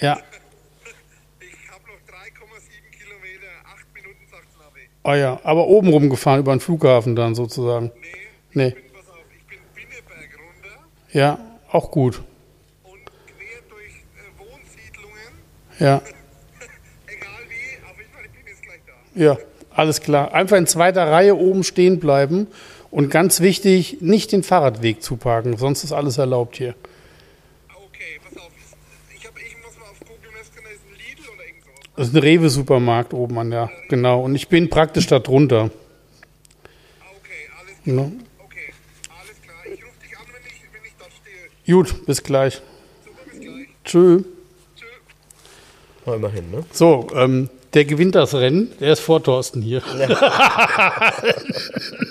Ja. 0.00 0.18
Ich 1.38 1.70
habe 1.70 1.82
noch 1.84 2.14
3,7 2.14 2.98
Kilometer, 2.98 3.52
8 3.66 3.94
Minuten 3.94 4.24
sagt's 4.30 4.54
Navi. 4.58 4.88
Oh 5.04 5.12
ja, 5.12 5.38
aber 5.44 5.66
oben 5.66 5.88
rumgefahren 5.90 6.40
über 6.40 6.54
den 6.56 6.60
Flughafen 6.60 7.14
dann 7.14 7.34
sozusagen. 7.34 7.92
Nee, 8.54 8.62
Nee. 8.62 8.68
ich 8.68 8.74
bin, 8.74 8.92
pass 8.94 9.08
auf, 9.10 9.18
ich 9.38 9.44
bin 9.46 9.58
Binneberg 9.74 10.30
runter 10.40 10.86
Ja, 11.12 11.38
auch 11.70 11.90
gut. 11.90 12.22
und 12.84 13.04
quer 13.04 13.60
durch 13.68 13.92
äh, 13.92 14.38
Wohnsiedlungen. 14.38 15.32
Ja, 15.78 15.96
Egal 17.06 17.28
wie, 17.50 17.84
auf 17.84 17.98
jeden 17.98 18.12
Fall, 18.12 18.24
ich 18.24 18.32
bin 18.32 18.46
jetzt 18.46 18.62
gleich 18.62 18.80
da. 18.86 19.20
ja, 19.22 19.36
alles 19.76 20.00
klar. 20.00 20.32
Einfach 20.32 20.56
in 20.56 20.66
zweiter 20.66 21.10
Reihe 21.10 21.36
oben 21.36 21.62
stehen 21.64 22.00
bleiben 22.00 22.46
und 22.90 23.10
ganz 23.10 23.40
wichtig, 23.40 23.98
nicht 24.00 24.32
den 24.32 24.42
Fahrradweg 24.42 25.02
zuparken, 25.02 25.56
sonst 25.56 25.84
ist 25.84 25.92
alles 25.92 26.18
erlaubt 26.18 26.56
hier. 26.56 26.74
Okay, 27.68 28.20
pass 28.24 28.42
auf. 28.42 28.50
Ich, 29.14 29.26
hab, 29.26 29.36
ich 29.38 29.56
muss 29.64 29.78
mal 29.78 29.84
auf 29.90 29.98
Google 30.00 30.30
Maps 30.32 30.48
ist 30.48 30.56
ein 30.56 30.96
Lidl 30.96 31.28
oder 31.34 31.44
irgend 31.46 31.64
sowas. 31.64 31.90
Das 31.96 32.08
ist 32.08 32.14
ein 32.14 32.22
Rewe-Supermarkt 32.22 33.12
oben 33.14 33.38
an 33.38 33.50
der, 33.50 33.70
genau. 33.88 34.22
Und 34.22 34.34
ich 34.34 34.48
bin 34.48 34.70
praktisch 34.70 35.06
da 35.06 35.18
drunter. 35.18 35.64
Okay, 37.20 37.48
alles, 37.60 37.74
Ja. 37.84 38.02
okay, 38.44 38.72
alles 39.20 39.42
klar. 39.42 39.56
Ich 39.64 39.84
rufe 39.84 40.00
dich 40.02 40.16
an, 40.16 40.24
wenn 40.32 40.46
ich, 40.46 40.62
wenn 40.72 40.84
ich 40.84 40.92
dort 40.98 41.10
stehe. 41.12 41.76
Gut, 41.76 42.06
bis 42.06 42.22
gleich. 42.22 42.54
Super, 43.04 43.18
bis 43.30 43.40
gleich. 43.40 43.68
Tschö. 43.84 44.22
Tschö. 44.76 44.86
Na, 46.06 46.14
immerhin, 46.14 46.50
ne? 46.50 46.64
So, 46.72 47.08
ähm, 47.14 47.50
der 47.76 47.84
gewinnt 47.84 48.16
das 48.16 48.34
Rennen. 48.34 48.72
Der 48.80 48.92
ist 48.94 49.00
vor 49.00 49.22
Thorsten 49.22 49.62
hier. 49.62 49.82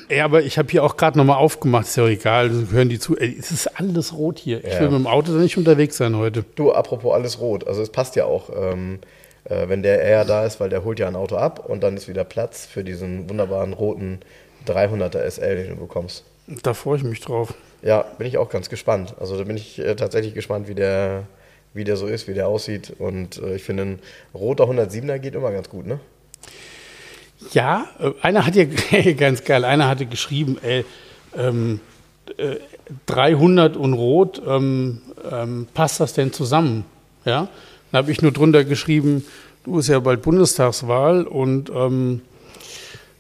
Ja, 0.10 0.26
aber 0.26 0.44
ich 0.44 0.58
habe 0.58 0.70
hier 0.70 0.84
auch 0.84 0.98
gerade 0.98 1.18
nochmal 1.18 1.38
aufgemacht. 1.38 1.86
Ist 1.88 1.98
ja 1.98 2.04
auch 2.04 2.08
egal, 2.08 2.52
hören 2.72 2.90
die 2.90 3.00
zu. 3.00 3.18
Ey, 3.18 3.36
es 3.38 3.52
ist 3.52 3.68
alles 3.80 4.14
rot 4.14 4.38
hier. 4.40 4.64
Ich 4.64 4.74
Ja. 4.74 4.82
will 4.82 4.90
mit 4.90 5.00
dem 5.00 5.08
Auto 5.08 5.34
da 5.34 5.40
nicht 5.40 5.58
unterwegs 5.58 5.98
sein 5.98 6.16
heute. 6.16 6.46
Du, 6.56 6.72
apropos 6.72 7.14
alles 7.14 7.40
rot, 7.40 7.68
also 7.68 7.82
es 7.82 7.90
passt 7.90 8.16
ja 8.16 8.26
auch, 8.26 8.50
ähm, 8.56 9.00
äh, 9.46 9.68
wenn 9.68 9.82
der 9.84 10.02
eher 10.02 10.24
da 10.24 10.46
ist, 10.46 10.60
weil 10.60 10.70
der 10.70 10.84
holt 10.84 11.00
ja 11.00 11.08
ein 11.08 11.16
Auto 11.16 11.36
ab 11.38 11.66
und 11.68 11.82
dann 11.84 11.98
ist 11.98 12.08
wieder 12.08 12.24
Platz 12.24 12.66
für 12.66 12.84
diesen 12.84 13.30
wunderbaren 13.30 13.74
roten 13.74 14.20
300er 14.68 15.20
SL, 15.30 15.56
den 15.56 15.70
du 15.72 15.76
bekommst. 15.78 16.24
Da 16.64 16.74
freue 16.76 16.98
ich 16.98 17.04
mich 17.04 17.20
drauf. 17.22 17.56
Ja, 17.82 18.06
bin 18.18 18.28
ich 18.28 18.38
auch 18.38 18.50
ganz 18.50 18.70
gespannt. 18.70 19.16
Also 19.20 19.38
da 19.38 19.44
bin 19.44 19.58
ich 19.58 19.80
äh, 19.80 19.96
tatsächlich 19.96 20.34
gespannt, 20.36 20.68
wie 20.68 20.76
der, 20.76 21.24
wie 21.76 21.84
der 21.84 21.98
so 21.98 22.08
ist, 22.08 22.28
wie 22.28 22.34
der 22.34 22.48
aussieht. 22.48 22.94
Und 22.98 23.38
äh, 23.38 23.56
ich 23.56 23.64
finde, 23.64 23.84
ein 23.84 24.00
roter 24.34 24.64
107er 24.64 25.20
geht 25.20 25.36
immer 25.36 25.52
ganz 25.52 25.70
gut, 25.70 25.86
ne? 25.86 26.00
Ja, 27.52 27.88
äh, 28.00 28.12
einer 28.22 28.46
hat 28.46 28.56
ja, 28.56 28.66
ganz 29.18 29.44
geil, 29.44 29.66
einer 29.66 29.88
hatte 29.88 30.06
geschrieben, 30.06 30.58
ey, 30.64 30.86
ähm, 31.38 31.82
äh, 32.38 32.56
300 33.08 33.78
und 33.78 33.94
Rot, 33.94 34.42
ähm, 34.48 35.02
ähm, 35.30 35.68
passt 35.74 36.00
das 36.00 36.14
denn 36.14 36.32
zusammen? 36.32 36.86
Ja, 37.26 37.50
dann 37.92 38.04
habe 38.04 38.12
ich 38.12 38.22
nur 38.22 38.32
drunter 38.32 38.64
geschrieben, 38.64 39.26
du 39.64 39.80
ist 39.80 39.90
ja 39.90 40.00
bald 40.00 40.22
Bundestagswahl 40.22 41.24
und 41.24 41.72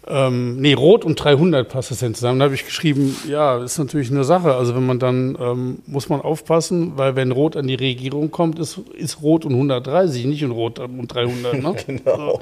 ähm, 0.07 0.57
nee, 0.61 0.73
Rot 0.73 1.03
und 1.03 1.15
300 1.15 1.67
passt 1.67 1.89
das 1.89 1.99
denn 1.99 2.13
zusammen. 2.13 2.39
Da 2.39 2.45
habe 2.45 2.53
ich 2.55 2.65
geschrieben, 2.65 3.15
ja, 3.27 3.63
ist 3.63 3.77
natürlich 3.79 4.11
eine 4.11 4.23
Sache. 4.23 4.53
Also 4.53 4.75
wenn 4.75 4.85
man 4.85 4.99
dann, 4.99 5.35
ähm, 5.39 5.79
muss 5.87 6.09
man 6.09 6.21
aufpassen, 6.21 6.93
weil 6.95 7.15
wenn 7.15 7.31
Rot 7.31 7.55
an 7.55 7.65
die 7.67 7.75
Regierung 7.75 8.29
kommt, 8.29 8.59
ist, 8.59 8.79
ist 8.97 9.21
Rot 9.21 9.45
und 9.45 9.53
130, 9.53 10.25
nicht 10.25 10.43
und 10.43 10.51
Rot 10.51 10.79
und 10.79 11.07
300. 11.07 11.61
Ne? 11.61 11.75
Genau. 11.87 12.41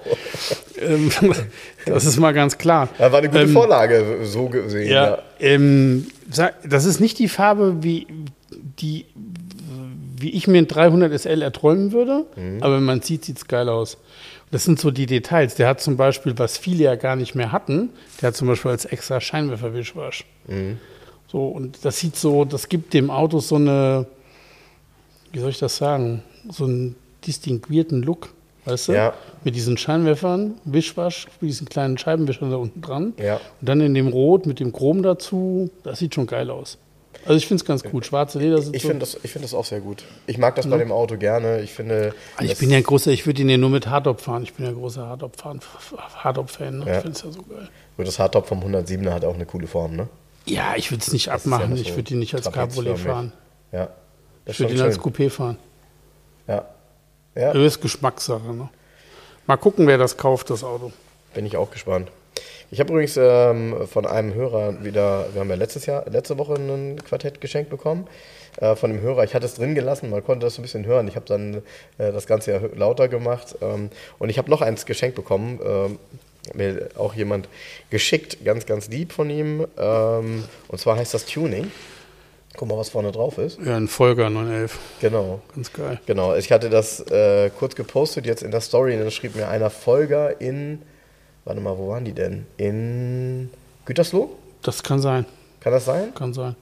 Ähm, 0.82 1.10
das 1.86 2.06
ist 2.06 2.20
mal 2.20 2.34
ganz 2.34 2.58
klar. 2.58 2.90
Ja, 3.00 3.12
war 3.12 3.20
eine 3.20 3.30
gute 3.30 3.44
Ähm, 3.44 3.50
Vorlage, 3.54 4.18
so 4.24 4.48
gesehen. 4.50 4.90
Ja, 4.92 5.10
Ja. 5.12 5.18
ähm, 5.40 6.08
das 6.68 6.86
ist 6.86 7.00
nicht 7.00 7.20
die 7.20 7.28
Farbe, 7.30 7.78
wie, 7.82 8.08
die, 8.80 9.06
wie 10.18 10.32
ich 10.32 10.48
mir 10.48 10.58
ein 10.60 10.68
300 10.68 11.18
SL 11.20 11.42
erträumen 11.42 11.92
würde, 11.92 12.26
Mhm. 12.36 12.62
aber 12.62 12.78
wenn 12.78 12.84
man 12.84 13.02
sieht, 13.02 13.26
sieht 13.26 13.38
es 13.38 13.48
geil 13.48 13.70
aus. 13.70 13.98
Das 14.54 14.66
sind 14.66 14.80
so 14.80 14.92
die 14.92 15.08
Details. 15.08 15.56
Der 15.56 15.68
hat 15.68 15.82
zum 15.82 15.98
Beispiel, 15.98 16.38
was 16.38 16.60
viele 16.60 16.84
ja 16.84 16.94
gar 16.94 17.16
nicht 17.16 17.34
mehr 17.34 17.52
hatten, 17.52 17.90
der 18.22 18.28
hat 18.28 18.36
zum 18.36 18.48
Beispiel 18.48 18.70
als 18.70 18.86
extra 18.86 19.20
Scheinwerferwischwasch. 19.20 20.26
Mhm. 20.46 20.78
So, 21.28 21.48
und 21.48 21.84
das 21.84 21.98
sieht 21.98 22.16
so, 22.16 22.46
das 22.46 22.70
gibt 22.70 22.94
dem 22.94 23.10
Auto 23.10 23.40
so 23.40 23.56
eine, 23.56 24.06
wie 25.32 25.40
soll 25.40 25.50
ich 25.50 25.58
das 25.58 25.78
sagen, 25.78 26.22
so 26.52 26.66
einen 26.66 26.96
distinguierten 27.26 28.04
Look, 28.04 28.30
weißt 28.66 28.90
du? 28.90 28.94
Ja. 28.94 29.16
Mit 29.44 29.56
diesen 29.56 29.76
Scheinwerfern, 29.76 30.54
Wischwasch, 30.66 31.26
mit 31.42 31.50
diesen 31.50 31.68
kleinen 31.68 31.98
Scheibenwischern 31.98 32.52
da 32.52 32.58
unten 32.58 32.82
dran. 32.82 33.14
Ja. 33.18 33.38
Und 33.60 33.68
dann 33.68 33.82
in 33.82 33.96
dem 33.96 34.10
Rot 34.10 34.46
mit 34.46 34.60
dem 34.60 34.72
Chrom 34.72 35.02
dazu, 35.02 35.72
das 35.82 35.98
sieht 35.98 36.14
schon 36.14 36.28
geil 36.28 36.52
aus. 36.52 36.78
Also 37.26 37.38
ich 37.38 37.48
finde 37.48 37.62
es 37.62 37.66
ganz 37.66 37.84
gut. 37.84 38.06
Schwarze 38.06 38.40
Leder 38.40 38.62
sind 38.62 38.76
Ich 38.76 38.82
so. 38.82 38.90
finde 38.90 39.02
das, 39.02 39.18
ich 39.24 39.32
find 39.32 39.44
das 39.46 39.54
auch 39.54 39.66
sehr 39.66 39.80
gut. 39.80 40.04
Ich 40.28 40.38
mag 40.38 40.56
das 40.56 40.70
bei 40.70 40.78
dem 40.78 40.92
Auto 40.92 41.18
gerne. 41.18 41.62
Ich 41.62 41.72
finde. 41.72 42.14
Also 42.38 42.52
ich 42.52 42.58
bin 42.60 42.70
ja 42.70 42.78
ein 42.78 42.84
großer, 42.84 43.12
ich 43.12 43.26
würde 43.26 43.42
ihn 43.42 43.50
ja 43.50 43.58
nur 43.58 43.70
mit 43.70 43.88
Hardtop 43.88 44.20
fahren. 44.22 44.44
Ich 44.44 44.54
bin 44.54 44.66
ja 44.66 44.72
ein 44.72 44.78
großer 44.78 45.08
Hardtop-Fan. 45.08 45.60
Hardtop-Fan. 46.16 46.80
Ne? 46.80 46.86
Ja. 46.86 46.96
Ich 46.98 47.02
finde 47.02 47.18
es 47.18 47.24
ja 47.24 47.32
so 47.32 47.42
geil. 47.44 47.70
Gut, 47.98 48.08
das 48.08 48.20
Hardtop 48.20 48.48
vom 48.48 48.62
107er 48.62 49.12
hat 49.12 49.24
auch 49.26 49.36
eine 49.36 49.46
coole 49.46 49.68
Form, 49.68 49.96
ne? 49.96 50.08
Ja, 50.46 50.74
ich 50.76 50.92
würde 50.92 51.02
es 51.02 51.14
nicht 51.14 51.24
ist 51.24 51.26
ja 51.28 51.34
abmachen. 51.36 51.70
noch 51.72 51.78
ich 51.78 51.90
so 51.90 51.96
würde 51.96 52.14
ihn 52.14 52.20
nicht 52.20 52.36
als 52.36 52.52
Cabriolet 52.52 52.98
fahren. 53.00 53.32
Ja. 53.72 53.88
Ich 54.46 54.60
würde 54.60 54.74
ihn 54.74 54.82
als. 54.82 55.00
Coupé 55.00 55.30
fahren. 55.30 55.58
Ja. 56.48 56.66
Ja, 57.36 57.54
Das 57.54 57.64
ist 57.64 57.82
Geschmackssache. 57.82 58.54
Ne? 58.54 58.70
Mal 59.48 59.58
gucken, 59.58 59.88
wer 59.88 59.98
das 59.98 60.18
kauft, 60.18 60.50
das 60.50 60.64
Auto. 60.64 60.92
bin 61.34 61.46
ich 61.46 61.58
auch 61.58 61.72
gespannt. 61.72 62.12
Ich 62.74 62.80
habe 62.80 62.92
übrigens 62.92 63.18
ähm, 63.18 63.86
von 63.86 64.08
einem 64.08 64.34
Hörer 64.34 64.84
wieder, 64.84 65.28
wir 65.32 65.42
haben 65.42 65.50
ja 65.50 65.56
letztes 65.56 65.86
Jahr, 65.86 66.10
letzte 66.10 66.40
Woche 66.40 66.56
ein 66.56 66.96
Quartett 67.08 67.40
geschenkt 67.40 67.70
bekommen. 67.70 68.08
Äh, 68.60 68.76
von 68.76 68.90
dem 68.90 69.00
Hörer, 69.00 69.24
ich 69.24 69.36
hatte 69.36 69.46
es 69.46 69.54
drin 69.54 69.76
gelassen, 69.76 70.10
man 70.10 70.24
konnte 70.24 70.48
das 70.48 70.56
so 70.56 70.62
ein 70.62 70.64
bisschen 70.64 70.84
hören. 70.88 71.08
Ich 71.08 71.16
habe 71.16 71.28
dann 71.28 71.58
äh, 72.00 72.12
das 72.12 72.26
Ganze 72.26 72.52
ja 72.52 72.60
lauter 72.76 73.10
gemacht. 73.10 73.58
Ähm, 73.62 73.92
und 74.18 74.30
ich 74.30 74.40
habe 74.40 74.50
noch 74.50 74.62
eins 74.62 74.88
geschenkt 74.88 75.16
bekommen. 75.16 75.60
Ähm, 75.64 76.00
mir 76.56 76.90
auch 76.98 77.14
jemand 77.14 77.48
geschickt, 77.92 78.44
ganz, 78.44 78.66
ganz 78.66 78.88
lieb 78.88 79.12
von 79.12 79.30
ihm. 79.30 79.68
Ähm, 79.78 80.44
und 80.68 80.80
zwar 80.80 80.98
heißt 80.98 81.14
das 81.14 81.28
Tuning. 81.28 81.72
Guck 82.58 82.70
mal, 82.70 82.78
was 82.80 82.90
vorne 82.90 83.12
drauf 83.12 83.38
ist. 83.38 83.60
Ja, 83.64 83.78
ein 83.78 83.88
Folger 83.88 84.32
911. 84.32 84.80
Genau. 85.00 85.42
Ganz 85.54 85.72
geil. 85.74 86.02
Genau, 86.08 86.36
ich 86.36 86.52
hatte 86.52 86.72
das 86.72 87.02
äh, 87.12 87.52
kurz 87.52 87.76
gepostet 87.76 88.26
jetzt 88.26 88.42
in 88.42 88.50
der 88.50 88.62
Story 88.62 88.96
und 88.96 89.02
dann 89.02 89.12
schrieb 89.12 89.36
mir 89.36 89.48
einer 89.48 89.70
Folger 89.70 90.42
in, 90.42 90.82
warte 91.46 91.62
mal, 91.62 91.78
wo 91.78 91.90
waren 91.90 92.06
die 92.06 92.14
denn? 92.14 92.46
In 92.58 93.50
Gütersloh? 93.86 94.36
Das 94.62 94.84
kann 94.84 95.00
sein. 95.00 95.26
Kann 95.60 95.74
das 95.74 95.86
sein? 95.86 96.14
Kann 96.14 96.34
sein. 96.34 96.56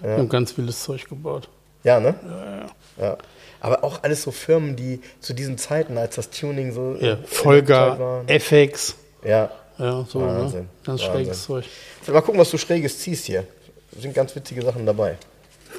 Wir 0.00 0.12
haben 0.12 0.28
ganz 0.28 0.56
wildes 0.56 0.82
Zeug 0.82 1.08
gebaut. 1.08 1.48
Ja, 1.84 2.00
ne? 2.00 2.14
Ja, 2.24 2.56
ja. 2.56 2.66
Ja. 2.98 3.18
Aber 3.60 3.84
auch 3.84 4.02
alles 4.02 4.22
so 4.22 4.30
Firmen, 4.30 4.76
die 4.76 5.00
zu 5.20 5.34
diesen 5.34 5.58
Zeiten, 5.58 5.98
als 5.98 6.16
das 6.16 6.30
Tuning 6.30 6.72
so. 6.72 6.96
ja 6.98 7.18
Folger, 7.26 7.98
waren. 7.98 8.28
FX. 8.28 8.96
Ja. 9.24 9.50
Ja, 9.78 10.04
so, 10.08 10.20
Wahnsinn, 10.20 10.60
ne? 10.60 10.66
Ganz 10.84 11.00
Wahnsinn. 11.00 11.12
schräges 11.14 11.44
Zeug. 11.44 11.64
Mal 12.06 12.20
gucken, 12.20 12.40
was 12.40 12.50
du 12.50 12.58
Schräges 12.58 12.98
ziehst 12.98 13.26
hier. 13.26 13.46
Sind 13.98 14.14
ganz 14.14 14.34
witzige 14.36 14.62
Sachen 14.62 14.84
dabei. 14.86 15.16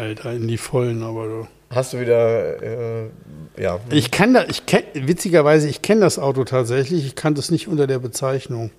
Alter, 0.00 0.32
in 0.32 0.48
die 0.48 0.56
Vollen, 0.56 1.02
aber 1.02 1.26
du. 1.26 1.48
Hast 1.68 1.92
du 1.92 2.00
wieder, 2.00 2.62
äh, 2.62 3.10
ja. 3.58 3.78
Ich 3.90 4.10
kann 4.10 4.32
da, 4.32 4.44
ich 4.48 4.64
kenn, 4.64 4.82
witzigerweise, 4.94 5.68
ich 5.68 5.82
kenne 5.82 6.00
das 6.00 6.18
Auto 6.18 6.44
tatsächlich. 6.44 7.06
Ich 7.06 7.14
kannte 7.14 7.38
es 7.38 7.50
nicht 7.50 7.68
unter 7.68 7.86
der 7.86 7.98
Bezeichnung. 7.98 8.70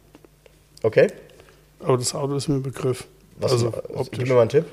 Okay. 0.82 1.08
Aber 1.80 1.98
das 1.98 2.16
Auto 2.16 2.36
ist 2.36 2.48
mir 2.48 2.56
ein 2.56 2.64
Begriff. 2.64 3.06
Was, 3.38 3.52
also 3.52 3.68
äh, 3.68 3.72
gib 3.88 3.98
optisch. 3.98 4.28
mir 4.28 4.34
mal 4.34 4.42
einen 4.42 4.50
Tipp. 4.50 4.66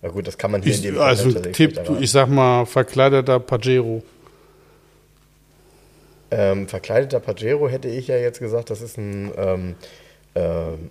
Na 0.00 0.08
gut, 0.08 0.26
das 0.26 0.38
kann 0.38 0.50
man 0.50 0.62
hier 0.62 0.72
in 0.72 0.78
Ich, 0.78 0.82
dem 0.82 0.98
also 0.98 1.30
Tipp, 1.30 1.84
du, 1.84 1.96
ich 2.00 2.10
sag 2.10 2.28
mal, 2.28 2.64
verkleideter 2.64 3.38
Pajero. 3.38 4.02
Ähm, 6.30 6.66
verkleideter 6.68 7.20
Pajero 7.20 7.68
hätte 7.68 7.88
ich 7.88 8.08
ja 8.08 8.16
jetzt 8.16 8.38
gesagt, 8.40 8.70
das 8.70 8.80
ist 8.80 8.96
ein, 8.96 9.30
ähm, 9.36 9.74
äh, 10.34 10.40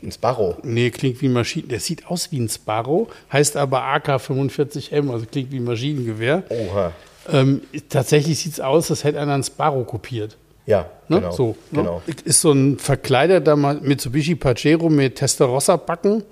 ein 0.03 0.11
Sparrow. 0.11 0.57
Nee, 0.63 0.89
klingt 0.91 1.21
wie 1.21 1.29
Maschinen. 1.29 1.67
Der 1.69 1.79
sieht 1.79 2.07
aus 2.07 2.31
wie 2.31 2.39
ein 2.39 2.49
Sparrow, 2.49 3.07
heißt 3.31 3.57
aber 3.57 3.81
AK-45M, 3.83 5.11
also 5.11 5.25
klingt 5.25 5.51
wie 5.51 5.57
ein 5.59 5.63
Maschinengewehr. 5.63 6.43
Oha. 6.49 6.91
Ähm, 7.31 7.61
tatsächlich 7.89 8.39
sieht 8.39 8.53
es 8.53 8.59
aus, 8.59 8.89
als 8.89 9.03
hätte 9.03 9.19
einer 9.19 9.33
einen 9.33 9.43
Sparrow 9.43 9.85
kopiert. 9.85 10.37
Ja, 10.65 10.89
Ne? 11.07 11.17
genau. 11.17 11.31
So, 11.31 11.47
ne? 11.71 11.81
genau. 11.81 12.01
Ist 12.23 12.41
so 12.41 12.51
ein 12.51 12.77
verkleideter 12.77 13.55
Mitsubishi 13.55 14.35
Pajero 14.35 14.89
mit 14.89 15.15
Testarossa-Backen. 15.15 16.23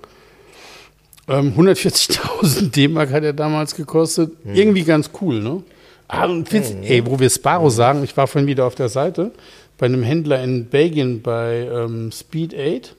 Ähm, 1.28 1.52
140.000 1.56 2.70
D-Mark 2.74 3.10
hat 3.12 3.24
er 3.24 3.32
damals 3.32 3.74
gekostet. 3.74 4.32
Hm. 4.44 4.54
Irgendwie 4.54 4.84
ganz 4.84 5.10
cool, 5.20 5.40
ne? 5.40 5.62
Ah, 6.08 6.24
und 6.24 6.50
witz, 6.52 6.72
ey, 6.82 7.06
wo 7.06 7.20
wir 7.20 7.30
Sparrow 7.30 7.70
sagen, 7.72 8.02
ich 8.02 8.16
war 8.16 8.26
vorhin 8.26 8.48
wieder 8.48 8.64
auf 8.64 8.74
der 8.74 8.88
Seite, 8.88 9.30
bei 9.78 9.86
einem 9.86 10.02
Händler 10.02 10.42
in 10.42 10.66
Belgien 10.66 11.22
bei 11.22 11.68
ähm, 11.72 12.10
Speed 12.10 12.52
8 12.54 12.96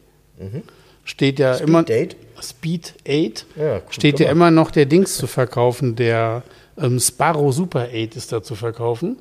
steht 1.03 1.39
ja 1.39 1.55
immer 1.55 1.83
Date? 1.83 2.15
Speed 2.41 2.93
8 3.07 3.45
Ja, 3.55 3.79
gut 3.79 3.93
steht 3.93 4.19
ja 4.19 4.29
immer 4.29 4.51
noch 4.51 4.71
der 4.71 4.85
Dings 4.85 5.17
zu 5.17 5.27
verkaufen, 5.27 5.95
der 5.95 6.43
ähm, 6.77 6.99
Sparrow 6.99 7.53
Super 7.53 7.87
8 7.93 8.15
ist 8.15 8.31
da 8.31 8.41
zu 8.41 8.55
verkaufen. 8.55 9.17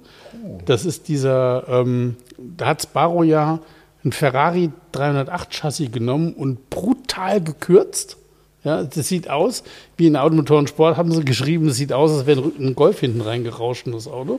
Das 0.65 0.85
ist 0.85 1.09
dieser, 1.09 1.65
ähm, 1.69 2.17
da 2.39 2.67
hat 2.67 2.83
Sparrow 2.83 3.25
ja 3.25 3.61
ein 4.05 4.13
Ferrari 4.13 4.71
308 4.93 5.51
Chassis 5.53 5.93
genommen 5.93 6.33
und 6.33 6.71
brutal 6.71 7.43
gekürzt. 7.43 8.17
Ja, 8.63 8.83
das 8.85 9.09
sieht 9.09 9.31
aus, 9.31 9.63
wie 9.97 10.07
in 10.07 10.17
Automotoren 10.17 10.67
Sport 10.67 10.99
haben 10.99 11.13
sie 11.13 11.25
geschrieben, 11.25 11.67
das 11.67 11.77
sieht 11.77 11.95
aus, 11.95 12.11
als 12.13 12.27
wäre 12.27 12.43
ein 12.59 12.75
Golf 12.75 13.01
hinten 13.01 13.23
reingerauscht 13.23 13.87
in 13.87 13.93
das 13.93 14.07
Auto. 14.07 14.39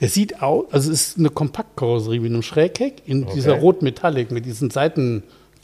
Der 0.00 0.08
sieht 0.08 0.40
aus, 0.40 0.66
also 0.70 0.90
es 0.90 1.08
ist 1.08 1.18
eine 1.18 1.28
Kompaktkarosserie 1.28 2.20
mit 2.20 2.32
einem 2.32 2.42
Schrägheck 2.42 3.02
in 3.04 3.26
dieser 3.26 3.54
Rot-Metallic, 3.54 4.30
mit 4.30 4.46
diesen 4.46 4.70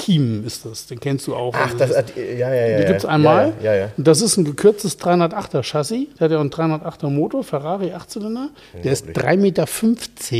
Seitenkiemen 0.05 0.45
ist 0.47 0.65
das. 0.65 0.87
Den 0.87 1.01
kennst 1.01 1.27
du 1.27 1.35
auch. 1.35 1.55
Ach, 1.55 1.65
Also 1.67 1.79
das, 1.79 1.89
das- 1.91 1.99
hat- 1.99 2.17
ja, 2.17 2.53
ja, 2.55 2.67
ja. 2.69 2.79
die 2.81 2.85
gibt 2.87 2.99
es 2.99 3.05
einmal. 3.05 3.53
Ja, 3.63 3.75
ja. 3.75 3.81
ja. 3.87 3.89
Das 3.97 4.21
ist 4.21 4.37
ein 4.37 4.45
gekürztes 4.45 4.99
308er 5.01 5.63
Chassis. 5.63 6.09
Der 6.19 6.25
hat 6.27 6.31
ja 6.33 6.41
einen 6.41 6.51
308er 6.51 7.09
Motor, 7.11 7.45
Ferrari 7.45 7.93
8-Zylinder. 7.93 8.51
Der 8.83 8.93
ist 8.93 9.07
3,15 9.07 9.37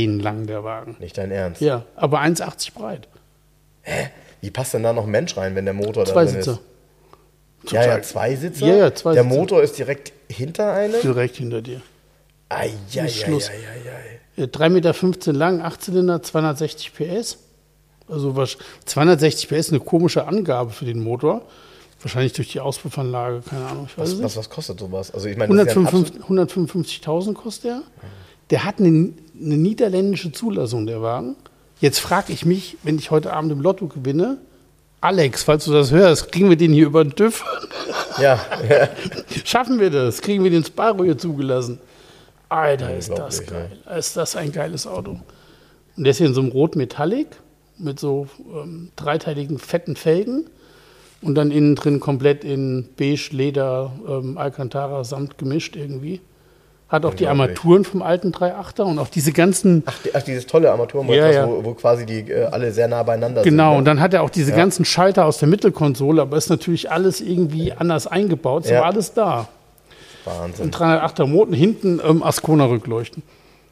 Meter 0.07 0.23
lang, 0.23 0.47
der 0.47 0.63
Wagen. 0.63 0.95
Nicht 0.99 1.17
dein 1.17 1.31
Ernst. 1.31 1.61
Ja, 1.61 1.83
aber 1.95 2.21
1,80 2.21 2.73
breit. 2.73 3.07
Wie 4.41 4.51
passt 4.51 4.73
denn 4.73 4.83
da 4.83 4.93
noch 4.93 5.05
ein 5.05 5.11
Mensch 5.11 5.35
rein, 5.37 5.55
wenn 5.55 5.65
der 5.65 5.73
Motor 5.73 6.05
Zwei 6.05 6.25
da 6.25 6.31
drin 6.31 6.41
Sitze. 6.43 6.59
ist? 7.63 7.71
Ja, 7.71 7.83
ja, 7.85 8.01
zwei 8.01 8.35
Sitze. 8.35 8.65
Ja, 8.65 8.75
ja, 8.75 8.93
zwei 8.93 9.13
Der 9.13 9.23
Sitze. 9.23 9.35
Motor 9.35 9.63
ist 9.63 9.77
direkt 9.77 10.13
hinter 10.29 10.73
einem. 10.73 11.01
Direkt 11.01 11.37
hinter 11.37 11.61
dir. 11.61 11.81
Ist 12.93 13.17
Schluss. 13.17 13.49
ei, 13.49 13.53
ei, 13.53 13.89
ei. 13.89 14.19
Ja, 14.37 14.45
3,15 14.45 14.69
Meter 15.07 15.33
lang, 15.33 15.61
8-Zylinder, 15.61 16.21
260 16.21 16.93
PS. 16.93 17.37
Also 18.07 18.35
was, 18.35 18.57
260 18.85 19.49
PS 19.49 19.53
ist 19.55 19.69
eine 19.71 19.79
komische 19.79 20.27
Angabe 20.27 20.71
für 20.71 20.85
den 20.85 21.01
Motor. 21.03 21.41
Wahrscheinlich 22.01 22.33
durch 22.33 22.51
die 22.51 22.59
Auspuffanlage, 22.59 23.41
keine 23.49 23.65
Ahnung, 23.65 23.87
ich 23.89 23.97
weiß 23.97 24.09
Was, 24.09 24.13
nicht. 24.13 24.23
was, 24.23 24.37
was 24.37 24.49
kostet 24.49 24.79
sowas? 24.79 25.11
Also 25.11 25.27
ich 25.27 25.37
meine, 25.37 25.55
das 25.55 25.67
ist 25.69 25.75
ja 25.75 25.81
ein 25.81 25.87
155 25.87 27.01
155.000 27.03 27.33
kostet 27.33 27.71
er. 27.71 27.81
Der 28.51 28.63
hat 28.63 28.79
eine, 28.79 28.87
eine 28.87 29.57
niederländische 29.57 30.31
Zulassung, 30.31 30.85
der 30.85 31.01
Wagen. 31.01 31.35
Jetzt 31.79 31.99
frage 31.99 32.31
ich 32.31 32.45
mich, 32.45 32.77
wenn 32.83 32.99
ich 32.99 33.09
heute 33.09 33.33
Abend 33.33 33.51
im 33.51 33.61
Lotto 33.61 33.87
gewinne, 33.87 34.37
Alex, 35.01 35.43
falls 35.43 35.65
du 35.65 35.73
das 35.73 35.91
hörst, 35.91 36.31
kriegen 36.31 36.49
wir 36.49 36.57
den 36.57 36.73
hier 36.73 36.85
über 36.87 37.03
den 37.03 37.15
TÜV? 37.15 37.43
Ja. 38.21 38.39
Schaffen 39.43 39.77
wir 39.77 39.89
das? 39.89 40.21
Kriegen 40.21 40.41
wir 40.45 40.49
den 40.49 40.63
Sparrow 40.63 41.03
hier 41.03 41.17
zugelassen? 41.17 41.79
Alter, 42.47 42.95
ist 42.95 43.09
das 43.09 43.45
geil. 43.45 43.77
Ist 43.97 44.15
das 44.15 44.37
ein 44.37 44.53
geiles 44.53 44.87
Auto. 44.87 45.19
Und 45.97 46.03
der 46.05 46.11
ist 46.11 46.19
hier 46.19 46.27
in 46.27 46.33
so 46.33 46.39
einem 46.39 46.51
Rot 46.51 46.77
Metallic 46.77 47.27
mit 47.77 47.99
so 47.99 48.27
ähm, 48.53 48.89
dreiteiligen 48.95 49.57
fetten 49.59 49.95
Felgen 49.95 50.45
und 51.21 51.35
dann 51.35 51.51
innen 51.51 51.75
drin 51.75 51.99
komplett 51.99 52.43
in 52.43 52.87
beige 52.97 53.29
Leder 53.31 53.91
ähm, 54.07 54.37
Alcantara 54.37 55.03
Samt 55.03 55.37
gemischt 55.37 55.75
irgendwie. 55.75 56.21
Hat 56.87 57.03
auch 57.03 57.15
die. 57.15 57.25
Armaturen 57.27 57.83
vom 57.83 58.03
alten 58.03 58.31
3.8er 58.31 58.83
und 58.83 58.99
auch 58.99 59.07
diese 59.07 59.31
ganzen 59.31 59.81
Ach, 59.87 59.93
ach, 60.13 60.21
dieses 60.21 60.45
tolle 60.45 60.71
Armaturenbrett, 60.71 61.17
Ja, 61.17 61.31
ja. 61.31 61.47
Wo, 61.47 61.63
wo 61.65 61.73
quasi 61.73 62.05
die 62.05 62.29
äh, 62.29 62.43
alle 62.45 62.71
sehr 62.71 62.87
nah 62.87 63.01
beieinander 63.01 63.41
Genau, 63.41 63.71
sind. 63.71 63.77
und 63.79 63.83
ne? 63.85 63.89
dann 63.89 63.99
hat 64.01 64.13
er 64.13 64.21
auch 64.21 64.29
diese 64.29 64.51
ganzen 64.51 64.85
Schalter 64.85 65.25
aus 65.25 65.39
der 65.39 65.47
Mittelkonsole, 65.47 66.21
aber 66.21 66.37
ist 66.37 66.49
natürlich 66.49 66.91
alles 66.91 67.21
irgendwie 67.21 67.73
anders 67.73 68.05
eingebaut, 68.05 68.67
Ja. 68.67 68.77
aber 68.79 68.87
alles 68.87 69.13
da. 69.13 69.47
Wahnsinn. 70.25 70.65
Ein 70.67 70.71
308er 70.71 71.25
Motor, 71.25 71.55
hinten 71.55 71.99
ähm, 72.07 72.21
Ascona-Rückleuchten. 72.23 73.23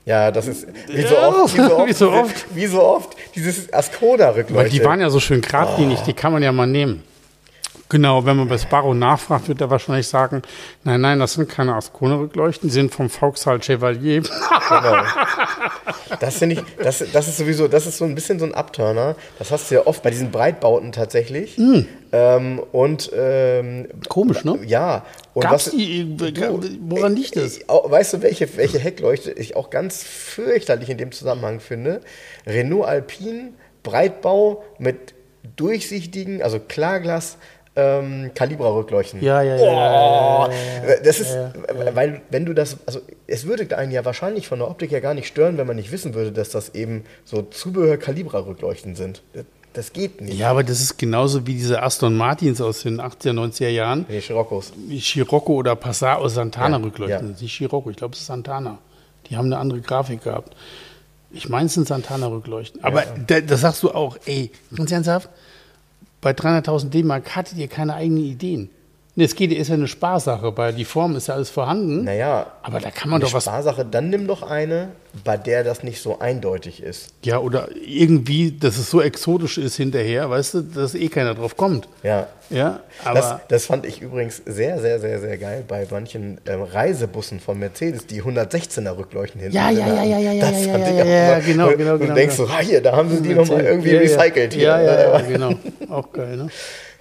Ja, 0.05 0.31
das 0.31 0.47
ist 0.47 0.67
wie 0.87 1.01
so 1.03 1.17
oft, 1.17 1.55
wie 1.55 1.61
so 1.61 1.75
oft, 1.77 1.87
wie 1.87 1.93
so 1.93 2.11
oft. 2.11 2.55
wie 2.55 2.65
so 2.65 2.83
oft 2.83 3.17
dieses 3.35 3.71
Ascoda-Rückleuchte. 3.71 4.53
Weil 4.55 4.69
die 4.69 4.83
waren 4.83 4.99
ja 4.99 5.09
so 5.09 5.19
schön 5.19 5.41
geradlinig, 5.41 6.01
die 6.01 6.13
kann 6.13 6.33
man 6.33 6.43
ja 6.43 6.51
mal 6.51 6.67
nehmen. 6.67 7.03
Genau, 7.93 8.25
wenn 8.25 8.37
man 8.37 8.47
bei 8.47 8.57
Sparrow 8.57 8.95
nachfragt, 8.95 9.47
wird 9.49 9.61
er 9.61 9.69
wahrscheinlich 9.69 10.07
sagen, 10.07 10.41
nein, 10.83 10.99
nein, 10.99 11.19
das 11.19 11.33
sind 11.33 11.47
keine 11.47 11.75
Ascona-Rückleuchten, 11.75 12.67
die 12.67 12.73
sind 12.73 12.91
vom 12.91 13.07
Vauxhall 13.07 13.61
Chevalier. 13.61 14.21
Genau. 14.23 14.95
Das 16.19 16.37
finde 16.37 16.55
ich, 16.55 16.61
das, 16.81 17.03
das 17.11 17.27
ist 17.27 17.37
sowieso, 17.37 17.67
das 17.67 17.85
ist 17.87 17.97
so 17.97 18.05
ein 18.05 18.15
bisschen 18.15 18.39
so 18.39 18.45
ein 18.45 18.53
Abturner. 18.53 19.15
Das 19.39 19.51
hast 19.51 19.69
du 19.69 19.75
ja 19.75 19.85
oft 19.87 20.01
bei 20.03 20.09
diesen 20.11 20.31
Breitbauten 20.31 20.91
tatsächlich. 20.91 21.57
Ähm, 22.11 22.59
und 22.71 23.11
ähm, 23.15 23.87
Komisch, 24.09 24.43
ne? 24.43 24.59
ja. 24.65 25.05
Und 25.33 25.41
Gab's 25.43 25.67
was- 25.67 25.71
die, 25.73 26.15
woran 26.81 27.15
liegt 27.15 27.35
das? 27.35 27.57
Ich, 27.57 27.69
au- 27.69 27.89
weißt 27.89 28.13
du, 28.13 28.21
welche, 28.21 28.55
welche 28.57 28.79
Heckleuchte 28.79 29.31
ich 29.31 29.55
auch 29.55 29.69
ganz 29.69 30.03
fürchterlich 30.03 30.89
in 30.89 30.97
dem 30.97 31.11
Zusammenhang 31.11 31.59
finde? 31.59 32.01
Renault 32.47 32.85
Alpine, 32.87 33.49
Breitbau 33.81 34.63
mit 34.79 35.13
durchsichtigen, 35.57 36.41
also 36.41 36.59
Klarglas, 36.59 37.37
ähm, 37.75 38.31
Kalibra-Rückleuchten. 38.35 39.21
Ja, 39.23 39.41
ja, 39.41 39.55
ja, 39.55 39.61
Oh, 39.63 39.65
ja, 40.51 40.51
ja, 40.51 40.89
ja, 40.89 40.95
das 41.03 41.19
ist, 41.19 41.35
weil 41.93 42.21
wenn 42.29 42.45
du 42.45 42.53
das, 42.53 42.77
also 42.85 42.99
es 43.25 43.47
würde 43.47 43.75
einen 43.77 43.91
ja 43.91 44.05
wahrscheinlich 44.05 44.47
von 44.47 44.59
der 44.59 44.69
Optik 44.69 44.91
her 44.91 45.01
gar 45.01 45.13
nicht 45.15 45.27
stören, 45.27 45.57
wenn 45.57 45.65
man 45.65 45.75
nicht 45.75 45.91
wissen 45.91 46.13
würde, 46.13 46.31
dass 46.31 46.49
das 46.49 46.75
eben 46.75 47.03
so 47.25 47.41
Zubehör-Kalibra-Rückleuchten 47.41 48.95
sind. 48.95 49.21
Das, 49.73 49.91
geht 49.91 50.21
nicht. 50.21 50.37
Ja, 50.37 50.51
aber 50.51 50.63
das 50.63 50.81
ist 50.81 50.97
genauso 50.99 51.47
wie 51.47 51.55
diese 51.55 51.81
Aston 51.81 52.15
Martins 52.15 52.61
aus 52.61 52.83
den 52.83 53.01
80er, 53.01 53.31
90er 53.33 53.69
Jahren. 53.69 54.05
Nee, 54.07 54.21
Scirocco's. 54.21 54.71
Wie 54.87 54.99
Scirocco 55.01 55.53
oder 55.53 55.75
Passat 55.75 56.19
aus 56.19 56.35
Santana 56.35 56.77
Ja, 56.77 56.83
Rückleuchten. 56.83 57.33
ja. 57.33 57.41
Nicht 57.41 57.55
Scirocco, 57.55 57.89
ich 57.89 57.97
glaube, 57.97 58.13
es 58.13 58.19
ist 58.19 58.27
Santana. 58.27 58.77
Die 59.27 59.35
haben 59.35 59.45
eine 59.47 59.57
andere 59.57 59.81
Grafik 59.81 60.23
gehabt. 60.23 60.55
Ich 61.31 61.49
meine, 61.49 61.65
es 61.65 61.73
sind 61.73 61.87
Santana 61.87 62.27
Rückleuchten. 62.27 62.83
Aber 62.83 63.03
da, 63.25 63.41
das 63.41 63.61
sagst 63.61 63.81
du 63.81 63.89
auch, 63.89 64.15
ey, 64.27 64.51
ganz 64.75 64.91
ernsthaft, 64.91 65.29
bei 66.23 66.31
300.000 66.31 66.89
D-Mark 66.89 67.35
hattet 67.35 67.57
ihr 67.57 67.67
keine 67.67 67.93
eigenen 67.93 68.23
Ideen. 68.23 68.69
Nee, 69.15 69.25
es 69.25 69.35
geht, 69.35 69.51
ist 69.51 69.67
ja 69.67 69.75
eine 69.75 69.87
Sparsache, 69.87 70.57
weil 70.57 70.73
die 70.73 70.85
Form 70.85 71.15
ist 71.15 71.27
ja 71.27 71.35
alles 71.35 71.51
vorhanden. 71.51 72.03
Naja, 72.03 72.47
Aber 72.63 72.79
da 72.79 72.89
kann 72.89 73.11
man 73.11 73.21
doch 73.21 73.31
was. 73.31 73.43
Sparsache, 73.43 73.85
dann 73.85 74.09
nimm 74.09 74.25
doch 74.25 74.41
eine, 74.41 74.89
bei 75.23 75.37
der 75.37 75.63
das 75.63 75.83
nicht 75.83 76.01
so 76.01 76.17
eindeutig 76.17 76.81
ist. 76.81 77.13
Ja, 77.23 77.37
oder 77.37 77.69
irgendwie, 77.85 78.51
dass 78.51 78.77
es 78.79 78.89
so 78.89 79.03
exotisch 79.03 79.59
ist 79.59 79.75
hinterher, 79.75 80.31
weißt 80.31 80.55
du, 80.55 80.61
dass 80.61 80.95
eh 80.95 81.09
keiner 81.09 81.35
drauf 81.35 81.55
kommt. 81.55 81.87
Ja. 82.01 82.27
Ja, 82.49 82.81
aber. 83.05 83.19
Das, 83.19 83.35
das 83.49 83.65
fand 83.67 83.85
ich 83.85 84.01
übrigens 84.01 84.41
sehr, 84.45 84.79
sehr, 84.79 84.99
sehr, 84.99 85.19
sehr 85.19 85.37
geil 85.37 85.63
bei 85.67 85.87
manchen 85.89 86.39
ähm, 86.47 86.63
Reisebussen 86.63 87.39
von 87.39 87.57
Mercedes, 87.59 88.07
die 88.07 88.21
116er 88.21 88.97
Rückleuchten 88.97 89.39
hinten 89.39 89.55
Ja, 89.55 89.69
ja, 89.69 89.87
ja, 89.87 90.03
ja, 90.03 90.17
ja, 90.19 90.31
ja, 90.33 90.49
Das 90.51 90.65
ja, 90.65 90.71
fand 90.71 90.85
ja, 90.85 90.91
ich 90.91 90.97
ja, 90.97 91.03
auch 91.03 91.07
ja, 91.07 91.39
genau, 91.39 91.67
und, 91.69 91.77
genau, 91.77 91.93
Und 91.93 91.99
genau, 91.99 92.13
du 92.13 92.19
denkst 92.19 92.35
genau. 92.35 92.47
so, 92.47 92.53
ah, 92.53 92.59
hier, 92.59 92.81
da 92.81 92.95
haben 92.95 93.09
sie 93.09 93.21
die 93.21 93.33
nochmal 93.35 93.61
irgendwie 93.63 93.91
Ja, 93.91 94.01
ja. 94.01 94.17
recycelt 94.17 94.53
hier. 94.53 94.63
Ja, 94.63 94.81
ja, 94.81 95.13
ja, 95.13 95.21
genau. 95.21 95.53
Auch 95.89 96.11
geil, 96.11 96.37
ne? 96.37 96.49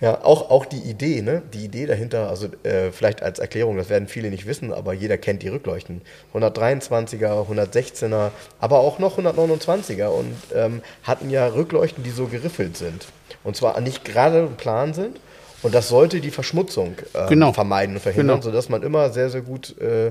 Ja, 0.03 0.25
auch, 0.25 0.51
auch 0.51 0.67
die 0.67 0.81
Idee, 0.81 1.23
ne? 1.23 1.43
Die 1.55 1.65
Idee 1.65 1.87
dahinter, 1.87 2.29
also 2.29 2.49
äh, 2.65 2.91
vielleicht 2.91 3.23
als 3.23 3.39
Erklärung, 3.39 3.77
das 3.77 3.89
werden 3.89 4.09
viele 4.09 4.31
nicht 4.31 4.47
wissen, 4.47 4.73
aber 4.73 4.93
jeder 4.93 5.17
kennt 5.17 5.45
die 5.45 5.49
Rückleuchten. 5.49 6.03
123er, 6.35 7.47
116er, 7.49 8.31
aber 8.59 8.81
auch 8.81 8.99
noch 8.99 9.17
129er 9.17 10.09
und 10.09 10.35
ähm, 10.55 10.83
hatten 11.05 11.31
ja 11.31 11.47
Rückleuchten, 11.47 12.03
die 12.03 12.11
so 12.11 12.27
geriffelt 12.27 12.77
sind. 12.77 13.07
Und 13.45 13.55
zwar 13.57 13.81
nicht 13.81 14.05
gerade 14.05 14.49
plan 14.49 14.93
sind. 14.93 15.21
Und 15.63 15.73
das 15.73 15.89
sollte 15.89 16.21
die 16.21 16.33
Verschmutzung 16.33 16.97
ähm, 17.15 17.29
Genau. 17.29 17.53
vermeiden 17.53 17.95
und 17.95 18.01
verhindern, 18.03 18.41
Genau. 18.41 18.51
sodass 18.51 18.69
man 18.69 18.83
immer 18.83 19.11
sehr, 19.11 19.31
sehr 19.31 19.43
gut 19.43 19.77
äh, 19.81 20.09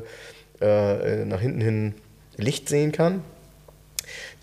äh, 0.62 1.26
nach 1.26 1.42
hinten 1.42 1.60
hin 1.60 1.94
Licht 2.38 2.70
sehen 2.70 2.94
kann. 2.94 3.24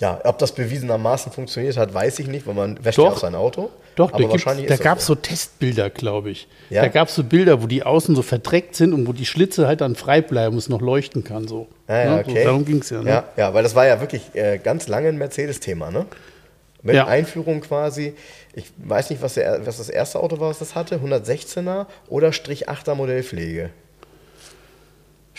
Ja, 0.00 0.20
ob 0.24 0.38
das 0.38 0.52
bewiesenermaßen 0.52 1.32
funktioniert 1.32 1.76
hat, 1.76 1.92
weiß 1.92 2.20
ich 2.20 2.28
nicht, 2.28 2.46
weil 2.46 2.54
man 2.54 2.84
wäscht 2.84 2.98
ja 2.98 3.04
Doch. 3.04 3.14
auch 3.14 3.18
sein 3.18 3.34
Auto. 3.34 3.70
Doch, 3.96 4.12
aber 4.12 4.22
da, 4.22 4.30
wahrscheinlich 4.30 4.68
da 4.68 4.76
gab 4.76 4.98
es 4.98 5.06
so. 5.06 5.16
Testbilder, 5.16 5.90
glaube 5.90 6.30
ich. 6.30 6.46
Ja? 6.70 6.82
Da 6.82 6.88
gab 6.88 7.08
es 7.08 7.16
so 7.16 7.24
Bilder, 7.24 7.62
wo 7.62 7.66
die 7.66 7.82
außen 7.82 8.14
so 8.14 8.22
verdreckt 8.22 8.76
sind 8.76 8.92
und 8.92 9.08
wo 9.08 9.12
die 9.12 9.26
Schlitze 9.26 9.66
halt 9.66 9.80
dann 9.80 9.96
frei 9.96 10.20
bleiben 10.20 10.52
und 10.52 10.58
es 10.58 10.68
noch 10.68 10.80
leuchten 10.80 11.24
kann. 11.24 11.48
So. 11.48 11.66
Ja, 11.88 11.98
ja, 12.04 12.10
Ne? 12.14 12.20
okay. 12.20 12.38
so 12.42 12.44
darum 12.44 12.64
ging 12.64 12.78
es 12.78 12.90
ja, 12.90 13.02
ne? 13.02 13.10
ja. 13.10 13.24
Ja, 13.36 13.54
weil 13.54 13.64
das 13.64 13.74
war 13.74 13.86
ja 13.88 14.00
wirklich 14.00 14.22
äh, 14.34 14.58
ganz 14.58 14.86
lange 14.86 15.08
ein 15.08 15.18
Mercedes-Thema, 15.18 15.90
ne? 15.90 16.06
Mit 16.82 16.94
Ja. 16.94 17.08
Einführung 17.08 17.60
quasi. 17.60 18.14
Ich 18.54 18.66
weiß 18.76 19.10
nicht, 19.10 19.20
was, 19.20 19.34
der, 19.34 19.66
was 19.66 19.78
das 19.78 19.88
erste 19.88 20.20
Auto 20.20 20.38
war, 20.38 20.50
was 20.50 20.60
das 20.60 20.76
hatte. 20.76 20.98
116er 20.98 21.86
oder 22.08 22.32
Strich 22.32 22.68
8er 22.68 22.94
Modellpflege. 22.94 23.70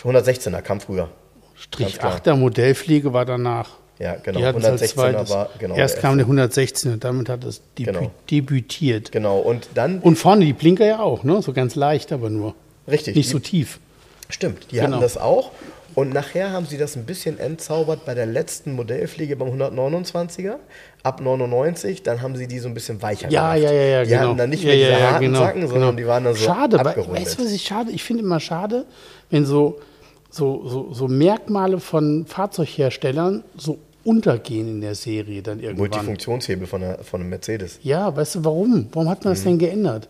116er 0.04 0.62
kam 0.62 0.82
früher. 0.82 1.10
Strich 1.56 1.98
Ganz 2.00 2.22
klar. 2.24 2.36
8er 2.36 2.36
Modellpflege 2.38 3.14
war 3.14 3.26
danach. 3.26 3.72
Ja, 4.00 4.16
genau. 4.16 4.40
Die 4.40 4.46
hatten's 4.46 4.66
als 4.66 4.82
116er 4.82 4.94
zweites. 4.94 5.30
war 5.30 5.50
genau. 5.60 5.76
Erst 5.76 6.00
kam 6.00 6.18
der 6.18 6.26
116 6.26 6.94
und 6.94 7.04
damit 7.04 7.28
hat 7.30 7.44
es 7.44 7.62
debü 7.78 7.92
Genau. 7.92 8.12
debütiert. 8.32 9.12
Genau. 9.12 9.40
Und 9.40 9.68
dann, 9.76 10.00
Und 10.00 10.18
vorne 10.18 10.46
die 10.46 10.54
Blinker 10.54 10.86
ja 10.86 11.00
auch, 11.00 11.24
ne? 11.24 11.42
So 11.42 11.52
ganz 11.54 11.76
leicht, 11.76 12.12
aber 12.14 12.30
nur. 12.30 12.56
richtig, 12.90 13.16
Nicht 13.16 13.28
die- 13.30 13.34
so 13.34 13.40
tief. 13.40 13.80
Stimmt, 14.30 14.72
die 14.72 14.76
Genau. 14.78 14.92
hatten 14.94 15.02
das 15.02 15.18
auch. 15.18 15.52
Und 15.96 16.14
nachher 16.14 16.52
haben 16.52 16.66
sie 16.66 16.78
das 16.78 16.96
ein 16.96 17.04
bisschen 17.06 17.40
entzaubert 17.40 18.06
bei 18.06 18.14
der 18.14 18.26
letzten 18.28 18.74
Modellpflege 18.74 19.36
beim 19.36 19.50
129er. 19.50 20.60
Ab 21.04 21.20
99, 21.20 22.04
dann 22.04 22.22
haben 22.22 22.36
sie 22.38 22.48
die 22.48 22.60
so 22.60 22.68
ein 22.70 22.74
bisschen 22.74 23.02
weicher 23.02 23.30
Ja, 23.30 23.56
gemacht. 23.56 23.72
ja, 23.72 23.72
ja, 23.78 23.84
ja, 23.88 24.04
Die 24.04 24.10
genau. 24.12 24.22
hatten 24.30 24.38
dann 24.38 24.50
nicht 24.52 24.64
mehr 24.64 24.76
ja, 24.76 24.88
diese 24.90 25.00
ja, 25.02 25.12
harten 25.12 25.26
genau, 25.26 25.40
Zacken, 25.40 25.62
sondern 25.68 25.82
genau. 25.82 25.98
die 25.98 26.08
waren 26.08 26.24
dann 26.24 26.36
so 26.36 26.46
Schade, 26.46 26.80
abgerundet. 26.80 27.22
weißt 27.26 27.40
du, 27.40 27.44
was 27.44 27.52
ich 27.52 27.64
schade? 27.64 27.92
Ich 27.92 28.04
finde 28.04 28.24
immer 28.24 28.40
schade, 28.40 28.86
wenn 29.30 29.46
so, 29.46 29.80
so, 30.30 30.68
so, 30.68 30.94
so 30.94 31.08
Merkmale 31.08 31.80
von 31.80 32.26
Fahrzeugherstellern 32.28 33.44
so 33.58 33.80
untergehen 34.04 34.68
in 34.68 34.82
der 34.82 34.96
Serie 34.96 35.42
dann 35.42 35.60
irgendwann. 35.60 35.90
Multifunktionshebel 35.90 36.68
von, 36.68 36.82
der, 36.82 37.04
von 37.04 37.22
einem 37.22 37.30
Mercedes. 37.30 37.80
Ja, 37.84 38.16
weißt 38.16 38.36
du 38.36 38.46
warum? 38.46 38.88
Warum 38.94 39.10
hat 39.10 39.24
man 39.24 39.32
Mhm. 39.34 39.36
das 39.36 39.44
denn 39.44 39.58
geändert? 39.60 40.08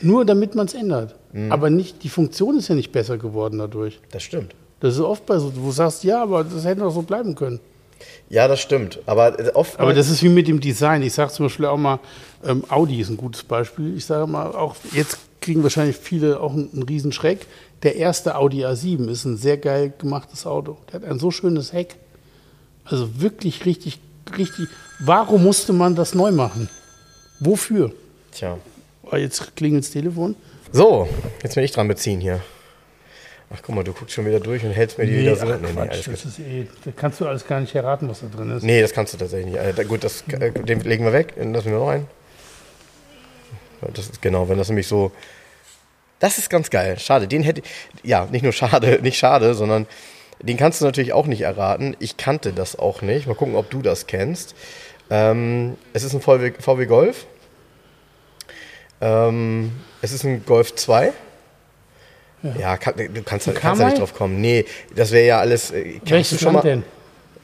Nur 0.00 0.24
damit 0.24 0.54
man 0.54 0.66
es 0.66 0.74
ändert. 0.74 1.14
Mhm. 1.32 1.52
Aber 1.52 1.70
nicht, 1.70 2.02
die 2.02 2.08
Funktion 2.08 2.56
ist 2.58 2.68
ja 2.68 2.74
nicht 2.74 2.92
besser 2.92 3.18
geworden 3.18 3.58
dadurch. 3.58 4.00
Das 4.10 4.22
stimmt. 4.22 4.54
Das 4.80 4.94
ist 4.94 5.00
oft 5.00 5.26
bei 5.26 5.38
so, 5.38 5.52
wo 5.56 5.66
du 5.66 5.72
sagst, 5.72 6.04
ja, 6.04 6.22
aber 6.22 6.42
das 6.44 6.64
hätte 6.64 6.80
doch 6.80 6.90
so 6.90 7.02
bleiben 7.02 7.34
können. 7.34 7.60
Ja, 8.30 8.48
das 8.48 8.60
stimmt. 8.60 8.98
Aber 9.04 9.38
äh, 9.38 9.50
oft. 9.52 9.78
Aber 9.78 9.92
das 9.92 10.08
ist 10.08 10.22
wie 10.22 10.30
mit 10.30 10.48
dem 10.48 10.58
Design. 10.60 11.02
Ich 11.02 11.12
sage 11.12 11.30
zum 11.32 11.46
Beispiel 11.46 11.66
auch 11.66 11.76
mal, 11.76 11.98
ähm, 12.46 12.64
Audi 12.70 12.98
ist 13.00 13.10
ein 13.10 13.18
gutes 13.18 13.42
Beispiel. 13.42 13.94
Ich 13.96 14.06
sage 14.06 14.26
mal, 14.26 14.52
auch 14.54 14.74
jetzt 14.92 15.18
kriegen 15.42 15.62
wahrscheinlich 15.62 15.96
viele 15.96 16.40
auch 16.40 16.52
einen, 16.54 16.70
einen 16.72 16.82
Riesenschreck. 16.84 17.46
Der 17.82 17.96
erste 17.96 18.36
Audi 18.36 18.64
A7 18.64 19.08
ist 19.10 19.26
ein 19.26 19.36
sehr 19.36 19.58
geil 19.58 19.92
gemachtes 19.98 20.46
Auto. 20.46 20.78
Der 20.90 21.00
hat 21.00 21.08
ein 21.08 21.18
so 21.18 21.30
schönes 21.30 21.74
Heck. 21.74 21.96
Also 22.84 23.20
wirklich 23.20 23.64
richtig, 23.66 23.98
richtig. 24.36 24.68
Warum 24.98 25.42
musste 25.44 25.72
man 25.72 25.94
das 25.94 26.14
neu 26.14 26.30
machen? 26.32 26.68
Wofür? 27.40 27.92
Tja. 28.32 28.58
Oh, 29.02 29.16
jetzt 29.16 29.56
klingelt 29.56 29.84
das 29.84 29.90
Telefon. 29.90 30.36
So, 30.72 31.08
jetzt 31.42 31.54
bin 31.54 31.64
ich 31.64 31.72
dran 31.72 31.88
beziehen 31.88 32.20
hier. 32.20 32.40
Ach, 33.52 33.58
guck 33.62 33.74
mal, 33.74 33.82
du 33.82 33.92
guckst 33.92 34.14
schon 34.14 34.26
wieder 34.26 34.38
durch 34.38 34.62
und 34.64 34.70
hältst 34.70 34.98
mir 34.98 35.06
die 35.06 35.18
wieder 35.18 35.34
so. 35.34 35.42
ach, 35.46 35.58
Nee, 35.60 35.66
nee, 35.68 35.72
Quatsch, 35.74 36.06
das 36.06 36.24
ist 36.24 36.38
eh, 36.38 36.68
da 36.84 36.92
kannst 36.94 37.20
du 37.20 37.26
alles 37.26 37.44
gar 37.44 37.58
nicht 37.60 37.74
erraten, 37.74 38.08
was 38.08 38.20
da 38.20 38.26
drin 38.28 38.50
ist. 38.56 38.62
Nee, 38.62 38.80
das 38.80 38.92
kannst 38.92 39.12
du 39.14 39.18
tatsächlich 39.18 39.52
nicht. 39.54 39.78
Da- 39.78 39.82
gut, 39.82 40.04
das, 40.04 40.22
äh, 40.28 40.52
den 40.52 40.80
legen 40.82 41.04
wir 41.04 41.12
weg. 41.12 41.34
Dann 41.36 41.52
lassen 41.52 41.72
wir 41.72 41.78
noch 41.78 41.88
einen. 41.88 42.06
Das 43.94 44.04
ist 44.06 44.22
genau, 44.22 44.48
wenn 44.48 44.58
das 44.58 44.68
nämlich 44.68 44.86
so. 44.86 45.10
Das 46.20 46.36
ist 46.38 46.50
ganz 46.50 46.68
geil. 46.70 46.98
Schade, 46.98 47.26
den 47.26 47.42
hätte. 47.42 47.62
Ja, 48.04 48.26
nicht 48.30 48.42
nur 48.42 48.52
schade, 48.52 48.98
nicht 49.02 49.18
schade, 49.18 49.54
sondern 49.54 49.86
den 50.42 50.56
kannst 50.56 50.80
du 50.80 50.84
natürlich 50.84 51.12
auch 51.12 51.26
nicht 51.26 51.42
erraten. 51.42 51.96
Ich 52.00 52.16
kannte 52.16 52.52
das 52.52 52.78
auch 52.78 53.02
nicht. 53.02 53.26
Mal 53.26 53.34
gucken, 53.34 53.54
ob 53.56 53.70
du 53.70 53.82
das 53.82 54.06
kennst. 54.06 54.54
Ähm, 55.10 55.76
es 55.92 56.02
ist 56.04 56.14
ein 56.14 56.20
VW, 56.20 56.52
VW 56.58 56.86
Golf. 56.86 57.26
Ähm, 59.00 59.72
es 60.02 60.12
ist 60.12 60.24
ein 60.24 60.44
Golf 60.44 60.74
2. 60.74 61.12
Ja, 62.58 62.76
kann, 62.78 62.94
du 62.96 63.04
kannst, 63.22 63.24
kannst 63.24 63.46
da 63.48 63.52
Kamai? 63.52 63.84
nicht 63.86 63.98
drauf 64.00 64.14
kommen. 64.14 64.40
Nee, 64.40 64.64
das 64.94 65.10
wäre 65.10 65.26
ja 65.26 65.40
alles. 65.40 65.70
äh, 65.72 65.94
kannst 65.98 66.06
du 66.06 66.10
Welches 66.14 66.40
schon 66.40 66.52
Land 66.54 66.64
mal- 66.64 66.70
denn? 66.70 66.82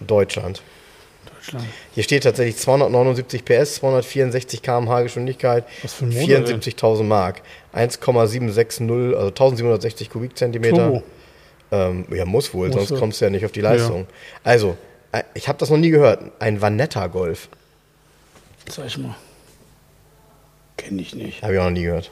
Deutschland. 0.00 0.62
Deutschland. 1.34 1.64
Hier 1.92 2.02
steht 2.02 2.22
tatsächlich 2.24 2.56
279 2.56 3.44
PS, 3.44 3.74
264 3.76 4.62
km/h 4.62 5.02
Geschwindigkeit, 5.02 5.64
Was 5.82 5.94
für 5.94 6.06
ein 6.06 6.10
Motor, 6.14 6.38
74.000 6.38 7.02
Mark, 7.04 7.42
1,760, 7.72 8.88
also 9.14 9.28
1760 9.28 10.10
Kubikzentimeter. 10.10 10.76
Turbo. 10.76 11.02
Ähm, 11.72 12.06
ja, 12.10 12.24
muss 12.24 12.54
wohl, 12.54 12.68
Muss 12.68 12.76
sonst 12.76 12.90
ja. 12.90 12.98
kommst 12.98 13.20
du 13.20 13.24
ja 13.24 13.30
nicht 13.30 13.44
auf 13.44 13.52
die 13.52 13.60
Leistung. 13.60 14.06
Also, 14.44 14.76
äh, 15.12 15.22
ich 15.34 15.48
habe 15.48 15.58
das 15.58 15.70
noch 15.70 15.78
nie 15.78 15.90
gehört. 15.90 16.20
Ein 16.38 16.60
Vanetta 16.62 17.06
Golf. 17.08 17.48
Sag 18.68 18.86
ich 18.86 18.98
mal. 18.98 19.14
Kenne 20.76 21.00
ich 21.02 21.14
nicht. 21.14 21.42
Habe 21.42 21.54
ich 21.54 21.58
auch 21.60 21.64
noch 21.64 21.70
nie 21.70 21.84
gehört. 21.84 22.10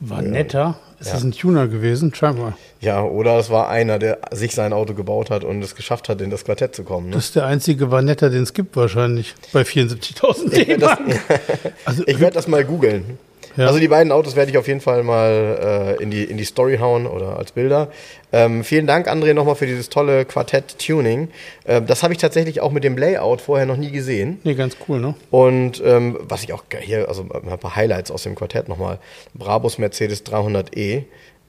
War 0.00 0.22
netter. 0.22 0.78
Ist 1.00 1.08
Ja. 1.08 1.14
das 1.14 1.22
ein 1.24 1.32
Tuner 1.32 1.66
gewesen? 1.68 2.14
Scheinbar. 2.14 2.56
Ja, 2.80 3.02
oder 3.02 3.38
es 3.38 3.50
war 3.50 3.68
einer, 3.68 3.98
der 3.98 4.18
sich 4.32 4.54
sein 4.54 4.72
Auto 4.72 4.94
gebaut 4.94 5.30
hat 5.30 5.42
und 5.44 5.62
es 5.62 5.74
geschafft 5.74 6.08
hat, 6.08 6.20
in 6.20 6.30
das 6.30 6.44
Quartett 6.44 6.74
zu 6.76 6.84
kommen. 6.84 7.08
Ne? 7.08 7.16
Das 7.16 7.26
ist 7.26 7.36
der 7.36 7.46
einzige 7.46 7.90
Vanetta, 7.90 8.28
den 8.28 8.42
es 8.44 8.52
gibt 8.52 8.76
wahrscheinlich. 8.76 9.34
Bei 9.52 9.62
74.000 9.62 10.50
D-Mark. 10.50 11.00
Also, 11.84 12.04
Ich 12.06 12.20
werde 12.20 12.34
das 12.34 12.46
mal 12.46 12.64
googeln. 12.64 13.18
Ja. 13.58 13.66
Also 13.66 13.80
die 13.80 13.88
beiden 13.88 14.12
Autos 14.12 14.36
werde 14.36 14.52
ich 14.52 14.56
auf 14.56 14.68
jeden 14.68 14.80
Fall 14.80 15.02
mal 15.02 15.96
äh, 15.98 16.02
in, 16.02 16.12
die, 16.12 16.22
in 16.22 16.36
die 16.36 16.44
Story 16.44 16.78
hauen 16.78 17.08
oder 17.08 17.36
als 17.38 17.50
Bilder. 17.50 17.88
Ähm, 18.30 18.62
vielen 18.62 18.86
Dank, 18.86 19.08
André, 19.08 19.34
nochmal 19.34 19.56
für 19.56 19.66
dieses 19.66 19.88
tolle 19.88 20.24
Quartett-Tuning. 20.24 21.28
Ähm, 21.66 21.86
das 21.86 22.04
habe 22.04 22.14
ich 22.14 22.20
tatsächlich 22.20 22.60
auch 22.60 22.70
mit 22.70 22.84
dem 22.84 22.96
Layout 22.96 23.40
vorher 23.40 23.66
noch 23.66 23.76
nie 23.76 23.90
gesehen. 23.90 24.38
nee, 24.44 24.54
ganz 24.54 24.76
cool, 24.86 25.00
ne? 25.00 25.16
Und 25.32 25.82
ähm, 25.84 26.16
was 26.22 26.44
ich 26.44 26.52
auch 26.52 26.62
hier, 26.80 27.08
also 27.08 27.22
ein 27.22 27.58
paar 27.58 27.74
Highlights 27.74 28.12
aus 28.12 28.22
dem 28.22 28.36
Quartett 28.36 28.68
nochmal. 28.68 29.00
Brabus 29.34 29.78
Mercedes 29.78 30.24
300e. 30.24 31.02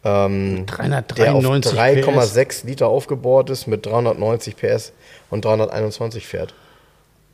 Ähm, 0.03 0.65
der 1.15 1.36
auf 1.36 1.44
393 1.44 2.06
3,6 2.07 2.65
Liter 2.65 2.88
aufgebohrt 2.88 3.52
ist, 3.52 3.68
mit 3.68 3.86
390 3.86 4.56
PS 4.56 4.94
und 5.30 5.45
321 5.45 6.26
fährt. 6.26 6.56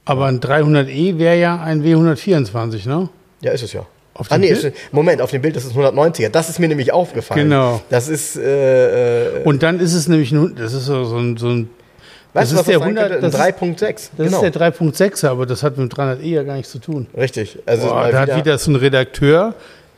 Aber 0.04 0.26
ein 0.26 0.42
300e 0.42 1.18
wäre 1.18 1.40
ja 1.40 1.62
ein 1.62 1.82
W124, 1.82 2.90
ne? 2.90 3.08
Ja, 3.40 3.54
ist 3.54 3.64
es 3.64 3.72
ja. 3.72 3.86
Auf 4.18 4.32
ah, 4.32 4.38
dem 4.38 4.42
nee, 4.42 4.54
Bild? 4.54 4.74
Moment, 4.94 5.22
auf 5.22 5.32
dem 5.32 5.42
Bild 5.42 5.58
ist 5.58 5.66
es 5.66 5.74
190er. 5.74 6.30
Das 6.30 6.50
ist 6.50 6.58
mir 6.60 6.70
nämlich 6.70 6.94
aufgefallen. 6.94 7.50
Genau. 7.50 7.82
Das 7.90 8.08
ist, 8.08 8.38
äh, 8.38 9.40
äh, 9.40 9.44
Und 9.44 9.62
dann 9.62 9.82
ist 9.82 9.94
es 9.94 10.08
nämlich 10.08 10.34
das 10.56 10.74
ist 10.74 10.86
so, 10.86 11.04
so 11.04 11.18
ein, 11.18 11.36
so 11.36 11.50
ein 11.50 11.70
Weißt 12.32 12.52
du, 12.52 12.56
ist 12.58 12.68
der 12.68 12.80
das 12.80 12.84
sein 12.84 12.96
100 12.96 13.10
könnte? 13.12 13.22
das 13.22 13.36
Ein 13.36 13.50
ist- 13.50 13.82
3.6. 13.82 14.10
Das 14.18 14.26
genau. 14.26 14.44
ist 14.44 14.56
der 14.56 14.62
3.6er, 14.62 15.28
aber 15.30 15.46
das 15.46 15.64
hat 15.64 15.78
mit 15.78 15.94
300e 15.94 16.22
ja 16.24 16.44
gar 16.44 16.56
nichts 16.56 16.72
zu 16.72 16.80
tun. 16.80 17.08
Richtig. 17.16 17.60
Also 17.66 17.88
Boah, 17.88 18.04
da 18.04 18.08
wieder, 18.08 18.20
hat 18.20 18.38
wieder 18.38 18.58
so 18.58 18.72
ein 18.72 18.76
Redakteur. 18.76 19.54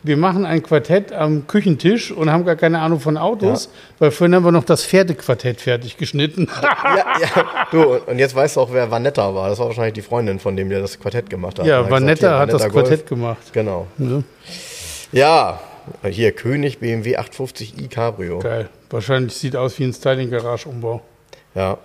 Wir 0.08 0.18
machen 0.18 0.46
ein 0.46 0.64
Quartett 0.64 1.12
am 1.12 1.46
Küchentisch 1.48 2.12
und 2.12 2.32
haben 2.32 2.46
gar 2.46 2.56
keine 2.56 2.80
Ahnung 2.80 3.00
von 3.00 3.18
Autos, 3.18 3.70
weil 4.00 4.12
vorhin 4.12 4.34
haben 4.36 4.46
wir 4.46 4.52
noch 4.52 4.64
das 4.64 4.84
Pferdequartett 4.86 5.60
fertig 5.62 5.98
geschnitten. 5.98 6.48
ja, 6.64 7.06
ja, 7.22 7.46
du, 7.72 7.96
und 7.96 8.18
jetzt 8.18 8.34
weißt 8.34 8.56
du 8.56 8.62
auch, 8.62 8.72
wer 8.72 8.90
Vanetta 8.90 9.36
war. 9.36 9.50
Das 9.50 9.60
war 9.60 9.68
wahrscheinlich 9.68 9.94
die 9.94 10.02
Freundin 10.02 10.40
von 10.40 10.56
dem, 10.56 10.70
der 10.70 10.80
das 10.82 11.00
Quartett 11.00 11.30
gemacht 11.30 11.60
hat. 11.60 11.66
ja, 11.66 11.90
Vanetta 11.90 12.40
hat 12.40 12.54
das 12.54 12.64
Golf. 12.64 12.74
Quartett 12.88 13.08
gemacht. 13.08 13.54
Genau. 13.54 13.88
Ja, 15.12 15.60
Ja, 16.04 16.10
hier 16.10 16.32
König 16.32 16.80
BMW 16.80 17.18
850i 17.18 17.90
Cabrio. 17.90 18.40
geil. 18.40 18.70
Wahrscheinlich 18.90 19.34
sieht 19.36 19.56
aus 19.56 19.78
wie 19.80 19.84
ein 19.84 19.94
Styling-Garage-Umbau. 19.94 21.02
Ja. 21.56 21.78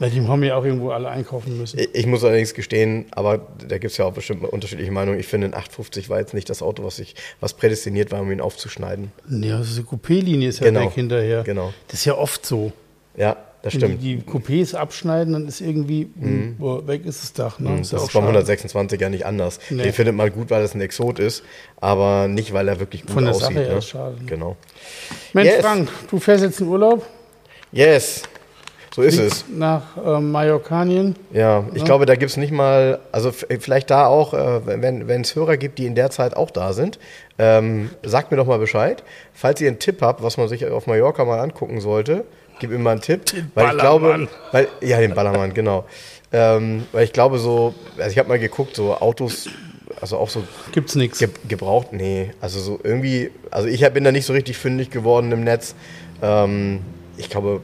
Weil 0.00 0.10
die 0.10 0.20
haben 0.26 0.42
ja 0.42 0.56
auch 0.56 0.64
irgendwo 0.64 0.90
alle 0.90 1.08
einkaufen 1.08 1.56
müssen. 1.56 1.78
Ich, 1.92 2.06
muss 2.06 2.24
allerdings 2.24 2.52
gestehen, 2.54 3.06
aber 3.12 3.38
da 3.68 3.78
gibt 3.78 3.92
es 3.92 3.96
ja 3.96 4.04
auch 4.06 4.12
bestimmt 4.12 4.42
unterschiedliche 4.42 4.90
Meinungen. 4.90 5.20
Ich 5.20 5.26
finde, 5.28 5.46
ein 5.46 5.54
850 5.54 6.10
war 6.10 6.18
jetzt 6.18 6.34
nicht 6.34 6.50
das 6.50 6.62
Auto, 6.62 6.82
was, 6.82 6.98
ich, 6.98 7.14
was 7.38 7.54
prädestiniert 7.54 8.10
war, 8.10 8.20
um 8.20 8.32
ihn 8.32 8.40
aufzuschneiden. 8.40 9.12
Nee, 9.28 9.52
also 9.52 9.80
die 9.82 9.86
Coupé-Linie 9.86 10.48
ist 10.48 10.58
ja 10.58 10.66
Genau. 10.66 10.86
weg 10.86 10.92
hinterher. 10.94 11.44
Genau. 11.44 11.72
Das 11.86 12.00
ist 12.00 12.06
ja 12.06 12.16
oft 12.18 12.44
so. 12.44 12.72
Ja, 13.16 13.36
das 13.62 13.74
Wenn 13.74 13.80
stimmt. 13.80 13.94
Mhm. 13.94 14.00
die, 14.04 14.16
die 14.16 14.22
Coupés 14.24 14.74
abschneiden, 14.74 15.32
dann 15.32 15.46
ist 15.46 15.60
irgendwie, 15.60 16.10
boah, 16.58 16.84
weg 16.88 17.06
ist 17.06 17.22
das 17.22 17.32
Dach. 17.32 17.60
Ne? 17.60 17.76
Das 17.78 17.92
ja 17.92 17.98
auch 17.98 18.02
ist 18.02 18.12
beim 18.12 18.22
schade. 18.24 18.26
126 18.38 19.00
ja 19.00 19.08
nicht 19.08 19.24
anders. 19.24 19.60
Nee. 19.70 19.84
Den 19.84 19.92
findet 19.92 20.16
man 20.16 20.32
gut, 20.32 20.50
weil 20.50 20.64
es 20.64 20.74
ein 20.74 20.80
Exot 20.80 21.20
ist, 21.20 21.44
aber 21.80 22.26
nicht, 22.26 22.52
weil 22.52 22.66
er 22.66 22.80
wirklich 22.80 23.02
gut 23.02 23.12
Von 23.12 23.24
der 23.26 23.32
aussieht. 23.32 23.56
Sache 23.56 23.74
ne? 23.74 23.80
schade. 23.82 24.16
Genau. 24.26 24.56
Mensch, 25.32 25.50
Yes. 25.50 25.60
Frank, 25.60 25.88
du 26.10 26.18
fährst 26.18 26.42
jetzt 26.42 26.60
in 26.60 26.66
Urlaub 26.66 27.06
Yes, 27.72 28.22
so 28.94 29.02
ist 29.02 29.18
es. 29.18 29.44
nach 29.48 29.82
ähm, 30.04 30.30
Mallorcanien. 30.30 31.16
Ja, 31.32 31.64
ich 31.74 31.84
glaube, 31.84 32.06
da 32.06 32.14
gibt 32.14 32.30
es 32.30 32.36
nicht 32.36 32.52
mal, 32.52 33.00
also 33.10 33.30
f- 33.30 33.46
vielleicht 33.60 33.90
da 33.90 34.06
auch, 34.06 34.34
äh, 34.34 34.60
wenn 34.66 35.20
es 35.22 35.34
Hörer 35.34 35.56
gibt, 35.56 35.78
die 35.78 35.86
in 35.86 35.94
der 35.96 36.10
Zeit 36.10 36.36
auch 36.36 36.50
da 36.50 36.72
sind, 36.72 36.98
ähm, 37.38 37.90
sagt 38.04 38.30
mir 38.30 38.36
doch 38.36 38.46
mal 38.46 38.58
Bescheid. 38.58 39.02
Falls 39.32 39.60
ihr 39.60 39.68
einen 39.68 39.78
Tipp 39.80 40.00
habt, 40.00 40.22
was 40.22 40.36
man 40.36 40.46
sich 40.48 40.64
auf 40.66 40.86
Mallorca 40.86 41.24
mal 41.24 41.40
angucken 41.40 41.80
sollte, 41.80 42.24
gib 42.60 42.70
mir 42.70 42.78
mal 42.78 42.92
einen 42.92 43.00
Tipp. 43.00 43.22
weil 43.54 43.72
ich 43.74 43.78
glaube, 43.80 44.06
Ballermann. 44.06 44.28
weil, 44.52 44.68
ja, 44.80 45.00
den 45.00 45.14
Ballermann, 45.14 45.52
genau. 45.54 45.84
Ähm, 46.32 46.84
weil 46.92 47.04
ich 47.04 47.12
glaube 47.12 47.38
so, 47.38 47.74
also 47.98 48.10
ich 48.10 48.18
habe 48.18 48.28
mal 48.28 48.38
geguckt, 48.38 48.76
so 48.76 48.94
Autos, 48.94 49.48
also 50.00 50.18
auch 50.18 50.28
so 50.28 50.42
Gibt's 50.72 50.94
nichts. 50.94 51.18
Ge 51.18 51.28
gebraucht, 51.48 51.88
nee. 51.92 52.30
Also 52.40 52.60
so 52.60 52.78
irgendwie, 52.82 53.30
also 53.50 53.66
ich 53.68 53.80
bin 53.92 54.04
da 54.04 54.12
nicht 54.12 54.26
so 54.26 54.32
richtig 54.32 54.56
fündig 54.56 54.90
geworden 54.90 55.30
im 55.32 55.42
Netz. 55.44 55.74
Ähm, 56.22 56.80
ich 57.16 57.28
glaube, 57.30 57.60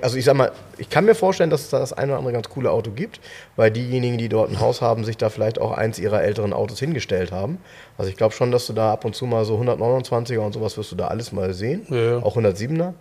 also 0.00 0.16
ich 0.16 0.24
sag 0.24 0.34
mal, 0.34 0.52
ich 0.78 0.88
kann 0.90 1.04
mir 1.04 1.14
vorstellen, 1.14 1.50
dass 1.50 1.62
es 1.62 1.70
da 1.70 1.78
das 1.78 1.92
eine 1.92 2.12
oder 2.12 2.18
andere 2.18 2.32
ganz 2.32 2.48
coole 2.48 2.70
Auto 2.70 2.90
gibt, 2.90 3.20
weil 3.56 3.70
diejenigen, 3.70 4.18
die 4.18 4.28
dort 4.28 4.50
ein 4.50 4.60
Haus 4.60 4.80
haben, 4.80 5.04
sich 5.04 5.16
da 5.16 5.28
vielleicht 5.28 5.60
auch 5.60 5.72
eins 5.72 5.98
ihrer 5.98 6.22
älteren 6.22 6.52
Autos 6.52 6.78
hingestellt 6.78 7.32
haben. 7.32 7.58
Also 7.98 8.10
ich 8.10 8.16
glaube 8.16 8.34
schon, 8.34 8.50
dass 8.50 8.66
du 8.66 8.72
da 8.72 8.92
ab 8.92 9.04
und 9.04 9.14
zu 9.14 9.26
mal 9.26 9.44
so 9.44 9.58
129er 9.58 10.38
und 10.38 10.52
sowas 10.52 10.76
wirst 10.76 10.92
du 10.92 10.96
da 10.96 11.08
alles 11.08 11.32
mal 11.32 11.52
sehen. 11.52 11.86
Ja. 11.90 12.18
Auch 12.18 12.36
107er. 12.36 12.94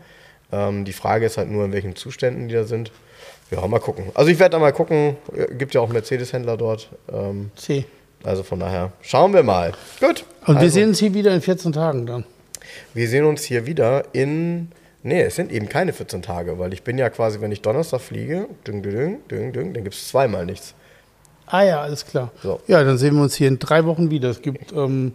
Ähm, 0.51 0.85
die 0.85 0.93
Frage 0.93 1.25
ist 1.25 1.37
halt 1.37 1.49
nur, 1.49 1.65
in 1.65 1.71
welchen 1.71 1.95
Zuständen 1.95 2.47
die 2.47 2.55
da 2.55 2.63
sind. 2.63 2.91
Ja, 3.51 3.65
mal 3.67 3.79
gucken. 3.79 4.05
Also 4.13 4.31
ich 4.31 4.39
werde 4.39 4.53
da 4.53 4.59
mal 4.59 4.71
gucken. 4.71 5.17
Gibt 5.57 5.73
ja 5.73 5.81
auch 5.81 5.89
Mercedes-Händler 5.89 6.57
dort. 6.57 6.89
Ähm, 7.11 7.51
C. 7.55 7.85
also 8.23 8.43
von 8.43 8.59
daher, 8.59 8.93
schauen 9.01 9.33
wir 9.33 9.43
mal. 9.43 9.73
Gut. 9.99 10.25
Und 10.47 10.55
wir 10.55 10.61
also, 10.61 10.73
sehen 10.73 10.89
uns 10.89 10.99
hier 10.99 11.13
wieder 11.13 11.33
in 11.33 11.41
14 11.41 11.73
Tagen 11.73 12.05
dann. 12.05 12.23
wir 12.93 13.07
sehen 13.07 13.25
uns 13.25 13.43
hier 13.43 13.65
wieder 13.65 14.05
in. 14.13 14.71
Nee, 15.03 15.21
es 15.21 15.35
sind 15.35 15.51
eben 15.51 15.67
keine 15.67 15.93
14 15.93 16.21
Tage, 16.21 16.59
weil 16.59 16.73
ich 16.73 16.83
bin 16.83 16.97
ja 16.97 17.09
quasi, 17.09 17.41
wenn 17.41 17.51
ich 17.51 17.61
Donnerstag 17.61 18.01
fliege, 18.01 18.47
ding, 18.67 18.83
ding, 18.83 19.17
ding, 19.29 19.51
ding, 19.51 19.73
dann 19.73 19.83
gibt 19.83 19.95
es 19.95 20.07
zweimal 20.07 20.45
nichts. 20.45 20.75
Ah 21.47 21.63
ja, 21.63 21.81
alles 21.81 22.05
klar. 22.05 22.31
So. 22.41 22.61
Ja, 22.67 22.83
dann 22.83 22.97
sehen 22.97 23.15
wir 23.15 23.23
uns 23.23 23.35
hier 23.35 23.47
in 23.47 23.59
drei 23.59 23.85
Wochen 23.85 24.11
wieder. 24.11 24.29
Es 24.29 24.41
gibt, 24.41 24.71
ähm, 24.71 25.13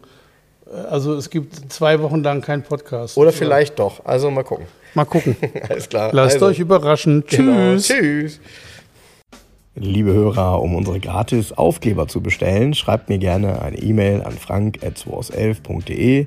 also 0.90 1.14
es 1.14 1.30
gibt 1.30 1.72
zwei 1.72 2.00
Wochen 2.02 2.22
lang 2.22 2.42
keinen 2.42 2.62
Podcast. 2.62 3.16
Oder 3.16 3.32
vielleicht 3.32 3.78
doch. 3.78 4.04
Also 4.04 4.30
mal 4.30 4.42
gucken. 4.42 4.66
Mal 4.94 5.04
gucken. 5.04 5.36
Alles 5.68 5.88
klar. 5.88 6.10
Lasst 6.12 6.34
also, 6.34 6.46
euch 6.46 6.58
überraschen. 6.58 7.24
genau. 7.26 7.76
Tschüss. 7.76 7.86
Tschüss. 7.86 8.40
Liebe 9.78 10.12
Hörer, 10.12 10.62
um 10.62 10.74
unsere 10.74 11.00
gratis 11.00 11.52
Aufkleber 11.52 12.08
zu 12.08 12.22
bestellen, 12.22 12.72
schreibt 12.74 13.10
mir 13.10 13.18
gerne 13.18 13.60
eine 13.60 13.76
E-Mail 13.76 14.22
an 14.22 14.32
frank.211.de. 14.32 16.26